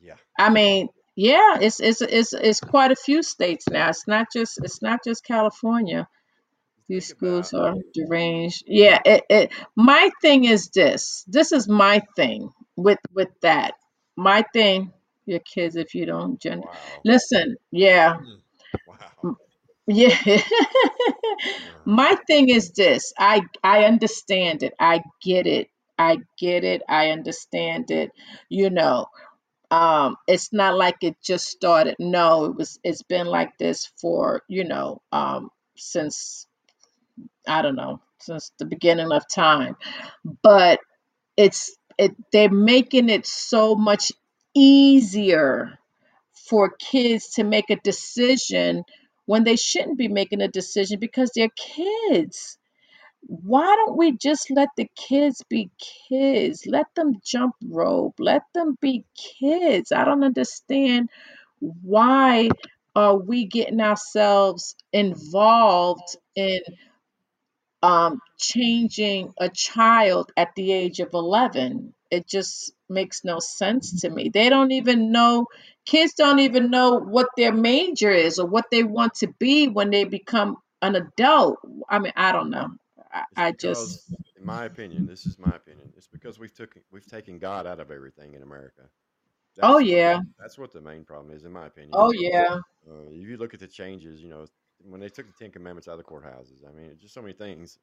Yeah. 0.00 0.16
I 0.38 0.50
mean, 0.50 0.88
yeah, 1.16 1.58
it's 1.60 1.80
it's 1.80 2.00
it's 2.00 2.32
it's 2.32 2.60
quite 2.60 2.90
a 2.92 2.96
few 2.96 3.22
states 3.22 3.68
now. 3.68 3.88
It's 3.90 4.06
not 4.08 4.28
just 4.32 4.58
it's 4.62 4.82
not 4.82 5.00
just 5.04 5.24
California. 5.24 6.08
These 6.88 7.08
schools 7.08 7.52
are 7.54 7.74
deranged. 7.94 8.64
Yeah, 8.66 9.00
it, 9.04 9.24
it 9.30 9.52
my 9.76 10.10
thing 10.22 10.44
is 10.44 10.70
this. 10.70 11.24
This 11.26 11.52
is 11.52 11.68
my 11.68 12.02
thing 12.16 12.50
with 12.76 12.98
with 13.12 13.30
that. 13.42 13.74
My 14.16 14.44
thing, 14.52 14.92
your 15.26 15.40
kids 15.40 15.76
if 15.76 15.94
you 15.94 16.06
don't 16.06 16.40
gender. 16.40 16.66
wow. 16.66 17.02
Listen, 17.04 17.56
yeah. 17.70 18.14
Mm, 18.16 18.42
Wow. 18.86 19.36
Yeah. 19.92 20.42
my 21.86 22.16
thing 22.28 22.50
is 22.50 22.72
this. 22.72 23.12
I 23.18 23.42
I 23.64 23.84
understand 23.84 24.64
it. 24.64 24.74
I 24.80 25.02
get 25.22 25.46
it. 25.46 25.68
I 25.98 26.18
get 26.38 26.64
it. 26.64 26.82
I 26.88 27.10
understand 27.10 27.90
it. 27.92 28.12
You 28.50 28.70
know, 28.70 29.06
um 29.70 30.16
it's 30.28 30.52
not 30.52 30.76
like 30.76 30.98
it 31.02 31.16
just 31.22 31.46
started. 31.48 31.96
No, 31.98 32.46
it 32.46 32.56
was 32.56 32.80
it's 32.84 33.02
been 33.02 33.26
like 33.26 33.58
this 33.58 33.90
for, 34.00 34.42
you 34.48 34.64
know, 34.64 35.02
um 35.12 35.50
since 35.76 36.46
I 37.48 37.62
don't 37.62 37.76
know, 37.76 38.00
since 38.20 38.52
the 38.58 38.66
beginning 38.66 39.12
of 39.12 39.24
time. 39.28 39.76
But 40.42 40.80
it's 41.36 41.76
it 41.98 42.12
they're 42.32 42.50
making 42.50 43.10
it 43.10 43.26
so 43.26 43.76
much 43.76 44.12
easier 44.54 45.78
for 46.48 46.70
kids 46.70 47.34
to 47.34 47.44
make 47.44 47.70
a 47.70 47.76
decision 47.76 48.84
when 49.26 49.44
they 49.44 49.56
shouldn't 49.56 49.98
be 49.98 50.08
making 50.08 50.42
a 50.42 50.48
decision 50.48 50.98
because 51.00 51.30
they're 51.34 51.48
kids. 51.56 52.58
Why 53.22 53.64
don't 53.64 53.96
we 53.96 54.12
just 54.16 54.50
let 54.50 54.70
the 54.76 54.88
kids 54.96 55.42
be 55.48 55.70
kids? 56.08 56.64
Let 56.66 56.86
them 56.96 57.14
jump 57.24 57.54
rope. 57.64 58.14
Let 58.18 58.42
them 58.54 58.76
be 58.80 59.04
kids. 59.40 59.92
I 59.92 60.04
don't 60.04 60.24
understand 60.24 61.10
why 61.60 62.50
are 62.96 63.16
we 63.16 63.46
getting 63.46 63.80
ourselves 63.80 64.76
involved 64.92 66.16
in 66.36 66.60
um, 67.82 68.20
changing 68.38 69.34
a 69.40 69.50
child 69.50 70.32
at 70.36 70.50
the 70.56 70.72
age 70.72 71.00
of 71.00 71.10
11. 71.14 71.94
It 72.12 72.28
just 72.28 72.74
makes 72.90 73.24
no 73.24 73.38
sense 73.38 74.02
to 74.02 74.10
me. 74.10 74.28
They 74.28 74.50
don't 74.50 74.70
even 74.70 75.12
know, 75.12 75.46
kids 75.86 76.12
don't 76.12 76.40
even 76.40 76.70
know 76.70 76.98
what 76.98 77.28
their 77.38 77.54
major 77.54 78.10
is 78.10 78.38
or 78.38 78.46
what 78.46 78.66
they 78.70 78.82
want 78.82 79.14
to 79.14 79.28
be 79.38 79.66
when 79.66 79.88
they 79.88 80.04
become 80.04 80.58
an 80.82 80.94
adult. 80.94 81.60
I 81.88 82.00
mean, 82.00 82.12
I 82.14 82.32
don't 82.32 82.50
know. 82.50 82.68
I, 83.10 83.22
I 83.34 83.52
just, 83.52 84.12
in 84.38 84.44
my 84.44 84.66
opinion, 84.66 85.06
this 85.06 85.24
is 85.24 85.38
my 85.38 85.56
opinion. 85.56 85.90
It's 85.96 86.06
because 86.06 86.38
we've 86.38 86.54
took 86.54 86.76
we've 86.90 87.06
taken 87.06 87.38
God 87.38 87.66
out 87.66 87.80
of 87.80 87.90
everything 87.90 88.34
in 88.34 88.42
America. 88.42 88.82
oh, 89.62 89.78
That's 89.78 89.88
yeah. 89.88 90.20
that's 90.38 90.58
what 90.58 90.70
the 90.70 90.82
main 90.82 91.04
problem 91.04 91.34
is, 91.34 91.46
in 91.46 91.52
my 91.52 91.66
opinion. 91.66 91.92
Oh, 91.94 92.12
yeah. 92.12 92.58
Uh, 92.86 93.08
if 93.10 93.26
you 93.26 93.38
look 93.38 93.54
at 93.54 93.60
the 93.60 93.66
changes, 93.66 94.22
you 94.22 94.28
know, 94.28 94.44
when 94.86 95.00
they 95.00 95.08
took 95.08 95.26
the 95.26 95.32
Ten 95.32 95.50
Commandments 95.50 95.88
out 95.88 95.92
of 95.92 95.98
the 95.98 96.04
courthouses, 96.04 96.68
I 96.68 96.72
mean, 96.76 96.90
it's 96.90 97.00
just 97.00 97.14
so 97.14 97.22
many 97.22 97.32
things. 97.32 97.78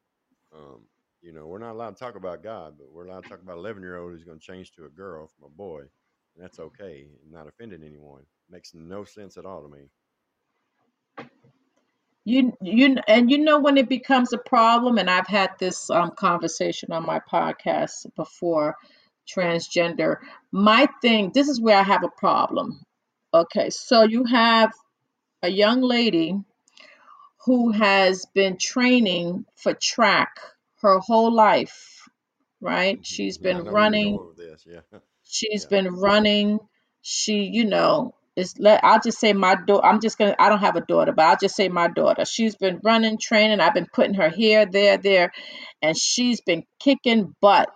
Um, 0.54 0.82
you 1.22 1.32
know, 1.32 1.46
we're 1.46 1.58
not 1.58 1.72
allowed 1.72 1.96
to 1.96 2.04
talk 2.04 2.16
about 2.16 2.42
God, 2.42 2.74
but 2.78 2.92
we're 2.92 3.06
allowed 3.06 3.24
to 3.24 3.28
talk 3.28 3.42
about 3.42 3.54
an 3.54 3.58
11 3.58 3.82
year 3.82 3.98
old 3.98 4.12
who's 4.12 4.24
going 4.24 4.38
to 4.38 4.44
change 4.44 4.72
to 4.72 4.86
a 4.86 4.88
girl 4.88 5.26
from 5.26 5.46
a 5.46 5.50
boy, 5.50 5.80
and 5.80 6.42
that's 6.42 6.58
okay, 6.58 7.06
and 7.22 7.32
not 7.32 7.46
offending 7.46 7.82
anyone. 7.84 8.22
Makes 8.50 8.72
no 8.74 9.04
sense 9.04 9.36
at 9.36 9.44
all 9.44 9.62
to 9.62 9.68
me. 9.68 9.90
You 12.24 12.52
you 12.60 12.96
and 13.08 13.30
you 13.30 13.38
know 13.38 13.60
when 13.60 13.76
it 13.76 13.88
becomes 13.88 14.32
a 14.32 14.38
problem, 14.38 14.98
and 14.98 15.10
I've 15.10 15.26
had 15.26 15.50
this 15.58 15.90
um, 15.90 16.12
conversation 16.12 16.92
on 16.92 17.06
my 17.06 17.20
podcast 17.20 18.06
before, 18.16 18.76
transgender. 19.28 20.16
My 20.52 20.88
thing, 21.02 21.32
this 21.34 21.48
is 21.48 21.60
where 21.60 21.78
I 21.78 21.82
have 21.82 22.04
a 22.04 22.20
problem. 22.20 22.82
Okay, 23.32 23.70
so 23.70 24.02
you 24.02 24.24
have 24.24 24.72
a 25.42 25.48
young 25.48 25.80
lady 25.80 26.38
who 27.46 27.70
has 27.72 28.26
been 28.34 28.58
training 28.58 29.46
for 29.56 29.72
track 29.72 30.38
her 30.82 31.00
whole 31.00 31.32
life, 31.34 31.78
right? 32.60 32.98
hmm 32.98 33.02
She's 33.02 33.38
Yeah, 33.38 33.58
I 33.58 33.60
been 33.60 33.62
know 33.62 33.74
running 33.74 34.20
with 34.28 34.36
this. 34.36 34.66
Yeah, 34.66 34.82
she's 35.24 35.64
yeah, 35.64 35.66
been 35.66 35.88
running. 35.94 36.60
She 37.02 37.44
you 37.44 37.64
know 37.66 38.14
is 38.36 38.54
let 38.58 38.84
i'll 38.84 39.00
just 39.00 39.18
say 39.20 39.32
my 39.32 39.56
daughter 39.66 39.84
i'm 39.86 40.00
just 40.00 40.18
gonna 40.18 40.36
i 40.38 40.48
don't 40.48 40.60
have 40.60 40.76
a 40.76 40.82
daughter 40.82 41.12
but 41.12 41.24
i'll 41.26 41.36
just 41.40 41.56
say 41.56 41.68
my 41.68 41.88
daughter. 41.88 42.24
She's 42.24 42.56
been 42.56 42.80
running 42.84 43.18
training. 43.20 43.60
I've 43.60 43.74
been 43.74 43.88
putting 43.92 44.14
her 44.14 44.30
here 44.30 44.66
there 44.66 44.98
there 44.98 45.32
and 45.82 45.96
she's 45.96 46.40
been 46.42 46.64
kicking 46.80 47.34
butt. 47.42 47.70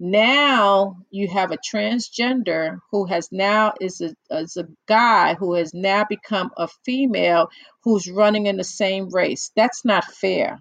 Now 0.00 0.98
you 1.10 1.28
have 1.28 1.52
a 1.52 1.58
transgender 1.58 2.78
who 2.92 3.06
has 3.06 3.28
now 3.32 3.74
is 3.80 4.00
a, 4.02 4.14
is 4.30 4.56
a 4.58 4.68
guy 4.88 5.34
who 5.34 5.54
has 5.54 5.74
now 5.74 6.04
become 6.08 6.50
a 6.58 6.68
female 6.84 7.48
who's 7.84 8.10
running 8.10 8.46
in 8.46 8.56
the 8.58 8.64
same 8.64 9.08
race. 9.10 9.52
That's 9.56 9.84
not 9.84 10.04
fair. 10.04 10.60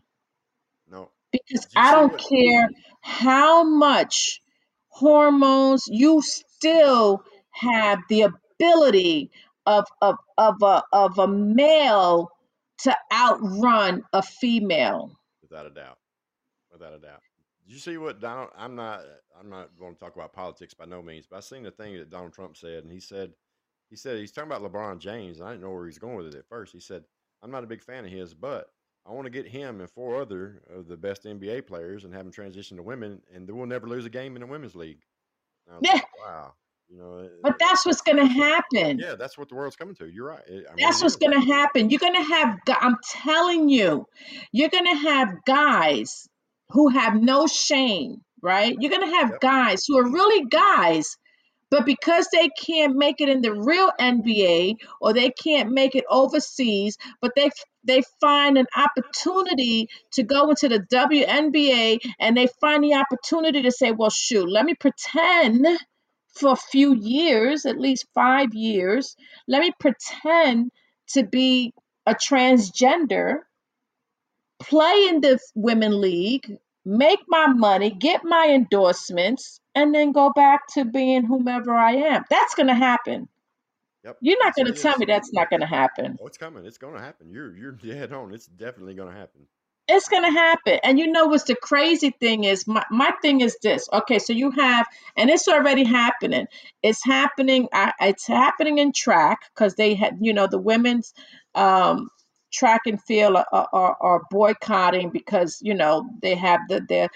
Because 1.31 1.67
Did 1.69 1.73
you 1.73 1.81
I 1.81 1.83
see 1.83 1.95
don't 1.95 2.11
what? 2.11 2.21
care 2.29 2.69
how 3.01 3.63
much 3.63 4.41
hormones 4.89 5.85
you 5.87 6.21
still 6.21 7.23
have 7.51 7.99
the 8.09 8.21
ability 8.23 9.31
of 9.65 9.85
of 10.01 10.15
of 10.37 10.61
a 10.61 10.83
of 10.93 11.17
a 11.19 11.27
male 11.27 12.29
to 12.79 12.95
outrun 13.13 14.03
a 14.13 14.21
female. 14.21 15.11
Without 15.41 15.65
a 15.65 15.69
doubt, 15.69 15.97
without 16.71 16.93
a 16.93 16.99
doubt. 16.99 17.21
Did 17.65 17.73
you 17.73 17.79
see 17.79 17.97
what 17.97 18.19
Donald? 18.19 18.49
I'm 18.57 18.75
not. 18.75 19.01
I'm 19.39 19.49
not 19.49 19.69
going 19.79 19.93
to 19.93 19.99
talk 19.99 20.15
about 20.15 20.33
politics 20.33 20.73
by 20.73 20.85
no 20.85 21.01
means, 21.01 21.25
but 21.29 21.37
I 21.37 21.39
seen 21.41 21.63
the 21.63 21.71
thing 21.71 21.95
that 21.97 22.09
Donald 22.09 22.33
Trump 22.33 22.57
said, 22.57 22.83
and 22.83 22.91
he 22.91 22.99
said, 22.99 23.31
he 23.89 23.95
said 23.95 24.17
he's 24.17 24.31
talking 24.31 24.51
about 24.51 24.63
LeBron 24.69 24.99
James, 24.99 25.39
and 25.39 25.47
I 25.47 25.51
didn't 25.51 25.63
know 25.63 25.71
where 25.71 25.85
he's 25.85 25.99
going 25.99 26.15
with 26.17 26.27
it 26.27 26.35
at 26.35 26.47
first. 26.49 26.73
He 26.73 26.79
said, 26.79 27.03
I'm 27.41 27.51
not 27.51 27.63
a 27.63 27.67
big 27.67 27.81
fan 27.81 28.05
of 28.05 28.11
his, 28.11 28.33
but 28.33 28.67
I 29.05 29.11
want 29.11 29.25
to 29.25 29.31
get 29.31 29.47
him 29.47 29.79
and 29.81 29.89
four 29.89 30.21
other 30.21 30.61
of 30.69 30.87
the 30.87 30.97
best 30.97 31.25
NBA 31.25 31.61
players 31.61 32.03
and 32.03 32.13
have 32.13 32.23
them 32.25 32.31
transition 32.31 32.77
to 32.77 32.83
women, 32.83 33.21
and 33.33 33.49
we'll 33.49 33.65
never 33.65 33.87
lose 33.87 34.05
a 34.05 34.09
game 34.09 34.35
in 34.35 34.41
the 34.41 34.47
women's 34.47 34.75
league. 34.75 35.03
And 35.67 35.75
I 35.75 35.79
was 35.79 35.87
Yeah, 35.87 35.91
like, 35.91 36.03
wow, 36.17 36.53
you 36.89 36.97
know, 36.97 37.29
but 37.43 37.55
that's 37.59 37.85
what's 37.85 38.01
going 38.01 38.17
to 38.17 38.25
happen. 38.25 39.05
yeah, 39.05 39.15
that's 39.15 39.37
what 39.37 39.49
the 39.49 39.55
world's 39.55 39.75
coming 39.75 39.95
to. 39.95 40.09
You're 40.09 40.27
right. 40.27 40.43
I 40.71 40.75
mean, 40.75 40.87
That's 40.87 41.01
what's 41.01 41.15
going 41.17 41.33
to 41.33 41.53
happen. 41.53 41.89
You're 41.89 41.99
going 41.99 42.15
to 42.15 42.23
have. 42.23 42.59
I'm 42.67 42.97
telling 43.03 43.69
you, 43.69 44.05
you're 44.51 44.69
going 44.69 44.85
to 44.85 44.95
have 45.09 45.43
guys 45.45 46.27
who 46.69 46.89
have 46.89 47.15
no 47.15 47.47
shame, 47.47 48.21
right? 48.41 48.75
You're 48.79 48.91
going 48.91 49.07
to 49.09 49.15
have 49.17 49.31
Yep. 49.31 49.41
guys 49.41 49.85
who 49.87 49.97
are 49.97 50.09
really 50.09 50.45
guys, 50.45 51.17
but 51.71 51.85
because 51.85 52.27
they 52.31 52.49
can't 52.49 52.95
make 52.95 53.21
it 53.21 53.29
in 53.29 53.41
the 53.41 53.53
real 53.53 53.91
NBA 53.99 54.77
or 55.01 55.13
they 55.13 55.31
can't 55.31 55.71
make 55.71 55.95
it 55.95 56.05
overseas, 56.09 56.97
but 57.21 57.31
they 57.35 57.49
they 57.83 58.01
find 58.19 58.57
an 58.57 58.67
opportunity 58.75 59.89
to 60.13 60.23
go 60.23 60.49
into 60.49 60.69
the 60.69 60.79
WNBA 60.79 61.99
and 62.19 62.35
they 62.35 62.47
find 62.59 62.83
the 62.83 62.95
opportunity 62.95 63.61
to 63.63 63.71
say, 63.71 63.91
well, 63.91 64.09
shoot, 64.09 64.49
let 64.49 64.65
me 64.65 64.73
pretend 64.73 65.65
for 66.33 66.53
a 66.53 66.55
few 66.55 66.95
years, 66.95 67.65
at 67.65 67.79
least 67.79 68.05
five 68.13 68.53
years, 68.53 69.15
let 69.47 69.61
me 69.61 69.71
pretend 69.79 70.71
to 71.07 71.23
be 71.23 71.73
a 72.05 72.13
transgender, 72.13 73.39
play 74.59 75.07
in 75.09 75.21
the 75.21 75.39
women 75.55 75.99
league, 75.99 76.57
make 76.85 77.19
my 77.27 77.47
money, 77.47 77.89
get 77.89 78.23
my 78.23 78.47
endorsements, 78.49 79.59
and 79.75 79.93
then 79.93 80.11
go 80.11 80.31
back 80.35 80.61
to 80.73 80.85
being 80.85 81.25
whomever 81.25 81.73
I 81.73 81.93
am. 81.93 82.23
That's 82.29 82.55
going 82.55 82.67
to 82.67 82.73
happen. 82.75 83.27
Yep. 84.03 84.17
You're 84.21 84.43
not 84.43 84.55
going 84.55 84.67
to 84.67 84.73
tell 84.73 84.97
me 84.97 85.05
that's 85.05 85.33
not 85.33 85.49
going 85.49 85.59
to 85.59 85.67
happen. 85.67 86.17
Oh, 86.21 86.27
it's 86.27 86.37
coming. 86.37 86.65
It's 86.65 86.77
going 86.77 86.95
to 86.95 87.01
happen. 87.01 87.29
You're 87.29 87.55
you're 87.55 87.71
dead 87.83 88.13
on. 88.13 88.33
It's 88.33 88.47
definitely 88.47 88.95
going 88.95 89.11
to 89.13 89.19
happen. 89.19 89.47
It's 89.91 90.07
going 90.07 90.23
to 90.23 90.29
happen. 90.29 90.79
And 90.83 90.99
you 90.99 91.07
know 91.07 91.25
what's 91.25 91.45
the 91.45 91.55
crazy 91.55 92.11
thing 92.11 92.43
is? 92.43 92.67
My, 92.67 92.85
my 92.91 93.11
thing 93.23 93.41
is 93.41 93.57
this. 93.63 93.89
Okay, 93.91 94.19
so 94.19 94.33
you 94.33 94.51
have, 94.51 94.85
and 95.17 95.31
it's 95.31 95.47
already 95.47 95.83
happening. 95.83 96.45
It's 96.83 97.03
happening. 97.03 97.69
I, 97.73 97.93
it's 97.99 98.27
happening 98.27 98.77
in 98.77 98.91
track 98.91 99.39
because 99.53 99.73
they 99.73 99.95
had, 99.95 100.19
you 100.21 100.33
know, 100.33 100.45
the 100.45 100.59
women's 100.59 101.11
um, 101.55 102.11
track 102.51 102.81
and 102.85 103.01
field 103.01 103.35
are, 103.35 103.67
are, 103.73 103.97
are 103.99 104.21
boycotting 104.29 105.09
because 105.09 105.59
you 105.61 105.73
know 105.73 106.09
they 106.21 106.35
have 106.35 106.61
the 106.67 106.81
their 106.87 107.09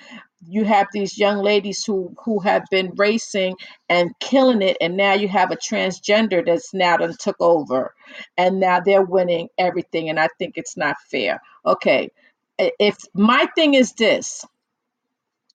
you 0.48 0.65
have 0.65 0.88
these 0.94 1.18
young 1.18 1.38
ladies 1.38 1.84
who 1.86 2.15
who 2.24 2.40
have 2.40 2.64
been 2.72 2.91
racing 2.95 3.56
and 3.90 4.11
killing 4.20 4.61
it 4.61 4.78
and 4.82 4.98
now 4.98 5.14
you 5.14 5.28
have 5.28 5.52
a 5.52 5.56
transgender 5.56 6.45
that's 6.45 6.74
now 6.74 6.98
done 6.98 7.15
took 7.20 7.38
over 7.40 7.94
and 8.38 8.60
now 8.60 8.80
they're 8.80 9.03
winning 9.03 9.49
everything 9.57 10.10
and 10.10 10.20
i 10.20 10.28
think 10.40 10.53
it's 10.57 10.78
not 10.78 10.95
fair. 11.10 11.41
Okay 11.65 12.10
if 12.57 12.98
my 13.14 13.48
thing 13.56 13.74
is 13.74 13.94
this. 13.94 14.45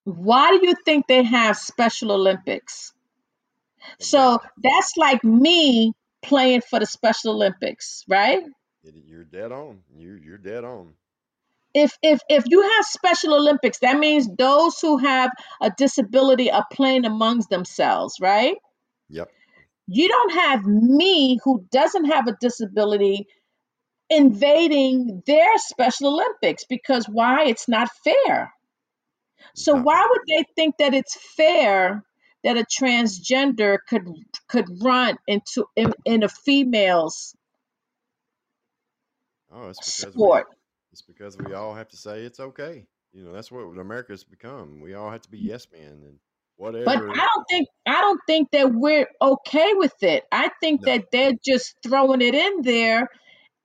Why 0.05 0.51
do 0.51 0.66
you 0.66 0.74
think 0.85 1.06
they 1.06 1.23
have 1.23 1.56
special 1.56 2.12
olympics? 2.12 2.93
So 4.01 4.40
that's 4.62 4.97
like 4.97 5.23
me 5.23 5.93
playing 6.23 6.62
for 6.62 6.81
the 6.81 6.86
special 6.86 7.35
olympics 7.35 8.05
right? 8.09 8.43
You're 8.82 9.24
dead 9.24 9.52
on. 9.52 9.81
You 9.94 10.15
you're 10.15 10.39
dead 10.39 10.65
on. 10.65 10.94
If 11.79 11.93
if 12.03 12.21
if 12.29 12.45
you 12.47 12.63
have 12.63 12.85
special 12.85 13.35
olympics 13.35 13.79
that 13.79 13.99
means 13.99 14.29
those 14.37 14.79
who 14.81 14.99
have 14.99 15.31
a 15.63 15.71
disability 15.77 16.51
are 16.51 16.67
playing 16.73 17.05
amongst 17.05 17.49
themselves 17.51 18.17
right? 18.21 18.57
Yep. 19.09 19.31
you 19.87 20.09
don't 20.09 20.33
have 20.35 20.67
me 20.67 21.39
who 21.45 21.65
doesn't 21.71 22.07
have 22.07 22.27
a 22.29 22.37
disability 22.41 23.27
invading 24.11 25.23
their 25.27 25.59
special 25.59 26.15
olympics 26.15 26.65
because 26.65 27.07
why? 27.07 27.45
It's 27.45 27.69
not 27.69 27.89
fair. 28.05 28.53
So 29.55 29.75
not 29.75 29.85
why 29.85 30.07
would 30.09 30.23
they 30.27 30.45
think 30.57 30.77
that 30.79 30.95
it's 30.95 31.17
fair 31.37 32.03
that 32.45 32.57
a 32.57 32.65
transgender 32.65 33.79
could 33.89 34.07
could 34.49 34.67
run 34.83 35.19
into 35.27 35.67
in, 35.77 35.93
in 36.05 36.23
a 36.23 36.29
female's 36.29 37.35
Oh, 39.51 39.71
it's 39.71 39.79
because 39.79 40.15
we 40.15 40.21
sport 40.21 40.47
it's 40.99 41.07
because 41.07 41.39
we 41.39 41.55
all 41.55 41.75
have 41.75 41.89
to 41.91 41.97
say 41.97 42.23
it's 42.23 42.41
okay. 42.41 42.87
You 43.12 43.25
know, 43.25 43.33
that's 43.33 43.53
what 43.53 43.62
America's 43.79 44.25
become. 44.25 44.81
We 44.81 44.95
all 44.95 45.11
have 45.11 45.23
to 45.23 45.31
be 45.31 45.39
yes 45.39 45.66
men 45.73 46.03
and 46.05 46.19
whatever. 46.57 46.87
But. 46.87 46.99
I 47.20 47.29
don't 47.35 47.45
think 47.51 47.69
I 47.87 48.01
don't 48.01 48.20
think 48.27 48.51
that 48.53 48.75
we're 48.75 49.09
okay 49.23 49.75
with 49.75 49.95
it. 50.03 50.25
I 50.33 50.51
think 50.61 50.83
No. 50.83 50.87
that 50.87 51.07
they're 51.12 51.33
just 51.47 51.77
throwing 51.85 52.23
it 52.23 52.35
in 52.35 52.62
there 52.62 53.09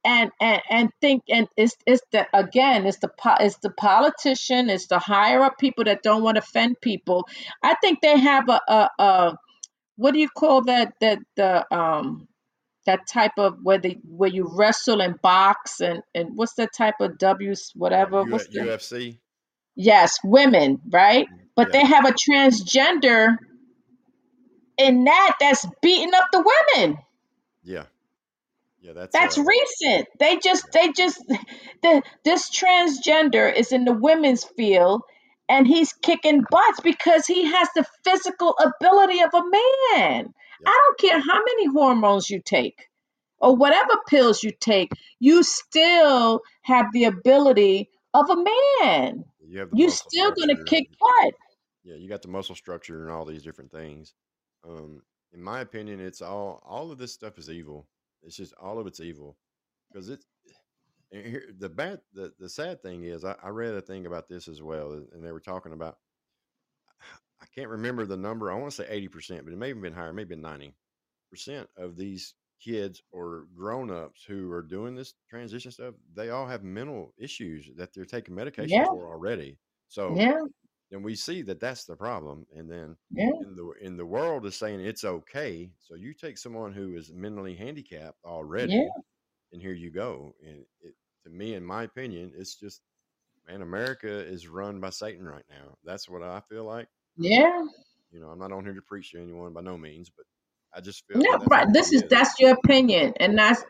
and 0.05 0.31
and 0.41 0.61
and 0.69 0.89
think 1.01 1.23
and 1.29 1.47
it's 1.57 1.75
it's 1.87 2.03
the 2.11 2.27
again 2.33 2.87
it's 2.87 2.99
the 2.99 3.09
it's 3.39 3.57
the 3.59 3.71
politician 3.71 4.69
it's 4.69 4.87
the 4.87 4.99
higher 4.99 5.41
up 5.41 5.57
people 5.59 5.83
that 5.85 6.03
don't 6.03 6.23
want 6.23 6.35
to 6.37 6.43
offend 6.43 6.81
people. 6.81 7.27
I 7.63 7.75
think 7.81 8.01
they 8.01 8.17
have 8.19 8.49
a 8.49 8.61
a, 8.67 8.89
a 8.99 9.37
what 9.97 10.13
do 10.13 10.19
you 10.19 10.29
call 10.29 10.63
that 10.63 10.93
that 11.01 11.19
the 11.37 11.65
um 11.75 12.27
that 12.85 13.07
type 13.07 13.33
of 13.37 13.57
where 13.63 13.77
they 13.77 13.99
where 14.07 14.29
you 14.29 14.49
wrestle 14.51 15.01
and 15.01 15.21
box 15.21 15.79
and 15.81 16.01
and 16.13 16.35
what's 16.35 16.53
that 16.55 16.73
type 16.75 16.95
of 16.99 17.17
W's 17.17 17.71
Uh, 17.75 17.79
whatever 17.79 18.23
U- 18.27 18.35
UFC. 18.35 19.19
yes 19.75 20.17
women 20.23 20.81
right 20.89 21.27
but 21.55 21.69
Yeah. 21.73 21.81
they 21.81 21.85
have 21.85 22.05
a 22.05 22.13
transgender 22.13 23.37
in 24.77 25.03
that 25.05 25.35
that's 25.39 25.65
beating 25.81 26.13
up 26.13 26.27
the 26.31 26.39
women 26.75 26.97
Yeah. 27.63 27.85
Yeah. 28.81 28.93
That's 28.93 29.13
that's 29.13 29.37
uh. 29.37 29.43
recent 29.43 30.07
they 30.19 30.37
just 30.37 30.65
Yeah. 30.73 30.81
they 30.87 30.91
just 30.91 31.23
the 31.81 32.01
this 32.25 32.49
transgender 32.49 33.53
is 33.53 33.71
in 33.71 33.85
the 33.85 33.93
women's 33.93 34.43
field 34.43 35.03
and 35.49 35.67
he's 35.67 35.93
kicking 35.93 36.43
butts 36.49 36.79
because 36.81 37.25
he 37.27 37.45
has 37.45 37.67
the 37.75 37.85
physical 38.03 38.55
ability 38.57 39.21
of 39.21 39.29
a 39.33 39.43
man 39.95 40.33
Yep. 40.63 40.69
i 40.73 40.81
don't 40.87 40.99
care 40.99 41.19
how 41.19 41.39
many 41.39 41.67
hormones 41.67 42.29
you 42.29 42.41
take 42.43 42.87
or 43.39 43.55
whatever 43.55 43.93
pills 44.07 44.43
you 44.43 44.51
take 44.59 44.91
you 45.19 45.43
still 45.43 46.41
have 46.63 46.87
the 46.93 47.05
ability 47.05 47.89
of 48.13 48.29
a 48.29 48.35
man 48.35 49.25
You 49.45 49.59
have 49.59 49.71
the 49.71 49.77
you 49.77 49.87
muscle 49.87 50.09
still 50.09 50.31
gonna 50.31 50.63
kick 50.65 50.87
butt 50.99 51.33
Yeah, 51.83 51.95
you 51.95 52.07
got 52.07 52.21
the 52.21 52.29
muscle 52.29 52.55
structure 52.55 53.03
and 53.03 53.11
all 53.11 53.25
these 53.25 53.43
different 53.43 53.71
things. 53.71 54.13
Um, 54.67 55.01
in 55.33 55.41
my 55.43 55.59
opinion, 55.61 55.99
it's 55.99 56.21
all 56.21 56.61
all 56.65 56.91
of 56.91 56.97
this 56.97 57.13
stuff 57.13 57.37
is 57.37 57.49
evil. 57.49 57.87
It's 58.21 58.37
just 58.37 58.53
all 58.61 58.79
of 58.79 58.87
it's 58.87 58.99
evil 58.99 59.37
because 59.91 60.09
it's 60.09 60.25
and 61.11 61.25
here, 61.25 61.43
the 61.57 61.69
bad 61.69 62.01
the, 62.13 62.33
the 62.39 62.49
sad 62.49 62.81
thing 62.81 63.03
is 63.03 63.25
I, 63.25 63.35
I 63.43 63.49
read 63.49 63.73
a 63.73 63.81
thing 63.81 64.05
about 64.05 64.29
this 64.29 64.47
as 64.47 64.61
well 64.61 64.93
and 64.93 65.23
they 65.23 65.31
were 65.31 65.39
talking 65.39 65.73
about 65.73 65.97
I 67.43 67.45
can't 67.53 67.69
remember 67.69 68.05
the 68.05 68.15
number 68.15 68.49
I 68.49 68.55
want 68.55 68.71
to 68.71 68.77
say 68.77 68.87
eighty 68.89 69.09
percent 69.09 69.43
but 69.43 69.53
it 69.53 69.57
may 69.57 69.69
have 69.69 69.81
been 69.81 69.93
higher 69.93 70.13
maybe 70.13 70.35
ninety 70.35 70.73
percent 71.29 71.67
of 71.77 71.97
these 71.97 72.35
kids 72.63 73.01
or 73.11 73.47
grown-ups 73.53 74.23
who 74.25 74.49
are 74.51 74.61
doing 74.61 74.95
this 74.95 75.13
transition 75.29 75.69
stuff 75.69 75.93
they 76.15 76.29
all 76.29 76.47
have 76.47 76.63
mental 76.63 77.13
issues 77.17 77.69
that 77.75 77.93
they're 77.93 78.05
taking 78.05 78.33
medication 78.33 78.69
yeah. 78.79 78.85
for 78.85 79.07
already. 79.07 79.57
So 79.89 80.15
yeah. 80.15 80.39
then 80.89 81.03
we 81.03 81.15
see 81.15 81.41
that 81.41 81.59
that's 81.59 81.83
the 81.83 81.97
problem 81.97 82.45
and 82.55 82.71
then 82.71 82.95
yeah. 83.11 83.25
in 83.25 83.55
the 83.55 83.85
in 83.85 83.97
the 83.97 84.05
world 84.05 84.45
is 84.45 84.55
saying 84.55 84.79
it's 84.79 85.03
okay 85.03 85.69
so 85.79 85.95
you 85.95 86.13
take 86.13 86.37
someone 86.37 86.71
who 86.71 86.95
is 86.95 87.11
mentally 87.13 87.55
handicapped 87.55 88.17
yeah. 88.23 88.31
already 88.31 88.87
and 89.51 89.61
here 89.61 89.73
you 89.73 89.91
go 89.91 90.33
and 90.41 90.63
it, 90.81 90.93
to 91.23 91.29
me 91.29 91.55
in 91.55 91.65
my 91.65 91.83
opinion 91.83 92.31
it's 92.37 92.55
just 92.55 92.81
man 93.47 93.61
america 93.61 94.09
is 94.09 94.47
run 94.47 94.79
by 94.79 94.89
satan 94.89 95.25
right 95.25 95.45
now. 95.49 95.77
That's 95.83 96.07
what 96.09 96.23
i 96.23 96.39
feel 96.49 96.63
like 96.63 96.87
yeah 97.17 97.63
you 98.11 98.19
know 98.19 98.27
i'm 98.27 98.39
not 98.39 98.51
on 98.51 98.63
here 98.63 98.73
to 98.73 98.81
preach 98.81 99.11
to 99.11 99.21
anyone 99.21 99.53
by 99.53 99.61
no 99.61 99.77
means 99.77 100.09
but 100.09 100.25
i 100.75 100.81
just 100.81 101.05
feel 101.07 101.19
No, 101.21 101.39
right. 101.49 101.67
This 101.73 101.93
is 101.93 102.03
is 102.03 102.03
that's 102.09 102.39
your 102.39 102.53
opinion, 102.53 103.15
and 103.19 103.37
that's 103.37 103.63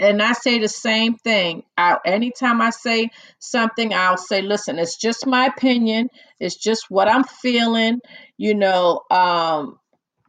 and 0.00 0.22
I 0.22 0.32
say 0.34 0.58
the 0.60 0.68
same 0.68 1.16
thing. 1.16 1.64
I, 1.76 1.98
anytime 2.06 2.62
I 2.62 2.70
say 2.70 3.10
something, 3.40 3.94
I'll 3.94 4.16
say, 4.16 4.42
"Listen, 4.42 4.78
it's 4.78 4.96
just 4.96 5.26
my 5.26 5.46
opinion. 5.46 6.08
It's 6.40 6.56
just 6.56 6.86
what 6.90 7.08
I'm 7.08 7.24
feeling. 7.24 8.00
You 8.38 8.54
know, 8.54 9.02
um, 9.10 9.80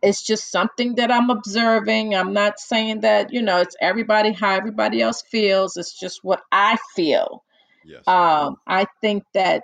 it's 0.03 0.25
just 0.25 0.51
something 0.51 0.95
that 0.95 1.11
I'm 1.11 1.29
observing. 1.29 2.15
I'm 2.15 2.33
not 2.33 2.59
saying 2.59 3.01
that 3.01 3.33
you 3.33 3.41
know 3.43 3.59
it's 3.61 3.77
everybody 3.81 4.33
how 4.33 4.55
everybody 4.55 5.01
else 5.01 5.23
feels. 5.31 5.77
It's 5.77 5.97
just 5.99 6.19
what 6.23 6.41
I 6.51 6.77
feel. 6.95 7.43
yes 7.83 8.05
Um, 8.07 8.57
I 8.67 8.87
think 9.01 9.23
that 9.33 9.63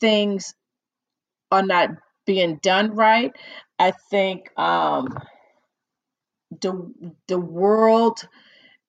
things 0.00 0.54
are 1.52 1.62
not 1.64 1.90
being 2.28 2.56
done 2.56 2.94
right. 2.94 3.32
I 3.78 3.92
think 4.10 4.50
um, 4.58 5.18
the 6.60 6.92
the 7.26 7.40
world 7.40 8.20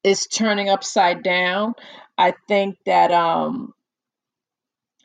is 0.03 0.27
turning 0.27 0.69
upside 0.69 1.23
down. 1.23 1.73
I 2.17 2.33
think 2.49 2.75
that 2.85 3.11
um, 3.11 3.73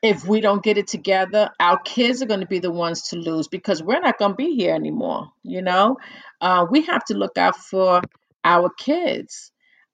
if 0.02 0.26
we 0.26 0.40
don't 0.40 0.64
get 0.64 0.78
it 0.78 0.88
together, 0.88 1.48
our 1.60 1.78
kids 1.78 2.22
are 2.22 2.26
going 2.26 2.40
to 2.40 2.46
be 2.46 2.58
the 2.58 2.72
ones 2.72 3.02
to 3.10 3.16
lose 3.16 3.46
because 3.46 3.84
we're 3.84 4.00
not 4.00 4.18
going 4.18 4.32
to 4.32 4.36
be 4.36 4.56
here 4.56 4.74
anymore. 4.74 5.28
You 5.44 5.62
know, 5.62 5.98
uh, 6.40 6.66
we 6.68 6.82
have 6.86 7.04
to 7.04 7.14
look 7.14 7.38
out 7.38 7.56
for 7.56 8.02
our 8.42 8.68
kids, 8.76 9.52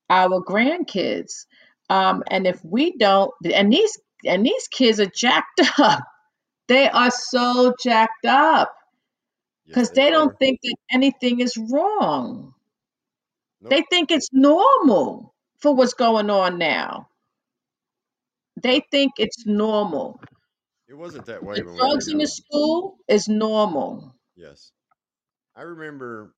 our 0.08 0.40
grandkids. 0.40 1.44
Um, 1.90 2.22
and 2.30 2.46
if 2.46 2.64
we 2.64 2.96
don't, 2.96 3.32
and 3.54 3.70
these 3.70 3.98
and 4.24 4.46
these 4.46 4.66
kids 4.68 4.98
are 4.98 5.12
jacked 5.14 5.60
up. 5.78 6.04
They 6.70 6.88
are 6.88 7.10
so 7.10 7.74
jacked 7.82 8.26
up 8.26 8.72
Yes, 9.66 9.74
because 9.74 9.90
they 9.90 10.08
they 10.08 10.10
don't 10.10 10.38
think 10.38 10.60
that 10.62 10.76
anything 10.92 11.40
is 11.40 11.56
wrong. 11.56 12.54
Nope. 13.60 13.70
They 13.70 13.82
think 13.90 14.12
it's 14.12 14.28
normal 14.32 15.34
for 15.58 15.74
what's 15.74 15.94
going 15.94 16.30
on 16.30 16.58
now. 16.58 17.08
They 18.62 18.80
think 18.92 19.14
it's 19.18 19.46
normal. 19.46 20.20
It 20.88 20.94
wasn't 20.94 21.26
that 21.26 21.42
way 21.42 21.56
The 21.56 21.64
when 21.64 21.74
we 21.74 21.78
drugs 21.80 22.08
in 22.08 22.18
the 22.18 22.26
school 22.28 22.98
is 23.08 23.28
normal. 23.28 24.14
Yes. 24.36 24.72
I 25.56 25.62
remember 25.62 26.34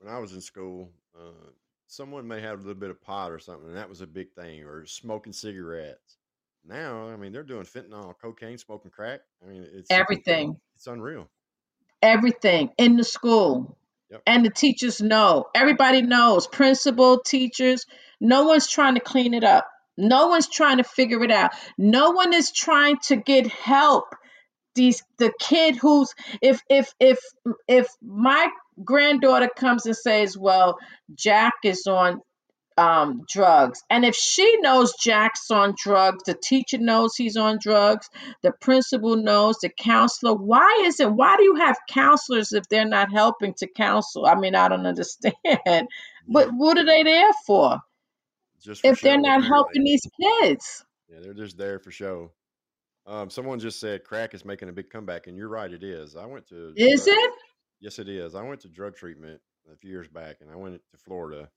when 0.00 0.12
I 0.12 0.18
was 0.18 0.32
in 0.32 0.40
school, 0.42 0.90
uh, 1.18 1.50
someone 1.86 2.28
may 2.28 2.40
have 2.40 2.58
a 2.58 2.62
little 2.62 2.74
bit 2.74 2.90
of 2.90 3.00
pot 3.00 3.32
or 3.32 3.38
something, 3.38 3.68
and 3.68 3.76
that 3.76 3.88
was 3.88 4.00
a 4.02 4.06
big 4.06 4.32
thing, 4.32 4.64
or 4.64 4.84
smoking 4.86 5.32
cigarettes. 5.32 6.18
Now, 6.66 7.08
I 7.08 7.16
mean, 7.16 7.32
they're 7.32 7.42
doing 7.42 7.64
fentanyl, 7.64 8.14
cocaine, 8.20 8.58
smoking 8.58 8.90
crack. 8.90 9.20
I 9.44 9.48
mean, 9.50 9.66
it's 9.74 9.90
Everything, 9.90 10.56
it's 10.76 10.86
unreal. 10.86 11.28
everything 12.00 12.70
in 12.78 12.96
the 12.96 13.04
school. 13.04 13.76
Yep. 14.10 14.22
And 14.26 14.44
the 14.44 14.50
teachers 14.50 15.00
know. 15.00 15.46
Everybody 15.54 16.02
knows. 16.02 16.46
Principal, 16.46 17.20
teachers. 17.20 17.86
No 18.20 18.44
one's 18.44 18.68
trying 18.68 18.94
to 18.94 19.00
clean 19.00 19.32
it 19.34 19.42
up. 19.44 19.66
No 19.96 20.28
one's 20.28 20.48
trying 20.48 20.76
to 20.78 20.84
figure 20.84 21.22
it 21.24 21.30
out. 21.30 21.52
No 21.78 22.10
one 22.10 22.32
is 22.34 22.52
trying 22.52 22.96
to 23.08 23.16
get 23.16 23.46
help. 23.46 24.04
These 24.74 25.02
the 25.18 25.32
kid 25.38 25.76
who's 25.76 26.14
if 26.40 26.60
if 26.70 26.92
if 27.00 27.18
if 27.68 27.88
my 28.02 28.48
granddaughter 28.82 29.50
comes 29.54 29.84
and 29.84 29.96
says, 29.96 30.36
"Well, 30.36 30.78
Jack 31.14 31.52
is 31.64 31.86
on 31.86 32.20
um, 32.78 33.22
drugs," 33.28 33.82
and 33.90 34.04
if 34.04 34.14
she 34.14 34.58
knows 34.60 34.94
Jack's 35.00 35.50
on 35.50 35.74
drugs, 35.76 36.22
the 36.24 36.34
teacher 36.34 36.78
knows 36.78 37.14
he's 37.16 37.36
on 37.36 37.58
drugs, 37.60 38.08
the 38.42 38.52
principal 38.60 39.16
knows, 39.16 39.56
the 39.62 39.68
counselor. 39.70 40.34
Why 40.34 40.82
is 40.84 41.00
it? 41.00 41.12
Why 41.12 41.36
do 41.36 41.42
you 41.44 41.56
have 41.56 41.76
counselors 41.88 42.52
if 42.52 42.68
they're 42.68 42.84
not 42.84 43.12
helping 43.12 43.54
to 43.58 43.66
counsel? 43.66 44.26
I 44.26 44.34
mean, 44.34 44.54
I 44.54 44.68
don't 44.68 44.86
understand. 44.86 45.34
Yeah, 45.44 45.82
But 46.28 46.48
what 46.50 46.78
are 46.78 46.84
they 46.86 47.02
there 47.02 47.30
for 47.46 47.78
just 48.60 48.82
for 48.82 48.88
if 48.88 49.00
they're 49.00 49.20
not 49.20 49.44
helping 49.44 49.84
these 49.84 50.02
kids? 50.20 50.84
Yeah, 51.08 51.18
they're 51.22 51.34
just 51.34 51.58
there 51.58 51.78
for 51.78 51.90
show. 51.90 52.32
Um, 53.06 53.30
someone 53.30 53.58
just 53.58 53.80
said 53.80 54.04
crack 54.04 54.32
is 54.34 54.44
making 54.44 54.68
a 54.68 54.72
big 54.72 54.88
comeback, 54.90 55.26
and 55.26 55.36
you're 55.36 55.48
right, 55.48 55.70
it 55.72 55.82
is. 55.82 56.16
I 56.16 56.26
went 56.26 56.46
to 56.48 56.72
Is 56.76 57.04
drug, 57.04 57.16
it? 57.18 57.32
yes, 57.80 57.98
it 57.98 58.08
is. 58.08 58.34
I 58.34 58.42
went 58.42 58.60
to 58.60 58.68
drug 58.68 58.94
treatment 58.96 59.40
a 59.72 59.76
few 59.76 59.90
years 59.90 60.08
back, 60.08 60.36
and 60.40 60.50
I 60.50 60.56
went 60.56 60.80
to 60.92 60.96
Florida, 60.98 61.50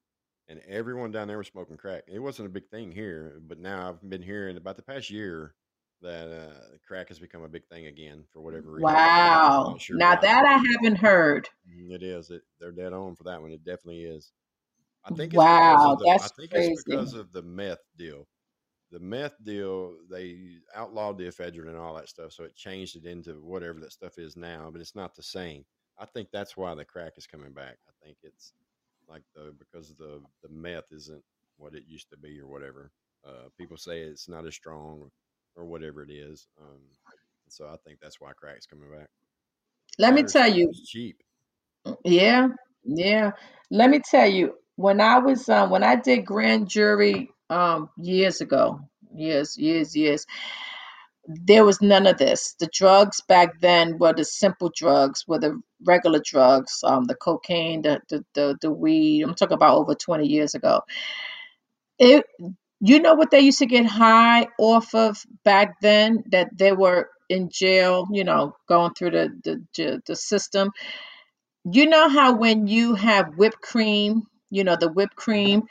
and 0.47 0.61
everyone 0.67 1.11
down 1.11 1.27
there 1.27 1.37
was 1.37 1.47
smoking 1.47 1.77
crack. 1.77 2.03
It 2.07 2.19
wasn't 2.19 2.47
a 2.47 2.51
big 2.51 2.67
thing 2.69 2.91
here, 2.91 3.39
but 3.47 3.59
now 3.59 3.89
I've 3.89 4.09
been 4.09 4.21
hearing 4.21 4.57
about 4.57 4.75
the 4.75 4.81
past 4.83 5.09
year 5.09 5.55
that 6.01 6.27
uh, 6.29 6.77
crack 6.87 7.07
has 7.09 7.19
become 7.19 7.43
a 7.43 7.47
big 7.49 7.65
thing 7.67 7.87
again 7.87 8.23
for 8.31 8.41
whatever 8.41 8.71
reason. 8.71 8.83
Wow. 8.83 9.69
not 9.71 9.81
sure 9.81 9.97
Now 9.97 10.15
why. 10.15 10.21
that 10.21 10.45
I 10.45 10.57
haven't 10.57 10.97
heard. 10.97 11.49
Mm, 11.69 11.91
It 11.91 12.03
is. 12.03 12.29
It, 12.29 12.43
they're 12.59 12.71
dead 12.71 12.93
on 12.93 13.15
for 13.15 13.23
that 13.23 13.41
one. 13.41 13.51
It 13.51 13.63
definitely 13.63 14.03
is. 14.03 14.31
I 15.03 15.09
think 15.11 15.33
it's 15.33 15.37
Wow, 15.37 15.95
the. 15.99 16.05
I 16.09 16.13
that's 16.13 16.31
think 16.31 16.51
it's 16.53 16.83
crazy. 16.83 16.83
because 16.85 17.13
of 17.13 17.31
the 17.31 17.41
meth 17.43 17.83
deal. 17.97 18.27
The 18.91 18.99
meth 18.99 19.35
deal, 19.43 19.95
they 20.09 20.57
outlawed 20.75 21.17
the 21.17 21.25
ephedrine 21.25 21.67
and 21.67 21.77
all 21.77 21.95
that 21.95 22.09
stuff, 22.09 22.31
so 22.31 22.43
it 22.43 22.55
changed 22.55 22.95
it 22.95 23.05
into 23.05 23.33
whatever 23.41 23.79
that 23.81 23.91
stuff 23.91 24.17
is 24.17 24.37
now. 24.37 24.69
But 24.71 24.81
it's 24.81 24.95
not 24.95 25.15
the 25.15 25.23
same. 25.23 25.65
I 25.97 26.05
think 26.05 26.29
that's 26.31 26.55
why 26.57 26.73
the 26.75 26.85
crack 26.85 27.13
is 27.17 27.27
coming 27.27 27.51
back. 27.53 27.77
I 27.87 28.05
think 28.05 28.17
it's 28.23 28.53
like 29.09 29.23
the 29.35 29.53
because 29.59 29.95
the 29.95 30.21
the 30.43 30.49
meth 30.49 30.91
isn't 30.91 31.23
what 31.57 31.75
it 31.75 31.83
used 31.87 32.09
to 32.11 32.17
be 32.17 32.39
or 32.39 32.47
whatever. 32.47 32.91
Uh, 33.27 33.49
people 33.57 33.77
say 33.77 34.01
it's 34.01 34.29
not 34.29 34.45
as 34.47 34.55
strong 34.55 35.09
or 35.55 35.65
whatever 35.65 36.03
it 36.03 36.11
is. 36.11 36.47
Um, 36.61 36.81
so 37.49 37.65
I 37.67 37.77
think 37.85 37.99
that's 38.01 38.21
why 38.21 38.31
crack's 38.33 38.65
coming 38.67 38.89
back. 38.91 39.09
Let 39.99 40.13
me 40.13 40.23
tell 40.23 40.49
you. 40.51 40.71
cheap. 40.85 41.17
Yeah, 42.05 42.49
yeah. 42.85 43.31
Let 43.71 43.89
me 43.89 43.99
tell 43.99 44.27
you, 44.27 44.55
when 44.77 45.01
I 45.01 45.19
was 45.19 45.49
um 45.49 45.69
when 45.71 45.83
I 45.83 45.95
did 45.97 46.25
grand 46.25 46.69
jury 46.69 47.31
um 47.49 47.89
years 47.97 48.41
ago, 48.41 48.81
years, 49.13 49.57
years, 49.57 49.95
years, 49.95 50.25
there 51.27 51.65
was 51.65 51.81
none 51.81 52.07
of 52.07 52.17
this. 52.17 52.55
The 52.59 52.69
drugs 52.73 53.21
back 53.27 53.59
then 53.61 53.97
were 53.99 54.13
the 54.13 54.25
simple 54.25 54.71
drugs, 54.75 55.25
were 55.27 55.39
the 55.39 55.61
regular 55.85 56.21
drugs, 56.25 56.81
um, 56.83 57.05
the 57.05 57.15
cocaine, 57.15 57.83
the 57.83 58.01
the 58.09 58.25
the, 58.35 58.57
the 58.61 58.71
weed. 58.71 59.23
I'm 59.23 59.35
talking 59.35 59.55
about 59.55 59.77
over 59.77 59.95
20 59.95 60.27
years 60.27 60.55
ago. 60.55 60.81
It 61.99 62.25
you 62.81 63.01
know 63.01 63.15
what 63.15 63.31
they 63.31 63.41
used 63.41 63.59
to 63.59 63.67
get 63.67 63.85
high 63.87 64.47
off 64.59 64.95
of 64.95 65.17
back 65.45 65.81
then 65.81 66.23
that 66.31 66.49
they 66.57 66.73
were 66.73 67.09
in 67.29 67.49
jail, 67.51 68.07
you 68.11 68.23
know, 68.25 68.55
going 68.69 68.93
through 68.95 69.11
the 69.11 69.29
the 69.43 69.63
the, 69.77 70.01
the 70.07 70.15
system 70.17 70.69
you 71.71 71.87
know 71.87 72.09
how 72.09 72.35
when 72.37 72.67
you 72.67 72.95
have 72.95 73.37
whipped 73.37 73.61
cream, 73.61 74.23
you 74.51 74.63
know, 74.65 74.77
the 74.79 74.91
whipped 74.91 75.15
cream, 75.15 75.63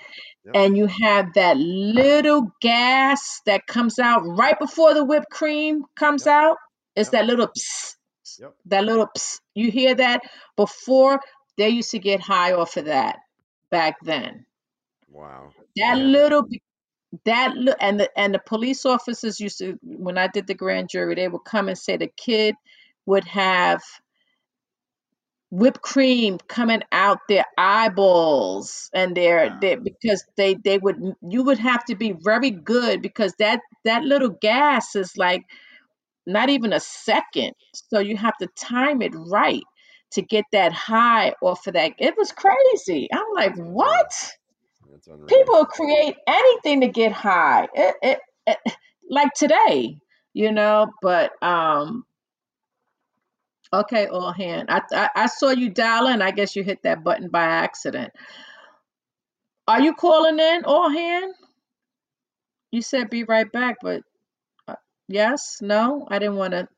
Yep. 0.47 0.57
and 0.57 0.77
you 0.77 0.87
have 0.87 1.35
that 1.35 1.57
little 1.59 2.53
gas 2.63 3.41
that 3.47 3.67
comes 3.67 3.99
out 3.99 4.23
right 4.27 4.59
before 4.59 4.95
the 4.95 5.05
whipped 5.05 5.31
cream 5.31 5.85
comes 5.97 6.27
Yep. 6.27 6.29
out? 6.29 6.59
It's 6.97 7.11
Yep. 7.11 7.13
that 7.13 7.27
little 7.27 7.49
psst, 7.49 7.97
Yep. 8.39 8.55
that 8.67 8.85
little. 8.85 9.09
You 9.55 9.71
hear 9.71 9.95
that? 9.95 10.23
Before 10.57 11.21
they 11.59 11.69
used 11.69 11.91
to 11.93 11.99
get 11.99 12.21
high 12.21 12.53
off 12.53 12.77
of 12.77 12.87
that 12.87 13.19
back 13.71 13.97
then. 14.03 14.47
Wow. 15.09 15.53
That 15.77 15.99
Yeah. 15.99 16.05
little 16.05 16.47
that 17.25 17.55
and 17.81 18.01
the 18.01 18.19
and 18.19 18.35
the 18.35 18.41
police 18.41 18.85
officers 18.87 19.41
used 19.41 19.59
to 19.59 19.79
when 19.83 20.19
I 20.19 20.29
did 20.29 20.47
the 20.47 20.55
grand 20.55 20.89
jury, 20.91 21.15
they 21.15 21.29
would 21.29 21.45
come 21.45 21.69
and 21.69 21.79
say 21.79 21.97
the 21.97 22.09
kid 22.17 22.55
would 23.07 23.25
have 23.25 23.83
whipped 25.51 25.83
cream 25.83 26.39
coming 26.49 26.83
out 26.91 27.19
their 27.29 27.45
eyeballs 27.57 28.91
and 28.93 29.17
their, 29.17 29.51
Wow. 29.51 29.61
their 29.61 29.81
because 29.81 30.25
they 30.37 30.55
they 30.55 30.79
would 30.79 30.97
you 31.23 31.45
would 31.45 31.59
have 31.59 31.85
to 31.85 31.95
be 31.95 32.13
very 32.13 32.51
good 32.51 33.03
because 33.03 33.35
that 33.39 33.61
that 33.85 34.03
little 34.03 34.31
gas 34.31 34.97
is 34.97 35.17
like 35.17 35.45
not 36.27 36.49
even 36.51 36.73
a 36.73 36.81
second 36.81 37.53
so 37.73 37.99
you 38.01 38.17
have 38.17 38.37
to 38.39 38.49
time 38.57 39.03
it 39.03 39.13
right 39.15 39.63
to 40.13 40.23
get 40.23 40.45
that 40.53 40.73
high 40.73 41.35
off 41.43 41.67
of 41.67 41.75
that 41.75 41.93
it 41.99 42.15
was 42.17 42.33
crazy 42.33 43.09
i'm 43.13 43.25
like 43.35 43.55
what 43.57 44.33
That's 44.91 45.09
unreal. 45.09 45.29
people 45.29 45.65
create 45.67 46.17
anything 46.27 46.83
to 46.83 46.89
get 46.89 47.13
high 47.13 47.69
it, 47.75 47.95
it, 48.03 48.19
it, 48.47 48.59
like 49.11 49.33
today 49.35 49.99
you 50.35 50.53
know 50.53 50.89
but 51.03 51.33
um 51.43 52.05
Okay, 53.73 54.07
all 54.09 54.33
hand. 54.33 54.67
I, 54.71 54.83
I 54.93 55.11
I 55.17 55.27
saw 55.27 55.51
you 55.51 55.71
dial 55.71 56.09
in. 56.09 56.23
I 56.23 56.33
guess 56.33 56.57
you 56.57 56.65
hit 56.65 56.83
that 56.85 57.05
button 57.05 57.29
by 57.29 57.45
accident. 57.45 58.13
Are 59.69 59.81
you 59.81 59.95
calling 59.95 60.39
in, 60.41 60.65
all 60.65 60.91
hand? 60.91 61.35
You 62.73 62.83
said 62.83 63.11
be 63.11 63.25
right 63.25 63.51
back, 63.51 63.77
but 63.83 64.03
yes, 65.09 65.59
no, 65.63 66.07
I 66.11 66.19
didn't 66.19 66.37
want 66.37 66.53
to. 66.53 66.69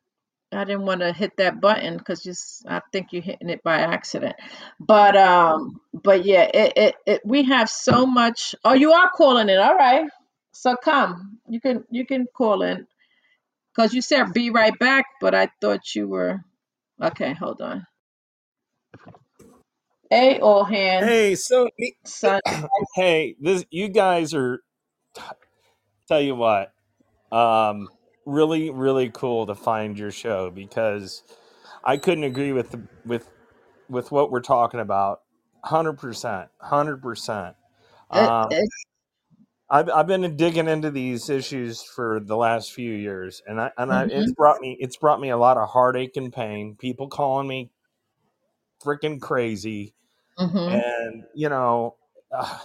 I 0.52 0.64
didn't 0.64 0.86
want 0.86 1.00
to 1.02 1.12
hit 1.12 1.36
that 1.38 1.60
button 1.60 1.98
because 1.98 2.24
you. 2.26 2.32
I 2.68 2.80
think 2.92 3.12
you're 3.12 3.22
hitting 3.22 3.50
it 3.50 3.62
by 3.64 3.80
accident. 3.80 4.36
But 4.80 5.16
um, 5.16 5.80
but 5.94 6.24
yeah, 6.24 6.50
it, 6.54 6.72
it 6.76 6.94
it 7.06 7.22
we 7.24 7.44
have 7.44 7.70
so 7.70 8.06
much. 8.06 8.54
Oh, 8.64 8.74
you 8.74 8.92
are 8.92 9.10
calling 9.10 9.48
in. 9.50 9.58
All 9.58 9.76
right, 9.76 10.08
so 10.52 10.76
come. 10.76 11.38
You 11.48 11.60
can 11.60 11.84
you 11.90 12.06
can 12.06 12.26
call 12.34 12.62
in 12.62 12.86
because 13.74 13.94
you 13.94 14.02
said 14.02 14.32
be 14.34 14.50
right 14.50 14.78
back, 14.78 15.06
but 15.20 15.34
I 15.34 15.50
thought 15.60 15.94
you 15.94 16.08
were. 16.08 16.40
Okay, 17.02 17.34
hold 17.34 17.62
on. 17.62 17.86
Hey, 20.10 20.40
all 20.40 20.64
hands, 20.64 21.10
Hey, 21.10 21.34
so 21.36 21.68
me- 21.78 21.96
Son, 22.04 22.40
hey, 22.96 23.36
this 23.40 23.66
you 23.70 23.88
guys 23.88 24.34
are 24.34 24.60
tell 26.08 26.20
you 26.20 26.36
what, 26.36 26.72
um, 27.32 27.88
really, 28.26 28.70
really 28.70 29.10
cool 29.10 29.46
to 29.46 29.54
find 29.54 29.98
your 29.98 30.10
show 30.10 30.50
because 30.50 31.22
I 31.84 31.96
couldn't 31.96 32.24
agree 32.24 32.52
with 32.52 32.72
the, 32.72 32.82
with 33.06 33.30
with 33.88 34.10
what 34.10 34.30
we're 34.30 34.40
talking 34.40 34.80
about. 34.80 35.22
Hundred 35.64 35.94
percent, 35.94 36.50
hundred 36.60 37.02
percent. 37.02 37.56
Um, 38.10 38.48
I've 39.68 39.90
I've 39.90 40.06
been 40.06 40.36
digging 40.36 40.68
into 40.68 40.90
these 40.90 41.28
issues 41.28 41.82
for 41.82 42.20
the 42.20 42.36
last 42.36 42.72
few 42.72 42.92
years, 42.92 43.42
and 43.46 43.60
I 43.60 43.70
and 43.76 43.92
I 43.92 44.04
mhm, 44.04 44.10
it's 44.10 44.32
brought 44.32 44.60
me 44.60 44.76
it's 44.78 44.96
brought 44.96 45.20
me 45.20 45.30
a 45.30 45.36
lot 45.36 45.56
of 45.56 45.68
heartache 45.68 46.16
and 46.16 46.32
pain. 46.32 46.76
People 46.76 47.08
calling 47.08 47.48
me 47.48 47.70
freaking 48.84 49.20
crazy, 49.20 49.94
mhm. 50.38 50.68
and 50.72 51.24
you 51.34 51.48
know, 51.48 51.96
uh, 52.32 52.58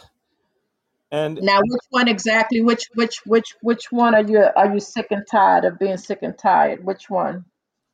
and 1.11 1.39
Now, 1.41 1.59
which 1.61 1.81
one 1.89 2.07
exactly? 2.07 2.61
Which 2.61 2.89
which 2.95 3.21
which 3.25 3.55
which 3.61 3.91
one 3.91 4.15
are 4.15 4.23
you 4.23 4.45
are 4.55 4.73
you 4.73 4.79
sick 4.79 5.07
and 5.11 5.25
tired 5.29 5.65
of 5.65 5.77
being 5.77 5.97
sick 5.97 6.19
and 6.21 6.37
tired? 6.37 6.83
Which 6.83 7.09
one? 7.09 7.45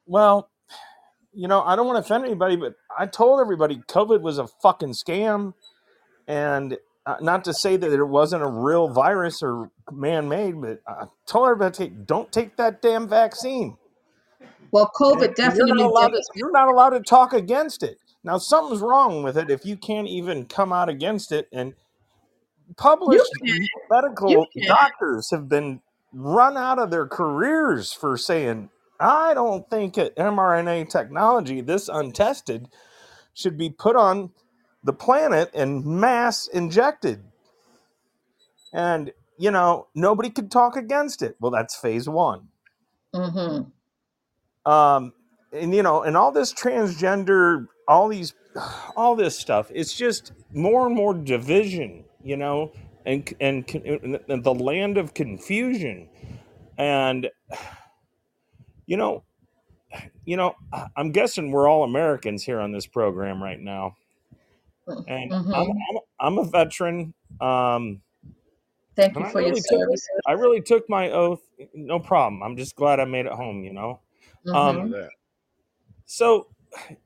well, 0.07 0.49
you 1.33 1.47
know, 1.47 1.61
I 1.61 1.75
don't 1.75 1.85
want 1.85 1.97
to 1.97 1.99
offend 1.99 2.25
anybody, 2.25 2.55
but 2.55 2.73
I 2.97 3.05
told 3.05 3.39
everybody 3.39 3.77
COVID 3.87 4.21
was 4.21 4.39
a 4.39 4.47
fucking 4.47 4.93
scam, 4.93 5.53
and 6.27 6.77
uh, 7.05 7.17
not 7.21 7.43
to 7.43 7.53
say 7.53 7.77
that 7.77 7.91
it 7.91 8.03
wasn't 8.03 8.43
a 8.43 8.47
real 8.47 8.87
virus 8.87 9.43
or 9.43 9.69
man-made, 9.91 10.59
but 10.59 10.81
I 10.87 11.05
told 11.27 11.49
everybody, 11.49 11.89
don't 11.89 12.31
take 12.31 12.57
that 12.57 12.81
damn 12.81 13.07
vaccine. 13.07 13.77
Well, 14.71 14.91
COVID 14.99 15.13
And 15.13 15.21
you're 15.21 15.33
definitely 15.49 15.83
not 15.83 15.89
allowed 15.89 16.09
to. 16.09 16.23
You're 16.35 16.51
not 16.51 16.69
allowed 16.69 16.89
to 16.89 17.01
talk 17.01 17.33
against 17.33 17.83
it. 17.83 17.97
Now, 18.23 18.37
something's 18.37 18.81
wrong 18.81 19.23
with 19.23 19.37
it 19.37 19.49
if 19.49 19.65
you 19.65 19.77
can't 19.77 20.07
even 20.07 20.45
come 20.45 20.73
out 20.73 20.89
against 20.89 21.31
it. 21.31 21.47
And 21.53 21.75
published 22.75 23.31
medical 23.89 24.47
doctors 24.67 25.31
have 25.31 25.47
been 25.47 25.81
run 26.13 26.57
out 26.57 26.79
of 26.79 26.91
their 26.91 27.07
careers 27.07 27.93
for 27.93 28.17
saying, 28.17 28.69
"I 28.99 29.33
don't 29.33 29.69
think 29.69 29.95
that 29.95 30.15
mRNA 30.17 30.89
technology, 30.89 31.61
this 31.61 31.89
untested, 31.89 32.69
should 33.33 33.57
be 33.57 33.69
put 33.69 33.95
on 33.95 34.31
the 34.83 34.93
planet 34.93 35.51
and 35.53 35.85
mass 35.85 36.47
injected." 36.47 37.23
And 38.73 39.13
you 39.37 39.51
know, 39.51 39.87
nobody 39.95 40.29
could 40.29 40.51
talk 40.51 40.75
against 40.75 41.21
it. 41.21 41.35
Well, 41.39 41.51
that's 41.51 41.75
phase 41.75 42.09
one. 42.09 42.49
Mm-hmm. 43.13 43.77
um 44.71 45.13
and 45.53 45.73
you 45.73 45.81
know 45.81 46.03
and 46.03 46.17
all 46.17 46.31
this 46.31 46.53
transgender 46.53 47.67
all 47.87 48.09
these 48.09 48.33
all 48.95 49.15
this 49.15 49.37
stuff 49.39 49.71
it's 49.73 49.95
just 49.95 50.33
more 50.53 50.85
and 50.87 50.95
more 50.95 51.13
division 51.13 52.03
you 52.23 52.37
know 52.37 52.71
and 53.05 53.33
and, 53.39 53.65
and 54.27 54.43
the 54.43 54.53
land 54.53 54.97
of 54.97 55.13
confusion 55.13 56.09
and 56.77 57.29
you 58.85 58.97
know 58.97 59.23
you 60.25 60.37
know 60.37 60.55
i'm 60.95 61.11
guessing 61.11 61.51
we're 61.51 61.67
all 61.69 61.83
americans 61.83 62.43
here 62.43 62.59
on 62.59 62.71
this 62.71 62.85
program 62.87 63.41
right 63.41 63.59
now 63.59 63.95
and 65.07 65.31
i'm 65.33 65.39
Mm-hmm. 65.41 65.71
i'm, 65.89 65.99
I'm 66.19 66.37
a 66.39 66.43
veteran 66.45 67.13
um 67.41 68.01
Thank 68.95 69.19
you 69.19 69.25
for 69.25 69.41
your 69.41 69.49
really 69.49 69.61
took 69.61 69.79
service. 69.79 70.07
i 70.27 70.31
really 70.33 70.61
took 70.61 70.89
my 70.89 71.11
oath 71.11 71.41
no 71.73 71.99
problem 71.99 72.43
i'm 72.43 72.57
just 72.57 72.75
glad 72.75 72.99
i 72.99 73.05
made 73.05 73.25
it 73.25 73.31
home 73.33 73.63
you 73.63 73.73
know 73.73 73.99
Mm-hmm. 74.45 74.57
um 74.57 74.93
so 76.05 76.47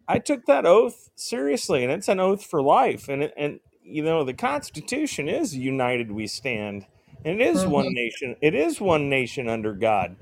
I 0.07 0.19
took 0.19 0.45
that 0.45 0.65
oath 0.65 1.09
seriously, 1.15 1.83
and 1.83 1.91
it's 1.91 2.07
an 2.07 2.19
oath 2.19 2.43
for 2.43 2.61
life. 2.61 3.09
And 3.09 3.23
it, 3.23 3.33
and 3.37 3.59
you 3.83 4.03
know 4.03 4.23
the 4.23 4.33
Constitution 4.33 5.29
is 5.29 5.55
"United 5.57 6.11
We 6.11 6.27
Stand," 6.27 6.87
and 7.25 7.41
it 7.41 7.47
is 7.47 7.65
one 7.67 7.87
Mm-hmm. 7.87 7.93
nation. 7.93 8.35
It 8.41 8.55
is 8.55 8.81
one 8.81 9.09
nation 9.09 9.49
under 9.49 9.73
God, 9.73 10.17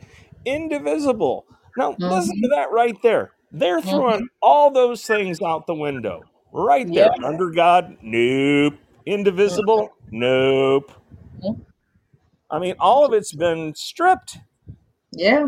indivisible. 0.45 1.45
Now 1.77 1.97
listen 2.01 2.37
Mm-hmm. 2.37 2.41
to 2.43 2.49
that 2.49 2.71
right 2.71 2.97
there. 3.03 3.33
They're 3.51 3.81
Mm-hmm. 3.85 3.89
throwing 3.89 4.29
all 4.41 4.71
those 4.71 5.05
things 5.05 5.41
out 5.41 5.67
the 5.67 5.75
window. 5.75 6.27
Right 6.53 6.91
there, 6.93 7.11
Yeah. 7.19 7.23
under 7.23 7.51
God, 7.51 7.97
nope. 8.01 8.75
Indivisible, 9.05 9.91
nope. 10.11 10.91
Mhm. 11.43 11.65
I 12.51 12.59
mean, 12.59 12.75
all 12.79 13.05
of 13.05 13.13
it's 13.13 13.33
been 13.33 13.75
stripped. 13.75 14.39
Yeah. 15.13 15.47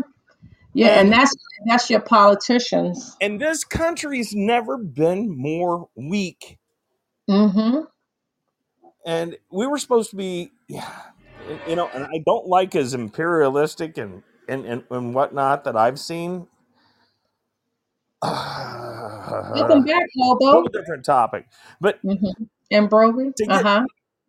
Yeah. 0.74 1.00
And 1.00 1.00
And 1.00 1.12
that's 1.12 1.34
that's 1.66 1.90
your 1.90 2.00
politicians. 2.00 3.16
and 3.20 3.40
this 3.40 3.64
country's 3.64 4.34
never 4.34 4.78
been 4.78 5.36
more 5.36 5.88
weak. 5.96 6.58
Mm-hmm. 7.30 7.80
And 9.06 9.36
we 9.50 9.66
were 9.66 9.78
supposed 9.78 10.10
to 10.10 10.16
be 10.16 10.50
yeah, 10.68 10.88
you 11.68 11.76
know 11.76 11.88
and 11.94 12.04
i 12.04 12.22
don't 12.26 12.46
like 12.46 12.74
as 12.76 12.94
imperialistic 12.94 13.98
and 13.98 14.22
and 14.48 14.64
and, 14.66 14.84
and 14.90 15.14
whatnot 15.14 15.64
that 15.64 15.76
i've 15.76 15.98
seen 15.98 16.46
Welcome 18.22 19.82
back, 19.84 20.06
Hobo. 20.16 20.64
different 20.68 21.04
topic 21.04 21.46
but 21.80 21.98
Mm-hmm. 22.04 22.44
And 22.70 22.88
Broby. 22.88 23.32
Uh-huh. 23.50 23.84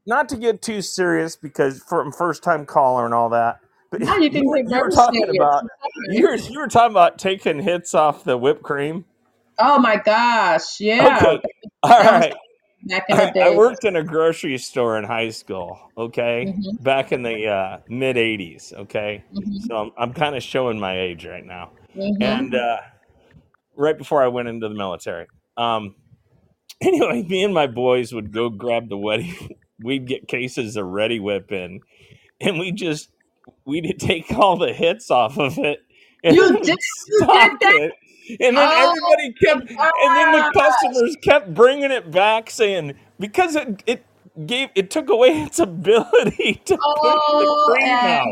not 0.06 0.28
to 0.30 0.36
get 0.36 0.62
too 0.62 0.82
serious 0.82 1.36
because 1.38 1.82
from 1.88 2.12
first 2.12 2.44
time 2.44 2.66
caller 2.66 3.06
and 3.06 3.14
all 3.14 3.30
that 3.30 3.60
but 3.91 4.02
Now 4.02 4.18
you 4.18 4.30
you 4.34 4.50
were, 4.50 4.58
you 4.58 4.80
were 4.80 4.90
talking 4.90 5.22
serious. 5.22 5.38
about 5.40 5.64
you 6.10 6.28
were, 6.28 6.36
you 6.36 6.60
were 6.60 6.68
talking 6.68 6.91
about 6.91 7.18
taking 7.20 7.62
hits 7.62 7.94
off 7.94 8.24
the 8.24 8.38
whipped 8.38 8.64
cream 8.64 9.06
Oh 9.60 9.78
my 9.80 9.98
gosh. 9.98 10.80
Yeah. 10.80 11.20
okay 11.22 11.41
all 11.84 12.00
right 12.04 12.34
back 12.88 13.05
in 13.10 13.18
the 13.18 13.30
I, 13.39 13.47
I 13.47 13.49
worked 13.51 13.85
in 13.85 13.95
a 13.95 14.03
grocery 14.03 14.57
store 14.57 14.97
in 14.97 15.05
high 15.05 15.30
school, 15.30 15.80
okay, 15.97 16.49
Mm-hmm. 16.49 16.84
back 16.84 17.11
in 17.11 17.23
the 17.23 17.47
uh, 17.47 17.77
mid 17.89 18.18
'80s, 18.18 18.73
okay. 18.73 19.26
Mm-hmm. 19.34 19.57
So 19.60 19.76
I'm, 19.77 19.91
I'm 19.97 20.14
kind 20.14 20.35
of 20.35 20.43
showing 20.43 20.80
my 20.80 20.99
age 20.99 21.26
right 21.26 21.45
now, 21.45 21.72
Mm-hmm. 21.97 22.23
and 22.23 22.55
uh, 22.55 22.77
right 23.76 23.97
before 23.97 24.23
I 24.23 24.27
went 24.30 24.47
into 24.49 24.69
the 24.69 24.76
military. 24.76 25.27
Um, 25.57 25.95
anyway, 26.81 27.23
me 27.23 27.43
and 27.43 27.53
my 27.53 27.68
boys 27.68 28.14
would 28.14 28.31
go 28.34 28.49
grab 28.49 28.89
the 28.89 28.97
wedding. 28.97 29.35
We'd 29.84 30.07
get 30.07 30.27
cases 30.27 30.77
of 30.77 30.85
Reddi-wip 30.85 31.51
in, 31.51 31.81
and 32.41 32.60
we 32.60 32.72
just 32.72 33.10
we'd 33.65 33.95
take 33.99 34.31
all 34.31 34.57
the 34.57 34.73
hits 34.73 35.11
off 35.11 35.38
of 35.38 35.57
it, 35.57 35.80
You 36.26 36.53
did 36.64 36.80
you 37.07 37.27
did 37.31 37.60
that? 37.61 37.76
it. 37.76 37.93
And 38.40 38.58
then 38.58 38.72
Oh 38.72 38.74
everybody 38.74 39.34
kept, 39.34 39.72
and 39.72 40.16
then 40.18 40.32
the 40.32 40.44
gosh. 40.54 40.54
customers 40.54 41.18
kept 41.24 41.54
bringing 41.54 41.91
it 41.91 42.12
back, 42.12 42.50
saying 42.52 42.95
because 43.20 43.56
it 43.56 43.84
it 43.88 44.06
gave 44.48 44.70
it 44.76 44.91
took 44.91 45.10
away 45.10 45.30
its 45.44 45.60
ability 45.60 46.62
to 46.66 46.80
put 46.95 47.26
the 47.38 47.48
Oh, 47.48 47.56
cream 47.66 48.06
out. 48.06 48.28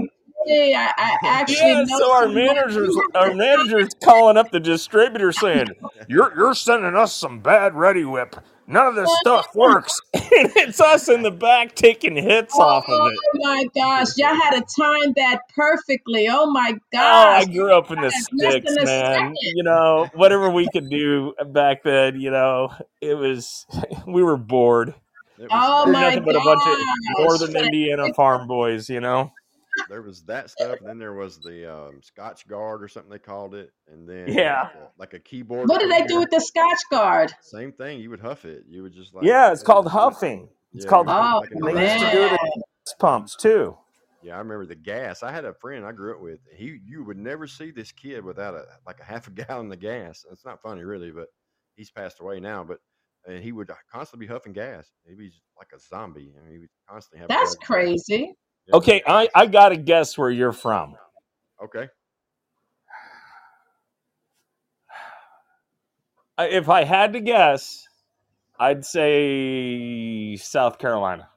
and 0.48 0.76
I, 0.76 0.94
I 0.98 1.18
actually 1.24 1.76
Yeah, 1.76 1.86
know 1.86 2.00
so 2.00 2.12
our 2.14 2.28
someone 2.28 2.36
managers, 2.36 2.96
who 2.96 3.04
our 3.16 3.32
managers 3.32 3.90
calling 4.04 4.38
up 4.38 4.52
the 4.52 4.60
distributor 4.62 5.32
saying, 5.32 5.76
"You're 6.08 6.34
you're 6.36 6.56
sending 6.56 6.96
us 6.96 7.14
some 7.16 7.42
bad 7.42 7.74
Reddi-wip. 7.74 8.38
None 8.72 8.88
of 8.88 8.96
this 8.96 9.10
stuff 9.20 9.54
works." 9.56 10.00
it's 10.14 10.80
us 10.80 11.10
in 11.10 11.24
the 11.24 11.32
back 11.32 11.76
taking 11.76 12.16
hits 12.16 12.56
oh, 12.58 12.62
off 12.62 12.90
of 12.90 13.12
it. 13.12 13.18
Oh 13.18 13.40
my 13.40 13.66
gosh, 13.76 14.18
y'all 14.18 14.34
had 14.34 14.52
to 14.52 14.82
time 14.82 15.14
that 15.18 15.42
perfectly. 15.56 16.28
Oh 16.30 16.50
my 16.50 16.72
gosh. 16.92 16.94
Oh, 16.94 17.30
I 17.30 17.46
grew 17.46 17.74
up 17.74 17.92
in 17.92 17.98
the 17.98 18.04
That's 18.04 18.26
sticks, 18.26 18.76
man. 18.76 18.86
second. 18.86 19.38
You 19.42 19.64
know, 19.64 20.10
whatever 20.14 20.50
we 20.50 20.70
could 20.72 20.90
do 20.90 21.34
back 21.48 21.84
then, 21.84 22.20
you 22.20 22.32
know, 22.32 22.72
it 23.02 23.16
was 23.16 23.66
we 24.08 24.24
were 24.24 24.38
bored. 24.38 24.94
Was 25.38 25.48
Oh 25.52 25.86
We're 25.86 25.94
my 25.94 26.02
nothing 26.02 26.24
but 26.24 26.36
a 26.36 26.40
bunch 26.40 26.62
of 26.66 26.78
northern 27.18 27.66
Indiana 27.66 28.14
farm 28.14 28.48
boys, 28.48 28.90
you 28.90 29.00
know. 29.00 29.32
There 29.90 30.02
was 30.02 30.24
that 30.24 30.50
stuff, 30.50 30.80
and 30.80 30.88
then 30.88 31.00
there 31.00 31.14
was 31.14 31.42
the 31.42 31.72
um, 31.74 32.02
Scotchgard 32.02 32.82
or 32.82 32.88
something 32.88 33.12
they 33.12 33.20
called 33.20 33.56
it, 33.56 33.72
and 33.88 34.08
then 34.10 34.28
Yeah. 34.34 34.62
like 34.64 34.76
a, 34.76 34.88
like 34.98 35.14
a 35.14 35.20
keyboard 35.20 35.70
What 35.70 35.80
did 35.80 35.92
they 35.92 36.06
do 36.06 36.20
with 36.20 36.30
the 36.30 36.40
Scotch 36.40 36.80
Guard? 36.90 37.34
Same 37.42 37.72
thing. 37.72 38.00
You 38.00 38.10
would 38.10 38.22
huff 38.22 38.46
it. 38.46 38.64
You 38.70 38.84
would 38.84 38.94
just 38.94 39.14
like 39.14 39.26
Yeah, 39.26 39.52
it's 39.52 39.62
let 39.62 39.68
called 39.68 39.88
huffing. 39.88 40.50
It's 40.74 40.86
Yeah, 40.86 40.92
you 40.92 40.98
called 40.98 41.08
would 41.08 41.16
Oh 41.16 41.40
like 41.42 41.52
in 41.52 41.60
they 41.62 41.84
used 41.84 42.00
to 42.00 42.12
do 42.12 42.24
it 42.24 42.32
man. 42.32 42.34
at 42.34 42.40
gas 42.40 42.96
pumps 43.00 43.36
too. 43.36 43.78
Yeah, 44.24 44.36
I 44.36 44.40
remember 44.40 44.66
the 44.68 44.76
gas. 44.76 45.24
I 45.24 45.32
had 45.32 45.46
a 45.46 45.54
friend 45.54 45.84
I 45.86 45.92
grew 45.92 46.14
up 46.16 46.22
with. 46.22 46.40
He, 46.56 46.78
you 46.86 47.04
would 47.04 47.18
never 47.18 47.48
see 47.48 47.72
this 47.72 47.92
kid 47.92 48.24
without 48.24 48.54
a 48.54 48.66
like 48.86 49.00
a 49.00 49.04
half 49.04 49.28
a 49.28 49.32
gallon 49.44 49.72
of 49.72 49.80
gas. 49.80 50.24
It's 50.32 50.46
not 50.46 50.62
funny, 50.62 50.84
really, 50.84 51.12
but 51.12 51.28
he's 51.76 51.90
passed 51.92 52.20
away 52.20 52.40
now. 52.40 52.64
But 52.64 52.80
and 53.28 53.44
he 53.44 53.52
would 53.52 53.70
constantly 53.92 54.28
be 54.28 54.32
huffing 54.32 54.54
gas. 54.54 54.90
He'd 55.08 55.18
be 55.18 55.32
like 55.58 55.70
a 55.76 55.80
zombie. 55.80 56.34
I 56.40 56.44
mean, 56.44 56.54
he 56.54 56.60
would 56.60 56.70
constantly 56.88 57.22
have. 57.22 57.30
a 57.30 57.34
That's 57.34 57.56
gas 57.56 57.66
crazy. 57.68 58.34
Yep. 58.68 58.76
Okay, 58.76 59.02
I 59.08 59.28
I 59.36 59.46
gotta 59.48 59.78
guess 59.78 60.18
where 60.18 60.30
you're 60.30 60.52
from. 60.54 60.96
Okay. 61.64 61.88
If 66.40 66.70
I 66.70 66.84
had 66.84 67.14
to 67.14 67.20
guess, 67.20 67.88
I'd 68.60 68.84
say 68.86 70.36
South 70.38 70.80
Carolina. 70.80 71.30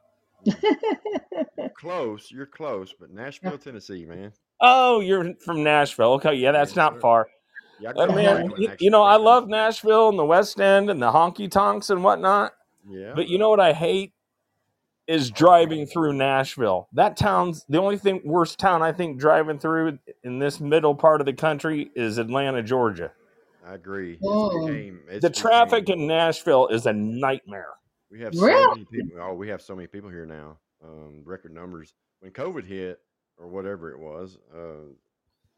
Close. 1.76 2.30
You're 2.30 2.46
close, 2.46 2.94
but 2.98 3.10
Nashville, 3.10 3.59
Tennessee, 3.59 4.06
man. 4.06 4.32
Oh, 4.60 5.01
you're 5.01 5.34
from 5.44 5.62
Nashville. 5.62 6.12
Okay, 6.14 6.34
yeah, 6.34 6.52
that's 6.52 6.70
Yes, 6.70 6.76
not 6.76 6.94
sir. 6.94 7.01
far. 7.01 7.28
Yeah, 7.80 7.90
Uh, 7.90 7.92
grew 7.92 8.05
up 8.06 8.10
in 8.10 8.24
man, 8.24 8.52
you, 8.56 8.70
you 8.80 8.90
know, 8.90 9.02
I 9.02 9.16
love 9.16 9.48
Nashville 9.48 10.09
and 10.09 10.18
the 10.18 10.24
West 10.24 10.59
End 10.60 10.88
and 10.88 11.02
the 11.02 11.10
honky 11.10 11.51
tonks 11.51 11.90
and 11.90 12.02
whatnot. 12.02 12.52
Yeah. 12.88 13.12
But 13.14 13.28
you 13.28 13.36
know 13.38 13.51
what 13.51 13.60
I 13.60 13.72
hate 13.74 14.13
is 15.06 15.31
driving 15.31 15.86
through 15.86 16.14
Nashville. 16.14 16.89
That 16.93 17.16
town's 17.16 17.64
the 17.68 17.78
only 17.78 17.98
thing 17.98 18.22
worst 18.24 18.59
town 18.59 18.82
I 18.82 18.93
think 18.93 19.18
driving 19.18 19.59
through 19.59 19.98
in 20.22 20.39
this 20.39 20.60
middle 20.60 20.94
part 20.94 21.20
of 21.20 21.26
the 21.26 21.32
country 21.32 21.90
is 21.94 22.18
Atlanta, 22.18 22.62
Georgia. 22.62 23.12
I 23.66 23.74
agree. 23.74 24.18
It's 24.20 24.97
it's 25.09 25.22
The 25.22 25.31
traffic 25.31 25.86
became 25.86 26.01
in 26.02 26.06
Nashville 26.09 26.68
is 26.68 26.86
a 26.86 26.93
nightmare. 26.93 27.70
we 28.10 28.20
have 28.20 28.35
so 28.35 28.44
Really? 28.47 28.68
many 28.74 28.85
people 28.86 29.18
oh, 29.20 29.35
we 29.35 29.48
have 29.48 29.62
so 29.62 29.74
many 29.74 29.86
people 29.86 30.10
here 30.10 30.26
now. 30.26 30.59
Um 30.85 31.22
record 31.24 31.52
numbers. 31.55 31.94
When 32.20 32.31
COVID 32.32 32.64
hit 32.66 33.01
or 33.39 33.48
whatever 33.48 33.90
it 33.90 33.98
was, 33.98 34.39
uh 34.55 34.93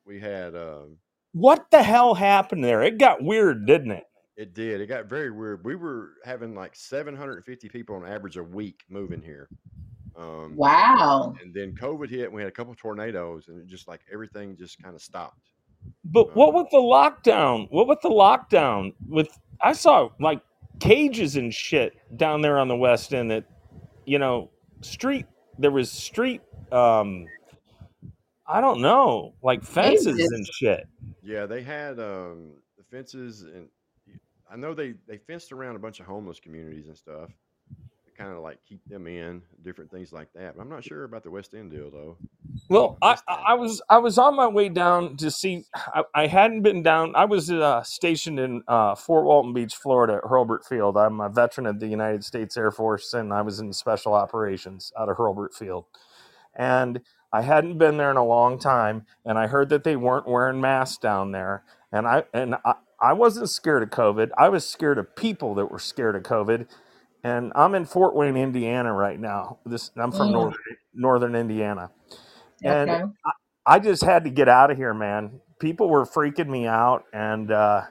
we 0.05 0.21
had 0.21 0.55
um 0.55 0.99
What 1.33 1.67
the 1.71 1.83
hell 1.83 2.15
happened 2.15 2.65
there? 2.65 2.83
It 2.83 2.99
got 2.99 3.23
weird, 3.23 3.67
didn't 3.67 3.91
it? 3.93 4.05
It 4.37 4.55
did. 4.55 4.81
It 4.81 4.87
got 4.87 5.07
very 5.07 5.31
weird. 5.31 5.65
We 5.65 5.75
were 5.77 6.11
having 6.25 6.55
like 6.55 6.75
750 6.77 7.69
people 7.69 7.97
on 7.97 8.07
average 8.07 8.37
a 8.37 8.43
week 8.43 8.85
moving 8.89 9.23
here. 9.23 9.49
Um 10.17 10.57
Wow. 10.57 11.35
and 11.43 11.53
then 11.53 11.75
COVID 11.75 12.09
hit 12.11 12.25
and 12.27 12.33
we 12.35 12.41
had 12.43 12.49
a 12.49 12.53
couple 12.53 12.75
tornadoes 12.75 13.49
and 13.49 13.59
it 13.61 13.67
just 13.67 13.87
like 13.89 14.01
everything 14.13 14.57
just 14.57 14.83
kind 14.83 14.95
of 14.95 15.03
stopped. 15.03 15.51
But 16.05 16.35
what 16.35 16.49
Um 16.51 16.55
with 16.55 16.71
the 16.71 16.79
lockdown? 16.79 17.67
What 17.71 17.87
with 17.89 18.01
the 18.01 18.09
lockdown? 18.11 18.95
With 19.09 19.29
I 19.61 19.73
saw 19.73 20.09
like 20.21 20.41
cages 20.81 21.37
and 21.37 21.53
shit 21.53 21.95
down 22.17 22.43
there 22.43 22.59
on 22.59 22.69
the 22.69 22.77
west 22.77 23.13
end 23.15 23.31
that 23.31 23.45
you 24.05 24.19
know 24.19 24.51
street. 24.81 25.27
There 25.59 25.71
was 25.71 25.91
street. 25.91 26.43
Um, 26.71 27.27
I 28.47 28.61
don't 28.61 28.81
know, 28.81 29.35
like 29.43 29.65
fences 29.65 30.19
Ages. 30.19 30.31
and 30.33 30.47
shit. 30.47 30.85
Yeah, 31.23 31.47
they 31.47 31.63
had 31.63 31.99
um, 31.99 32.53
the 32.77 32.85
fences, 32.91 33.43
and 33.43 33.69
I 34.51 34.57
know 34.57 34.75
they 34.75 34.95
they 35.09 35.19
fenced 35.19 35.53
around 35.53 35.77
a 35.77 35.81
bunch 35.81 36.01
of 36.01 36.07
homeless 36.07 36.41
communities 36.41 36.89
and 36.89 36.97
stuff 36.97 37.31
to 38.07 38.13
kind 38.17 38.33
of 38.33 38.41
like 38.41 38.59
keep 38.69 38.81
them 38.89 39.07
in, 39.07 39.43
different 39.65 39.91
things 39.91 40.13
like 40.13 40.29
that. 40.35 40.57
But 40.57 40.63
I'm 40.63 40.71
not 40.71 40.85
sure 40.85 41.05
about 41.05 41.25
the 41.25 41.31
West 41.31 41.55
End 41.55 41.71
deal 41.71 41.91
though. 41.91 42.17
Well, 42.69 42.99
I, 43.03 43.17
I. 43.29 43.35
I 43.49 43.55
was 43.55 43.81
I 43.89 43.99
was 43.99 44.19
on 44.19 44.37
my 44.37 44.49
way 44.49 44.69
down 44.69 45.17
to 45.19 45.31
see. 45.31 45.65
I, 45.75 46.03
I 46.15 46.27
hadn't 46.27 46.63
been 46.63 46.83
down. 46.83 47.15
I 47.15 47.25
was 47.27 47.51
uh, 47.51 47.83
stationed 47.85 48.41
in 48.41 48.63
uh, 48.69 48.97
Fort 48.97 49.25
Walton 49.25 49.53
Beach, 49.55 49.75
Florida, 49.77 50.15
at 50.17 50.25
Hurlburt 50.25 50.65
Field. 50.67 50.97
I'm 50.97 51.21
a 51.21 51.29
veteran 51.29 51.67
of 51.67 51.81
the 51.81 51.87
United 51.87 52.25
States 52.25 52.57
Air 52.57 52.73
Force, 52.73 53.15
and 53.15 53.33
I 53.33 53.43
was 53.43 53.61
in 53.61 53.73
special 53.73 54.15
operations 54.15 54.93
out 54.99 55.09
of 55.09 55.17
Hurlburt 55.17 55.55
Field. 55.55 55.85
And 56.57 57.03
I 57.33 57.43
hadn't 57.43 57.79
been 57.79 57.99
there 57.99 58.11
in 58.11 58.17
a 58.17 58.25
long 58.25 58.59
time, 58.59 59.07
and 59.25 59.39
I 59.39 59.47
heard 59.47 59.69
that 59.69 59.85
they 59.85 59.97
weren't 59.97 60.29
wearing 60.29 60.61
masks 60.61 60.99
down 60.99 61.33
there. 61.33 61.65
And 61.93 62.07
I 62.07 62.25
and 62.35 62.57
I, 62.65 62.75
I 63.01 63.15
wasn't 63.15 63.51
scared 63.51 63.83
of 63.83 63.91
COVID. 63.91 64.31
I 64.39 64.49
was 64.51 64.69
scared 64.69 64.99
of 64.99 65.17
people 65.17 65.55
that 65.57 65.67
were 65.71 65.79
scared 65.81 66.17
of 66.17 66.25
COVID. 66.25 66.67
And 67.25 67.53
I'm 67.55 67.75
in 67.75 67.85
Fort 67.87 68.15
Wayne, 68.17 68.37
Indiana, 68.37 68.93
right 68.93 69.19
now. 69.21 69.59
This 69.67 69.91
I'm 69.97 70.13
from 70.13 70.31
Mm, 70.31 70.33
northern 70.33 70.59
northern 70.95 71.35
Indiana, 71.37 71.91
and 72.65 72.93
okay. 72.93 73.03
I 73.67 73.81
just 73.81 74.05
had 74.05 74.25
to 74.25 74.31
get 74.31 74.49
out 74.49 74.71
of 74.71 74.79
here, 74.79 74.95
man. 74.95 75.41
People 75.61 75.89
were 75.91 76.07
freaking 76.07 76.49
me 76.49 76.67
out, 76.67 77.05
and 77.13 77.51
uh, 77.53 77.83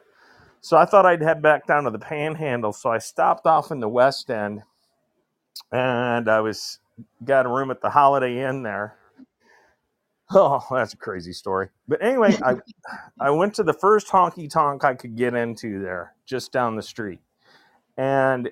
so 0.61 0.77
I 0.77 0.85
thought 0.85 1.05
I'd 1.05 1.21
head 1.21 1.41
back 1.41 1.67
down 1.67 1.85
to 1.85 1.91
the 1.91 1.99
Panhandle. 1.99 2.73
So 2.73 2.91
I 2.91 2.99
stopped 2.99 3.47
off 3.47 3.71
in 3.71 3.79
the 3.81 3.89
West 3.89 4.29
End, 4.31 4.63
and 5.71 6.29
I 6.29 6.41
was 6.41 6.79
got 7.25 7.45
a 7.45 7.49
room 7.49 7.71
at 7.71 7.81
the 7.81 7.91
Holiday 7.91 8.43
Inn 8.47 8.63
there. 8.63 8.97
Oh, 10.39 10.61
that's 10.71 10.93
a 10.93 10.97
crazy 10.97 11.33
story. 11.33 11.69
But 11.87 12.03
anyway, 12.03 12.37
I 12.43 12.55
I 13.19 13.31
went 13.31 13.55
to 13.55 13.63
the 13.63 13.73
first 13.73 14.07
honky 14.09 14.49
tonk 14.49 14.83
I 14.83 14.95
could 14.95 15.15
get 15.15 15.33
into 15.35 15.81
there, 15.81 16.15
just 16.25 16.51
down 16.51 16.75
the 16.75 16.83
street, 16.83 17.21
and 17.97 18.49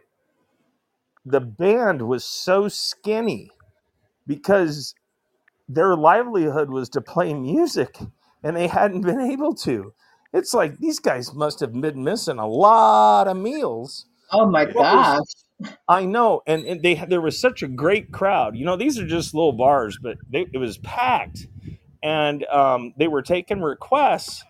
the 1.26 1.42
band 1.42 2.04
was 2.04 2.24
so 2.24 2.68
skinny 2.70 3.52
because 4.28 4.96
their 5.68 5.96
livelihood 5.96 6.70
was 6.70 6.90
to 6.90 7.02
play 7.02 7.34
music 7.34 8.00
and 8.44 8.56
they 8.56 8.68
hadn't 8.68 9.02
been 9.02 9.22
able 9.22 9.56
to. 9.56 9.94
It's 10.34 10.54
like 10.54 10.80
these 10.80 11.00
guys 11.00 11.34
must 11.34 11.60
have 11.62 11.74
been 11.80 12.04
missing 12.04 12.40
a 12.40 12.48
lot 12.48 13.28
of 13.28 13.38
meals. 13.38 14.08
Oh 14.32 14.50
my 14.50 14.66
Yeah. 14.66 14.74
What 14.74 14.92
was 14.92 15.10
gosh. 15.10 15.72
I 15.88 16.06
know, 16.06 16.42
and, 16.48 16.66
and 16.66 16.84
they 16.84 16.96
there 16.96 17.22
was 17.22 17.40
such 17.40 17.64
a 17.64 17.68
great 17.68 18.12
crowd. 18.12 18.58
You 18.58 18.66
know, 18.66 18.78
these 18.78 19.00
are 19.00 19.08
just 19.08 19.34
little 19.34 19.54
bars, 19.54 19.98
but 20.02 20.18
they, 20.30 20.48
it 20.54 20.58
was 20.58 20.78
packed, 20.80 21.48
and 22.04 22.46
um, 22.48 22.94
they 22.98 23.08
were 23.08 23.24
taking 23.24 23.62
requests, 23.62 24.46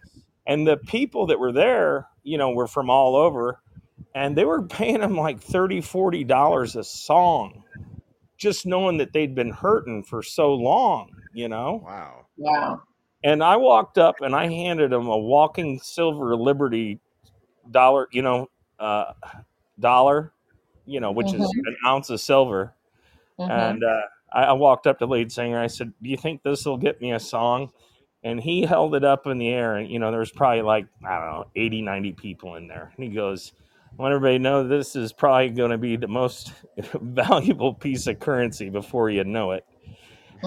and 0.48 0.68
the 0.68 0.78
people 0.78 1.28
that 1.28 1.40
were 1.40 1.54
there, 1.54 2.10
you 2.24 2.38
know, 2.38 2.52
were 2.52 2.68
from 2.68 2.90
all 2.90 3.16
over, 3.16 3.62
and 4.16 4.36
they 4.38 4.46
were 4.46 4.64
paying 4.68 5.00
them 5.02 5.16
like 5.18 5.40
30 5.42 5.82
40 5.82 6.26
dollars 6.26 6.76
a 6.76 6.84
song, 6.84 7.64
just 8.38 8.66
knowing 8.66 8.98
that 8.98 9.14
they'd 9.14 9.36
been 9.36 9.52
hurting 9.52 10.04
for 10.04 10.24
so 10.24 10.54
long. 10.56 11.16
You 11.34 11.50
know, 11.50 11.86
Wow. 11.86 12.28
Wow. 12.38 12.82
and 13.24 13.44
I 13.44 13.58
walked 13.58 13.98
up 13.98 14.22
and 14.22 14.36
I 14.36 14.48
handed 14.48 14.92
them 14.92 15.08
a 15.08 15.18
walking 15.18 15.80
silver 15.80 16.36
Liberty 16.36 17.00
dollar, 17.72 18.08
you 18.12 18.22
know, 18.22 18.50
uh, 18.80 19.14
dollar, 19.80 20.34
you 20.86 21.00
know, 21.00 21.12
which 21.12 21.34
is 21.34 21.42
Mm-hmm. 21.42 21.68
an 21.68 21.78
ounce 21.88 22.10
of 22.10 22.22
silver. 22.22 22.74
Mm-hmm. 23.40 23.52
And 23.52 23.84
uh, 23.84 24.02
I, 24.34 24.44
I 24.46 24.54
walked 24.54 24.88
up 24.88 25.00
to 25.00 25.06
the 25.06 25.12
lead 25.12 25.32
singer. 25.32 25.60
I 25.60 25.68
said, 25.68 25.94
"Do 26.02 26.10
you 26.10 26.18
think 26.18 26.44
this 26.44 26.66
will 26.66 26.78
get 26.78 27.02
me 27.02 27.12
a 27.14 27.20
song?" 27.20 27.72
And 28.24 28.40
he 28.40 28.62
held 28.64 28.96
it 28.96 29.04
up 29.04 29.28
in 29.28 29.38
the 29.38 29.50
air, 29.50 29.76
and 29.76 29.90
you 29.90 30.00
know, 30.00 30.12
there 30.12 30.20
was 30.20 30.32
probably 30.32 30.62
like 30.62 30.88
I 31.06 31.20
don't 31.20 31.32
know, 31.32 31.46
80, 31.56 31.82
90 31.82 32.14
people 32.14 32.56
in 32.56 32.68
there. 32.68 32.92
And 32.96 33.06
he 33.06 33.12
goes, 33.12 33.54
"I 33.98 34.02
want 34.02 34.14
everybody 34.14 34.38
to 34.38 34.44
know 34.44 34.68
this 34.68 34.96
is 34.96 35.14
probably 35.14 35.50
going 35.50 35.72
to 35.72 35.78
be 35.78 35.96
the 35.98 36.08
most 36.08 36.54
valuable 37.02 37.74
piece 37.74 38.08
of 38.08 38.20
currency 38.20 38.70
before 38.70 39.10
you 39.10 39.24
know 39.24 39.52
it." 39.52 39.66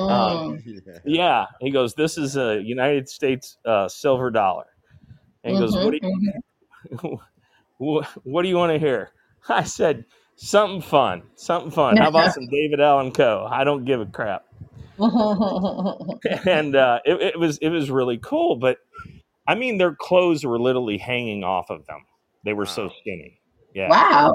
Um, 0.09 0.59
Mm. 0.59 0.63
yeah. 0.87 0.99
yeah, 1.05 1.47
he 1.61 1.71
goes, 1.71 1.95
"This 1.95 2.19
is 2.19 2.37
a 2.37 2.63
United 2.63 3.09
States 3.09 3.59
uh, 3.65 3.89
silver 3.89 4.31
dollar." 4.31 4.67
And 5.45 5.53
he 5.53 5.59
goes, 5.59 5.79
"What 5.79 5.93
do 5.93 6.01
Mm-hmm. 6.03 6.39
you, 7.03 7.21
what, 7.79 8.07
what 8.25 8.43
do 8.43 8.49
you 8.49 8.57
want 8.59 8.73
to 8.73 8.79
hear?" 8.79 9.11
I 9.49 9.65
said, 9.65 10.05
"Something 10.37 10.81
fun, 10.83 11.23
something 11.35 11.71
fun. 11.71 11.97
How 11.97 12.09
about 12.09 12.33
some 12.35 12.47
David 12.51 12.81
Allan 12.81 13.11
Coe? 13.13 13.47
I 13.51 13.65
don't 13.65 13.85
give 13.85 14.01
a 14.01 14.07
crap." 14.07 14.45
And 16.47 16.75
uh, 16.77 17.01
it, 17.05 17.21
it 17.21 17.39
was 17.39 17.59
it 17.59 17.69
was 17.69 17.91
really 17.91 18.19
cool. 18.19 18.57
But 18.57 18.79
I 19.47 19.55
mean, 19.55 19.79
their 19.79 19.95
clothes 19.95 20.45
were 20.45 20.59
literally 20.59 20.99
hanging 20.99 21.45
off 21.45 21.71
of 21.71 21.87
them. 21.87 22.05
They 22.45 22.53
were 22.53 22.67
so 22.67 22.91
skinny. 23.01 23.41
Yeah. 23.75 23.89
wow. 23.91 24.33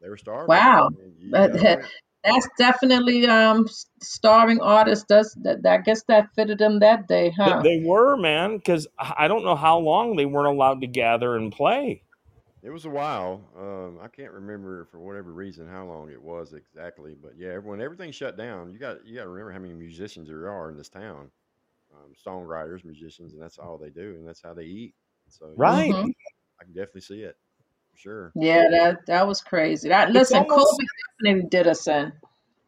They 0.00 0.08
were 0.08 0.16
starving. 0.16 0.48
Wow. 0.48 0.88
I 0.92 1.02
mean, 1.02 1.14
you 1.18 1.30
That, 1.30 1.48
gotta 1.52 1.62
that- 1.62 1.78
win. 1.78 1.86
that's 2.24 2.48
definitely 2.58 3.26
um 3.26 3.64
s- 3.68 3.86
starving 4.02 4.60
artist. 4.60 5.08
Does 5.08 5.36
that? 5.42 5.58
I 5.66 5.78
guess 5.78 6.02
that 6.08 6.28
fitted 6.36 6.58
them 6.58 6.78
that 6.80 7.08
day, 7.08 7.30
They, 7.36 7.42
huh? 7.44 7.62
they 7.62 7.82
were 7.84 8.16
man, 8.16 8.56
because 8.58 8.86
I 8.98 9.28
don't 9.28 9.44
know 9.44 9.56
how 9.56 9.78
long 9.78 10.16
they 10.16 10.26
weren't 10.26 10.48
allowed 10.48 10.80
to 10.82 10.86
gather 10.86 11.36
and 11.36 11.50
play. 11.52 12.02
It 12.64 12.70
was 12.70 12.86
a 12.86 12.90
while. 12.90 13.42
Um, 13.58 13.98
I 14.02 14.08
can't 14.08 14.32
remember 14.32 14.86
for 14.86 14.98
whatever 14.98 15.32
reason 15.34 15.68
how 15.68 15.84
long 15.84 16.10
it 16.10 16.20
was 16.20 16.54
exactly, 16.54 17.14
but 17.14 17.32
yeah, 17.36 17.58
when 17.58 17.82
everything 17.82 18.10
shut 18.10 18.38
down, 18.38 18.72
you 18.72 18.78
got 18.78 19.06
you 19.06 19.14
got 19.14 19.24
to 19.24 19.28
remember 19.28 19.52
how 19.52 19.58
many 19.58 19.74
musicians 19.74 20.28
there 20.28 20.48
are 20.50 20.70
in 20.70 20.76
this 20.76 20.88
town, 20.88 21.30
um, 21.94 22.14
songwriters, 22.26 22.82
musicians, 22.82 23.34
and 23.34 23.42
that's 23.42 23.58
all 23.58 23.76
they 23.76 23.90
do, 23.90 24.14
and 24.16 24.26
that's 24.26 24.40
how 24.42 24.54
they 24.54 24.64
eat. 24.64 24.94
So 25.28 25.48
yeah, 25.48 25.54
Right. 25.56 25.94
hmm 25.94 26.06
I 26.58 26.64
can 26.64 26.72
definitely 26.72 27.02
see 27.02 27.20
it 27.20 27.36
for 27.92 27.98
sure. 27.98 28.32
Yeah, 28.34 28.64
that 28.70 29.04
that 29.08 29.26
was 29.26 29.42
crazy. 29.42 29.90
That 29.90 30.08
It's 30.08 30.14
listen, 30.14 30.38
almost 30.38 30.80
COVID 30.80 30.86
definitely 31.20 31.48
did 31.50 31.66
us 31.66 31.86
in. 31.86 32.12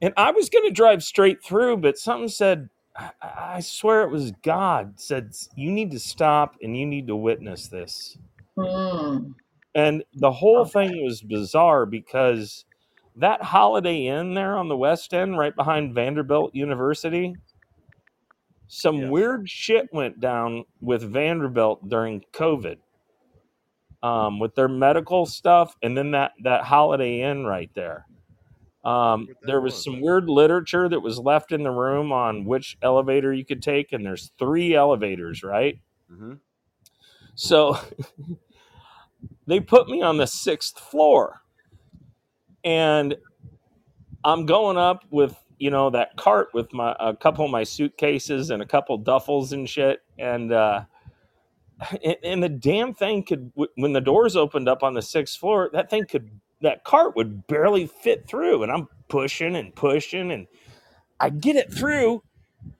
And 0.02 0.12
I 0.18 0.30
was 0.30 0.50
going 0.50 0.66
to 0.66 0.74
drive 0.74 1.02
straight 1.04 1.42
through, 1.42 1.78
but 1.78 1.96
something 1.96 2.28
said, 2.28 2.68
I, 2.98 3.10
I 3.22 3.60
swear 3.60 4.02
it 4.02 4.10
was 4.10 4.32
God 4.42 5.00
said, 5.00 5.32
you 5.54 5.70
need 5.70 5.90
to 5.92 5.98
stop 5.98 6.56
and 6.62 6.76
you 6.76 6.84
need 6.84 7.06
to 7.06 7.16
witness 7.16 7.68
this. 7.68 8.18
Mm. 8.58 9.34
And 9.76 10.04
the 10.14 10.32
whole 10.32 10.66
thing 10.66 11.04
was 11.04 11.22
bizarre 11.22 11.86
because 11.86 12.66
that 13.16 13.42
Holiday 13.44 14.06
Inn 14.08 14.34
there 14.34 14.58
on 14.58 14.68
the 14.68 14.78
West 14.78 15.14
End, 15.14 15.38
right 15.38 15.56
behind 15.56 15.94
Vanderbilt 15.94 16.54
University, 16.56 17.36
some 18.68 19.02
Yeah. 19.02 19.10
weird 19.10 19.48
shit 19.50 19.88
went 19.92 20.20
down 20.20 20.64
with 20.80 21.02
Vanderbilt 21.02 21.88
during 21.88 22.22
COVID. 22.32 22.78
Um, 24.02 24.38
with 24.40 24.54
their 24.56 24.68
medical 24.68 25.26
stuff, 25.26 25.76
and 25.82 25.96
then 25.98 26.12
that 26.12 26.32
that 26.44 26.64
Holiday 26.64 27.22
Inn 27.22 27.46
right 27.46 27.70
there. 27.74 28.06
Um, 28.84 29.30
there 29.42 29.60
was 29.60 29.74
was. 29.74 29.84
some 29.84 30.00
weird 30.00 30.28
literature 30.30 30.88
that 30.88 31.00
was 31.00 31.18
left 31.18 31.52
in 31.52 31.64
the 31.64 31.70
room 31.70 32.12
on 32.12 32.46
which 32.46 32.78
elevator 32.82 33.32
you 33.32 33.44
could 33.44 33.62
take, 33.62 33.92
and 33.92 34.06
there's 34.06 34.32
three 34.38 34.74
elevators, 34.74 35.42
right? 35.42 35.78
hmm 36.10 36.34
So 37.34 37.78
they 39.46 39.60
put 39.60 39.88
me 39.88 40.02
on 40.02 40.16
the 40.16 40.26
sixth 40.26 40.78
floor, 40.78 41.42
and 42.64 43.16
I'm 44.24 44.46
going 44.46 44.76
up 44.76 45.04
with 45.10 45.36
you 45.58 45.70
know 45.70 45.90
that 45.90 46.16
cart 46.16 46.48
with 46.52 46.72
my 46.72 46.96
a 46.98 47.14
couple 47.14 47.44
of 47.44 47.50
my 47.50 47.64
suitcases 47.64 48.50
and 48.50 48.62
a 48.62 48.66
couple 48.66 48.98
duffels 49.00 49.52
and 49.52 49.68
shit, 49.68 50.00
and 50.18 50.52
uh, 50.52 50.84
and, 52.04 52.16
and 52.22 52.42
the 52.42 52.48
damn 52.48 52.94
thing 52.94 53.22
could 53.22 53.52
when 53.76 53.92
the 53.92 54.00
doors 54.00 54.36
opened 54.36 54.68
up 54.68 54.82
on 54.82 54.94
the 54.94 55.02
sixth 55.02 55.38
floor, 55.38 55.70
that 55.72 55.90
thing 55.90 56.06
could 56.06 56.30
that 56.62 56.84
cart 56.84 57.14
would 57.16 57.46
barely 57.46 57.86
fit 57.86 58.26
through, 58.26 58.62
and 58.62 58.72
I'm 58.72 58.88
pushing 59.08 59.54
and 59.56 59.74
pushing, 59.74 60.32
and 60.32 60.46
I 61.20 61.30
get 61.30 61.56
it 61.56 61.72
through, 61.72 62.22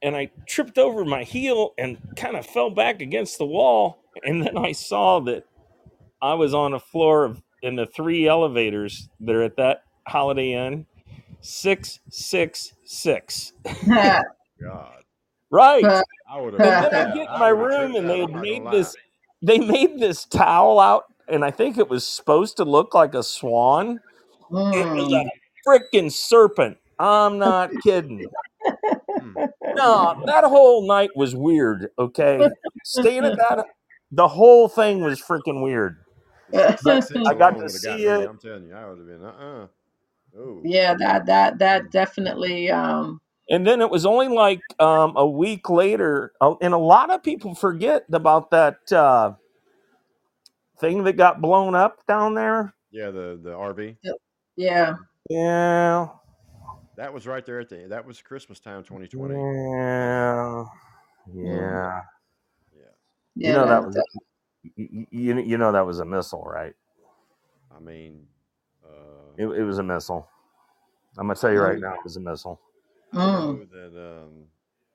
and 0.02 0.16
I 0.16 0.30
tripped 0.48 0.78
over 0.78 1.05
my 1.05 1.24
heel 1.24 1.74
and 1.78 1.98
kind 2.16 2.36
of 2.36 2.47
fell 2.47 2.70
back 2.70 3.02
against 3.02 3.38
the 3.38 3.47
wall, 3.47 4.02
and 4.24 4.44
then 4.44 4.56
I 4.56 4.72
saw 4.72 5.20
that 5.20 5.44
I 6.22 6.34
was 6.34 6.55
on 6.55 6.74
a 6.74 6.80
floor 6.80 7.24
of 7.24 7.43
in 7.62 7.76
the 7.76 7.86
three 7.86 8.26
elevators 8.28 9.09
that 9.20 9.34
are 9.34 9.43
at 9.43 9.56
that 9.56 9.82
Holiday 10.06 10.52
Inn, 10.52 10.86
six 11.40 12.01
six 12.10 12.72
six. 12.84 13.52
God, 13.86 15.02
Right. 15.51 15.84
I 15.84 16.40
would 16.40 16.55
have. 16.55 16.90
Then 16.90 17.09
I 17.09 17.14
get 17.14 17.32
in 17.32 17.38
my 17.38 17.52
would 17.52 17.66
room 17.66 17.94
and 17.97 18.09
they 18.09 18.20
had 18.20 18.32
made 18.32 18.64
this 18.70 18.97
they 19.43 19.59
made 19.59 20.01
this 20.01 20.24
towel 20.24 20.80
out 20.80 21.05
and 21.28 21.44
I 21.44 21.51
think 21.51 21.78
it 21.78 21.88
was 21.88 22.06
supposed 22.06 22.56
to 22.59 22.64
look 22.64 22.94
like 22.94 23.14
a 23.14 23.22
swan. 23.22 24.01
It 24.51 24.86
was 24.86 25.12
mm. 25.12 25.26
a 25.26 25.68
freaking 25.68 26.10
serpent. 26.10 26.78
I'm 26.98 27.38
not 27.38 27.70
kidding. 27.82 28.26
Mm. 29.20 29.48
No, 29.74 30.22
that 30.24 30.44
whole 30.44 30.86
night 30.86 31.10
was 31.14 31.34
weird, 31.34 31.88
okay? 31.98 32.48
Staying 32.84 33.24
at 33.24 33.36
that 33.36 33.66
the 34.10 34.28
whole 34.28 34.68
thing 34.68 35.01
was 35.01 35.20
freaking 35.20 35.62
weird. 35.62 35.98
The 36.52 36.68
six 36.77 36.82
But 36.82 37.01
six 37.05 37.09
six 37.09 37.20
I 37.28 37.35
got 37.35 37.52
alone 37.52 37.55
to 37.55 37.60
would 37.64 37.73
got 37.73 37.81
see 37.98 38.05
it. 38.06 38.28
I'm 38.28 38.39
telling 38.39 38.64
you, 38.66 38.74
I 38.74 38.89
would 38.89 38.98
have 38.98 39.06
been. 39.06 39.24
Uh 39.24 39.28
uh 39.28 39.66
Oh, 40.39 40.60
Yeah, 40.64 40.94
that 40.98 41.24
that 41.27 41.59
that 41.59 41.90
definitely. 41.90 42.70
Um, 42.70 43.20
And 43.48 43.66
then 43.66 43.81
it 43.81 43.89
was 43.89 44.05
only 44.05 44.28
like 44.28 44.60
um, 44.78 45.14
a 45.16 45.27
week 45.27 45.70
later, 45.70 46.32
uh, 46.40 46.55
and 46.60 46.74
a 46.74 46.78
lot 46.78 47.10
of 47.10 47.23
people 47.23 47.55
forget 47.55 48.05
about 48.12 48.51
that 48.51 48.93
uh, 48.93 49.32
thing 50.78 51.05
that 51.05 51.14
got 51.16 51.40
blown 51.40 51.74
up 51.74 52.05
down 52.06 52.35
there. 52.35 52.74
yeah, 52.90 53.10
the 53.10 53.39
the 53.43 53.51
RV. 53.51 53.97
yeah. 54.56 54.97
Yeah, 55.28 56.09
That 56.97 57.12
was 57.12 57.27
right 57.27 57.44
there 57.44 57.59
at 57.60 57.68
the. 57.68 57.86
That 57.89 58.05
was 58.06 58.20
Christmas 58.23 58.60
time, 58.60 58.85
2020. 58.85 59.35
yeah, 59.35 60.64
yeah. 61.35 61.43
Yeah. 61.43 62.01
Yeah, 63.35 63.48
you 63.48 63.52
know 63.52 63.66
that 63.66 63.68
that, 63.81 63.86
was 63.86 63.94
that- 63.97 64.06
you, 64.77 65.07
you 65.11 65.39
you 65.39 65.59
know 65.59 65.73
that 65.73 65.86
was 65.86 66.01
a 66.01 66.05
missile, 66.05 66.43
right? 66.44 66.74
I 67.74 67.81
mean, 67.81 68.27
uh, 68.85 69.32
It, 69.36 69.47
it 69.47 69.65
was 69.65 69.78
a 69.78 69.82
missile. 69.82 70.28
I'm 71.19 71.27
gonna 71.27 71.35
tell 71.39 71.53
you 71.53 71.61
right 71.61 71.78
Mm. 71.78 71.82
now, 71.82 71.94
it 71.94 72.05
was 72.05 72.16
a 72.16 72.20
missile. 72.20 72.61
Mm. 73.15 73.69
that. 73.70 74.23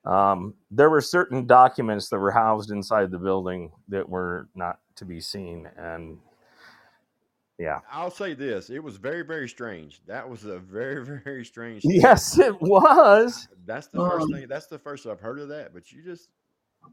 Um, 0.04 0.12
Um, 0.12 0.54
there 0.70 0.90
were 0.90 1.00
certain 1.00 1.46
documents 1.46 2.08
that 2.08 2.18
were 2.18 2.30
housed 2.32 2.70
inside 2.70 3.10
the 3.10 3.18
building 3.18 3.70
that 3.88 4.08
were 4.08 4.48
not 4.54 4.80
to 4.96 5.04
be 5.04 5.20
seen, 5.20 5.68
and 5.76 6.18
yeah, 7.58 7.80
I'll 7.90 8.10
say 8.10 8.34
this: 8.34 8.68
it 8.70 8.82
was 8.82 8.96
very, 8.96 9.22
very 9.22 9.48
strange. 9.48 10.02
That 10.06 10.28
was 10.28 10.44
a 10.44 10.58
very, 10.58 11.04
very 11.24 11.44
strange. 11.44 11.82
Thing. 11.82 12.00
yes, 12.00 12.38
it 12.38 12.60
was. 12.60 13.48
That's 13.64 13.86
the 13.88 13.98
first 13.98 14.26
Mm. 14.28 14.32
thing. 14.32 14.48
That's 14.48 14.66
the 14.66 14.78
first 14.78 15.06
I've 15.06 15.20
heard 15.20 15.38
of 15.38 15.48
that. 15.48 15.72
But 15.72 15.92
you 15.92 16.02
just 16.02 16.30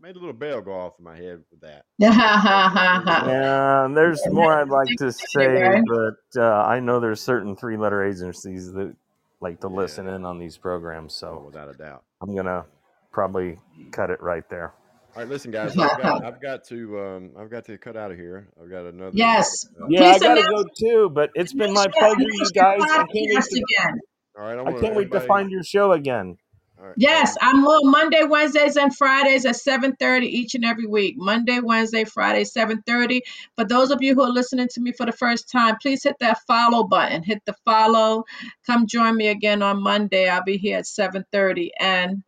made 0.02 0.16
a 0.16 0.20
little 0.20 0.34
bell 0.34 0.62
go 0.62 0.72
off 0.74 0.94
in 1.00 1.06
my 1.06 1.16
head 1.18 1.44
with 1.52 1.62
that. 1.62 1.84
Yeah, 2.00 3.88
there's 3.94 4.22
more 4.30 4.54
I'd 4.60 4.70
like 4.70 4.88
to 5.00 5.12
say, 5.12 5.82
but 5.88 6.42
uh, 6.42 6.64
I 6.64 6.80
know 6.80 7.00
there's 7.00 7.22
certain 7.22 7.56
three-letter 7.56 8.04
agencies 8.06 8.72
that 8.74 8.96
like 9.42 9.60
to 9.62 9.68
Yeah. 9.70 9.76
listen 9.78 10.08
in 10.08 10.26
on 10.26 10.40
these 10.40 10.58
programs, 10.58 11.22
Oh, 11.24 11.36
so 11.38 11.44
without 11.46 11.70
a 11.70 11.74
doubt. 11.74 12.04
I'm 12.22 12.36
gonna 12.36 12.66
probably 13.12 13.58
cut 13.92 14.10
it 14.10 14.22
right 14.22 14.48
there. 14.50 14.74
All 15.16 15.24
right, 15.24 15.28
listen, 15.28 15.52
guys. 15.52 15.76
I've 15.78 16.02
got, 16.02 16.24
I've 16.26 16.42
got 16.42 16.64
to, 16.66 17.00
um, 17.00 17.32
I've 17.38 17.50
got 17.50 17.66
to 17.66 17.78
cut 17.78 17.98
out 17.98 18.12
of 18.12 18.18
here. 18.18 18.48
I've 18.62 18.70
got 18.70 18.86
another. 18.86 19.12
Yes. 19.14 19.66
Uh, 19.82 19.86
Yeah, 19.90 20.12
I 20.12 20.20
gotta 20.20 20.44
go 20.44 20.64
too, 20.78 21.10
but 21.10 21.32
it's 21.36 21.54
been 21.54 21.74
my 21.74 21.88
pleasure, 21.88 22.16
you 22.22 22.46
guys. 22.54 22.80
I 22.82 22.88
can't 22.98 23.10
wait 23.14 23.38
podcast 23.38 23.44
to, 23.50 23.56
again. 23.78 24.00
all 24.38 24.44
right, 24.46 24.56
I, 24.58 24.60
I 24.60 24.62
wanna, 24.64 24.80
can't 24.82 24.96
wait 24.96 25.12
to 25.12 25.20
find 25.22 25.50
your 25.52 25.64
show 25.64 25.92
again. 25.94 26.38
Right, 26.86 26.94
Yes, 26.98 27.36
I'm 27.42 27.66
on 27.66 27.92
Monday, 27.92 28.24
Wednesdays, 28.24 28.78
and 28.78 28.96
Fridays 28.96 29.46
at 29.46 29.56
7:30 29.56 30.28
each 30.28 30.56
and 30.56 30.64
every 30.64 30.86
week. 30.86 31.16
Monday, 31.18 31.60
Wednesday, 31.60 32.06
Friday, 32.06 32.44
7:30. 32.44 33.22
For 33.58 33.66
those 33.66 33.92
of 33.92 34.02
you 34.02 34.16
who 34.16 34.22
are 34.24 34.30
listening 34.30 34.68
to 34.72 34.82
me 34.82 34.94
for 34.94 35.06
the 35.06 35.12
first 35.12 35.50
time, 35.52 35.78
please 35.82 36.04
hit 36.04 36.16
that 36.20 36.40
follow 36.48 36.86
button. 36.86 37.24
Hit 37.24 37.44
the 37.46 37.56
follow. 37.66 38.24
Come 38.66 38.88
join 38.88 39.16
me 39.16 39.28
again 39.28 39.62
on 39.62 39.82
Monday. 39.82 40.30
I'll 40.30 40.44
be 40.44 40.58
here 40.58 40.78
at 40.78 40.86
7:30. 40.86 41.72
And 41.80 42.24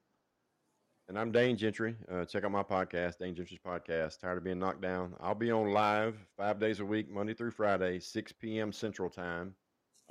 And 1.07 1.19
I'm 1.19 1.31
Dane 1.31 1.57
Gentry. 1.57 1.95
Uh, 2.09 2.25
check 2.25 2.45
out 2.45 2.51
my 2.51 2.63
podcast, 2.63 3.17
Dane 3.19 3.35
Gentry's 3.35 3.59
podcast. 3.59 4.19
Tired 4.19 4.37
of 4.37 4.43
being 4.43 4.59
knocked 4.59 4.81
down. 4.81 5.13
I'll 5.19 5.35
be 5.35 5.51
on 5.51 5.71
live 5.71 6.15
five 6.37 6.59
days 6.59 6.79
a 6.79 6.85
week, 6.85 7.09
Monday 7.09 7.33
through 7.33 7.51
Friday, 7.51 7.99
6 7.99 8.31
p.m. 8.33 8.71
Central 8.71 9.09
Time. 9.09 9.55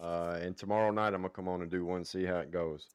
Uh, 0.01 0.39
and 0.41 0.57
tomorrow 0.57 0.91
night, 0.91 1.15
I'm 1.15 1.23
gonna 1.23 1.31
come 1.31 1.49
on 1.49 1.63
and 1.63 1.71
do 1.71 1.85
one, 1.85 2.05
see 2.05 2.25
how 2.25 2.39
it 2.39 2.51
goes. 2.51 2.87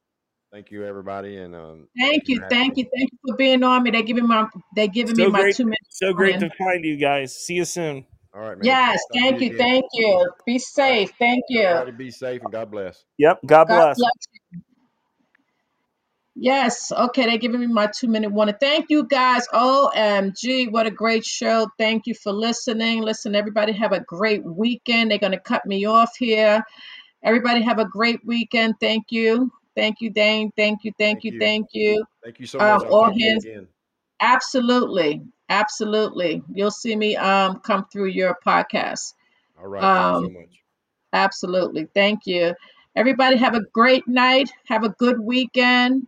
Thank 0.52 0.70
you, 0.70 0.84
everybody, 0.84 1.36
and 1.38 1.54
um, 1.54 1.88
thank 1.98 2.24
you, 2.28 2.40
thank 2.50 2.76
you, 2.78 2.84
thank 2.84 3.10
you 3.12 3.18
for 3.28 3.36
being 3.36 3.62
on 3.64 3.82
me. 3.84 3.90
They 3.92 4.02
giving 4.02 4.28
my 4.28 4.46
they 4.76 4.88
giving 4.88 5.16
me 5.16 5.26
So 5.26 5.30
my 5.30 5.44
great, 5.44 5.56
two 5.56 5.64
minutes. 5.64 5.80
so 5.90 6.14
great 6.14 6.38
to 6.40 6.50
find 6.50 6.84
you 6.84 6.96
guys. 6.98 7.36
See 7.36 7.54
you 7.54 7.64
soon. 7.66 8.06
All 8.34 8.42
right, 8.42 8.58
man. 8.58 8.78
Yes, 8.84 9.00
Talk 9.10 9.22
thank 9.22 9.40
you, 9.40 9.50
again. 9.50 9.56
thank 9.58 9.84
you. 9.94 10.32
Be 10.46 10.58
safe. 10.58 11.12
Thank 11.18 11.44
you. 11.50 11.68
Everybody, 11.68 11.92
be 11.92 12.10
safe 12.10 12.42
and 12.42 12.52
God 12.52 12.70
bless. 12.70 13.04
Yep. 13.18 13.40
God 13.46 13.66
God 13.68 13.84
bless. 13.96 13.96
bless. 13.96 14.12
Yes. 16.36 16.92
Okay. 16.92 17.26
They're 17.26 17.38
giving 17.38 17.60
me 17.60 17.66
my 17.68 17.88
two 17.98 18.08
minute 18.08 18.32
warning. 18.32 18.56
Thank 18.60 18.86
you 18.90 19.04
guys. 19.06 19.46
OMG. 19.54 20.70
What 20.72 20.86
a 20.86 20.90
great 20.92 21.24
show. 21.24 21.68
Thank 21.78 22.06
you 22.06 22.14
for 22.14 22.32
listening. 22.32 23.02
Listen, 23.02 23.34
everybody 23.36 23.72
have 23.72 23.92
a 23.92 24.00
great 24.00 24.44
weekend. 24.44 25.10
They're 25.10 25.18
going 25.18 25.32
to 25.32 25.40
cut 25.40 25.66
me 25.66 25.86
off 25.86 26.12
here. 26.18 26.64
Everybody 27.24 27.62
have 27.62 27.78
a 27.80 27.86
great 27.86 28.20
weekend. 28.24 28.74
Thank 28.80 29.06
you. 29.10 29.52
Thank 29.76 30.00
you, 30.00 30.10
Dane. 30.10 30.50
Thank 30.56 30.84
you. 30.84 30.92
Thank 30.98 31.22
Thank 31.22 31.24
you. 31.24 31.32
you. 31.32 31.38
Thank 31.40 31.66
you. 31.72 32.04
Thank 32.24 32.40
you 32.40 32.46
so 32.46 32.58
Um, 32.58 32.78
much. 32.78 32.84
All 32.90 33.04
talk 33.04 33.14
to 33.14 33.20
you 33.20 33.30
hands. 33.30 33.46
Absolutely. 34.20 35.22
Absolutely. 35.48 36.42
You'll 36.52 36.70
see 36.70 36.96
me 36.96 37.16
um 37.16 37.60
come 37.60 37.86
through 37.92 38.06
your 38.06 38.36
podcast. 38.44 39.14
All 39.58 39.68
right. 39.68 39.82
Thank 39.82 39.96
you 39.96 40.14
Um, 40.14 40.24
so 40.24 40.30
much. 40.40 40.62
Absolutely. 41.12 41.88
Thank 41.94 42.26
you. 42.26 42.54
Everybody 42.96 43.36
have 43.36 43.54
a 43.54 43.60
great 43.72 44.06
night. 44.08 44.50
Have 44.66 44.84
a 44.84 44.88
good 44.88 45.20
weekend. 45.20 46.06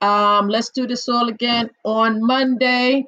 Um, 0.00 0.48
let's 0.48 0.70
do 0.70 0.86
this 0.86 1.08
all 1.08 1.28
again 1.28 1.70
on 1.84 2.24
Monday. 2.26 3.06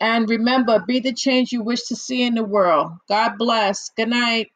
And 0.00 0.28
remember, 0.28 0.80
be 0.86 1.00
the 1.00 1.14
change 1.14 1.52
you 1.52 1.62
wish 1.62 1.84
to 1.84 1.96
see 1.96 2.22
in 2.22 2.34
the 2.34 2.44
world. 2.44 2.92
God 3.08 3.38
bless. 3.38 3.88
Good 3.90 4.10
night. 4.10 4.48